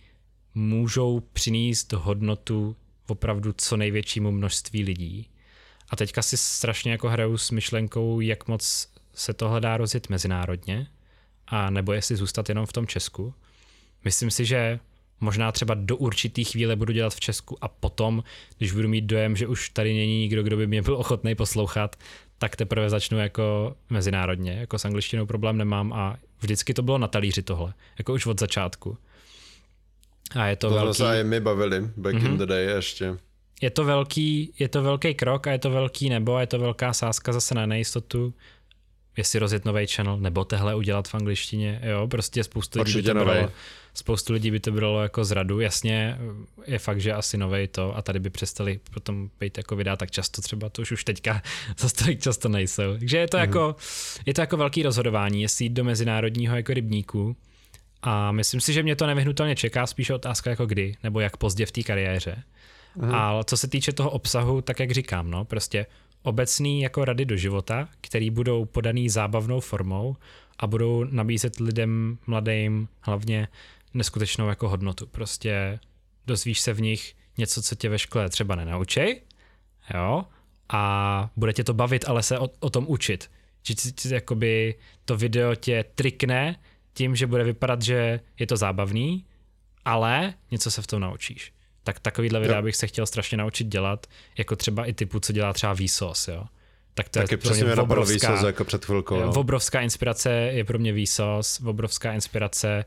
můžou 0.54 1.20
přinést 1.32 1.92
hodnotu 1.92 2.76
opravdu 3.06 3.54
co 3.56 3.76
největšímu 3.76 4.30
množství 4.30 4.82
lidí. 4.82 5.28
A 5.90 5.96
teďka 5.96 6.22
si 6.22 6.36
strašně 6.36 6.92
jako 6.92 7.08
hraju 7.08 7.38
s 7.38 7.50
myšlenkou, 7.50 8.20
jak 8.20 8.48
moc 8.48 8.88
se 9.14 9.34
tohle 9.34 9.60
dá 9.60 9.76
rozjet 9.76 10.08
mezinárodně, 10.08 10.86
a 11.46 11.70
nebo 11.70 11.92
jestli 11.92 12.16
zůstat 12.16 12.48
jenom 12.48 12.66
v 12.66 12.72
tom 12.72 12.86
Česku. 12.86 13.34
Myslím 14.04 14.30
si, 14.30 14.44
že 14.44 14.80
možná 15.20 15.52
třeba 15.52 15.74
do 15.74 15.96
určitý 15.96 16.44
chvíle 16.44 16.76
budu 16.76 16.92
dělat 16.92 17.14
v 17.14 17.20
Česku 17.20 17.58
a 17.60 17.68
potom, 17.68 18.22
když 18.58 18.72
budu 18.72 18.88
mít 18.88 19.04
dojem, 19.04 19.36
že 19.36 19.46
už 19.46 19.68
tady 19.68 19.94
není 19.94 20.18
nikdo, 20.18 20.42
kdo 20.42 20.56
by 20.56 20.66
mě 20.66 20.82
byl 20.82 20.96
ochotný 20.96 21.34
poslouchat, 21.34 21.96
tak 22.38 22.56
teprve 22.56 22.90
začnu 22.90 23.18
jako 23.18 23.76
mezinárodně. 23.90 24.52
Jako 24.52 24.78
s 24.78 24.84
angličtinou 24.84 25.26
problém 25.26 25.58
nemám 25.58 25.92
a 25.92 26.16
vždycky 26.40 26.74
to 26.74 26.82
bylo 26.82 26.98
na 26.98 27.08
talíři 27.08 27.42
tohle, 27.42 27.74
jako 27.98 28.12
už 28.14 28.26
od 28.26 28.40
začátku. 28.40 28.98
A 30.34 30.46
je 30.46 30.56
to, 30.56 30.68
To 30.68 30.74
jsme 30.74 30.82
velký... 30.84 30.96
se 30.98 31.24
my 31.24 31.40
bavili, 31.40 31.90
back 31.96 32.14
Mhm. 32.14 32.26
in 32.26 32.36
the 32.38 32.46
day 32.46 32.66
ještě. 32.66 33.16
je 33.62 33.70
to 33.70 33.84
velký, 33.84 34.52
je 34.58 34.68
to 34.68 34.82
velký 34.82 35.14
krok 35.14 35.46
a 35.46 35.52
je 35.52 35.58
to 35.58 35.70
velký 35.70 36.08
nebo 36.10 36.34
a 36.34 36.40
je 36.40 36.46
to 36.46 36.58
velká 36.58 36.92
sázka 36.92 37.32
zase 37.32 37.54
na 37.54 37.66
nejistotu, 37.66 38.34
jestli 39.16 39.38
rozjet 39.38 39.64
nový 39.64 39.86
channel 39.86 40.16
nebo 40.16 40.44
tehle 40.44 40.74
udělat 40.74 41.08
v 41.08 41.14
angličtině, 41.14 41.80
jo, 41.82 42.08
prostě 42.08 42.44
spoustu 42.44 42.82
lidí 42.82 42.94
by 42.94 43.02
to 43.02 43.14
novej. 43.14 43.38
bylo, 43.38 43.52
spoustu 43.94 44.32
lidí 44.32 44.50
by 44.50 44.60
to 44.60 44.72
bylo 44.72 45.02
jako 45.02 45.24
zradu, 45.24 45.60
jasně, 45.60 46.18
je 46.66 46.78
fakt, 46.78 47.00
že 47.00 47.12
asi 47.12 47.38
novej 47.38 47.68
to 47.68 47.96
a 47.96 48.02
tady 48.02 48.20
by 48.20 48.30
přestali 48.30 48.80
potom 48.94 49.30
být 49.40 49.58
jako 49.58 49.76
videa 49.76 49.96
tak 49.96 50.10
často 50.10 50.42
třeba, 50.42 50.68
to 50.68 50.82
už 50.82 50.92
už 50.92 51.04
teďka 51.04 51.42
zase 51.78 51.94
tolik 51.94 52.20
často 52.20 52.48
nejsou, 52.48 52.96
takže 52.98 53.18
je 53.18 53.28
to, 53.28 53.36
jako, 53.36 53.76
je 54.26 54.34
to 54.34 54.40
jako 54.40 54.56
velký 54.56 54.82
rozhodování, 54.82 55.42
jestli 55.42 55.64
jít 55.64 55.72
do 55.72 55.84
mezinárodního 55.84 56.56
jako 56.56 56.74
rybníku 56.74 57.36
a 58.02 58.32
myslím 58.32 58.60
si, 58.60 58.72
že 58.72 58.82
mě 58.82 58.96
to 58.96 59.06
nevyhnutelně 59.06 59.56
čeká, 59.56 59.86
spíše 59.86 60.14
otázka 60.14 60.50
jako 60.50 60.66
kdy, 60.66 60.96
nebo 61.02 61.20
jak 61.20 61.36
pozdě 61.36 61.66
v 61.66 61.72
té 61.72 61.82
kariéře. 61.82 62.42
Mhm. 62.96 63.14
A 63.14 63.44
co 63.44 63.56
se 63.56 63.68
týče 63.68 63.92
toho 63.92 64.10
obsahu, 64.10 64.60
tak 64.60 64.80
jak 64.80 64.90
říkám, 64.90 65.30
no, 65.30 65.44
prostě 65.44 65.86
obecný 66.26 66.80
jako 66.80 67.04
rady 67.04 67.24
do 67.24 67.36
života, 67.36 67.88
který 68.00 68.30
budou 68.30 68.64
podaný 68.64 69.08
zábavnou 69.08 69.60
formou 69.60 70.16
a 70.58 70.66
budou 70.66 71.04
nabízet 71.04 71.60
lidem 71.60 72.18
mladým 72.26 72.88
hlavně 73.00 73.48
neskutečnou 73.94 74.48
jako 74.48 74.68
hodnotu. 74.68 75.06
Prostě 75.06 75.78
dozvíš 76.26 76.60
se 76.60 76.72
v 76.72 76.80
nich 76.80 77.14
něco, 77.38 77.62
co 77.62 77.74
tě 77.74 77.88
ve 77.88 77.98
škole 77.98 78.28
třeba 78.28 78.54
nenaučej, 78.54 79.20
jo, 79.94 80.24
a 80.68 81.30
bude 81.36 81.52
tě 81.52 81.64
to 81.64 81.74
bavit, 81.74 82.04
ale 82.08 82.22
se 82.22 82.38
o, 82.38 82.48
o 82.60 82.70
tom 82.70 82.84
učit. 82.88 83.30
Že 83.62 83.74
jakoby 84.14 84.74
to 85.04 85.16
video 85.16 85.54
tě 85.54 85.84
trikne 85.94 86.56
tím, 86.92 87.16
že 87.16 87.26
bude 87.26 87.44
vypadat, 87.44 87.82
že 87.82 88.20
je 88.38 88.46
to 88.46 88.56
zábavný, 88.56 89.24
ale 89.84 90.34
něco 90.50 90.70
se 90.70 90.82
v 90.82 90.86
tom 90.86 91.00
naučíš. 91.00 91.52
Tak 91.86 92.00
takovýhle 92.00 92.40
videa 92.40 92.56
Jo. 92.56 92.62
bych 92.62 92.76
se 92.76 92.86
chtěl 92.86 93.06
strašně 93.06 93.38
naučit 93.38 93.66
dělat, 93.66 94.06
jako 94.38 94.56
třeba 94.56 94.84
i 94.84 94.92
typu, 94.92 95.20
co 95.20 95.32
dělá 95.32 95.52
třeba 95.52 95.74
Vsauce, 95.74 96.32
jo. 96.32 96.44
Tak 96.94 97.08
to 97.08 97.18
Taky 97.18 97.34
je 97.34 97.38
pro 97.38 97.50
přesně 97.50 97.64
mě 97.64 97.72
mě 97.72 97.82
obrovská, 97.82 98.46
jako 98.46 98.64
před 98.64 98.84
chvilkou. 98.84 99.20
No. 99.20 99.30
obrovská 99.32 99.80
inspirace 99.80 100.30
je 100.30 100.64
pro 100.64 100.78
mě 100.78 101.04
Vsauce, 101.04 101.62
obrovská 101.66 102.12
inspirace 102.12 102.84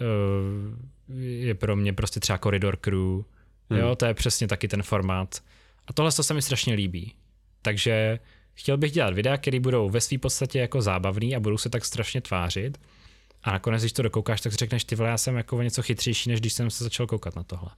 uh, 0.00 0.78
je 1.18 1.54
pro 1.54 1.76
mě 1.76 1.92
prostě 1.92 2.20
třeba 2.20 2.38
Corridor 2.38 2.76
Crew, 2.76 3.22
Hmm. 3.70 3.80
jo, 3.80 3.96
to 3.96 4.04
je 4.06 4.14
přesně 4.14 4.48
taky 4.48 4.68
ten 4.68 4.82
formát. 4.82 5.42
A 5.86 5.92
tohle 5.92 6.12
to 6.12 6.22
se 6.22 6.34
mi 6.34 6.42
strašně 6.42 6.74
líbí. 6.74 7.14
Takže 7.62 8.18
chtěl 8.54 8.76
bych 8.76 8.92
dělat 8.92 9.14
videa, 9.14 9.36
které 9.36 9.60
budou 9.60 9.90
ve 9.90 10.00
své 10.00 10.18
podstatě 10.18 10.58
jako 10.58 10.82
zábavný 10.82 11.36
a 11.36 11.40
budou 11.40 11.58
se 11.58 11.70
tak 11.70 11.84
strašně 11.84 12.20
tvářit. 12.20 12.80
A 13.42 13.52
nakonec, 13.52 13.82
když 13.82 13.92
to 13.92 14.02
dokoukáš, 14.02 14.40
tak 14.40 14.52
si 14.52 14.56
řekneš, 14.56 14.84
ty 14.84 14.94
vole, 14.94 15.08
já 15.10 15.18
jsem 15.18 15.36
jako 15.36 15.56
o 15.56 15.62
něco 15.62 15.82
chytřejší, 15.82 16.30
než 16.30 16.40
když 16.40 16.52
jsem 16.52 16.70
se 16.70 16.84
začal 16.84 17.06
koukat 17.06 17.36
na 17.36 17.42
tohle. 17.42 17.70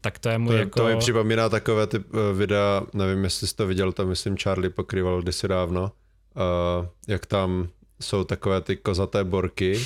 Tak 0.00 0.18
to 0.18 0.28
je 0.28 0.38
můj 0.38 0.52
To, 0.52 0.56
jako... 0.56 0.78
to 0.78 0.86
mi 0.86 0.96
připomíná 0.96 1.48
takové 1.48 1.86
ty 1.86 1.98
uh, 1.98 2.04
videa, 2.34 2.82
nevím, 2.94 3.24
jestli 3.24 3.46
jsi 3.46 3.56
to 3.56 3.66
viděl, 3.66 3.92
tam 3.92 4.08
myslím 4.08 4.36
Charlie 4.36 4.70
pokrýval 4.70 5.22
kdysi 5.22 5.48
dávno, 5.48 5.82
uh, 5.82 6.86
jak 7.08 7.26
tam 7.26 7.68
jsou 8.00 8.24
takové 8.24 8.60
ty 8.60 8.76
kozaté 8.76 9.24
borky, 9.24 9.84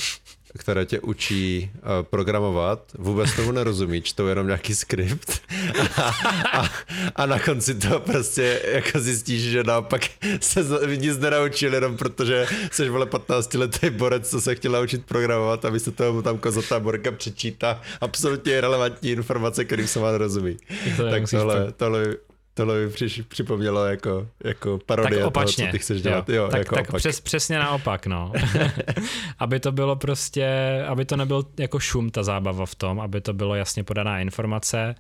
které 0.59 0.87
tě 0.87 1.01
učí 1.01 1.71
uh, 1.75 1.81
programovat, 2.03 2.93
vůbec 2.99 3.37
tomu 3.37 3.53
nerozumí, 3.53 4.03
čtou 4.03 4.27
jenom 4.27 4.47
nějaký 4.47 4.75
skript 4.75 5.43
a, 5.97 6.15
a, 6.59 6.71
a 7.17 7.27
na 7.27 7.39
konci 7.39 7.75
to 7.75 8.01
prostě 8.01 8.63
jako 8.73 9.01
zjistíš, 9.01 9.43
že 9.43 9.65
naopak 9.65 10.03
se 10.41 10.65
nic 10.97 11.19
nenaučil, 11.19 11.75
jenom 11.75 11.97
protože 11.97 12.47
jsi 12.71 12.89
vole 12.89 13.07
15 13.07 13.55
letý 13.55 13.91
borec, 13.91 14.31
co 14.31 14.41
se 14.41 14.55
chtěl 14.55 14.73
naučit 14.73 15.07
programovat 15.07 15.65
a 15.65 15.71
místo 15.71 15.93
toho 15.93 16.23
tam 16.23 16.39
kozatá 16.39 16.81
borka 16.81 17.13
přečítá 17.13 17.81
absolutně 18.01 18.53
irrelevantní 18.53 19.11
informace, 19.11 19.65
kterým 19.65 19.87
se 19.87 20.01
má 20.01 20.13
nerozumí. 20.13 20.57
To 20.97 21.11
tak 21.11 21.31
tohle, 21.31 21.73
tohle, 21.73 22.17
tohle 22.55 22.85
mi 22.85 22.91
přiš, 22.91 23.21
připomnělo 23.29 23.85
jako, 23.87 24.29
jako 24.45 24.79
parodie 24.87 25.19
tak 25.21 25.29
opačně. 25.29 25.57
toho, 25.65 25.69
co 25.69 25.73
ty 25.73 25.79
chceš 25.79 26.03
dělat. 26.03 26.29
Jo, 26.29 26.49
tak 26.51 26.59
jako 26.59 26.75
tak 26.75 26.89
opak. 26.89 26.99
přes, 26.99 27.21
přesně 27.21 27.59
naopak, 27.59 28.07
no. 28.07 28.33
aby 29.39 29.61
to 29.61 29.73
bylo 29.73 29.97
prostě, 29.97 30.49
aby 30.89 31.05
to 31.05 31.17
nebyl 31.17 31.45
jako 31.59 31.79
šum 31.81 32.11
ta 32.11 32.23
zábava 32.23 32.67
v 32.67 32.75
tom, 32.75 33.01
aby 33.01 33.21
to 33.21 33.33
bylo 33.33 33.55
jasně 33.55 33.85
podaná 33.85 34.21
informace. 34.21 34.95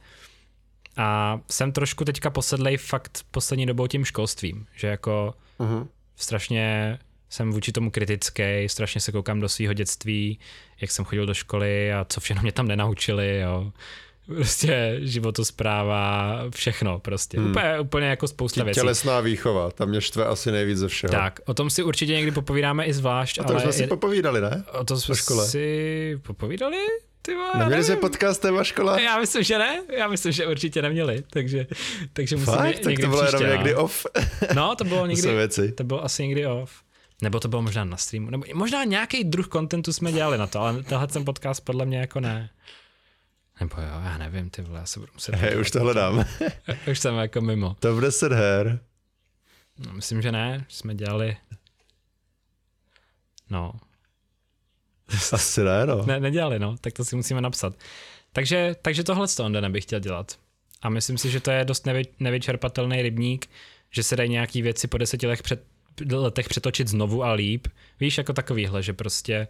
A 0.96 1.40
jsem 1.50 1.72
trošku 1.72 2.04
teďka 2.04 2.30
posedlej 2.30 2.76
fakt 2.76 3.18
poslední 3.30 3.66
dobou 3.66 3.86
tím 3.86 4.04
školstvím, 4.04 4.66
že 4.76 4.86
jako 4.86 5.34
Mhm. 5.58 5.88
strašně 6.16 6.98
jsem 7.30 7.52
vůči 7.52 7.72
tomu 7.72 7.90
kritický, 7.90 8.42
strašně 8.68 9.00
se 9.00 9.12
koukám 9.12 9.40
do 9.40 9.48
svého 9.48 9.72
dětství, 9.72 10.38
jak 10.80 10.90
jsem 10.90 11.04
chodil 11.04 11.26
do 11.26 11.34
školy 11.34 11.92
a 11.92 12.06
co 12.08 12.20
všechno 12.20 12.42
mě 12.42 12.52
tam 12.52 12.68
nenaučili, 12.68 13.38
jo. 13.40 13.72
Prostě 14.26 14.96
životospráva, 15.02 16.38
všechno 16.54 16.98
prostě. 16.98 17.38
Hmm. 17.40 17.50
Úplně, 17.50 17.80
úplně 17.80 18.06
jako 18.06 18.28
spousta 18.28 18.60
Tě- 18.60 18.64
věcí. 18.64 18.80
Tělesná 18.80 19.20
výchova, 19.20 19.70
tam 19.70 19.88
mě 19.88 20.00
štve 20.00 20.24
asi 20.26 20.52
nejvíc 20.52 20.78
ze 20.78 20.88
všeho. 20.88 21.10
Tak, 21.12 21.40
o 21.46 21.54
tom 21.54 21.70
si 21.70 21.82
určitě 21.82 22.12
někdy 22.12 22.30
popovídáme 22.30 22.84
i 22.84 22.92
zvlášť, 22.92 23.38
A 23.38 23.44
to 23.44 23.52
ale 23.52 23.62
jsme 23.62 23.72
si 23.72 23.82
je, 23.82 23.86
popovídali, 23.88 24.40
ne? 24.40 24.64
o 24.72 24.84
tom 24.84 25.00
jsme 25.00 25.16
škole. 25.16 25.46
si 25.46 26.18
popovídali? 26.22 26.76
Ty 27.22 27.34
vole, 27.34 27.50
Neměli 27.58 27.84
jsme 27.84 27.96
podcast 27.96 28.42
téma 28.42 28.64
škola? 28.64 29.00
Já 29.00 29.18
myslím, 29.18 29.42
že 29.42 29.58
ne, 29.58 29.82
já 29.96 30.08
myslím, 30.08 30.32
že 30.32 30.46
určitě 30.46 30.82
neměli, 30.82 31.22
takže, 31.30 31.66
takže 32.12 32.36
musíme 32.36 32.56
Fakt? 32.56 32.78
Tak 32.80 32.94
to 33.00 33.06
bylo 33.08 33.24
jenom 33.24 33.40
příště, 33.42 33.56
někdy 33.56 33.72
no. 33.74 33.82
off. 33.82 34.06
No, 34.54 34.76
to 34.76 34.84
bylo 34.84 35.06
někdy, 35.06 35.34
věci. 35.34 35.72
to 35.72 35.84
bylo 35.84 36.04
asi 36.04 36.22
někdy 36.28 36.46
off. 36.46 36.72
Nebo 37.22 37.40
to 37.40 37.48
bylo 37.48 37.62
možná 37.62 37.84
na 37.84 37.96
streamu, 37.96 38.30
nebo 38.30 38.44
možná 38.54 38.84
nějaký 38.84 39.24
druh 39.24 39.48
kontentu 39.48 39.92
jsme 39.92 40.12
dělali 40.12 40.38
na 40.38 40.46
to, 40.46 40.60
ale 40.60 40.82
tenhle 40.82 41.06
ten 41.06 41.24
podcast 41.24 41.64
podle 41.64 41.86
mě 41.86 41.98
jako 41.98 42.20
ne. 42.20 42.50
Nebo 43.60 43.76
jo, 43.76 44.00
já 44.04 44.18
nevím, 44.18 44.50
ty 44.50 44.62
vole, 44.62 44.80
já 44.80 44.86
se 44.86 45.00
budu 45.00 45.12
muset... 45.12 45.34
Hej, 45.34 45.60
už 45.60 45.70
to 45.70 45.80
hledám. 45.80 46.24
už 46.90 46.98
jsem 46.98 47.14
jako 47.14 47.40
mimo. 47.40 47.76
Top 47.78 48.00
10 48.00 48.32
her. 48.32 48.80
No, 49.78 49.92
myslím, 49.92 50.22
že 50.22 50.32
ne, 50.32 50.64
že 50.68 50.76
jsme 50.76 50.94
dělali... 50.94 51.36
No, 53.50 53.72
Asi 55.32 55.64
ne, 55.64 55.86
no. 55.86 56.06
Ne, 56.06 56.20
nedělali, 56.20 56.58
no, 56.58 56.76
tak 56.80 56.92
to 56.92 57.04
si 57.04 57.16
musíme 57.16 57.40
napsat. 57.40 57.74
Takže, 58.32 58.76
takže 58.82 59.04
tohle 59.04 59.28
z 59.28 59.34
toho 59.34 59.46
Ondene 59.46 59.70
bych 59.70 59.84
chtěl 59.84 60.00
dělat. 60.00 60.38
A 60.82 60.88
myslím 60.88 61.18
si, 61.18 61.30
že 61.30 61.40
to 61.40 61.50
je 61.50 61.64
dost 61.64 61.86
nevy, 61.86 62.02
nevyčerpatelný 62.20 63.02
rybník, 63.02 63.50
že 63.90 64.02
se 64.02 64.16
dají 64.16 64.30
nějaký 64.30 64.62
věci 64.62 64.88
po 64.88 64.98
deseti 64.98 65.26
letech, 65.26 65.42
před, 65.42 65.64
letech 66.12 66.48
přetočit 66.48 66.88
znovu 66.88 67.24
a 67.24 67.32
líp. 67.32 67.68
Víš, 68.00 68.18
jako 68.18 68.32
takovýhle, 68.32 68.82
že 68.82 68.92
prostě 68.92 69.48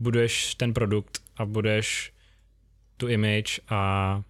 buduješ 0.00 0.54
ten 0.54 0.74
produkt 0.74 1.22
a 1.36 1.44
budeš 1.44 2.12
tu 2.96 3.08
image 3.08 3.60
a 3.68 4.22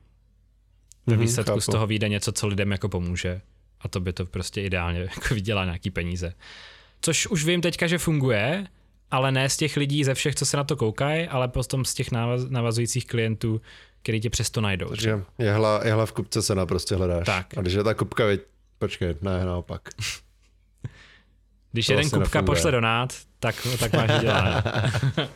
ve 1.07 1.13
Mhm, 1.17 1.21
výsledku 1.23 1.51
chápu. 1.51 1.61
z 1.61 1.67
toho 1.67 1.87
vyjde 1.87 2.09
něco, 2.09 2.33
co 2.33 2.47
lidem 2.47 2.73
jako 2.73 2.89
pomůže. 2.89 3.41
A 3.81 3.89
to 3.89 4.01
by 4.01 4.13
to 4.13 4.27
prostě 4.27 4.63
ideálně 4.63 5.01
jako 5.17 5.35
vydělá 5.35 5.65
nějaký 5.65 5.91
peníze. 5.91 6.33
Což 7.01 7.27
už 7.27 7.45
vím 7.45 7.61
teďka, 7.61 7.87
že 7.87 7.99
funguje, 7.99 8.67
ale 9.11 9.33
ne 9.33 9.51
z 9.51 9.57
těch 9.57 9.77
lidí 9.77 10.05
ze 10.05 10.15
všech, 10.15 10.35
co 10.35 10.47
se 10.47 10.57
na 10.57 10.65
to 10.65 10.77
koukají, 10.77 11.29
ale 11.29 11.49
potom 11.49 11.85
z 11.85 11.95
těch 11.95 12.11
návaz, 12.13 12.43
navazujících 12.49 13.07
klientů, 13.07 13.61
který 14.03 14.21
tě 14.21 14.31
přesto 14.31 14.61
najdou. 14.61 14.89
Takže 14.89 15.21
jehla, 15.39 15.81
jehla 15.87 16.07
v 16.07 16.13
kupce 16.13 16.43
se 16.43 16.55
na 16.55 16.67
prostě 16.67 16.95
hledáš. 16.95 17.27
Tak. 17.27 17.59
A 17.59 17.61
když 17.61 17.75
je 17.75 17.85
ta 17.85 17.95
kupka, 17.95 18.25
počkej, 18.79 19.15
ne, 19.23 19.45
naopak. 19.45 19.89
Když 21.73 21.87
to 21.87 21.93
jeden 21.93 22.05
kupka 22.05 22.19
nefunguje. 22.21 22.43
pošle 22.43 22.71
donát, 22.71 23.15
tak, 23.53 23.67
tak 23.81 23.93
máš 23.93 24.21
dělat. 24.21 24.65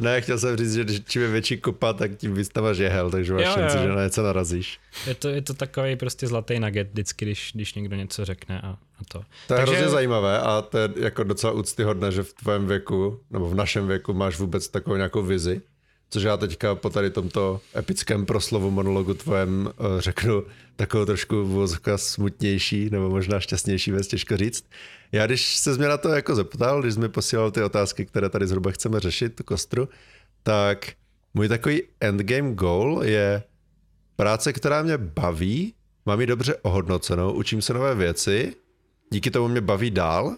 Ne, 0.00 0.20
chtěl 0.20 0.38
jsem 0.38 0.56
říct, 0.56 0.74
že 0.74 0.84
když- 0.84 1.00
čím 1.08 1.22
je 1.22 1.28
větší 1.28 1.56
kupa, 1.56 1.92
tak 1.92 2.10
tím 2.16 2.36
máš 2.60 2.78
jehel, 2.78 3.10
takže 3.10 3.32
máš 3.32 3.44
Jo, 3.46 3.52
šanci, 3.54 3.76
jo. 3.76 3.82
že 3.82 3.88
na 3.88 4.04
něco 4.04 4.22
narazíš. 4.22 4.78
Je 5.06 5.14
to, 5.14 5.28
je 5.28 5.42
to 5.42 5.54
takový 5.54 5.96
prostě 5.96 6.26
zlatý 6.26 6.60
nugget 6.60 6.88
vždycky, 6.90 7.24
když, 7.24 7.50
když 7.54 7.74
někdo 7.74 7.96
něco 7.96 8.24
řekne 8.24 8.60
a, 8.60 8.68
a 8.68 8.76
to. 9.08 9.18
To 9.46 9.54
je 9.54 9.58
Takže- 9.58 9.72
hrozně 9.72 9.88
zajímavé 9.88 10.38
a 10.40 10.62
to 10.62 10.78
je 10.78 10.88
jako 10.96 11.24
docela 11.24 11.52
úctyhodné, 11.52 12.12
že 12.12 12.22
v 12.22 12.32
tvém 12.32 12.66
věku, 12.66 13.20
nebo 13.30 13.48
v 13.48 13.54
našem 13.54 13.86
věku 13.88 14.12
máš 14.14 14.38
vůbec 14.38 14.68
takovou 14.68 14.96
nějakou 14.96 15.22
vizi, 15.22 15.60
což 16.10 16.22
já 16.22 16.36
teďka 16.36 16.74
po 16.74 16.90
tady 16.90 17.10
tomto 17.10 17.60
epickém 17.76 18.26
proslovu 18.26 18.70
monologu 18.70 19.14
tvojem 19.14 19.70
eh, 19.72 20.00
řeknu 20.00 20.42
takovou 20.76 21.04
trošku 21.04 21.44
vozka 21.46 21.98
smutnější, 21.98 22.90
nebo 22.90 23.10
možná 23.10 23.40
šťastnější 23.40 23.90
věc, 23.92 24.06
těžko 24.06 24.36
říct. 24.36 24.64
Já 25.12 25.26
když 25.26 25.56
se 25.56 25.78
mě 25.78 25.88
na 25.88 25.96
to 25.96 26.08
jako 26.08 26.34
zeptal, 26.34 26.82
když 26.82 26.94
jsi 26.94 27.00
mi 27.00 27.08
posílal 27.08 27.50
ty 27.50 27.62
otázky, 27.62 28.06
které 28.06 28.28
tady 28.28 28.46
zhruba 28.46 28.70
chceme 28.70 29.00
řešit, 29.00 29.34
tu 29.34 29.44
kostru, 29.44 29.88
tak 30.42 30.92
můj 31.34 31.48
takový 31.48 31.82
endgame 32.00 32.54
goal 32.54 33.04
je 33.04 33.42
práce, 34.16 34.52
která 34.52 34.82
mě 34.82 34.98
baví, 34.98 35.74
mám 36.06 36.20
ji 36.20 36.26
dobře 36.26 36.56
ohodnocenou, 36.56 37.32
učím 37.32 37.62
se 37.62 37.74
nové 37.74 37.94
věci, 37.94 38.54
díky 39.10 39.30
tomu 39.30 39.48
mě 39.48 39.60
baví 39.60 39.90
dál, 39.90 40.36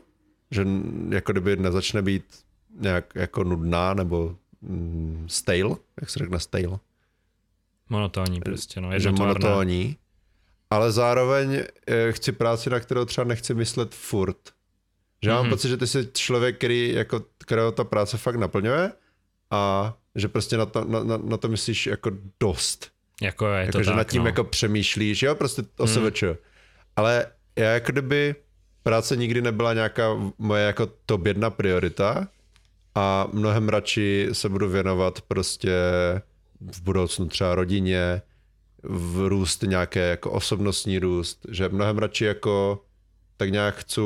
že 0.51 0.66
jako 1.09 1.32
kdyby 1.32 1.57
nezačne 1.57 2.03
být 2.03 2.24
nějak 2.81 3.12
jako 3.15 3.44
nudná 3.44 3.94
nebo 3.94 4.36
mm, 4.62 5.27
stale, 5.28 5.77
jak 6.01 6.11
se 6.11 6.19
řekne 6.19 6.40
stale, 6.40 6.78
Monotónní 7.89 8.40
prostě, 8.40 8.81
no, 8.81 8.90
že 8.90 8.94
jednotvárná. 8.94 9.49
monotónní, 9.49 9.97
ale 10.70 10.93
zároveň 10.93 11.62
eh, 11.86 12.12
chci 12.12 12.32
práci, 12.32 12.70
na 12.70 12.81
kterou 12.81 13.05
třeba 13.05 13.24
nechci 13.24 13.55
myslet 13.55 13.94
furt. 13.94 14.39
Že 15.23 15.31
mm-hmm. 15.31 15.35
mám 15.35 15.49
pocit, 15.49 15.69
že 15.69 15.77
ty 15.77 15.86
jsi 15.86 16.09
člověk, 16.12 16.57
který 16.57 16.93
jako, 16.93 17.24
kterého 17.39 17.73
ta 17.73 17.85
práce 17.85 18.19
fakt 18.19 18.36
naplňuje 18.36 18.93
a 19.51 19.94
že 20.15 20.28
prostě 20.28 20.57
na 20.57 20.66
to, 20.66 20.85
na, 20.85 21.05
na, 21.05 21.16
na 21.16 21.36
to 21.36 21.49
myslíš 21.49 21.86
jako 21.86 22.11
dost. 22.40 22.90
Jako 23.23 23.47
je 23.49 23.61
jako, 23.61 23.73
to 23.73 23.82
že 23.82 23.90
tak, 23.90 23.97
nad 23.97 24.05
tím 24.05 24.23
no. 24.23 24.28
jako 24.28 24.44
přemýšlíš, 24.44 25.23
jo, 25.23 25.35
prostě 25.35 25.62
OSVČ. 25.77 26.23
Hmm. 26.23 26.35
Ale 26.97 27.27
já 27.57 27.70
jako 27.70 27.93
kdyby 27.93 28.35
práce 28.82 29.16
nikdy 29.16 29.43
nebyla 29.43 29.74
nějaká 29.74 30.32
moje 30.39 30.65
jako 30.65 30.89
top 31.07 31.27
jedna 31.27 31.51
priorita 31.51 32.28
a 32.94 33.28
mnohem 33.32 33.69
radši 33.69 34.28
se 34.32 34.49
budu 34.49 34.69
věnovat 34.69 35.20
prostě 35.20 35.73
v 36.61 36.82
budoucnu 36.82 37.28
třeba 37.28 37.55
rodině, 37.55 38.23
v 38.82 39.28
růst 39.28 39.62
nějaké 39.62 40.01
jako 40.01 40.31
osobnostní 40.31 40.99
růst, 40.99 41.47
že 41.51 41.69
mnohem 41.69 41.99
radši 41.99 42.24
jako 42.24 42.85
tak 43.36 43.51
nějak 43.51 43.74
chci 43.77 44.01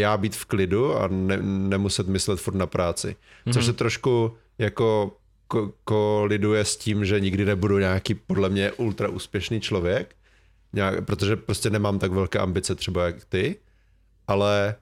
já 0.00 0.16
být 0.16 0.36
v 0.36 0.44
klidu 0.44 0.96
a 0.96 1.08
ne, 1.08 1.38
nemuset 1.42 2.08
myslet 2.08 2.40
furt 2.40 2.54
na 2.54 2.66
práci. 2.66 3.16
Mm-hmm. 3.46 3.52
Což 3.52 3.64
se 3.64 3.72
trošku 3.72 4.36
jako 4.58 5.16
ko- 5.50 5.72
koliduje 5.84 6.64
s 6.64 6.76
tím, 6.76 7.04
že 7.04 7.20
nikdy 7.20 7.44
nebudu 7.44 7.78
nějaký 7.78 8.14
podle 8.14 8.48
mě 8.48 8.72
ultra 8.72 9.08
úspěšný 9.08 9.60
člověk, 9.60 10.16
nějak, 10.72 11.04
protože 11.04 11.36
prostě 11.36 11.70
nemám 11.70 11.98
tak 11.98 12.12
velké 12.12 12.38
ambice 12.38 12.74
třeba 12.74 13.06
jak 13.06 13.24
ty, 13.24 13.56
ale 14.26 14.74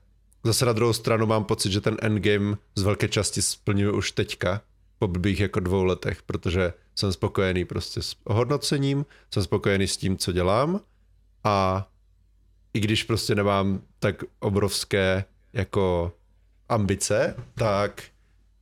zase 0.45 0.67
na 0.67 0.73
druhou 0.73 0.93
stranu 0.93 1.27
mám 1.27 1.45
pocit, 1.45 1.73
že 1.73 1.81
ten 1.81 1.97
endgame 2.03 2.57
z 2.75 2.83
velké 2.83 3.09
části 3.09 3.43
splňuji 3.43 3.93
už 3.93 4.13
teďka, 4.13 4.61
po 4.99 5.09
blbých 5.09 5.41
jako 5.41 5.61
dvou 5.61 5.85
letech, 5.85 6.23
protože 6.23 6.73
jsem 6.95 7.13
spokojený 7.13 7.65
prostě 7.65 8.03
s 8.03 8.17
hodnocením, 8.27 9.07
jsem 9.35 9.43
spokojený 9.43 9.87
s 9.87 9.97
tím, 9.97 10.17
co 10.17 10.33
dělám 10.33 10.81
a 11.45 11.89
i 12.77 12.81
když 12.81 13.03
prostě 13.03 13.35
nemám 13.35 13.81
tak 13.99 14.25
obrovské 14.41 15.25
jako 15.53 16.13
ambice, 16.69 17.37
tak 17.55 18.03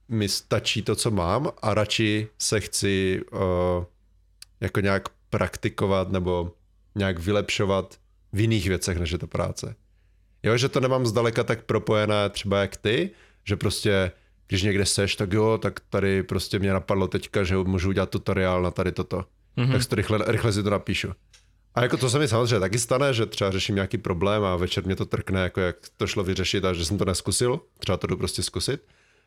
mi 0.08 0.28
stačí 0.28 0.82
to, 0.82 0.96
co 0.96 1.10
mám 1.10 1.50
a 1.62 1.74
radši 1.74 2.28
se 2.38 2.60
chci 2.60 3.22
uh, 3.32 3.40
jako 4.60 4.80
nějak 4.80 5.08
praktikovat 5.30 6.12
nebo 6.12 6.52
nějak 6.94 7.18
vylepšovat 7.18 7.98
v 8.32 8.40
jiných 8.40 8.68
věcech, 8.68 8.98
než 8.98 9.10
je 9.10 9.18
to 9.18 9.26
práce. 9.26 9.76
Jo, 10.42 10.56
že 10.56 10.68
to 10.68 10.80
nemám 10.80 11.06
zdaleka 11.06 11.44
tak 11.44 11.64
propojené 11.64 12.30
třeba 12.30 12.60
jak 12.60 12.76
ty, 12.76 13.10
že 13.44 13.56
prostě 13.56 14.12
když 14.46 14.62
někde 14.62 14.86
seš, 14.86 15.16
tak 15.16 15.32
jo, 15.32 15.58
tak 15.62 15.80
tady 15.80 16.22
prostě 16.22 16.58
mě 16.58 16.72
napadlo 16.72 17.08
teďka, 17.08 17.44
že 17.44 17.56
můžu 17.56 17.88
udělat 17.88 18.10
tutoriál 18.10 18.62
na 18.62 18.70
tady 18.70 18.92
toto. 18.92 19.24
Mm-hmm. 19.56 19.72
Tak 19.72 19.86
to 19.86 19.96
rychle, 19.96 20.18
rychle 20.26 20.52
si 20.52 20.62
to 20.62 20.70
napíšu. 20.70 21.12
A 21.74 21.82
jako 21.82 21.96
to 21.96 22.10
se 22.10 22.18
mi 22.18 22.28
samozřejmě 22.28 22.60
taky 22.60 22.78
stane, 22.78 23.14
že 23.14 23.26
třeba 23.26 23.50
řeším 23.50 23.74
nějaký 23.74 23.98
problém 23.98 24.44
a 24.44 24.56
večer 24.56 24.84
mě 24.84 24.96
to 24.96 25.06
trkne, 25.06 25.40
jako 25.40 25.60
jak 25.60 25.76
to 25.96 26.06
šlo 26.06 26.24
vyřešit 26.24 26.64
a 26.64 26.72
že 26.72 26.84
jsem 26.84 26.98
to 26.98 27.04
neskusil. 27.04 27.60
Třeba 27.78 27.96
to 27.96 28.06
jdu 28.06 28.16
prostě 28.16 28.42
zkusit. 28.42 28.82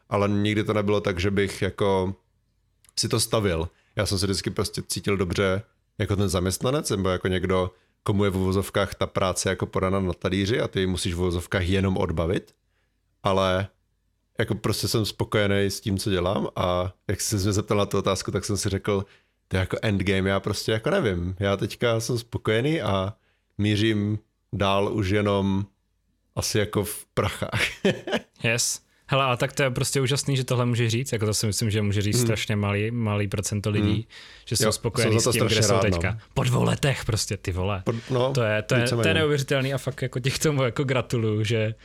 Ale 0.10 0.30
nikdy 0.30 0.64
to 0.64 0.74
nebylo 0.74 1.02
tak, 1.02 1.20
že 1.20 1.32
bych 1.32 1.62
jako 1.62 2.16
si 3.00 3.10
to 3.10 3.20
stavil. 3.20 3.70
Já 3.96 4.06
jsem 4.06 4.20
se 4.20 4.26
vždycky 4.26 4.50
prostě 4.50 4.82
cítil 4.88 5.18
dobře 5.18 5.62
jako 5.98 6.16
ten 6.16 6.30
zaměstnanec, 6.30 6.90
nebo 6.90 7.10
jako 7.10 7.28
někdo, 7.28 7.72
komu 8.04 8.24
je 8.24 8.30
v 8.30 8.38
uvozovkách 8.38 8.96
ta 8.96 9.08
práce 9.08 9.50
jako 9.50 9.66
podána 9.66 10.00
na 10.00 10.14
talíři 10.14 10.62
a 10.62 10.68
ty 10.68 10.88
musíš 10.88 11.14
v 11.14 11.20
uvozovkách 11.20 11.68
jenom 11.68 11.98
odbavit. 11.98 12.56
Ale 13.24 13.68
jako 14.40 14.56
prostě 14.56 14.88
jsem 14.88 15.06
spokojený 15.06 15.66
s 15.66 15.82
tím, 15.82 15.98
co 15.98 16.10
dělám 16.10 16.48
a 16.56 16.94
jak 17.08 17.22
jsi 17.22 17.40
se 17.40 17.54
zeptal 17.54 17.78
na 17.78 17.86
tu 17.86 17.98
otázku, 17.98 18.32
tak 18.32 18.46
jsem 18.46 18.58
si 18.58 18.70
řekl, 18.70 19.06
to 19.48 19.58
je 19.58 19.60
jako 19.60 19.78
endgame, 19.82 20.30
já 20.30 20.40
prostě 20.40 20.72
jako 20.72 20.90
nevím. 20.90 21.36
Já 21.40 21.58
teďka 21.58 22.00
jsem 22.00 22.18
spokojený 22.18 22.82
a 22.82 23.14
mířím 23.58 24.20
dál 24.54 24.94
už 24.94 25.10
jenom 25.10 25.66
asi 26.36 26.60
jako 26.60 26.84
v 26.84 27.06
prachách. 27.14 27.62
yes. 28.44 28.88
Hele, 29.10 29.24
ale 29.24 29.38
tak 29.38 29.54
to 29.54 29.64
je 29.64 29.72
prostě 29.72 30.02
úžasný, 30.02 30.38
že 30.38 30.44
tohle 30.44 30.66
může 30.66 30.90
říct, 30.90 31.12
jako 31.12 31.26
to 31.26 31.34
si 31.34 31.48
myslím, 31.48 31.70
že 31.70 31.82
může 31.82 32.02
říct 32.02 32.16
hmm. 32.16 32.26
strašně 32.26 32.56
malý, 32.56 32.92
malý 32.92 33.28
procento 33.28 33.70
lidí, 33.70 33.94
hmm. 33.94 34.04
že 34.46 34.58
jsou 34.58 34.66
Jo, 34.66 34.72
spokojení 34.72 35.20
s 35.20 35.24
tím, 35.24 35.32
kde 35.32 35.40
strašně 35.40 35.64
jsou 35.64 35.74
rád, 35.74 35.82
teďka. 35.82 36.12
no. 36.12 36.20
Po 36.34 36.44
dvou 36.44 36.64
letech 36.64 37.06
prostě, 37.06 37.38
ty 37.38 37.52
vole. 37.52 37.82
Po- 37.86 37.94
no, 38.10 38.34
to 38.34 38.44
je, 38.44 38.62
to 38.62 38.76
je, 38.76 38.88
to 38.88 39.08
je 39.08 39.14
neuvěřitelný 39.14 39.74
a 39.74 39.78
fakt 39.78 40.02
jako 40.02 40.20
k 40.20 40.40
tomu 40.40 40.64
jako 40.64 40.84
gratuluju, 40.84 41.44
že, 41.44 41.76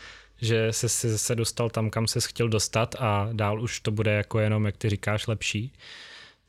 že 0.41 0.73
se, 0.73 0.89
se, 0.89 1.19
se 1.19 1.35
dostal 1.35 1.71
tam, 1.71 1.91
kam 1.91 2.07
se 2.07 2.21
chtěl 2.21 2.49
dostat 2.49 2.95
a 2.99 3.29
dál 3.33 3.63
už 3.63 3.81
to 3.81 3.91
bude 3.91 4.13
jako 4.13 4.39
jenom, 4.39 4.67
jak 4.67 4.77
ty 4.77 4.89
říkáš, 4.91 5.27
lepší. 5.27 5.73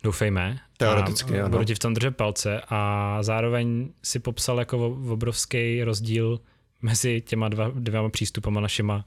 Doufejme. 0.04 0.60
Teoreticky, 0.78 1.40
a 1.40 1.46
ano. 1.46 1.50
Budu 1.50 1.64
ti 1.64 1.76
v 1.76 1.80
tom 1.80 1.94
držet 1.94 2.18
palce 2.18 2.62
a 2.70 3.18
zároveň 3.24 3.90
si 4.04 4.20
popsal 4.20 4.60
jako 4.60 4.86
obrovský 5.10 5.84
rozdíl 5.84 6.40
mezi 6.82 7.22
těma 7.22 7.50
dva, 7.50 7.72
dvěma 7.76 8.10
přístupama 8.10 8.62
našima 8.62 9.06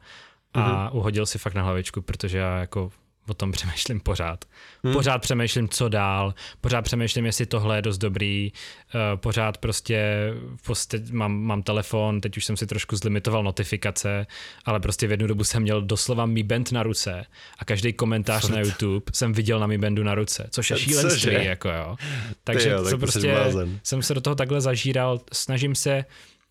a 0.55 0.60
Mhm. 0.85 0.97
uhodil 0.98 1.27
si 1.27 1.39
fakt 1.39 1.55
na 1.55 1.62
hlavičku, 1.62 2.02
protože 2.02 2.39
já 2.39 2.59
jako 2.59 2.90
o 3.28 3.35
tom 3.35 3.53
přemýšlím 3.53 4.01
pořád. 4.01 4.44
Hmm. 4.85 4.93
Pořád 4.93 5.19
přemýšlím, 5.19 5.69
co 5.69 5.89
dál, 5.89 6.35
pořád 6.61 6.82
přemýšlím, 6.82 7.27
jestli 7.27 7.47
tohle 7.47 7.78
je 7.78 7.82
dost 7.82 7.98
dobrý, 7.98 8.53
uh, 8.94 9.01
pořád 9.20 9.59
prostě, 9.59 10.31
prostě 10.65 11.03
mám, 11.11 11.40
mám 11.40 11.62
telefon, 11.62 12.20
teď 12.20 12.36
už 12.36 12.44
jsem 12.44 12.57
si 12.57 12.66
trošku 12.66 12.97
zlimitoval 12.97 13.43
notifikace, 13.43 14.27
ale 14.65 14.81
prostě 14.81 15.07
v 15.07 15.11
jednu 15.11 15.27
dobu 15.27 15.44
jsem 15.44 15.62
měl 15.62 15.82
doslova 15.82 16.27
Mi 16.27 16.43
Band 16.43 16.73
na 16.73 16.82
ruce 16.82 17.27
a 17.59 17.65
každý 17.65 17.93
komentář 17.93 18.48
na 18.48 18.61
YouTube 18.61 19.05
jsem 19.12 19.32
viděl 19.32 19.61
na 19.61 19.66
Mi 19.66 19.78
Bandu 19.78 20.03
na 20.03 20.15
ruce, 20.15 20.48
což 20.51 20.70
je 20.70 20.77
Cože? 20.77 20.85
šílenství, 20.85 21.44
jako 21.44 21.69
jo. 21.69 21.97
Takže 22.44 22.70
jo, 22.70 22.82
tak 22.82 22.90
to 22.90 22.98
prostě 22.98 23.35
jsem 23.82 24.03
se 24.03 24.15
do 24.15 24.20
toho 24.20 24.36
takhle 24.36 24.61
zažíral, 24.61 25.20
snažím 25.32 25.74
se 25.74 26.05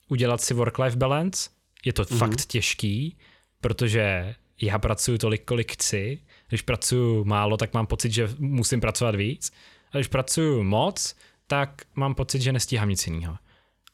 udělat 0.10 0.42
si 0.42 0.54
work-life 0.54 0.98
balance, 0.98 1.50
je 1.86 1.94
to 1.94 2.04
mm-hmm. 2.04 2.18
fakt 2.18 2.46
těžký, 2.46 3.18
protože 3.62 4.36
já 4.62 4.80
pracuji 4.80 5.18
tolik, 5.18 5.46
kolik 5.46 5.72
chci, 5.72 6.20
když 6.50 6.62
pracuji 6.62 7.26
málo, 7.26 7.58
tak 7.58 7.74
mám 7.74 7.88
pocit, 7.88 8.12
že 8.12 8.30
musím 8.38 8.82
pracovat 8.82 9.16
víc, 9.16 9.52
a 9.92 9.98
když 9.98 10.08
pracuji 10.08 10.64
moc, 10.64 11.16
tak 11.48 11.82
mám 11.96 12.16
pocit, 12.16 12.42
že 12.42 12.54
nestíhám 12.54 12.90
nic 12.90 13.08
jiného. 13.08 13.38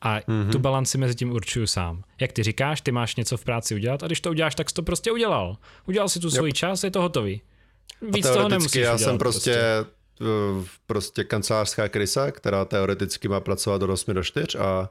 A 0.02 0.20
mm-hmm. 0.20 0.52
tu 0.52 0.60
balanci 0.60 0.98
mezi 0.98 1.16
tím 1.16 1.32
určuju 1.32 1.68
sám. 1.68 2.04
Jak 2.22 2.32
ty 2.32 2.44
říkáš, 2.44 2.82
ty 2.82 2.92
máš 2.92 3.16
něco 3.16 3.38
v 3.38 3.44
práci 3.44 3.76
udělat 3.76 4.04
a 4.04 4.06
když 4.06 4.22
to 4.22 4.30
uděláš, 4.30 4.56
tak 4.56 4.70
jsi 4.70 4.74
to 4.74 4.84
prostě 4.84 5.12
udělal. 5.12 5.58
Udělal 5.88 6.10
si 6.10 6.20
tu 6.20 6.32
svůj 6.32 6.52
čas, 6.52 6.84
je 6.84 6.92
to 6.92 7.02
hotový. 7.02 7.42
Víc 8.02 8.30
toho 8.30 8.50
nemusíš 8.50 8.82
já 8.82 8.94
udělat, 8.94 9.10
jsem 9.10 9.18
prostě, 9.18 9.52
prostě 9.52 10.72
prostě 10.88 11.24
kancelářská 11.24 11.90
krysa, 11.90 12.32
která 12.32 12.66
teoreticky 12.66 13.28
má 13.28 13.40
pracovat 13.40 13.82
od 13.82 13.90
8 13.90 14.14
do 14.14 14.24
4 14.24 14.58
a 14.58 14.90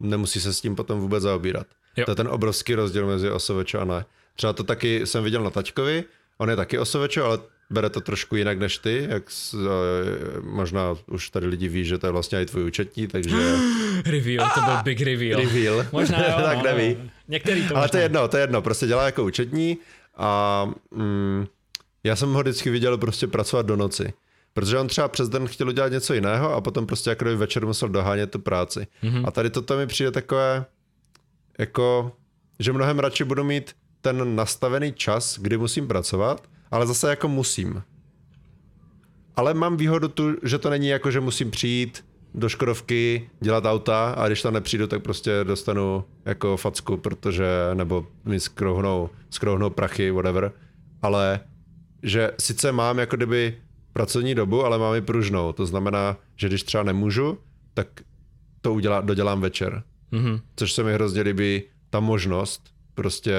nemusí 0.00 0.40
se 0.40 0.54
s 0.54 0.60
tím 0.60 0.76
potom 0.76 1.00
vůbec 1.00 1.22
zaobírat. 1.22 1.66
Jo. 1.96 2.04
To 2.04 2.10
je 2.10 2.14
ten 2.14 2.28
obrovský 2.28 2.74
rozdíl 2.74 3.06
mezi 3.06 3.30
OSVČ 3.30 3.74
a 3.74 3.84
ne. 3.84 4.04
Třeba 4.36 4.52
to 4.52 4.64
taky 4.64 5.06
jsem 5.06 5.24
viděl 5.24 5.42
na 5.42 5.50
taťkovi, 5.50 6.04
on 6.38 6.50
je 6.50 6.56
taky 6.56 6.78
OSVČ, 6.78 7.16
ale 7.16 7.38
bere 7.70 7.90
to 7.90 8.00
trošku 8.00 8.36
jinak 8.36 8.58
než 8.58 8.78
ty, 8.78 9.06
jak 9.10 9.30
s, 9.30 9.54
eh, 9.54 10.40
možná 10.40 10.94
už 11.06 11.30
tady 11.30 11.46
lidi 11.46 11.68
ví, 11.68 11.84
že 11.84 11.98
to 11.98 12.06
je 12.06 12.10
vlastně 12.12 12.42
i 12.42 12.46
tvůj 12.46 12.64
účetní, 12.64 13.06
takže 13.06 13.36
Reveal, 14.06 14.50
to 14.54 14.60
byl 14.60 14.76
big 14.84 15.00
reveal. 15.00 15.40
reveal. 15.40 15.86
Možná 15.92 16.18
jo, 16.28 16.34
tak 16.44 16.56
no, 16.56 16.62
neví. 16.62 16.96
no. 17.02 17.10
Některý 17.28 17.68
to 17.68 17.76
Ale 17.76 17.84
možná. 17.84 17.88
to 17.88 17.96
je 17.96 18.02
jedno, 18.02 18.28
to 18.28 18.36
je 18.36 18.42
jedno, 18.42 18.62
prostě 18.62 18.86
dělá 18.86 19.04
jako 19.04 19.24
účetní 19.24 19.78
a 20.16 20.64
mm, 20.90 21.46
já 22.04 22.16
jsem 22.16 22.32
ho 22.32 22.40
vždycky 22.40 22.70
viděl 22.70 22.98
prostě 22.98 23.26
pracovat 23.26 23.66
do 23.66 23.76
noci. 23.76 24.12
Protože 24.52 24.78
on 24.78 24.88
třeba 24.88 25.08
přes 25.08 25.28
den 25.28 25.46
chtěl 25.48 25.68
udělat 25.68 25.92
něco 25.92 26.14
jiného 26.14 26.54
a 26.54 26.60
potom 26.60 26.86
prostě 26.86 27.10
jako 27.10 27.36
večer 27.36 27.66
musel 27.66 27.88
dohánět 27.88 28.30
tu 28.30 28.38
práci. 28.38 28.86
Mm-hmm. 29.02 29.24
A 29.26 29.30
tady 29.30 29.50
toto 29.50 29.76
mi 29.76 29.86
přijde 29.86 30.10
takové, 30.10 30.64
jako, 31.58 32.12
že 32.58 32.72
mnohem 32.72 32.98
radši 32.98 33.24
budu 33.24 33.44
mít 33.44 33.74
ten 34.04 34.36
nastavený 34.36 34.92
čas, 34.92 35.38
kdy 35.38 35.58
musím 35.58 35.88
pracovat, 35.88 36.48
ale 36.70 36.86
zase 36.86 37.10
jako 37.10 37.28
musím. 37.28 37.82
Ale 39.36 39.54
mám 39.54 39.76
výhodu 39.76 40.08
tu, 40.08 40.36
že 40.42 40.58
to 40.58 40.70
není 40.70 40.88
jako, 40.88 41.10
že 41.10 41.20
musím 41.20 41.50
přijít 41.50 42.04
do 42.34 42.48
Škodovky, 42.48 43.30
dělat 43.40 43.64
auta 43.64 44.10
a 44.10 44.26
když 44.26 44.42
tam 44.42 44.54
nepřijdu, 44.54 44.86
tak 44.86 45.02
prostě 45.02 45.44
dostanu 45.44 46.04
jako 46.24 46.56
facku, 46.56 46.96
protože, 46.96 47.46
nebo 47.74 48.06
mi 48.24 48.40
skrouhnou, 48.40 49.10
skrouhnou 49.30 49.70
prachy, 49.70 50.10
whatever. 50.10 50.52
Ale 51.02 51.40
že 52.02 52.30
sice 52.38 52.72
mám 52.72 52.98
jako 52.98 53.16
kdyby 53.16 53.58
pracovní 53.92 54.34
dobu, 54.34 54.64
ale 54.64 54.78
mám 54.78 54.94
i 54.94 55.00
pružnou. 55.00 55.52
To 55.52 55.66
znamená, 55.66 56.16
že 56.36 56.48
když 56.48 56.62
třeba 56.62 56.82
nemůžu, 56.82 57.38
tak 57.74 57.88
to 58.60 58.74
udělá, 58.74 59.00
dodělám 59.00 59.40
večer. 59.40 59.82
Mhm. 60.10 60.40
Což 60.56 60.72
se 60.72 60.84
mi 60.84 60.94
hrozně 60.94 61.22
líbí, 61.22 61.62
ta 61.90 62.00
možnost 62.00 62.74
prostě 62.94 63.34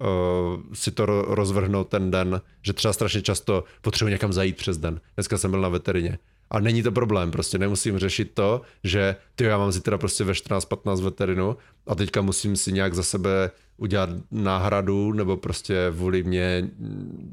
uh, 0.00 0.62
si 0.72 0.90
to 0.90 1.06
ro- 1.06 1.24
rozvrhnout 1.28 1.88
ten 1.88 2.10
den, 2.10 2.40
že 2.62 2.72
třeba 2.72 2.92
strašně 2.92 3.22
často 3.22 3.64
potřebuji 3.80 4.10
někam 4.10 4.32
zajít 4.32 4.56
přes 4.56 4.78
den. 4.78 5.00
Dneska 5.14 5.38
jsem 5.38 5.50
byl 5.50 5.60
na 5.60 5.68
veterině. 5.68 6.18
A 6.50 6.60
není 6.60 6.82
to 6.82 6.92
problém, 6.92 7.30
prostě 7.30 7.58
nemusím 7.58 7.98
řešit 7.98 8.30
to, 8.34 8.60
že 8.84 9.16
ty 9.34 9.44
já 9.44 9.58
mám 9.58 9.72
zítra 9.72 9.98
prostě 9.98 10.24
ve 10.24 10.32
14-15 10.32 11.02
veterinu 11.02 11.56
a 11.86 11.94
teďka 11.94 12.22
musím 12.22 12.56
si 12.56 12.72
nějak 12.72 12.94
za 12.94 13.02
sebe 13.02 13.50
udělat 13.76 14.10
náhradu 14.30 15.12
nebo 15.12 15.36
prostě 15.36 15.90
vůli 15.90 16.22
mě 16.22 16.70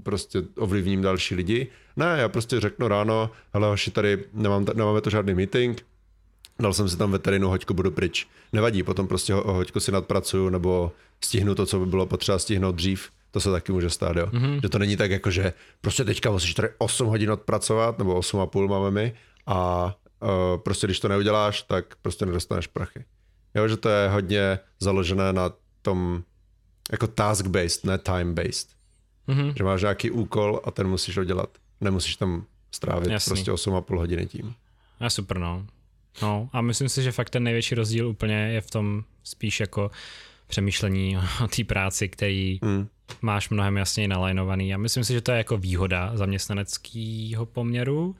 prostě 0.03 0.43
ovlivním 0.57 1.01
další 1.01 1.35
lidi. 1.35 1.67
Ne, 1.95 2.15
já 2.17 2.29
prostě 2.29 2.59
řeknu 2.59 2.87
ráno, 2.87 3.29
hele 3.53 3.67
hoši, 3.67 3.91
tady 3.91 4.23
nemám, 4.33 4.65
nemáme 4.73 5.01
to 5.01 5.09
žádný 5.09 5.33
meeting, 5.33 5.85
dal 6.59 6.73
jsem 6.73 6.89
si 6.89 6.97
tam 6.97 7.11
veterinu, 7.11 7.49
hoďku, 7.49 7.73
budu 7.73 7.91
pryč. 7.91 8.27
Nevadí, 8.53 8.83
potom 8.83 9.07
prostě 9.07 9.33
ho, 9.33 9.53
hoďku 9.53 9.79
si 9.79 9.91
nadpracuju 9.91 10.49
nebo 10.49 10.91
stihnu 11.23 11.55
to, 11.55 11.65
co 11.65 11.79
by 11.79 11.85
bylo 11.85 12.05
potřeba 12.05 12.39
stihnout 12.39 12.75
dřív. 12.75 13.09
To 13.31 13.39
se 13.39 13.51
taky 13.51 13.71
může 13.71 13.89
stát, 13.89 14.17
jo. 14.17 14.25
Mm-hmm. 14.25 14.59
Že 14.61 14.69
to 14.69 14.79
není 14.79 14.97
tak 14.97 15.11
jako, 15.11 15.31
že 15.31 15.53
prostě 15.81 16.03
teďka 16.03 16.31
musíš 16.31 16.53
tady 16.53 16.69
8 16.77 17.07
hodin 17.07 17.31
odpracovat, 17.31 17.97
nebo 17.97 18.15
8 18.15 18.39
a 18.39 18.45
půl 18.45 18.67
máme 18.67 18.91
my 18.91 19.13
a 19.45 19.85
uh, 20.21 20.29
prostě 20.61 20.87
když 20.87 20.99
to 20.99 21.07
neuděláš, 21.07 21.61
tak 21.61 21.95
prostě 22.01 22.25
nedostaneš 22.25 22.67
prachy. 22.67 23.05
Jo, 23.55 23.67
že 23.67 23.77
to 23.77 23.89
je 23.89 24.09
hodně 24.09 24.59
založené 24.79 25.33
na 25.33 25.51
tom 25.81 26.23
jako 26.91 27.07
task-based, 27.07 27.87
ne 27.87 27.97
time-based. 27.97 28.67
Mm-hmm. 29.27 29.53
Že 29.57 29.63
máš 29.63 29.81
nějaký 29.81 30.11
úkol 30.11 30.61
a 30.63 30.71
ten 30.71 30.87
musíš 30.87 31.17
udělat. 31.17 31.49
Nemusíš 31.81 32.15
tam 32.15 32.45
strávit 32.71 33.11
Jasný. 33.11 33.29
prostě 33.29 33.51
8,5 33.51 33.97
hodiny 33.97 34.25
tím. 34.25 34.55
A 34.99 35.09
super, 35.09 35.37
no. 35.39 35.65
No 36.21 36.49
a 36.53 36.61
myslím 36.61 36.89
si, 36.89 37.03
že 37.03 37.11
fakt 37.11 37.29
ten 37.29 37.43
největší 37.43 37.75
rozdíl 37.75 38.07
úplně 38.07 38.35
je 38.35 38.61
v 38.61 38.71
tom 38.71 39.03
spíš 39.23 39.59
jako 39.59 39.91
přemýšlení 40.47 41.17
o 41.43 41.47
té 41.47 41.63
práci, 41.63 42.09
který 42.09 42.59
mm. 42.61 42.87
máš 43.21 43.49
mnohem 43.49 43.77
jasněji 43.77 44.07
nalajnovaný. 44.07 44.73
A 44.73 44.77
myslím 44.77 45.03
si, 45.03 45.13
že 45.13 45.21
to 45.21 45.31
je 45.31 45.37
jako 45.37 45.57
výhoda 45.57 46.11
zaměstnaneckého 46.13 47.45
poměru, 47.45 48.15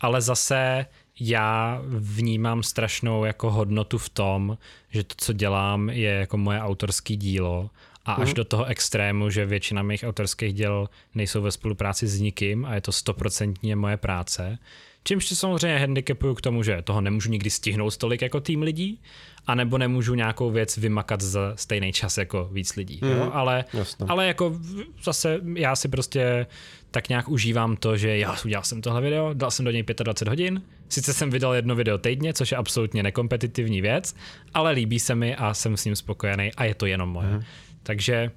ale 0.00 0.20
zase 0.20 0.86
já 1.20 1.80
vnímám 1.88 2.62
strašnou 2.62 3.24
jako 3.24 3.50
hodnotu 3.50 3.98
v 3.98 4.08
tom, 4.08 4.58
že 4.90 5.04
to, 5.04 5.14
co 5.18 5.32
dělám, 5.32 5.90
je 5.90 6.10
jako 6.10 6.36
moje 6.36 6.60
autorské 6.60 7.16
dílo 7.16 7.70
a 8.04 8.12
až 8.12 8.28
mm. 8.28 8.34
do 8.34 8.44
toho 8.44 8.64
extrému, 8.64 9.30
že 9.30 9.46
většina 9.46 9.82
mých 9.82 10.04
autorských 10.04 10.54
děl 10.54 10.88
nejsou 11.14 11.42
ve 11.42 11.52
spolupráci 11.52 12.06
s 12.06 12.20
nikým 12.20 12.64
a 12.64 12.74
je 12.74 12.80
to 12.80 12.92
stoprocentně 12.92 13.76
moje 13.76 13.96
práce, 13.96 14.58
Čímž 15.06 15.26
se 15.26 15.36
samozřejmě 15.36 15.78
handicapuju 15.78 16.34
k 16.34 16.40
tomu, 16.40 16.62
že 16.62 16.82
toho 16.82 17.00
nemůžu 17.00 17.30
nikdy 17.30 17.50
stihnout 17.50 17.96
tolik 17.96 18.22
jako 18.22 18.40
tým 18.40 18.62
lidí, 18.62 19.00
anebo 19.46 19.78
nemůžu 19.78 20.14
nějakou 20.14 20.50
věc 20.50 20.76
vymakat 20.76 21.20
za 21.20 21.52
stejný 21.56 21.92
čas 21.92 22.18
jako 22.18 22.48
víc 22.52 22.76
lidí. 22.76 23.00
Mm, 23.02 23.10
jo? 23.10 23.16
Mhm. 23.16 23.30
Ale, 23.32 23.64
ale 24.08 24.26
jako 24.26 24.60
zase 25.02 25.40
já 25.54 25.76
si 25.76 25.88
prostě 25.88 26.46
tak 26.90 27.08
nějak 27.08 27.28
užívám 27.28 27.76
to, 27.76 27.96
že 27.96 28.18
já 28.18 28.36
udělal 28.44 28.64
jsem 28.64 28.82
tohle 28.82 29.00
video, 29.00 29.34
dal 29.34 29.50
jsem 29.50 29.64
do 29.64 29.70
něj 29.70 29.82
25 29.82 30.28
hodin, 30.28 30.62
sice 30.88 31.12
jsem 31.12 31.30
vydal 31.30 31.54
jedno 31.54 31.74
video 31.74 31.98
týdně, 31.98 32.32
což 32.34 32.50
je 32.50 32.56
absolutně 32.56 33.02
nekompetitivní 33.02 33.80
věc, 33.80 34.14
ale 34.54 34.72
líbí 34.72 34.98
se 35.00 35.14
mi 35.14 35.36
a 35.36 35.54
jsem 35.54 35.76
s 35.76 35.84
ním 35.84 35.96
spokojený 35.96 36.50
a 36.56 36.64
je 36.64 36.74
to 36.74 36.86
jenom 36.86 37.08
moje. 37.08 37.28
Mm. 37.28 37.42
Takže 37.82 38.30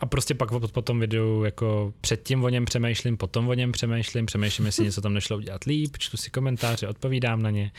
a 0.00 0.06
prostě 0.06 0.34
pak 0.34 0.48
po 0.72 0.82
tom 0.82 1.00
videu 1.00 1.44
jako 1.44 1.92
předtím 2.00 2.44
o 2.44 2.48
něm 2.48 2.64
přemýšlím, 2.64 3.16
potom 3.16 3.48
o 3.48 3.54
něm 3.54 3.72
přemýšlím, 3.72 4.26
přemýšlím, 4.26 4.66
jestli 4.66 4.84
něco 4.84 5.00
tam 5.00 5.14
nešlo 5.14 5.36
udělat 5.36 5.64
líp, 5.64 5.96
čtu 5.98 6.16
si 6.16 6.30
komentáře, 6.30 6.88
odpovídám 6.88 7.42
na 7.42 7.50
ně. 7.50 7.72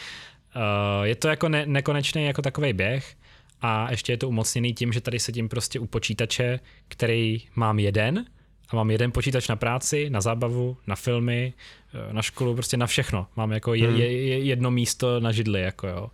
Uh, 0.56 1.06
je 1.06 1.16
to 1.16 1.28
jako 1.28 1.50
ne- 1.50 1.66
nekonečný 1.66 2.26
jako 2.26 2.42
takový 2.42 2.74
běh 2.74 3.16
a 3.62 3.92
ještě 3.92 4.14
je 4.14 4.18
to 4.18 4.30
umocněný 4.30 4.74
tím, 4.74 4.94
že 4.94 5.02
tady 5.02 5.20
sedím 5.20 5.50
prostě 5.50 5.80
u 5.80 5.86
počítače, 5.86 6.60
který 6.88 7.42
mám 7.56 7.80
jeden 7.80 8.26
a 8.70 8.76
mám 8.76 8.92
jeden 8.92 9.12
počítač 9.12 9.48
na 9.48 9.56
práci, 9.56 10.10
na 10.10 10.22
zábavu, 10.22 10.78
na 10.88 10.96
filmy, 10.96 11.54
eh, 11.94 12.14
na 12.14 12.22
školu, 12.22 12.54
prostě 12.54 12.78
na 12.78 12.88
všechno. 12.88 13.28
Mám 13.36 13.52
jako 13.52 13.74
je, 13.74 13.88
hmm. 13.88 13.98
je, 13.98 14.40
jedno 14.44 14.72
místo 14.72 15.20
na 15.20 15.32
židli, 15.32 15.62
jako 15.62 15.88
jo. 15.88 16.12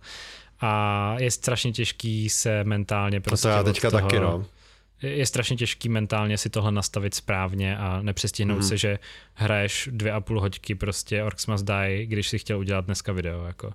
A 0.60 1.14
je 1.18 1.30
strašně 1.30 1.72
těžký 1.72 2.28
se 2.28 2.64
mentálně 2.64 3.20
prostě 3.20 3.48
a 3.48 3.50
to 3.50 3.56
já 3.56 3.62
teďka 3.62 3.90
toho, 3.90 4.02
taky, 4.02 4.20
no 4.20 4.44
je 5.02 5.26
strašně 5.26 5.56
těžký 5.56 5.88
mentálně 5.88 6.38
si 6.38 6.50
tohle 6.50 6.72
nastavit 6.72 7.14
správně 7.14 7.78
a 7.78 8.02
nepřestihnout 8.02 8.56
mm. 8.56 8.62
se, 8.62 8.76
že 8.76 8.98
hraješ 9.34 9.88
dvě 9.92 10.12
a 10.12 10.20
půl 10.20 10.40
hoďky 10.40 10.74
prostě 10.74 11.22
Orcs 11.22 11.46
Must 11.46 11.64
Die, 11.64 12.06
když 12.06 12.28
si 12.28 12.38
chtěl 12.38 12.58
udělat 12.58 12.84
dneska 12.84 13.12
video. 13.12 13.44
Jako. 13.44 13.72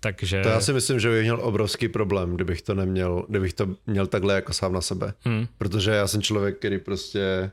Takže... 0.00 0.42
To 0.42 0.48
já 0.48 0.60
si 0.60 0.72
myslím, 0.72 1.00
že 1.00 1.10
bych 1.10 1.22
měl 1.22 1.38
obrovský 1.42 1.88
problém, 1.88 2.34
kdybych 2.34 2.62
to 2.62 2.74
neměl, 2.74 3.26
kdybych 3.28 3.52
to 3.52 3.76
měl 3.86 4.06
takhle 4.06 4.34
jako 4.34 4.52
sám 4.52 4.72
na 4.72 4.80
sebe. 4.80 5.14
Mm. 5.24 5.46
Protože 5.58 5.90
já 5.90 6.06
jsem 6.06 6.22
člověk, 6.22 6.58
který 6.58 6.78
prostě, 6.78 7.50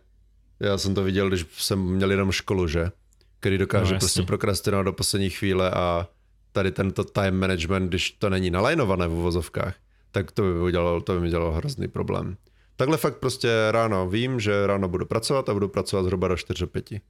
já 0.59 0.77
jsem 0.77 0.95
to 0.95 1.03
viděl, 1.03 1.27
když 1.27 1.45
jsem 1.57 1.80
měl 1.80 2.11
jenom 2.11 2.31
školu, 2.31 2.67
že? 2.67 2.91
Který 3.39 3.57
dokáže 3.57 3.93
no, 3.93 3.99
prostě 3.99 4.23
prokrastinovat 4.23 4.84
do 4.84 4.93
poslední 4.93 5.30
chvíle 5.30 5.71
a 5.71 6.07
tady 6.51 6.71
tento 6.71 7.03
time 7.03 7.39
management, 7.39 7.88
když 7.88 8.11
to 8.11 8.30
není 8.30 8.49
nalajnované 8.49 9.07
v 9.07 9.13
uvozovkách, 9.13 9.76
tak 10.11 10.31
to 10.31 10.41
by, 10.41 10.60
udělalo, 10.60 11.02
to 11.02 11.14
by 11.14 11.19
mi 11.19 11.30
dělalo 11.30 11.52
hrozný 11.52 11.88
problém. 11.88 12.38
Takhle 12.76 12.98
fakt 12.98 13.18
prostě 13.18 13.49
ráno 13.72 14.10
vím, 14.10 14.40
že 14.40 14.68
ráno 14.68 14.88
budu 14.88 15.06
pracovat 15.06 15.49
a 15.49 15.53
budu 15.53 15.68
pracovat 15.68 16.03
zhruba 16.03 16.27
do 16.27 16.36
4-5. 16.36 17.02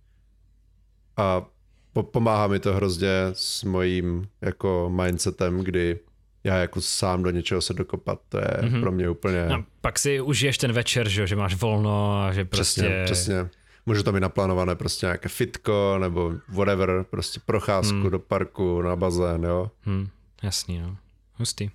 A 1.17 1.45
po, 1.93 2.03
pomáhá 2.03 2.47
mi 2.47 2.59
to 2.59 2.73
hrozně 2.73 3.09
s 3.33 3.63
mojím 3.63 4.27
jako 4.41 4.91
mindsetem, 4.95 5.59
kdy 5.59 5.99
já 6.43 6.57
jako 6.57 6.81
sám 6.81 7.23
do 7.23 7.29
něčeho 7.29 7.61
se 7.61 7.73
dokopat, 7.73 8.19
to 8.29 8.37
je 8.37 8.43
mm-hmm. 8.43 8.81
pro 8.81 8.91
mě 8.91 9.09
úplně... 9.09 9.45
A 9.45 9.63
pak 9.81 9.99
si 9.99 10.21
užiješ 10.21 10.57
ten 10.57 10.71
večer, 10.71 11.09
že, 11.09 11.27
že 11.27 11.35
máš 11.35 11.55
volno 11.55 12.23
a 12.23 12.33
že 12.33 12.45
prostě... 12.45 12.81
Přesně, 12.81 13.03
přesně. 13.05 13.49
Můžu 13.85 14.03
tam 14.03 14.13
mít 14.13 14.19
naplánované 14.19 14.75
prostě 14.75 15.05
nějaké 15.05 15.29
fitko 15.29 15.97
nebo 15.99 16.33
whatever, 16.49 17.05
prostě 17.09 17.39
procházku 17.45 17.95
mm. 17.95 18.09
do 18.09 18.19
parku, 18.19 18.81
na 18.81 18.95
bazén, 18.95 19.43
jo. 19.43 19.71
Mm, 19.85 20.07
jasný, 20.43 20.79
no. 20.79 20.97
Hustý. 21.35 21.69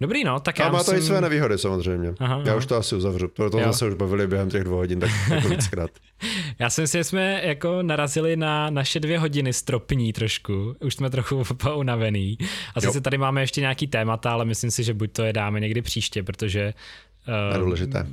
Dobrý, 0.00 0.24
no, 0.24 0.40
tak 0.40 0.58
já 0.58 0.66
A 0.66 0.72
má 0.72 0.84
to 0.84 0.94
i 0.94 1.02
své 1.02 1.20
nevýhody 1.20 1.58
samozřejmě. 1.58 2.14
Aha, 2.18 2.36
já 2.36 2.42
aha. 2.46 2.56
už 2.56 2.66
to 2.66 2.76
asi 2.76 2.94
uzavřu, 2.94 3.28
to, 3.28 3.50
to 3.50 3.72
se 3.72 3.86
už 3.86 3.94
bavili 3.94 4.26
během 4.26 4.50
těch 4.50 4.64
dvou 4.64 4.76
hodin, 4.76 5.00
tak 5.00 5.10
jako 5.30 5.48
víckrát. 5.56 5.90
já 6.58 6.70
si, 6.70 6.86
že 6.86 7.04
jsme 7.04 7.40
jako 7.44 7.82
narazili 7.82 8.36
na 8.36 8.70
naše 8.70 9.00
dvě 9.00 9.18
hodiny 9.18 9.52
stropní 9.52 10.12
trošku, 10.12 10.76
už 10.80 10.94
jsme 10.94 11.10
trochu 11.10 11.42
unavený. 11.74 12.38
A 12.74 12.80
sice 12.80 13.00
tady 13.00 13.18
máme 13.18 13.40
ještě 13.40 13.60
nějaký 13.60 13.86
témata, 13.86 14.30
ale 14.30 14.44
myslím 14.44 14.70
si, 14.70 14.84
že 14.84 14.94
buď 14.94 15.12
to 15.12 15.22
je 15.22 15.32
dáme 15.32 15.60
někdy 15.60 15.82
příště, 15.82 16.22
protože 16.22 16.74
je 17.52 17.58
důležité. 17.58 18.06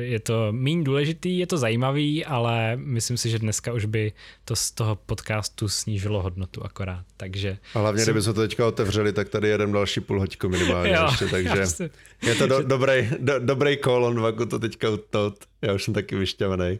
Je 0.00 0.20
to 0.20 0.48
méně 0.50 0.84
důležitý, 0.84 1.38
je 1.38 1.46
to 1.46 1.58
zajímavý, 1.58 2.24
ale 2.24 2.76
myslím 2.76 3.16
si, 3.16 3.30
že 3.30 3.38
dneska 3.38 3.72
už 3.72 3.84
by 3.84 4.12
to 4.44 4.56
z 4.56 4.70
toho 4.70 4.96
podcastu 4.96 5.68
snížilo 5.68 6.22
hodnotu 6.22 6.64
akorát. 6.64 7.04
Takže 7.16 7.58
a 7.74 7.78
hlavně, 7.78 8.04
jsem... 8.04 8.12
kdyby 8.12 8.22
se 8.22 8.32
to 8.32 8.40
teďka 8.40 8.66
otevřeli, 8.66 9.12
tak 9.12 9.28
tady 9.28 9.48
jeden 9.48 9.72
další 9.72 10.00
půl 10.00 10.20
hoďku 10.20 10.48
minimálně 10.48 10.92
jo, 10.92 11.06
ještě, 11.10 11.26
takže 11.30 11.58
jasný. 11.58 11.90
je 12.22 12.34
to 12.34 12.46
do, 12.46 12.62
dobrý, 12.62 13.08
do, 13.18 13.38
dobrý 13.38 13.76
call 13.84 14.04
on 14.04 14.20
vaku 14.20 14.46
to 14.46 14.58
teďka 14.58 14.90
utnout. 14.90 15.34
Já 15.62 15.72
už 15.72 15.84
jsem 15.84 15.94
taky 15.94 16.16
vyšťavený. 16.16 16.78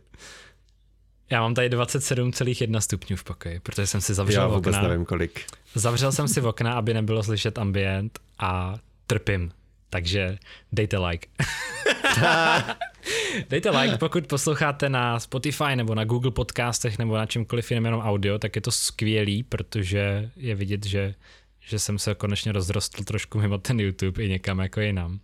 Já 1.30 1.40
mám 1.40 1.54
tady 1.54 1.68
27,1 1.68 2.78
stupňů 2.78 3.16
v 3.16 3.24
pokoji, 3.24 3.60
protože 3.60 3.86
jsem 3.86 4.00
si 4.00 4.14
zavřel 4.14 4.42
Já 4.42 4.48
vůbec 4.48 4.76
okna. 4.76 4.88
nevím 4.88 5.04
kolik. 5.04 5.40
Zavřel 5.74 6.12
jsem 6.12 6.28
si 6.28 6.40
v 6.40 6.46
okna, 6.46 6.74
aby 6.74 6.94
nebylo 6.94 7.22
slyšet 7.22 7.58
ambient 7.58 8.18
a 8.38 8.78
trpím 9.06 9.52
takže 9.92 10.38
dejte 10.72 10.98
like. 10.98 11.28
dejte 13.48 13.70
like, 13.70 13.96
pokud 13.96 14.26
posloucháte 14.26 14.88
na 14.88 15.20
Spotify 15.20 15.76
nebo 15.76 15.94
na 15.94 16.04
Google 16.04 16.30
podcastech 16.30 16.98
nebo 16.98 17.16
na 17.16 17.26
čemkoliv 17.26 17.70
jiném 17.70 17.84
jenom 17.84 18.00
audio, 18.00 18.38
tak 18.38 18.56
je 18.56 18.62
to 18.62 18.70
skvělý, 18.70 19.42
protože 19.42 20.30
je 20.36 20.54
vidět, 20.54 20.86
že, 20.86 21.14
že 21.60 21.78
jsem 21.78 21.98
se 21.98 22.14
konečně 22.14 22.52
rozrostl 22.52 23.04
trošku 23.04 23.40
mimo 23.40 23.58
ten 23.58 23.80
YouTube 23.80 24.24
i 24.24 24.28
někam 24.28 24.58
jako 24.58 24.80
jinam. 24.80 25.20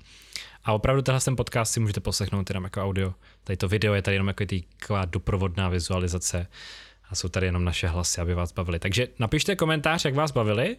A 0.65 0.73
opravdu 0.73 1.03
tenhle 1.03 1.21
ten 1.21 1.37
podcast 1.37 1.73
si 1.73 1.81
můžete 1.81 2.01
poslechnout 2.01 2.51
jenom 2.51 2.65
jako 2.65 2.83
audio. 2.83 3.15
Tady 3.45 3.57
to 3.57 3.69
video 3.69 3.95
je 3.95 4.03
tady 4.03 4.15
jenom 4.15 4.29
jako 4.29 4.45
taková 4.81 5.05
doprovodná 5.05 5.69
vizualizace 5.69 6.47
a 7.11 7.15
jsou 7.15 7.29
tady 7.29 7.47
jenom 7.47 7.65
naše 7.65 7.87
hlasy, 7.87 8.21
aby 8.21 8.35
vás 8.35 8.53
bavili. 8.53 8.79
Takže 8.79 9.09
napište 9.19 9.57
komentář, 9.57 10.05
jak 10.05 10.15
vás 10.15 10.31
bavili, 10.31 10.77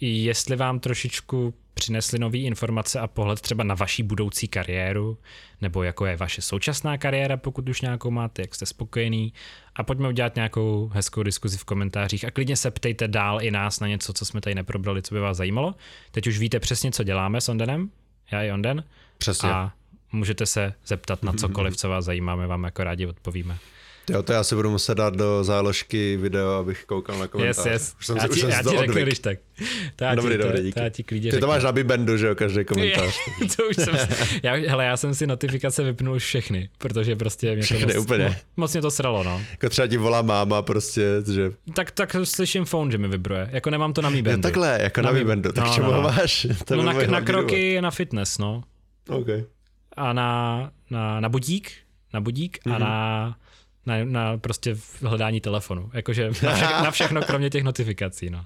jestli 0.00 0.56
vám 0.56 0.80
trošičku 0.80 1.54
přinesly 1.74 2.18
nové 2.18 2.38
informace 2.38 3.00
a 3.00 3.06
pohled 3.06 3.40
třeba 3.40 3.64
na 3.64 3.74
vaší 3.74 4.02
budoucí 4.02 4.48
kariéru, 4.48 5.18
nebo 5.60 5.82
jako 5.82 6.06
je 6.06 6.16
vaše 6.16 6.42
současná 6.42 6.98
kariéra, 6.98 7.36
pokud 7.36 7.68
už 7.68 7.80
nějakou 7.80 8.10
máte, 8.10 8.42
jak 8.42 8.54
jste 8.54 8.66
spokojený. 8.66 9.32
A 9.74 9.82
pojďme 9.82 10.08
udělat 10.08 10.34
nějakou 10.34 10.90
hezkou 10.94 11.22
diskuzi 11.22 11.58
v 11.58 11.64
komentářích 11.64 12.24
a 12.24 12.30
klidně 12.30 12.56
se 12.56 12.70
ptejte 12.70 13.08
dál 13.08 13.42
i 13.42 13.50
nás 13.50 13.80
na 13.80 13.88
něco, 13.88 14.12
co 14.12 14.24
jsme 14.24 14.40
tady 14.40 14.54
neprobrali, 14.54 15.02
co 15.02 15.14
by 15.14 15.20
vás 15.20 15.36
zajímalo. 15.36 15.74
Teď 16.10 16.26
už 16.26 16.38
víte 16.38 16.60
přesně, 16.60 16.92
co 16.92 17.04
děláme 17.04 17.40
s 17.40 17.48
Ondenem, 17.48 17.90
já 18.30 18.42
i 18.42 18.52
Onden. 18.52 18.84
Přesně. 19.18 19.50
A 19.50 19.72
můžete 20.12 20.46
se 20.46 20.74
zeptat 20.86 21.22
na 21.22 21.32
cokoliv, 21.32 21.76
co 21.76 21.88
vás 21.88 22.04
zajímá, 22.04 22.36
my 22.36 22.46
vám 22.46 22.64
jako 22.64 22.84
rádi 22.84 23.06
odpovíme. 23.06 23.58
Jo, 24.10 24.22
to 24.22 24.32
já 24.32 24.44
si 24.44 24.54
budu 24.54 24.70
muset 24.70 24.94
dát 24.94 25.16
do 25.16 25.44
záložky 25.44 26.16
video, 26.16 26.50
abych 26.50 26.84
koukal 26.84 27.18
na 27.18 27.26
komentář. 27.26 27.66
Yes, 27.66 27.72
yes. 27.72 27.94
Už 27.98 28.06
jsem, 28.06 28.16
já 28.16 28.22
ti, 28.22 28.28
už 28.28 28.40
jsem 28.40 28.50
já 28.50 28.62
ti 28.62 28.76
řeknu, 28.78 28.94
když 28.94 29.18
tak. 29.18 29.38
To 29.96 30.04
já 30.04 30.14
dobrý, 30.14 30.34
ti, 30.34 30.38
dobrý, 30.38 30.62
díky. 30.62 30.72
To, 30.72 30.80
já 30.80 30.88
ti 30.88 31.02
klidně 31.02 31.30
Ty 31.30 31.40
to 31.40 31.46
máš 31.46 31.62
na 31.62 31.72
Bibendu, 31.72 32.16
že 32.16 32.26
jo, 32.26 32.34
každý 32.34 32.64
komentář. 32.64 33.14
to 33.56 33.62
už 33.70 33.76
jsem, 33.76 33.94
já, 34.42 34.52
hele, 34.52 34.84
já 34.84 34.96
jsem 34.96 35.14
si 35.14 35.26
notifikace 35.26 35.82
vypnul 35.82 36.18
všechny, 36.18 36.68
protože 36.78 37.16
prostě 37.16 37.54
mě 37.54 37.62
všechny, 37.62 37.92
to 37.92 37.98
moc, 37.98 38.04
úplně. 38.04 38.38
moc 38.56 38.72
mě 38.72 38.82
to 38.82 38.90
sralo, 38.90 39.24
no. 39.24 39.42
Jako 39.50 39.68
třeba 39.68 39.88
ti 39.88 39.96
volá 39.96 40.22
máma 40.22 40.62
prostě, 40.62 41.06
že... 41.34 41.52
Tak, 41.74 41.90
tak 41.90 42.16
slyším 42.24 42.64
phone, 42.64 42.92
že 42.92 42.98
mi 42.98 43.08
vibruje, 43.08 43.48
jako 43.52 43.70
nemám 43.70 43.92
to 43.92 44.02
na 44.02 44.10
Mi 44.10 44.22
Bandu. 44.22 44.38
Jo, 44.38 44.42
takhle, 44.42 44.78
jako 44.82 45.00
na, 45.02 45.10
na 45.10 45.18
Mi 45.18 45.24
Bandu, 45.24 45.52
tak 45.52 45.64
no, 45.64 45.74
čemu 45.74 45.90
no, 45.90 45.96
no. 45.96 46.02
máš? 46.02 46.46
To 46.64 46.76
no 46.76 46.82
na, 46.82 46.92
na 46.92 47.20
kroky, 47.20 47.80
na 47.80 47.90
fitness, 47.90 48.38
no. 48.38 48.62
OK. 49.08 49.28
A 49.96 50.12
na, 50.12 50.70
na, 50.90 51.20
na 51.20 51.28
budík, 51.28 51.72
na 52.14 52.20
budík 52.20 52.58
mm-hmm. 52.58 52.74
a 52.74 52.78
mhm. 52.78 52.80
na 52.80 53.36
na, 53.86 53.94
na 54.04 54.38
prostě 54.38 54.76
hledání 55.02 55.40
telefonu. 55.40 55.90
Jakože 55.94 56.30
na, 56.42 56.54
vše, 56.54 56.64
na 56.64 56.90
všechno, 56.90 57.22
kromě 57.22 57.50
těch 57.50 57.64
notifikací, 57.64 58.30
no. 58.30 58.44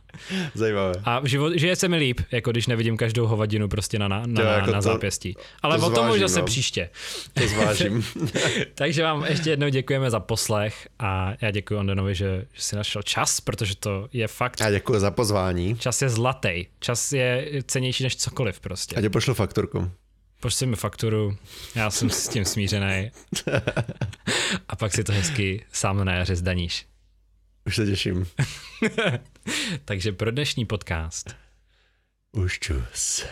Zajímavé. 0.55 0.93
A 1.05 1.21
život, 1.25 1.53
žije 1.55 1.77
se 1.77 1.89
mi 1.89 1.97
líp, 1.97 2.21
jako 2.31 2.51
když 2.51 2.67
nevidím 2.67 2.97
každou 2.97 3.27
hovadinu 3.27 3.69
prostě 3.69 3.99
na, 3.99 4.09
na, 4.09 4.23
na, 4.27 4.43
jako 4.43 4.71
na 4.71 4.79
to- 4.79 4.83
zápěstí. 4.83 5.37
Ale 5.63 5.79
to 5.79 5.87
o 5.87 5.91
tom 5.91 6.11
už 6.11 6.21
zase 6.21 6.39
no. 6.41 6.45
příště. 6.47 6.91
To 7.35 7.49
zvážím. 7.49 8.05
Takže 8.75 9.03
vám 9.03 9.25
ještě 9.25 9.51
jednou 9.51 9.69
děkujeme 9.69 10.11
za 10.11 10.21
poslech 10.21 10.89
a 10.99 11.33
já 11.41 11.51
děkuji 11.51 11.79
Ondenovi, 11.79 12.15
že, 12.15 12.45
že 12.53 12.63
si 12.63 12.77
našel 12.77 13.03
čas, 13.03 13.41
protože 13.41 13.77
to 13.77 14.09
je 14.13 14.29
fakt, 14.29 14.61
Já 14.61 14.71
děkuji 14.71 15.01
za 15.01 15.11
pozvání. 15.11 15.77
čas 15.79 16.03
je 16.03 16.09
zlatý. 16.09 16.67
Čas 16.81 17.13
je 17.13 17.49
cenější 17.67 18.03
než 18.03 18.17
cokoliv 18.17 18.61
prostě. 18.61 18.97
A 18.97 19.01
tě 19.01 19.11
pošlu 19.11 19.35
fakturku. 19.35 19.91
Pošli 20.41 20.67
mi 20.67 20.77
fakturu, 20.77 21.37
já 21.75 21.91
jsem 21.91 22.11
s 22.11 22.29
tím 22.29 22.45
smířený. 22.45 23.11
A 24.69 24.77
pak 24.77 24.93
si 24.93 25.05
to 25.05 25.13
hezky 25.13 25.67
sám 25.73 26.05
na 26.05 26.13
jaře 26.15 26.37
zdaníš. 26.37 26.87
Už 27.67 27.77
se 27.77 27.87
těším. 27.87 28.27
Takže 29.85 30.13
pro 30.13 30.31
dnešní 30.31 30.67
podcast 30.67 31.37
Už 32.33 32.59
čus. 32.59 33.25